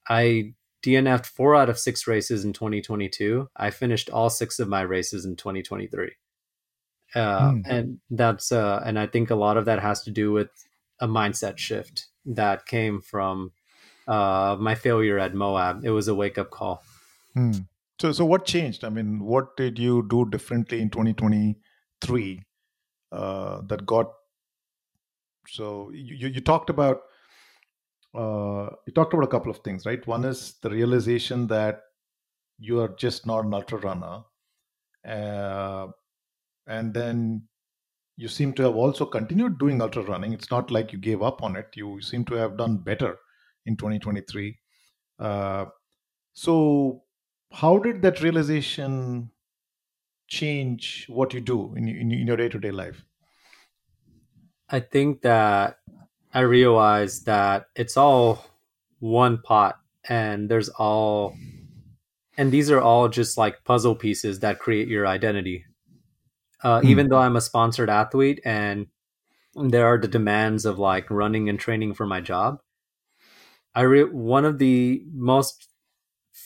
I 0.08 0.54
DNF'd 0.82 1.26
four 1.26 1.54
out 1.54 1.70
of 1.70 1.78
six 1.78 2.06
races 2.06 2.44
in 2.44 2.52
2022. 2.52 3.48
I 3.56 3.70
finished 3.70 4.10
all 4.10 4.30
six 4.30 4.58
of 4.58 4.68
my 4.68 4.82
races 4.82 5.24
in 5.24 5.36
2023. 5.36 6.12
Uh, 7.14 7.50
Hmm. 7.50 7.60
And 7.66 8.00
that's, 8.10 8.50
uh, 8.52 8.82
and 8.84 8.98
I 8.98 9.06
think 9.06 9.30
a 9.30 9.36
lot 9.36 9.56
of 9.56 9.66
that 9.66 9.80
has 9.80 10.02
to 10.04 10.10
do 10.10 10.32
with 10.32 10.50
a 10.98 11.06
mindset 11.06 11.58
shift 11.58 12.06
that 12.26 12.66
came 12.66 13.00
from 13.00 13.52
uh, 14.08 14.56
my 14.58 14.74
failure 14.74 15.18
at 15.18 15.34
Moab. 15.34 15.84
It 15.84 15.90
was 15.90 16.08
a 16.08 16.14
wake 16.14 16.38
up 16.38 16.50
call. 16.50 16.82
Hmm. 17.34 17.52
So, 18.02 18.10
so 18.10 18.24
what 18.24 18.44
changed? 18.44 18.82
I 18.82 18.88
mean, 18.88 19.20
what 19.20 19.56
did 19.56 19.78
you 19.78 20.04
do 20.10 20.28
differently 20.28 20.80
in 20.80 20.90
2023 20.90 22.42
uh, 23.12 23.60
that 23.68 23.86
got? 23.86 24.10
So 25.46 25.92
you, 25.94 26.26
you 26.26 26.40
talked 26.40 26.68
about 26.68 27.02
uh, 28.12 28.70
you 28.88 28.92
talked 28.92 29.14
about 29.14 29.22
a 29.22 29.28
couple 29.28 29.52
of 29.52 29.58
things, 29.58 29.86
right? 29.86 30.04
One 30.04 30.24
is 30.24 30.54
the 30.62 30.70
realization 30.70 31.46
that 31.46 31.82
you 32.58 32.80
are 32.80 32.88
just 32.88 33.24
not 33.24 33.44
an 33.44 33.54
ultra 33.54 33.78
runner, 33.78 34.22
uh, 35.06 35.86
and 36.66 36.92
then 36.92 37.44
you 38.16 38.26
seem 38.26 38.52
to 38.54 38.64
have 38.64 38.74
also 38.74 39.06
continued 39.06 39.60
doing 39.60 39.80
ultra 39.80 40.02
running. 40.02 40.32
It's 40.32 40.50
not 40.50 40.72
like 40.72 40.92
you 40.92 40.98
gave 40.98 41.22
up 41.22 41.40
on 41.40 41.54
it. 41.54 41.68
You 41.76 42.00
seem 42.00 42.24
to 42.24 42.34
have 42.34 42.56
done 42.56 42.78
better 42.78 43.16
in 43.64 43.76
2023. 43.76 44.58
Uh, 45.20 45.66
so, 46.32 47.04
how 47.52 47.78
did 47.78 48.02
that 48.02 48.22
realization 48.22 49.30
change 50.26 51.06
what 51.08 51.34
you 51.34 51.40
do 51.40 51.74
in, 51.74 51.88
in, 51.88 52.10
in 52.12 52.26
your 52.26 52.36
day 52.36 52.48
to 52.48 52.58
day 52.58 52.70
life? 52.70 53.04
I 54.70 54.80
think 54.80 55.22
that 55.22 55.78
I 56.32 56.40
realized 56.40 57.26
that 57.26 57.66
it's 57.76 57.96
all 57.96 58.46
one 59.00 59.38
pot 59.42 59.78
and 60.08 60.48
there's 60.48 60.70
all 60.70 61.36
and 62.38 62.50
these 62.50 62.70
are 62.70 62.80
all 62.80 63.08
just 63.08 63.36
like 63.36 63.64
puzzle 63.64 63.94
pieces 63.94 64.40
that 64.40 64.58
create 64.58 64.88
your 64.88 65.06
identity. 65.06 65.66
Uh, 66.62 66.80
Hmm. 66.80 66.86
Even 66.88 67.08
though 67.08 67.18
I'm 67.18 67.36
a 67.36 67.40
sponsored 67.40 67.90
athlete 67.90 68.40
and 68.44 68.86
there 69.54 69.86
are 69.86 69.98
the 69.98 70.08
demands 70.08 70.64
of 70.64 70.78
like 70.78 71.10
running 71.10 71.50
and 71.50 71.60
training 71.60 71.92
for 71.94 72.06
my 72.06 72.20
job, 72.20 72.60
I 73.74 73.82
re- 73.82 74.04
one 74.04 74.46
of 74.46 74.58
the 74.58 75.04
most 75.12 75.68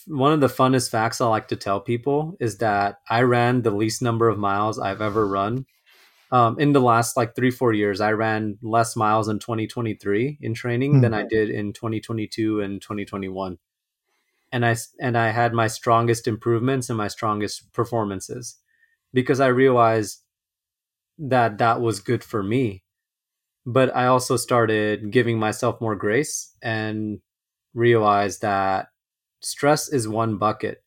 one 0.06 0.32
of 0.32 0.40
the 0.40 0.48
funnest 0.48 0.90
facts 0.90 1.20
I 1.20 1.26
like 1.26 1.48
to 1.48 1.56
tell 1.56 1.80
people 1.80 2.36
is 2.40 2.58
that 2.58 3.00
I 3.08 3.22
ran 3.22 3.62
the 3.62 3.70
least 3.70 4.02
number 4.02 4.28
of 4.28 4.38
miles 4.38 4.78
I've 4.78 5.00
ever 5.00 5.26
run. 5.26 5.66
Um, 6.32 6.58
in 6.58 6.72
the 6.72 6.80
last 6.80 7.16
like 7.16 7.36
three 7.36 7.52
four 7.52 7.72
years 7.72 8.00
i 8.00 8.10
ran 8.10 8.58
less 8.60 8.96
miles 8.96 9.28
in 9.28 9.38
2023 9.38 10.38
in 10.40 10.54
training 10.54 10.96
Hmm. 10.96 11.00
than 11.00 11.14
i 11.14 11.22
did 11.22 11.50
in 11.50 11.72
2022 11.72 12.60
and 12.60 12.82
2021 12.82 13.58
and 14.52 14.66
I 14.66 14.76
and 15.00 15.16
i 15.16 15.30
had 15.30 15.52
my 15.54 15.68
strongest 15.68 16.26
improvements 16.26 16.88
and 16.90 16.96
my 16.98 17.08
strongest 17.08 17.72
performances 17.72 18.56
because 19.12 19.40
i 19.40 19.46
realized 19.48 20.22
that 21.18 21.58
that 21.58 21.80
was 21.80 22.00
good 22.00 22.22
for 22.24 22.42
me. 22.42 22.82
But 23.64 23.94
i 23.96 24.06
also 24.06 24.36
started 24.36 25.10
giving 25.10 25.38
myself 25.38 25.80
more 25.80 25.96
grace 25.96 26.54
and 26.62 27.20
realized 27.74 28.42
that 28.42 28.88
stress 29.40 29.88
is 29.88 30.08
one 30.08 30.36
bucket 30.36 30.82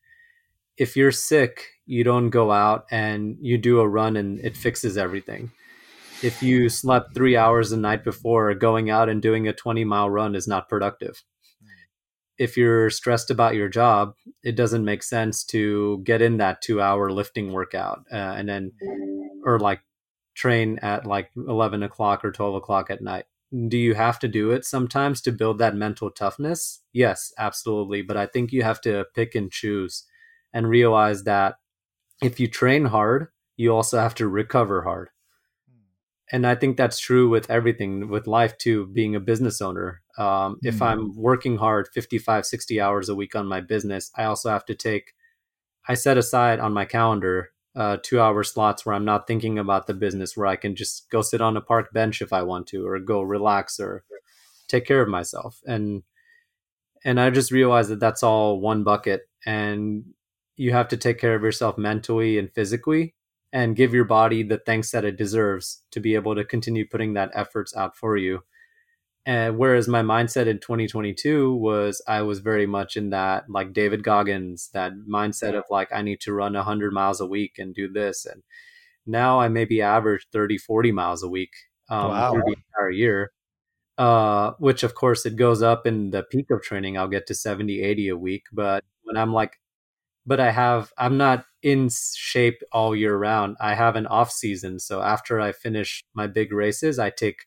if 0.77 0.95
you're 0.95 1.11
sick 1.11 1.65
you 1.85 2.03
don't 2.03 2.29
go 2.29 2.51
out 2.51 2.85
and 2.91 3.37
you 3.41 3.57
do 3.57 3.79
a 3.79 3.87
run 3.87 4.15
and 4.15 4.39
it 4.39 4.55
fixes 4.55 4.97
everything 4.97 5.51
if 6.21 6.43
you 6.43 6.67
slept 6.67 7.13
three 7.13 7.37
hours 7.37 7.69
the 7.69 7.77
night 7.77 8.03
before, 8.03 8.53
going 8.53 8.89
out 8.89 9.07
and 9.07 9.21
doing 9.21 9.47
a 9.47 9.53
20 9.53 9.85
mile 9.85 10.09
run 10.09 10.35
is 10.35 10.47
not 10.47 10.67
productive. 10.67 11.23
If 12.37 12.57
you're 12.57 12.89
stressed 12.89 13.31
about 13.31 13.55
your 13.55 13.69
job, 13.69 14.15
it 14.43 14.55
doesn't 14.55 14.85
make 14.85 15.03
sense 15.03 15.43
to 15.45 16.01
get 16.03 16.21
in 16.21 16.37
that 16.37 16.61
two 16.61 16.81
hour 16.81 17.09
lifting 17.09 17.51
workout 17.51 18.03
uh, 18.11 18.15
and 18.15 18.47
then, 18.47 18.71
or 19.45 19.59
like 19.59 19.81
train 20.35 20.79
at 20.81 21.05
like 21.05 21.29
11 21.35 21.83
o'clock 21.83 22.23
or 22.23 22.31
12 22.31 22.55
o'clock 22.55 22.89
at 22.89 23.01
night. 23.01 23.25
Do 23.51 23.77
you 23.77 23.93
have 23.95 24.19
to 24.19 24.27
do 24.27 24.51
it 24.51 24.65
sometimes 24.65 25.21
to 25.21 25.31
build 25.31 25.57
that 25.59 25.75
mental 25.75 26.09
toughness? 26.11 26.81
Yes, 26.93 27.31
absolutely. 27.37 28.01
But 28.01 28.17
I 28.17 28.25
think 28.25 28.51
you 28.51 28.63
have 28.63 28.81
to 28.81 29.05
pick 29.15 29.35
and 29.35 29.51
choose 29.51 30.05
and 30.53 30.67
realize 30.69 31.23
that 31.23 31.55
if 32.21 32.39
you 32.39 32.47
train 32.47 32.85
hard, 32.85 33.29
you 33.57 33.73
also 33.75 33.99
have 33.99 34.15
to 34.15 34.27
recover 34.27 34.83
hard. 34.83 35.09
And 36.31 36.45
I 36.45 36.55
think 36.55 36.77
that's 36.77 36.99
true 36.99 37.27
with 37.29 37.49
everything, 37.49 38.07
with 38.07 38.27
life 38.27 38.57
too, 38.57 38.85
being 38.87 39.15
a 39.15 39.19
business 39.19 39.61
owner. 39.61 40.01
Um, 40.17 40.59
If 40.63 40.79
Mm. 40.79 40.85
I'm 40.85 41.15
working 41.15 41.57
hard 41.57 41.87
55, 41.93 42.45
60 42.45 42.79
hours 42.79 43.09
a 43.09 43.15
week 43.15 43.35
on 43.35 43.47
my 43.47 43.61
business, 43.61 44.11
I 44.15 44.25
also 44.25 44.49
have 44.49 44.65
to 44.65 44.75
take, 44.75 45.13
I 45.87 45.95
set 45.95 46.17
aside 46.17 46.59
on 46.59 46.73
my 46.73 46.85
calendar 46.85 47.51
uh, 47.79 47.97
two 48.03 48.19
hour 48.19 48.43
slots 48.43 48.85
where 48.85 48.93
I'm 48.93 49.05
not 49.05 49.25
thinking 49.25 49.57
about 49.57 49.87
the 49.87 49.93
business, 49.93 50.35
where 50.35 50.47
I 50.47 50.57
can 50.57 50.75
just 50.75 51.09
go 51.09 51.21
sit 51.21 51.39
on 51.39 51.55
a 51.55 51.61
park 51.61 51.93
bench 51.93 52.21
if 52.21 52.33
I 52.33 52.43
want 52.43 52.67
to, 52.67 52.85
or 52.85 52.99
go 52.99 53.21
relax 53.21 53.79
or 53.79 54.03
take 54.67 54.85
care 54.85 55.01
of 55.01 55.07
myself. 55.07 55.61
And 55.65 56.03
and 57.05 57.19
I 57.19 57.29
just 57.29 57.51
realized 57.51 57.89
that 57.91 58.01
that's 58.01 58.21
all 58.21 58.59
one 58.59 58.83
bucket, 58.83 59.29
and 59.45 60.03
you 60.57 60.73
have 60.73 60.89
to 60.89 60.97
take 60.97 61.19
care 61.19 61.35
of 61.35 61.41
yourself 61.41 61.77
mentally 61.77 62.37
and 62.37 62.53
physically, 62.53 63.15
and 63.53 63.77
give 63.77 63.93
your 63.93 64.03
body 64.03 64.43
the 64.43 64.57
thanks 64.57 64.91
that 64.91 65.05
it 65.05 65.15
deserves 65.15 65.81
to 65.91 66.01
be 66.01 66.15
able 66.15 66.35
to 66.35 66.43
continue 66.43 66.85
putting 66.85 67.13
that 67.13 67.31
efforts 67.33 67.73
out 67.77 67.95
for 67.95 68.17
you. 68.17 68.43
And 69.29 69.57
whereas 69.59 69.87
my 69.87 70.01
mindset 70.01 70.47
in 70.47 70.59
2022 70.59 71.53
was 71.55 72.01
I 72.07 72.21
was 72.23 72.39
very 72.39 72.65
much 72.65 72.97
in 72.97 73.11
that 73.11 73.45
like 73.49 73.73
David 73.73 74.03
Goggins, 74.03 74.69
that 74.73 74.93
mindset 75.07 75.55
of 75.55 75.65
like 75.69 75.89
I 75.93 76.01
need 76.01 76.19
to 76.21 76.33
run 76.33 76.55
100 76.55 76.93
miles 76.93 77.21
a 77.21 77.27
week 77.27 77.59
and 77.59 77.75
do 77.75 77.87
this. 77.91 78.25
And 78.25 78.43
now 79.05 79.39
I 79.39 79.47
maybe 79.49 79.81
average 79.81 80.27
30, 80.33 80.57
40 80.57 80.91
miles 80.91 81.23
a 81.23 81.29
week 81.29 81.51
um, 81.89 82.09
Wow. 82.09 82.31
through 82.31 82.43
the 82.45 82.55
entire 82.57 82.91
year. 82.91 83.31
Uh, 83.97 84.53
which 84.59 84.83
of 84.83 84.95
course 84.95 85.25
it 85.25 85.35
goes 85.35 85.61
up 85.61 85.87
in 85.87 86.11
the 86.11 86.23
peak 86.23 86.51
of 86.51 86.61
training. 86.63 86.97
I'll 86.97 87.09
get 87.09 87.27
to 87.27 87.35
70, 87.35 87.81
80 87.81 88.09
a 88.09 88.17
week. 88.17 88.43
But 88.53 88.83
when 89.03 89.17
I'm 89.17 89.33
like, 89.33 89.59
but 90.25 90.39
I 90.39 90.51
have, 90.51 90.91
I'm 90.97 91.17
not 91.17 91.45
in 91.63 91.89
shape 92.15 92.61
all 92.71 92.95
year 92.95 93.17
round. 93.17 93.57
I 93.61 93.75
have 93.75 93.95
an 93.95 94.07
off 94.07 94.31
season. 94.31 94.79
So 94.79 95.01
after 95.01 95.39
I 95.41 95.51
finish 95.51 96.03
my 96.13 96.27
big 96.27 96.53
races, 96.53 96.99
I 96.99 97.09
take 97.09 97.45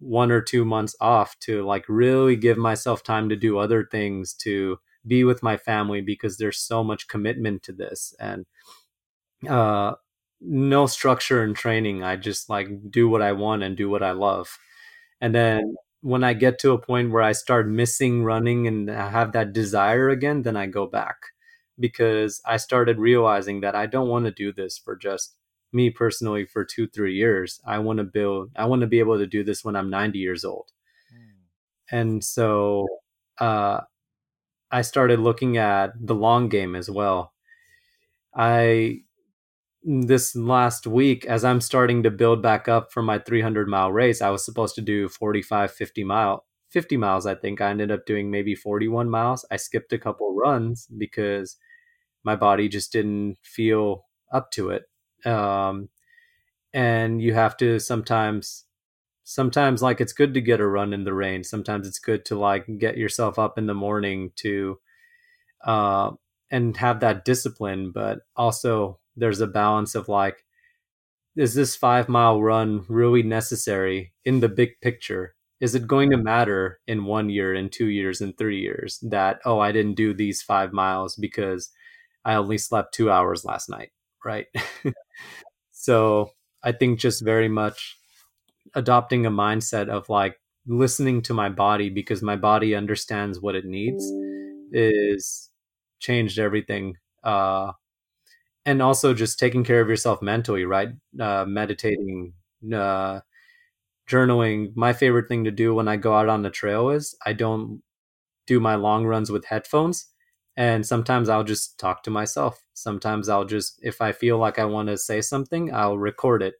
one 0.00 0.30
or 0.30 0.40
two 0.40 0.64
months 0.64 0.94
off 1.00 1.38
to 1.40 1.64
like 1.64 1.84
really 1.88 2.36
give 2.36 2.56
myself 2.58 3.02
time 3.02 3.28
to 3.28 3.36
do 3.36 3.58
other 3.58 3.84
things, 3.90 4.34
to 4.34 4.78
be 5.06 5.24
with 5.24 5.42
my 5.42 5.56
family 5.56 6.00
because 6.00 6.36
there's 6.36 6.58
so 6.58 6.84
much 6.84 7.08
commitment 7.08 7.62
to 7.64 7.72
this 7.72 8.14
and 8.20 8.46
uh, 9.48 9.94
no 10.40 10.86
structure 10.86 11.44
in 11.44 11.54
training. 11.54 12.02
I 12.02 12.16
just 12.16 12.48
like 12.48 12.68
do 12.90 13.08
what 13.08 13.22
I 13.22 13.32
want 13.32 13.62
and 13.62 13.76
do 13.76 13.90
what 13.90 14.02
I 14.02 14.12
love. 14.12 14.58
And 15.20 15.34
then 15.34 15.74
when 16.02 16.24
I 16.24 16.34
get 16.34 16.58
to 16.60 16.72
a 16.72 16.78
point 16.80 17.10
where 17.10 17.22
I 17.22 17.32
start 17.32 17.68
missing 17.68 18.24
running 18.24 18.66
and 18.68 18.90
I 18.90 19.10
have 19.10 19.32
that 19.32 19.52
desire 19.52 20.10
again, 20.10 20.42
then 20.42 20.56
I 20.56 20.66
go 20.66 20.86
back 20.86 21.16
because 21.80 22.40
I 22.46 22.56
started 22.58 22.98
realizing 22.98 23.62
that 23.62 23.74
I 23.76 23.86
don't 23.86 24.08
want 24.08 24.26
to 24.26 24.32
do 24.32 24.52
this 24.52 24.78
for 24.78 24.96
just 24.96 25.36
me 25.72 25.90
personally 25.90 26.46
for 26.46 26.64
two, 26.64 26.88
three 26.88 27.14
years. 27.14 27.60
I 27.66 27.78
want 27.78 27.98
to 27.98 28.04
build, 28.04 28.50
I 28.56 28.66
want 28.66 28.80
to 28.82 28.86
be 28.86 28.98
able 29.00 29.18
to 29.18 29.26
do 29.26 29.44
this 29.44 29.64
when 29.64 29.76
I'm 29.76 29.90
90 29.90 30.18
years 30.18 30.44
old. 30.44 30.70
And 31.90 32.22
so 32.22 32.86
uh, 33.38 33.80
I 34.70 34.82
started 34.82 35.20
looking 35.20 35.56
at 35.56 35.92
the 36.00 36.14
long 36.14 36.48
game 36.48 36.74
as 36.76 36.90
well. 36.90 37.32
I, 38.34 39.00
this 39.82 40.36
last 40.36 40.86
week, 40.86 41.24
as 41.26 41.44
I'm 41.44 41.60
starting 41.60 42.02
to 42.02 42.10
build 42.10 42.42
back 42.42 42.68
up 42.68 42.92
for 42.92 43.02
my 43.02 43.18
300 43.18 43.68
mile 43.68 43.92
race, 43.92 44.20
I 44.20 44.30
was 44.30 44.44
supposed 44.44 44.74
to 44.76 44.82
do 44.82 45.08
45, 45.08 45.72
50 45.72 46.04
mile, 46.04 46.44
50 46.70 46.96
miles. 46.96 47.26
I 47.26 47.34
think 47.34 47.60
I 47.60 47.70
ended 47.70 47.90
up 47.90 48.06
doing 48.06 48.30
maybe 48.30 48.54
41 48.54 49.08
miles. 49.08 49.46
I 49.50 49.56
skipped 49.56 49.92
a 49.92 49.98
couple 49.98 50.34
runs 50.34 50.88
because 50.98 51.56
my 52.24 52.36
body 52.36 52.68
just 52.68 52.92
didn't 52.92 53.38
feel 53.42 54.06
up 54.32 54.50
to 54.52 54.70
it. 54.70 54.84
Um, 55.24 55.88
and 56.74 57.22
you 57.22 57.34
have 57.34 57.56
to 57.58 57.80
sometimes 57.80 58.64
sometimes 59.24 59.82
like 59.82 60.00
it's 60.00 60.12
good 60.12 60.34
to 60.34 60.40
get 60.40 60.60
a 60.60 60.66
run 60.66 60.92
in 60.92 61.04
the 61.04 61.14
rain. 61.14 61.44
Sometimes 61.44 61.86
it's 61.88 61.98
good 61.98 62.24
to 62.26 62.38
like 62.38 62.66
get 62.78 62.96
yourself 62.96 63.38
up 63.38 63.58
in 63.58 63.66
the 63.66 63.74
morning 63.74 64.32
to 64.36 64.78
uh 65.64 66.12
and 66.50 66.76
have 66.76 67.00
that 67.00 67.24
discipline 67.24 67.90
but 67.92 68.20
also 68.36 68.98
there's 69.16 69.40
a 69.40 69.46
balance 69.46 69.94
of 69.96 70.08
like 70.08 70.44
is 71.36 71.54
this 71.54 71.76
five 71.76 72.08
mile 72.08 72.42
run 72.42 72.84
really 72.88 73.22
necessary 73.22 74.12
in 74.24 74.40
the 74.40 74.48
big 74.48 74.80
picture? 74.80 75.34
Is 75.60 75.74
it 75.74 75.86
going 75.86 76.10
to 76.10 76.16
matter 76.16 76.80
in 76.86 77.04
one 77.04 77.30
year 77.30 77.54
in 77.54 77.68
two 77.70 77.86
years 77.86 78.20
in 78.20 78.32
three 78.34 78.60
years 78.60 78.98
that 79.02 79.40
oh 79.44 79.58
i 79.58 79.72
didn't 79.72 79.94
do 79.94 80.14
these 80.14 80.42
five 80.42 80.72
miles 80.72 81.16
because 81.16 81.70
i 82.24 82.34
only 82.34 82.58
slept 82.58 82.94
two 82.94 83.10
hours 83.10 83.44
last 83.44 83.68
night 83.68 83.90
right? 84.28 84.46
So 85.70 86.32
i 86.62 86.72
think 86.72 86.98
just 86.98 87.24
very 87.24 87.48
much 87.48 87.96
adopting 88.74 89.26
a 89.26 89.30
mindset 89.30 89.88
of 89.88 90.08
like 90.08 90.36
listening 90.66 91.22
to 91.22 91.34
my 91.34 91.48
body 91.48 91.90
because 91.90 92.22
my 92.22 92.36
body 92.36 92.74
understands 92.74 93.40
what 93.40 93.54
it 93.56 93.64
needs 93.64 94.04
is 94.72 95.50
changed 96.00 96.38
everything 96.38 96.96
uh 97.24 97.72
and 98.66 98.82
also 98.82 99.14
just 99.14 99.38
taking 99.38 99.64
care 99.64 99.80
of 99.80 99.88
yourself 99.88 100.22
mentally 100.22 100.64
right? 100.64 100.90
Uh 101.20 101.44
meditating 101.46 102.34
uh 102.74 103.20
journaling. 104.08 104.74
My 104.76 104.92
favorite 104.92 105.28
thing 105.28 105.44
to 105.44 105.50
do 105.50 105.74
when 105.74 105.88
i 105.88 105.96
go 105.96 106.14
out 106.14 106.28
on 106.28 106.42
the 106.42 106.50
trail 106.50 106.90
is 106.90 107.16
i 107.26 107.32
don't 107.32 107.82
do 108.46 108.60
my 108.60 108.74
long 108.76 109.06
runs 109.06 109.30
with 109.30 109.46
headphones 109.46 110.08
and 110.58 110.84
sometimes 110.84 111.30
i'll 111.30 111.44
just 111.44 111.78
talk 111.78 112.02
to 112.02 112.10
myself 112.10 112.60
sometimes 112.74 113.30
i'll 113.30 113.46
just 113.46 113.80
if 113.82 114.02
i 114.02 114.12
feel 114.12 114.36
like 114.36 114.58
i 114.58 114.64
want 114.66 114.88
to 114.88 114.98
say 114.98 115.22
something 115.22 115.72
i'll 115.72 115.96
record 115.98 116.42
it 116.42 116.56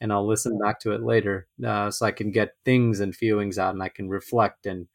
and 0.00 0.12
I'll 0.12 0.26
listen 0.26 0.58
back 0.58 0.80
to 0.80 0.92
it 0.92 1.02
later 1.02 1.48
uh, 1.66 1.90
so 1.90 2.06
I 2.06 2.12
can 2.12 2.30
get 2.30 2.54
things 2.64 3.00
and 3.00 3.14
feelings 3.14 3.58
out 3.58 3.74
and 3.74 3.82
I 3.82 3.88
can 3.88 4.08
reflect 4.08 4.66
and 4.66 4.86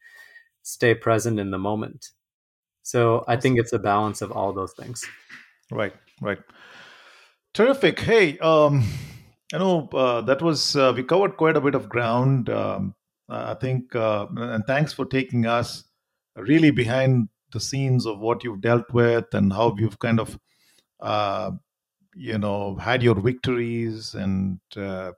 stay 0.62 0.94
present 0.94 1.38
in 1.38 1.50
the 1.50 1.58
moment. 1.58 2.10
So 2.82 3.24
I 3.28 3.36
think 3.36 3.58
it's 3.58 3.72
a 3.72 3.78
balance 3.78 4.22
of 4.22 4.32
all 4.32 4.52
those 4.52 4.72
things. 4.72 5.04
Right, 5.70 5.94
right. 6.20 6.38
Terrific. 7.54 8.00
Hey, 8.00 8.38
um, 8.38 8.84
I 9.52 9.58
know 9.58 9.88
uh, 9.92 10.20
that 10.22 10.42
was 10.42 10.76
uh, 10.76 10.92
we 10.94 11.04
covered 11.04 11.36
quite 11.36 11.56
a 11.56 11.60
bit 11.60 11.74
of 11.74 11.88
ground. 11.88 12.50
Um, 12.50 12.94
I 13.28 13.54
think, 13.54 13.94
uh, 13.94 14.26
and 14.36 14.64
thanks 14.66 14.92
for 14.92 15.06
taking 15.06 15.46
us 15.46 15.84
really 16.36 16.70
behind 16.70 17.28
the 17.54 17.60
scenes 17.60 18.06
of 18.06 18.18
what 18.18 18.44
you've 18.44 18.60
dealt 18.60 18.92
with 18.92 19.32
and 19.32 19.52
how 19.52 19.74
you've 19.78 19.98
kind 19.98 20.20
of 20.20 20.38
uh, 21.00 21.50
you 22.14 22.38
know 22.38 22.76
had 22.76 23.02
your 23.02 23.18
victories 23.20 24.14
and 24.14 24.60
uh, 24.76 25.12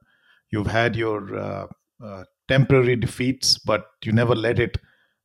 you've 0.50 0.68
had 0.68 0.94
your 0.94 1.36
uh, 1.36 1.66
uh, 2.04 2.24
temporary 2.48 2.96
defeats 2.96 3.58
but 3.58 3.86
you 4.04 4.12
never 4.12 4.34
let 4.34 4.58
it 4.58 4.78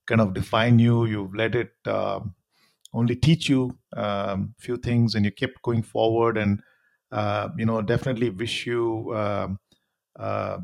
kind 0.07 0.21
of 0.21 0.33
define 0.33 0.79
you. 0.79 1.05
You've 1.05 1.35
let 1.35 1.55
it 1.55 1.71
uh, 1.85 2.19
only 2.93 3.15
teach 3.15 3.47
you 3.49 3.77
a 3.95 4.31
um, 4.31 4.55
few 4.59 4.77
things 4.77 5.15
and 5.15 5.23
you 5.25 5.31
kept 5.31 5.61
going 5.61 5.83
forward 5.83 6.37
and 6.37 6.61
uh, 7.11 7.49
you 7.57 7.65
know 7.65 7.81
definitely 7.81 8.29
wish 8.29 8.65
you 8.65 9.13
um, 9.15 9.59
uh, 10.19 10.57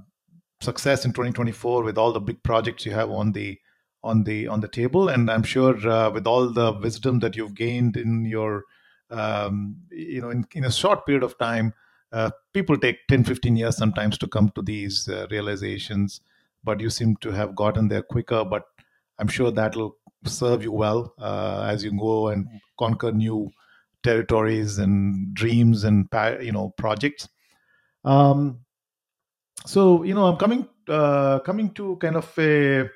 success 0.60 1.06
in 1.06 1.11
2024 1.11 1.84
with 1.84 1.98
all 1.98 2.11
the 2.11 2.19
big 2.19 2.41
projects 2.44 2.86
you 2.86 2.91
have 2.91 3.10
on 3.10 3.32
the 3.32 3.57
on 4.08 4.24
the 4.24 4.48
on 4.48 4.62
the 4.62 4.68
table. 4.68 5.10
And 5.10 5.30
i'm 5.30 5.44
sure 5.44 5.74
with 6.12 6.28
all 6.28 6.50
the 6.50 6.72
wisdom 6.74 7.20
that 7.20 7.36
you've 7.36 7.56
gained 7.56 7.98
in 7.98 8.26
your 8.26 8.64
um, 9.10 9.78
you 9.92 10.22
know 10.22 10.30
in, 10.30 10.46
in, 10.54 10.66
a 10.66 10.72
short 10.72 11.06
period 11.06 11.24
of 11.24 11.38
time 11.38 11.74
uh, 12.12 12.32
people 12.54 12.78
take 12.78 12.98
10 13.08 13.24
15 13.24 13.56
years 13.56 13.78
sometimes 13.78 14.18
to 14.18 14.28
come 14.28 14.50
to 14.56 14.62
these 14.62 15.08
uh, 15.08 15.28
realizations. 15.32 16.22
But 16.64 16.80
you 16.80 16.90
seem 16.90 17.16
to 17.18 17.32
have 17.32 17.56
gotten 17.56 17.88
there 17.88 18.04
quicker. 18.04 18.44
But 18.44 18.64
i'm 19.20 19.28
sure 19.28 19.52
that'll 19.52 19.96
serve 20.26 20.64
you 20.64 20.72
well 20.72 21.14
uh, 21.20 21.66
as 21.70 21.84
you 21.84 21.92
go 21.98 22.30
and 22.30 22.48
conquer 22.80 23.12
new 23.12 23.52
territories 24.04 24.78
and 24.78 25.34
dreams 25.34 25.84
and 25.84 26.08
you 26.42 26.52
know 26.52 26.74
projects. 26.78 27.28
Um, 28.04 28.60
so 29.66 30.04
you 30.04 30.14
know 30.14 30.26
i'm 30.26 30.38
coming 30.38 30.68
uh, 30.88 31.40
coming 31.40 31.70
to 31.72 31.98
kind 31.98 32.16
of 32.16 32.32
a 32.40 32.90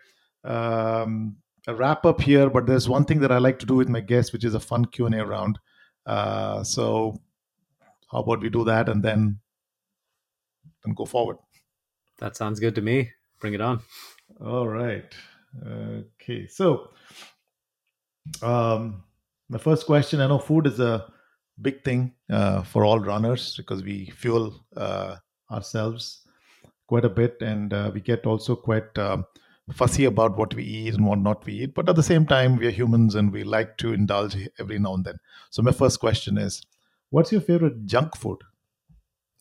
um, 0.44 1.36
a 1.68 1.76
wrap 1.76 2.06
up 2.06 2.22
here 2.22 2.50
but 2.50 2.66
there's 2.66 2.90
one 2.90 3.06
thing 3.06 3.20
that 3.20 3.32
i 3.32 3.38
like 3.38 3.60
to 3.60 3.66
do 3.66 3.76
with 3.76 3.90
my 3.90 4.00
guests 4.00 4.34
which 4.34 4.44
is 4.44 4.56
a 4.56 4.60
fun 4.60 4.86
q&a 4.86 5.26
round 5.26 5.60
uh, 6.06 6.64
so 6.64 7.20
how 8.12 8.20
about 8.20 8.42
we 8.42 8.50
do 8.50 8.64
that 8.66 8.90
and 8.90 9.04
then 9.04 9.40
then 10.84 10.94
go 10.94 11.06
forward? 11.06 11.38
That 12.20 12.36
sounds 12.36 12.60
good 12.60 12.76
to 12.76 12.82
me. 12.82 13.12
Bring 13.40 13.54
it 13.54 13.62
on. 13.62 13.82
All 14.44 14.68
right. 14.68 15.14
Okay. 15.66 16.48
So, 16.48 16.90
um, 18.42 19.04
my 19.50 19.58
first 19.58 19.86
question 19.86 20.22
I 20.22 20.28
know 20.28 20.40
food 20.40 20.68
is 20.68 20.80
a 20.80 21.12
big 21.62 21.84
thing 21.84 22.14
uh, 22.30 22.64
for 22.64 22.86
all 22.86 23.00
runners 23.00 23.56
because 23.58 23.84
we 23.84 24.12
fuel 24.12 24.64
uh, 24.78 25.18
ourselves 25.52 26.26
quite 26.88 27.06
a 27.06 27.10
bit 27.10 27.38
and 27.42 27.74
uh, 27.74 27.92
we 27.94 28.02
get 28.02 28.26
also 28.26 28.56
quite 28.56 28.98
um, 28.98 29.26
fussy 29.74 30.06
about 30.06 30.38
what 30.38 30.54
we 30.54 30.64
eat 30.64 30.94
and 30.96 31.06
what 31.06 31.20
not 31.20 31.46
we 31.46 31.54
eat. 31.54 31.74
But 31.74 31.90
at 31.90 31.96
the 31.96 32.04
same 32.04 32.26
time, 32.26 32.58
we 32.58 32.68
are 32.68 32.72
humans 32.72 33.16
and 33.16 33.32
we 33.32 33.44
like 33.44 33.78
to 33.78 33.94
indulge 33.94 34.36
every 34.60 34.80
now 34.80 34.94
and 34.96 35.06
then. 35.06 35.20
So, 35.50 35.62
my 35.62 35.72
first 35.72 36.00
question 36.00 36.38
is 36.38 36.64
what's 37.10 37.32
your 37.32 37.42
favorite 37.42 37.86
junk 37.86 38.16
food? 38.18 38.40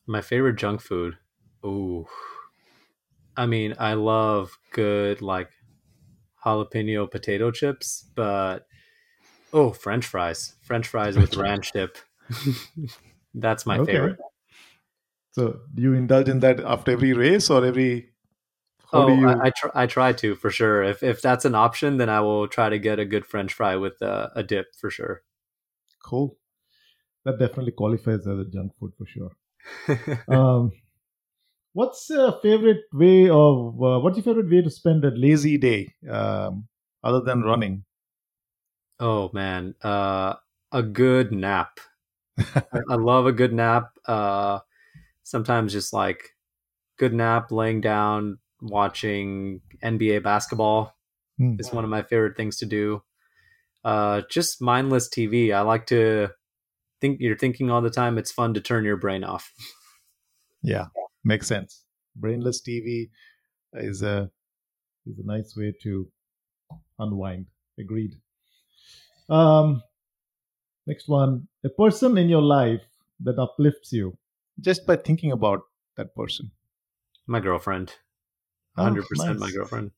My 0.06 0.20
favorite 0.20 0.56
junk 0.56 0.82
food. 0.82 1.16
Ooh. 1.64 2.06
I 3.36 3.46
mean, 3.46 3.74
I 3.78 3.94
love 3.94 4.58
good 4.72 5.22
like 5.22 5.50
jalapeno 6.44 7.10
potato 7.10 7.50
chips, 7.50 8.10
but 8.14 8.66
oh, 9.52 9.72
French 9.72 10.06
fries. 10.06 10.56
French 10.62 10.88
fries 10.88 11.18
with 11.18 11.36
ranch 11.36 11.72
dip. 11.72 11.98
That's 13.34 13.66
my 13.66 13.78
Okay. 13.78 13.78
favorite. 13.78 14.18
So, 15.32 15.60
do 15.74 15.82
you 15.82 15.92
indulge 15.94 16.28
in 16.28 16.38
that 16.40 16.60
after 16.60 16.92
every 16.92 17.12
race 17.12 17.50
or 17.50 17.64
every? 17.64 18.12
How 18.92 19.06
Oh, 19.06 19.08
you? 19.08 19.42
I, 19.42 19.46
I, 19.46 19.50
tr- 19.50 19.70
I 19.74 19.86
try 19.86 20.12
to 20.14 20.34
for 20.36 20.50
sure. 20.50 20.82
If 20.82 21.02
if 21.02 21.22
that's 21.22 21.44
an 21.44 21.54
option, 21.54 21.96
then 21.96 22.08
I 22.08 22.20
will 22.20 22.48
try 22.48 22.68
to 22.68 22.78
get 22.78 22.98
a 22.98 23.04
good 23.04 23.26
French 23.26 23.52
fry 23.52 23.76
with 23.76 24.00
uh, 24.02 24.30
a 24.34 24.42
dip 24.42 24.74
for 24.76 24.90
sure. 24.90 25.22
Cool. 26.02 26.36
That 27.24 27.38
definitely 27.38 27.72
qualifies 27.72 28.26
as 28.26 28.38
a 28.40 28.44
junk 28.46 28.72
food 28.78 28.94
for 28.98 29.06
sure. 29.06 29.32
Um, 30.28 30.72
what's 31.72 32.08
your 32.10 32.32
favorite 32.42 32.84
way 32.92 33.28
of 33.28 33.82
uh, 33.82 33.98
what's 34.00 34.16
your 34.16 34.24
favorite 34.24 34.50
way 34.50 34.62
to 34.62 34.70
spend 34.70 35.04
a 35.04 35.10
lazy 35.10 35.58
day 35.58 35.94
um, 36.08 36.68
other 37.02 37.20
than 37.20 37.42
running? 37.42 37.84
oh 38.98 39.30
man, 39.32 39.74
uh, 39.82 40.34
a 40.72 40.82
good 40.82 41.32
nap. 41.32 41.80
I, 42.72 42.80
I 42.90 42.94
love 42.96 43.26
a 43.26 43.32
good 43.32 43.52
nap. 43.52 43.90
Uh, 44.06 44.60
sometimes 45.24 45.72
just 45.72 45.92
like 45.92 46.30
good 46.98 47.14
nap, 47.14 47.52
laying 47.52 47.80
down, 47.80 48.38
watching 48.62 49.60
NBA 49.82 50.22
basketball 50.22 50.96
Hmm. 51.38 51.56
is 51.58 51.72
one 51.72 51.84
of 51.84 51.90
my 51.90 52.02
favorite 52.02 52.36
things 52.36 52.58
to 52.58 52.66
do. 52.66 53.02
Uh, 53.84 54.22
just 54.30 54.60
mindless 54.60 55.08
TV. 55.08 55.52
I 55.52 55.62
like 55.62 55.86
to 55.86 56.28
think 57.00 57.18
you're 57.20 57.38
thinking 57.38 57.70
all 57.70 57.80
the 57.80 57.90
time. 57.90 58.18
It's 58.18 58.30
fun 58.32 58.52
to 58.54 58.60
turn 58.60 58.84
your 58.84 58.98
brain 58.98 59.24
off. 59.24 59.52
Yeah, 60.62 60.86
makes 61.24 61.46
sense. 61.46 61.84
Brainless 62.16 62.60
TV 62.60 63.10
is 63.72 64.02
a 64.02 64.30
is 65.06 65.18
a 65.18 65.24
nice 65.26 65.56
way 65.56 65.72
to 65.82 66.10
unwind. 66.98 67.46
Agreed. 67.78 68.12
Um, 69.30 69.82
next 70.86 71.08
one: 71.08 71.48
a 71.64 71.68
person 71.70 72.18
in 72.18 72.28
your 72.28 72.42
life 72.42 72.82
that 73.20 73.38
uplifts 73.38 73.92
you 73.92 74.18
just 74.60 74.86
by 74.86 74.96
thinking 74.96 75.32
about 75.32 75.62
that 75.96 76.14
person. 76.14 76.50
My 77.26 77.40
girlfriend. 77.40 77.94
Oh, 78.76 78.84
100% 78.84 79.38
my 79.38 79.46
nice. 79.46 79.52
girlfriend 79.52 79.90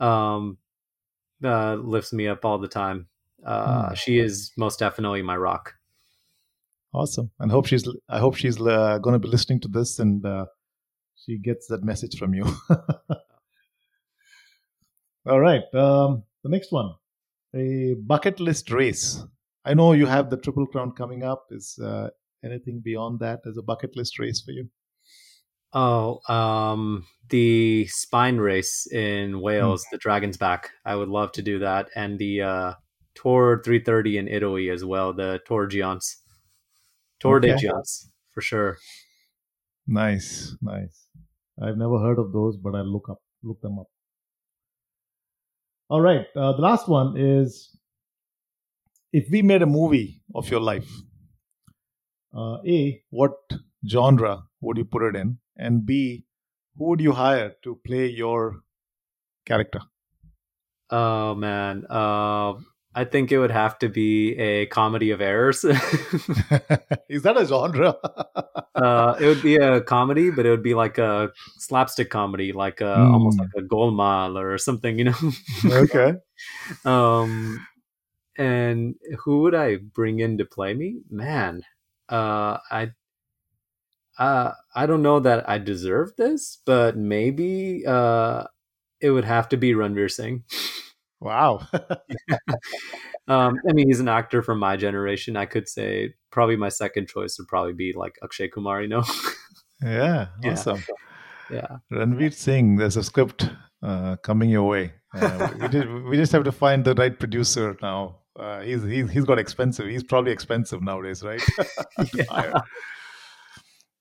um 0.00 0.58
uh 1.42 1.74
lifts 1.74 2.12
me 2.12 2.28
up 2.28 2.44
all 2.44 2.58
the 2.58 2.68
time 2.68 3.06
uh 3.44 3.88
Hmm. 3.88 3.94
she 3.94 4.18
is 4.18 4.52
most 4.56 4.78
definitely 4.78 5.22
my 5.22 5.36
rock 5.36 5.74
Awesome, 6.94 7.30
and 7.38 7.50
hope 7.50 7.66
she's 7.66 7.86
I 8.08 8.18
hope 8.18 8.34
she's 8.34 8.58
uh, 8.60 8.98
going 8.98 9.12
to 9.12 9.18
be 9.18 9.28
listening 9.28 9.60
to 9.60 9.68
this 9.68 9.98
and 9.98 10.24
uh, 10.24 10.46
she 11.16 11.36
gets 11.36 11.66
that 11.66 11.84
message 11.84 12.16
from 12.18 12.32
you. 12.32 12.46
All 15.26 15.40
right, 15.40 15.62
um, 15.74 16.22
the 16.42 16.48
next 16.48 16.72
one, 16.72 16.94
a 17.54 17.94
bucket 17.94 18.40
list 18.40 18.70
race. 18.70 19.22
I 19.64 19.74
know 19.74 19.92
you 19.92 20.06
have 20.06 20.30
the 20.30 20.36
Triple 20.38 20.66
Crown 20.66 20.92
coming 20.92 21.22
up. 21.22 21.48
Is 21.50 21.78
uh, 21.78 22.08
anything 22.42 22.80
beyond 22.80 23.20
that 23.20 23.40
as 23.46 23.58
a 23.58 23.62
bucket 23.62 23.96
list 23.96 24.18
race 24.18 24.40
for 24.40 24.52
you? 24.52 24.68
Oh 25.72 26.20
um 26.32 27.06
the 27.28 27.86
spine 27.88 28.38
race 28.38 28.86
in 28.90 29.40
wales 29.40 29.84
the 29.92 29.98
dragon's 29.98 30.38
back 30.38 30.70
i 30.86 30.96
would 30.96 31.08
love 31.10 31.30
to 31.32 31.42
do 31.42 31.58
that 31.58 31.90
and 31.94 32.18
the 32.18 32.40
uh 32.40 32.74
Tor 33.14 33.60
330 33.62 34.16
in 34.16 34.28
italy 34.28 34.70
as 34.70 34.82
well 34.84 35.12
the 35.12 35.40
tour 35.46 35.66
giants 35.66 36.22
tour 37.20 37.40
de 37.40 37.48
Okay. 37.48 37.56
giants 37.56 38.10
for 38.32 38.40
sure 38.40 38.78
Nice, 39.88 40.54
nice. 40.62 41.08
I've 41.60 41.76
never 41.76 41.98
heard 41.98 42.20
of 42.20 42.32
those, 42.32 42.56
but 42.56 42.76
I'll 42.76 42.84
look 42.84 43.08
up 43.08 43.20
look 43.42 43.60
them 43.60 43.80
up. 43.80 43.88
All 45.90 46.00
right, 46.00 46.26
uh, 46.34 46.52
the 46.52 46.62
last 46.62 46.88
one 46.88 47.16
is 47.18 47.76
if 49.12 49.30
we 49.30 49.42
made 49.42 49.62
a 49.62 49.66
movie 49.66 50.22
of 50.34 50.50
your 50.50 50.60
life, 50.60 50.88
uh, 52.34 52.58
A, 52.66 53.02
what 53.10 53.36
genre 53.86 54.44
would 54.60 54.76
you 54.78 54.84
put 54.84 55.02
it 55.02 55.16
in? 55.16 55.38
And 55.58 55.84
B, 55.84 56.24
who 56.76 56.84
would 56.86 57.00
you 57.00 57.12
hire 57.12 57.54
to 57.64 57.76
play 57.84 58.06
your 58.06 58.60
character? 59.44 59.80
oh 60.90 61.34
man 61.34 61.84
uh 61.90 62.54
i 62.94 63.04
think 63.04 63.30
it 63.30 63.38
would 63.38 63.50
have 63.50 63.78
to 63.78 63.90
be 63.90 64.32
a 64.38 64.64
comedy 64.66 65.10
of 65.10 65.20
errors 65.20 65.62
Is 67.08 67.22
that 67.22 67.36
a 67.36 67.44
genre? 67.46 67.96
Uh, 68.74 69.16
it 69.20 69.26
would 69.26 69.42
be 69.42 69.56
a 69.56 69.80
comedy, 69.80 70.30
but 70.30 70.46
it 70.46 70.50
would 70.50 70.62
be 70.62 70.74
like 70.74 70.98
a 70.98 71.30
slapstick 71.58 72.10
comedy, 72.10 72.52
like 72.52 72.80
a, 72.80 72.96
almost 73.00 73.38
Mm. 73.38 73.40
like 73.40 73.50
a 73.64 73.66
Golmaal 73.66 74.36
or 74.40 74.58
something, 74.58 74.98
you 74.98 75.04
know. 75.04 75.16
okay. 75.66 76.14
um, 76.84 77.66
and 78.36 78.94
who 79.24 79.42
would 79.42 79.54
I 79.54 79.76
bring 79.76 80.20
in 80.20 80.38
to 80.38 80.44
play 80.44 80.74
me? 80.74 81.00
Man, 81.10 81.62
uh, 82.08 82.58
I, 82.70 82.92
uh, 84.18 84.52
I 84.74 84.86
don't 84.86 85.02
know 85.02 85.20
that 85.20 85.48
I 85.48 85.58
deserve 85.58 86.12
this, 86.16 86.58
but 86.66 86.96
maybe 86.96 87.84
uh, 87.86 88.44
it 89.00 89.10
would 89.10 89.24
have 89.24 89.48
to 89.50 89.56
be 89.56 89.72
Ranveer 89.72 90.10
Singh. 90.10 90.44
Wow. 91.20 91.66
Um, 93.28 93.60
I 93.68 93.74
mean, 93.74 93.88
he's 93.88 94.00
an 94.00 94.08
actor 94.08 94.42
from 94.42 94.58
my 94.58 94.76
generation. 94.76 95.36
I 95.36 95.44
could 95.44 95.68
say 95.68 96.14
probably 96.30 96.56
my 96.56 96.70
second 96.70 97.08
choice 97.08 97.36
would 97.38 97.46
probably 97.46 97.74
be 97.74 97.92
like 97.94 98.18
Akshay 98.24 98.48
Kumar. 98.48 98.80
You 98.80 98.88
know, 98.88 99.04
yeah, 99.82 100.28
Yeah. 100.42 100.52
awesome. 100.52 100.82
yeah. 101.50 101.76
Ranveer 101.92 102.32
Singh, 102.32 102.76
there's 102.76 102.96
a 102.96 103.02
script 103.02 103.50
uh, 103.82 104.16
coming 104.22 104.48
your 104.48 104.62
way. 104.66 104.94
Uh, 105.14 105.48
we, 105.60 105.68
just, 105.68 105.86
we 106.08 106.16
just 106.16 106.32
have 106.32 106.44
to 106.44 106.52
find 106.52 106.86
the 106.86 106.94
right 106.94 107.18
producer 107.18 107.76
now. 107.82 108.20
Uh, 108.34 108.60
he's, 108.62 108.82
he's 108.84 109.10
he's 109.10 109.24
got 109.24 109.38
expensive. 109.38 109.86
He's 109.88 110.04
probably 110.04 110.32
expensive 110.32 110.80
nowadays, 110.82 111.22
right? 111.22 111.42
Yeah. 112.14 112.60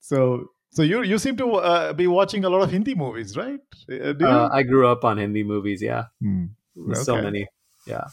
So 0.08 0.52
so 0.72 0.84
you 0.84 1.04
you 1.04 1.18
seem 1.18 1.36
to 1.38 1.56
uh, 1.56 1.94
be 1.94 2.08
watching 2.08 2.46
a 2.46 2.50
lot 2.50 2.62
of 2.62 2.72
Hindi 2.72 2.96
movies, 2.96 3.36
right? 3.36 3.60
Uh, 3.92 4.14
do 4.14 4.24
you? 4.24 4.28
Uh, 4.28 4.50
I 4.54 4.64
grew 4.64 4.88
up 4.88 5.04
on 5.04 5.18
Hindi 5.18 5.44
movies. 5.44 5.82
Yeah, 5.82 6.06
Hmm. 6.22 6.46
so 6.94 7.22
many. 7.22 7.48
Yeah. 7.86 8.06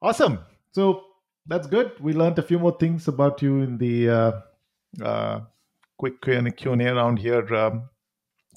Awesome. 0.00 0.38
So 0.72 1.02
that's 1.46 1.66
good. 1.66 1.92
We 2.00 2.12
learned 2.12 2.38
a 2.38 2.42
few 2.42 2.58
more 2.58 2.76
things 2.78 3.08
about 3.08 3.42
you 3.42 3.62
in 3.62 3.78
the 3.78 4.08
uh, 4.10 4.32
uh, 5.02 5.40
quick 5.96 6.20
Q 6.22 6.72
and 6.72 6.82
A 6.82 6.88
around 6.94 7.18
here, 7.18 7.52
um, 7.54 7.88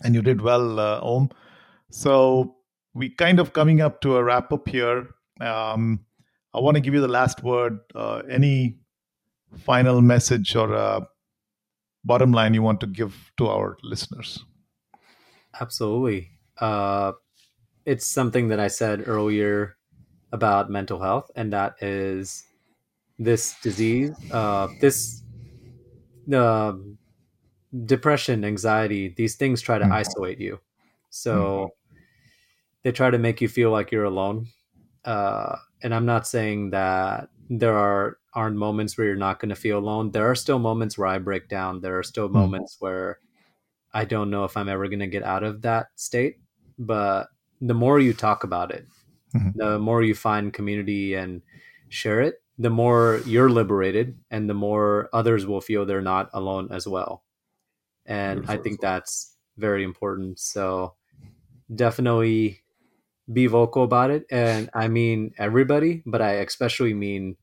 and 0.03 0.13
you 0.13 0.21
did 0.21 0.41
well, 0.41 0.79
uh, 0.79 0.99
Aum. 1.01 1.29
So 1.89 2.55
we 2.93 3.09
kind 3.09 3.39
of 3.39 3.53
coming 3.53 3.81
up 3.81 4.01
to 4.01 4.17
a 4.17 4.23
wrap 4.23 4.51
up 4.53 4.67
here. 4.67 5.07
Um, 5.41 6.05
I 6.53 6.59
want 6.59 6.75
to 6.75 6.81
give 6.81 6.93
you 6.93 7.01
the 7.01 7.07
last 7.19 7.43
word. 7.43 7.79
Uh, 7.95 8.21
any 8.29 8.77
final 9.65 10.01
message 10.01 10.55
or 10.55 10.73
uh, 10.75 11.01
bottom 12.07 12.31
line 12.31 12.53
you 12.53 12.63
want 12.63 12.79
to 12.81 12.87
give 12.87 13.31
to 13.37 13.47
our 13.47 13.77
listeners? 13.83 14.45
Absolutely. 15.59 16.31
Uh, 16.57 17.13
it's 17.85 18.05
something 18.07 18.47
that 18.49 18.59
I 18.59 18.67
said 18.67 19.07
earlier 19.07 19.77
about 20.31 20.69
mental 20.69 20.99
health, 20.99 21.31
and 21.35 21.53
that 21.53 21.75
is 21.81 22.43
this 23.19 23.55
disease, 23.61 24.11
uh, 24.31 24.67
this 24.81 25.23
um 26.33 26.97
depression, 27.85 28.43
anxiety, 28.43 29.09
these 29.17 29.35
things 29.35 29.61
try 29.61 29.77
to 29.77 29.85
Mm. 29.85 29.91
isolate 29.91 30.39
you. 30.39 30.59
So 31.09 31.71
they 32.83 32.91
try 32.91 33.09
to 33.09 33.17
make 33.17 33.41
you 33.41 33.47
feel 33.47 33.71
like 33.71 33.91
you're 33.91 34.05
alone. 34.05 34.47
Uh, 35.05 35.57
and 35.83 35.93
I'm 35.93 36.05
not 36.05 36.27
saying 36.27 36.71
that 36.71 37.29
there 37.49 37.77
are 37.77 38.17
aren't 38.37 38.55
moments 38.55 38.97
where 38.97 39.07
you're 39.07 39.17
not 39.17 39.39
going 39.41 39.49
to 39.49 39.55
feel 39.65 39.79
alone. 39.79 40.11
There 40.11 40.29
are 40.29 40.35
still 40.35 40.59
moments 40.59 40.97
where 40.97 41.09
I 41.09 41.17
break 41.17 41.49
down. 41.49 41.81
There 41.81 41.97
are 41.97 42.03
still 42.03 42.29
moments 42.29 42.77
where 42.79 43.19
I 43.93 44.05
don't 44.05 44.29
know 44.29 44.43
if 44.45 44.55
I'm 44.55 44.69
ever 44.69 44.87
going 44.87 44.99
to 45.01 45.07
get 45.07 45.23
out 45.23 45.43
of 45.43 45.63
that 45.63 45.87
state. 45.95 46.37
But 46.77 47.29
the 47.59 47.73
more 47.73 47.99
you 47.99 48.13
talk 48.13 48.43
about 48.43 48.69
it, 48.71 48.85
Mhm. 49.35 49.53
the 49.55 49.79
more 49.79 50.03
you 50.03 50.13
find 50.15 50.53
community 50.53 51.15
and 51.15 51.41
share 51.89 52.21
it, 52.21 52.43
the 52.59 52.69
more 52.69 53.21
you're 53.25 53.49
liberated 53.49 54.17
and 54.29 54.49
the 54.49 54.53
more 54.53 55.09
others 55.13 55.45
will 55.47 55.61
feel 55.61 55.85
they're 55.85 56.01
not 56.01 56.29
alone 56.33 56.69
as 56.71 56.87
well. 56.87 57.23
And 58.05 58.45
I 58.47 58.57
think 58.57 58.81
that's 58.81 59.35
very 59.57 59.83
important. 59.83 60.39
So 60.39 60.95
definitely 61.73 62.63
be 63.31 63.47
vocal 63.47 63.83
about 63.83 64.11
it. 64.11 64.25
And 64.31 64.69
I 64.73 64.87
mean 64.87 65.33
everybody, 65.37 66.03
but 66.05 66.21
I 66.21 66.33
especially 66.45 66.93
mean 66.93 67.37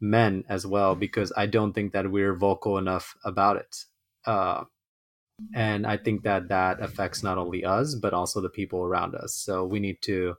men 0.00 0.44
as 0.48 0.66
well, 0.66 0.94
because 0.94 1.32
I 1.36 1.46
don't 1.46 1.72
think 1.72 1.92
that 1.92 2.10
we're 2.10 2.34
vocal 2.34 2.78
enough 2.78 3.16
about 3.24 3.56
it. 3.56 3.84
Uh, 4.24 4.64
and 5.54 5.86
I 5.86 5.96
think 5.96 6.24
that 6.24 6.48
that 6.48 6.80
affects 6.80 7.22
not 7.22 7.38
only 7.38 7.64
us, 7.64 7.94
but 7.94 8.12
also 8.12 8.40
the 8.40 8.48
people 8.48 8.80
around 8.80 9.14
us. 9.14 9.34
So 9.34 9.64
we 9.64 9.78
need 9.78 10.02
to 10.02 10.34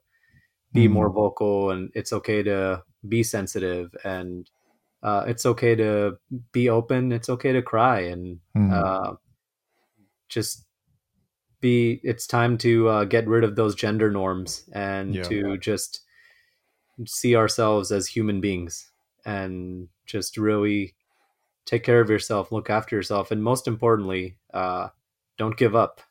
be 0.73 0.87
mm. 0.87 0.91
more 0.91 1.09
vocal, 1.09 1.71
and 1.71 1.89
it's 1.95 2.13
okay 2.13 2.43
to 2.43 2.83
be 3.07 3.23
sensitive, 3.23 3.95
and 4.03 4.49
uh, 5.01 5.23
it's 5.27 5.45
okay 5.45 5.75
to 5.75 6.17
be 6.51 6.69
open. 6.69 7.11
It's 7.11 7.29
okay 7.29 7.53
to 7.53 7.61
cry, 7.61 8.01
and 8.01 8.39
mm. 8.55 8.73
uh, 8.73 9.15
just 10.27 10.65
be 11.61 11.99
it's 12.03 12.27
time 12.27 12.57
to 12.57 12.87
uh, 12.87 13.03
get 13.05 13.27
rid 13.27 13.43
of 13.43 13.55
those 13.55 13.75
gender 13.75 14.11
norms 14.11 14.69
and 14.73 15.15
yeah. 15.15 15.23
to 15.23 15.57
just 15.57 16.01
see 17.05 17.35
ourselves 17.35 17.91
as 17.91 18.07
human 18.07 18.41
beings 18.41 18.88
and 19.29 19.87
just 20.05 20.37
really 20.37 20.95
take 21.65 21.83
care 21.83 22.01
of 22.01 22.09
yourself 22.09 22.51
look 22.51 22.69
after 22.69 22.95
yourself 22.95 23.31
and 23.31 23.43
most 23.43 23.67
importantly 23.67 24.37
uh, 24.53 24.87
don't 25.37 25.57
give 25.57 25.75
up 25.75 26.01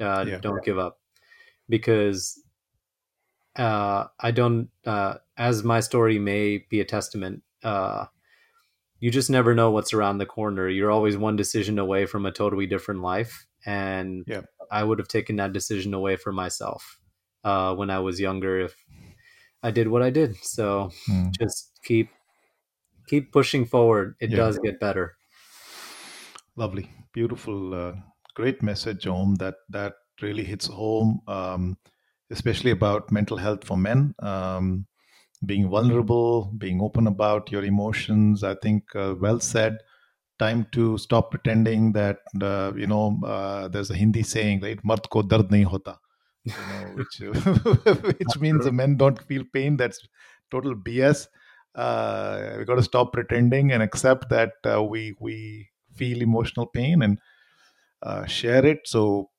uh, 0.00 0.24
yeah. 0.26 0.38
don't 0.38 0.64
give 0.64 0.78
up 0.78 0.98
because 1.68 2.42
uh, 3.56 4.04
i 4.20 4.30
don't 4.30 4.68
uh, 4.86 5.14
as 5.36 5.62
my 5.62 5.80
story 5.80 6.18
may 6.18 6.58
be 6.68 6.80
a 6.80 6.84
testament 6.84 7.42
uh, 7.62 8.06
you 9.00 9.10
just 9.10 9.30
never 9.30 9.54
know 9.54 9.70
what's 9.70 9.92
around 9.92 10.18
the 10.18 10.26
corner 10.26 10.68
you're 10.68 10.90
always 10.90 11.16
one 11.16 11.36
decision 11.36 11.78
away 11.78 12.06
from 12.06 12.26
a 12.26 12.32
totally 12.32 12.66
different 12.66 13.00
life 13.00 13.46
and 13.66 14.24
yeah. 14.26 14.42
I 14.70 14.84
would 14.84 14.98
have 14.98 15.08
taken 15.08 15.36
that 15.36 15.52
decision 15.52 15.94
away 15.94 16.16
for 16.16 16.32
myself 16.32 16.98
uh, 17.44 17.74
when 17.74 17.90
I 17.90 18.00
was 18.00 18.20
younger 18.20 18.60
if 18.60 18.74
I 19.62 19.70
did 19.70 19.88
what 19.88 20.02
I 20.02 20.10
did. 20.10 20.36
So 20.44 20.90
mm. 21.08 21.30
just 21.38 21.78
keep 21.84 22.10
keep 23.06 23.32
pushing 23.32 23.64
forward. 23.64 24.16
It 24.20 24.30
yeah. 24.30 24.36
does 24.36 24.58
get 24.58 24.80
better. 24.80 25.16
Lovely, 26.56 26.90
beautiful, 27.12 27.74
uh, 27.74 27.92
great 28.34 28.62
message, 28.62 29.06
Aum. 29.06 29.34
That 29.36 29.56
that 29.70 29.94
really 30.22 30.44
hits 30.44 30.66
home, 30.66 31.20
um, 31.26 31.76
especially 32.30 32.70
about 32.70 33.10
mental 33.10 33.36
health 33.36 33.64
for 33.64 33.76
men. 33.76 34.14
Um, 34.20 34.86
being 35.44 35.68
vulnerable, 35.68 36.52
being 36.56 36.80
open 36.80 37.06
about 37.06 37.50
your 37.50 37.64
emotions. 37.64 38.44
I 38.44 38.54
think 38.54 38.84
uh, 38.94 39.14
well 39.20 39.40
said 39.40 39.78
time 40.38 40.66
to 40.72 40.98
stop 40.98 41.30
pretending 41.30 41.92
that 41.92 42.18
uh, 42.40 42.72
you 42.76 42.86
know 42.86 43.20
uh, 43.24 43.68
there's 43.68 43.90
a 43.90 43.96
Hindi 43.96 44.22
saying 44.22 44.60
right 44.60 44.82
mard 44.84 45.08
ko 45.10 45.22
dard 45.22 45.48
nahi 45.48 45.64
hota 45.64 45.98
you 46.44 46.52
know, 46.52 46.82
which 46.94 47.20
which 48.20 48.36
means 48.40 48.64
the 48.64 48.72
men 48.72 48.96
don't 48.96 49.22
feel 49.22 49.44
pain 49.52 49.76
that's 49.76 50.06
total 50.50 50.74
BS 50.74 51.26
uh, 51.74 52.54
we 52.58 52.64
got 52.64 52.76
to 52.76 52.82
stop 52.82 53.12
pretending 53.12 53.72
and 53.72 53.82
accept 53.82 54.28
that 54.30 54.52
uh, 54.66 54.82
we 54.82 55.14
we 55.20 55.68
feel 55.94 56.22
emotional 56.22 56.66
pain 56.66 57.02
and 57.02 57.18
uh, 58.02 58.24
share 58.26 58.64
it 58.64 58.80
so 58.84 59.30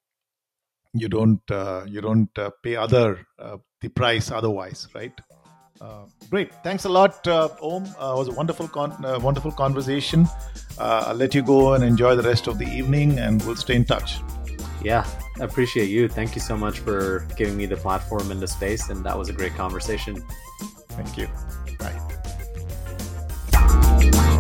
you 0.94 1.10
don't 1.10 1.52
uh, 1.52 1.84
you 1.88 2.02
don't 2.02 2.38
pay 2.64 2.76
other 2.76 3.26
the 3.82 3.90
price 3.90 4.32
otherwise 4.32 4.88
right 4.96 5.20
uh, 5.82 6.06
great. 6.30 6.54
Thanks 6.64 6.86
a 6.86 6.90
lot, 6.90 7.28
uh, 7.28 7.50
Aum. 7.62 7.84
Uh, 8.00 8.14
it 8.16 8.18
was 8.18 8.28
a 8.30 8.32
wonderful, 8.32 8.68
con- 8.68 9.04
uh, 9.04 9.20
wonderful 9.20 9.52
conversation. 9.52 10.28
Uh, 10.78 11.06
I'll 11.08 11.16
let 11.16 11.36
you 11.36 11.42
go 11.42 11.74
and 11.74 11.84
enjoy 11.84 12.16
the 12.16 12.24
rest 12.24 12.48
of 12.48 12.58
the 12.58 12.66
evening, 12.66 13.20
and 13.20 13.44
we'll 13.44 13.56
stay 13.56 13.76
in 13.76 13.86
touch. 13.86 14.20
Yeah, 14.82 15.06
I 15.40 15.44
appreciate 15.44 15.90
you. 15.90 16.08
Thank 16.08 16.36
you 16.36 16.42
so 16.42 16.56
much 16.56 16.80
for 16.80 17.28
giving 17.36 17.58
me 17.58 17.66
the 17.66 17.78
platform 17.78 18.32
and 18.32 18.40
the 18.40 18.48
space, 18.48 18.90
and 18.90 19.06
that 19.06 19.18
was 19.18 19.30
a 19.30 19.34
great 19.34 19.56
conversation. 19.56 20.24
Thank 20.90 21.18
you. 21.18 21.28
Bye. 24.12 24.35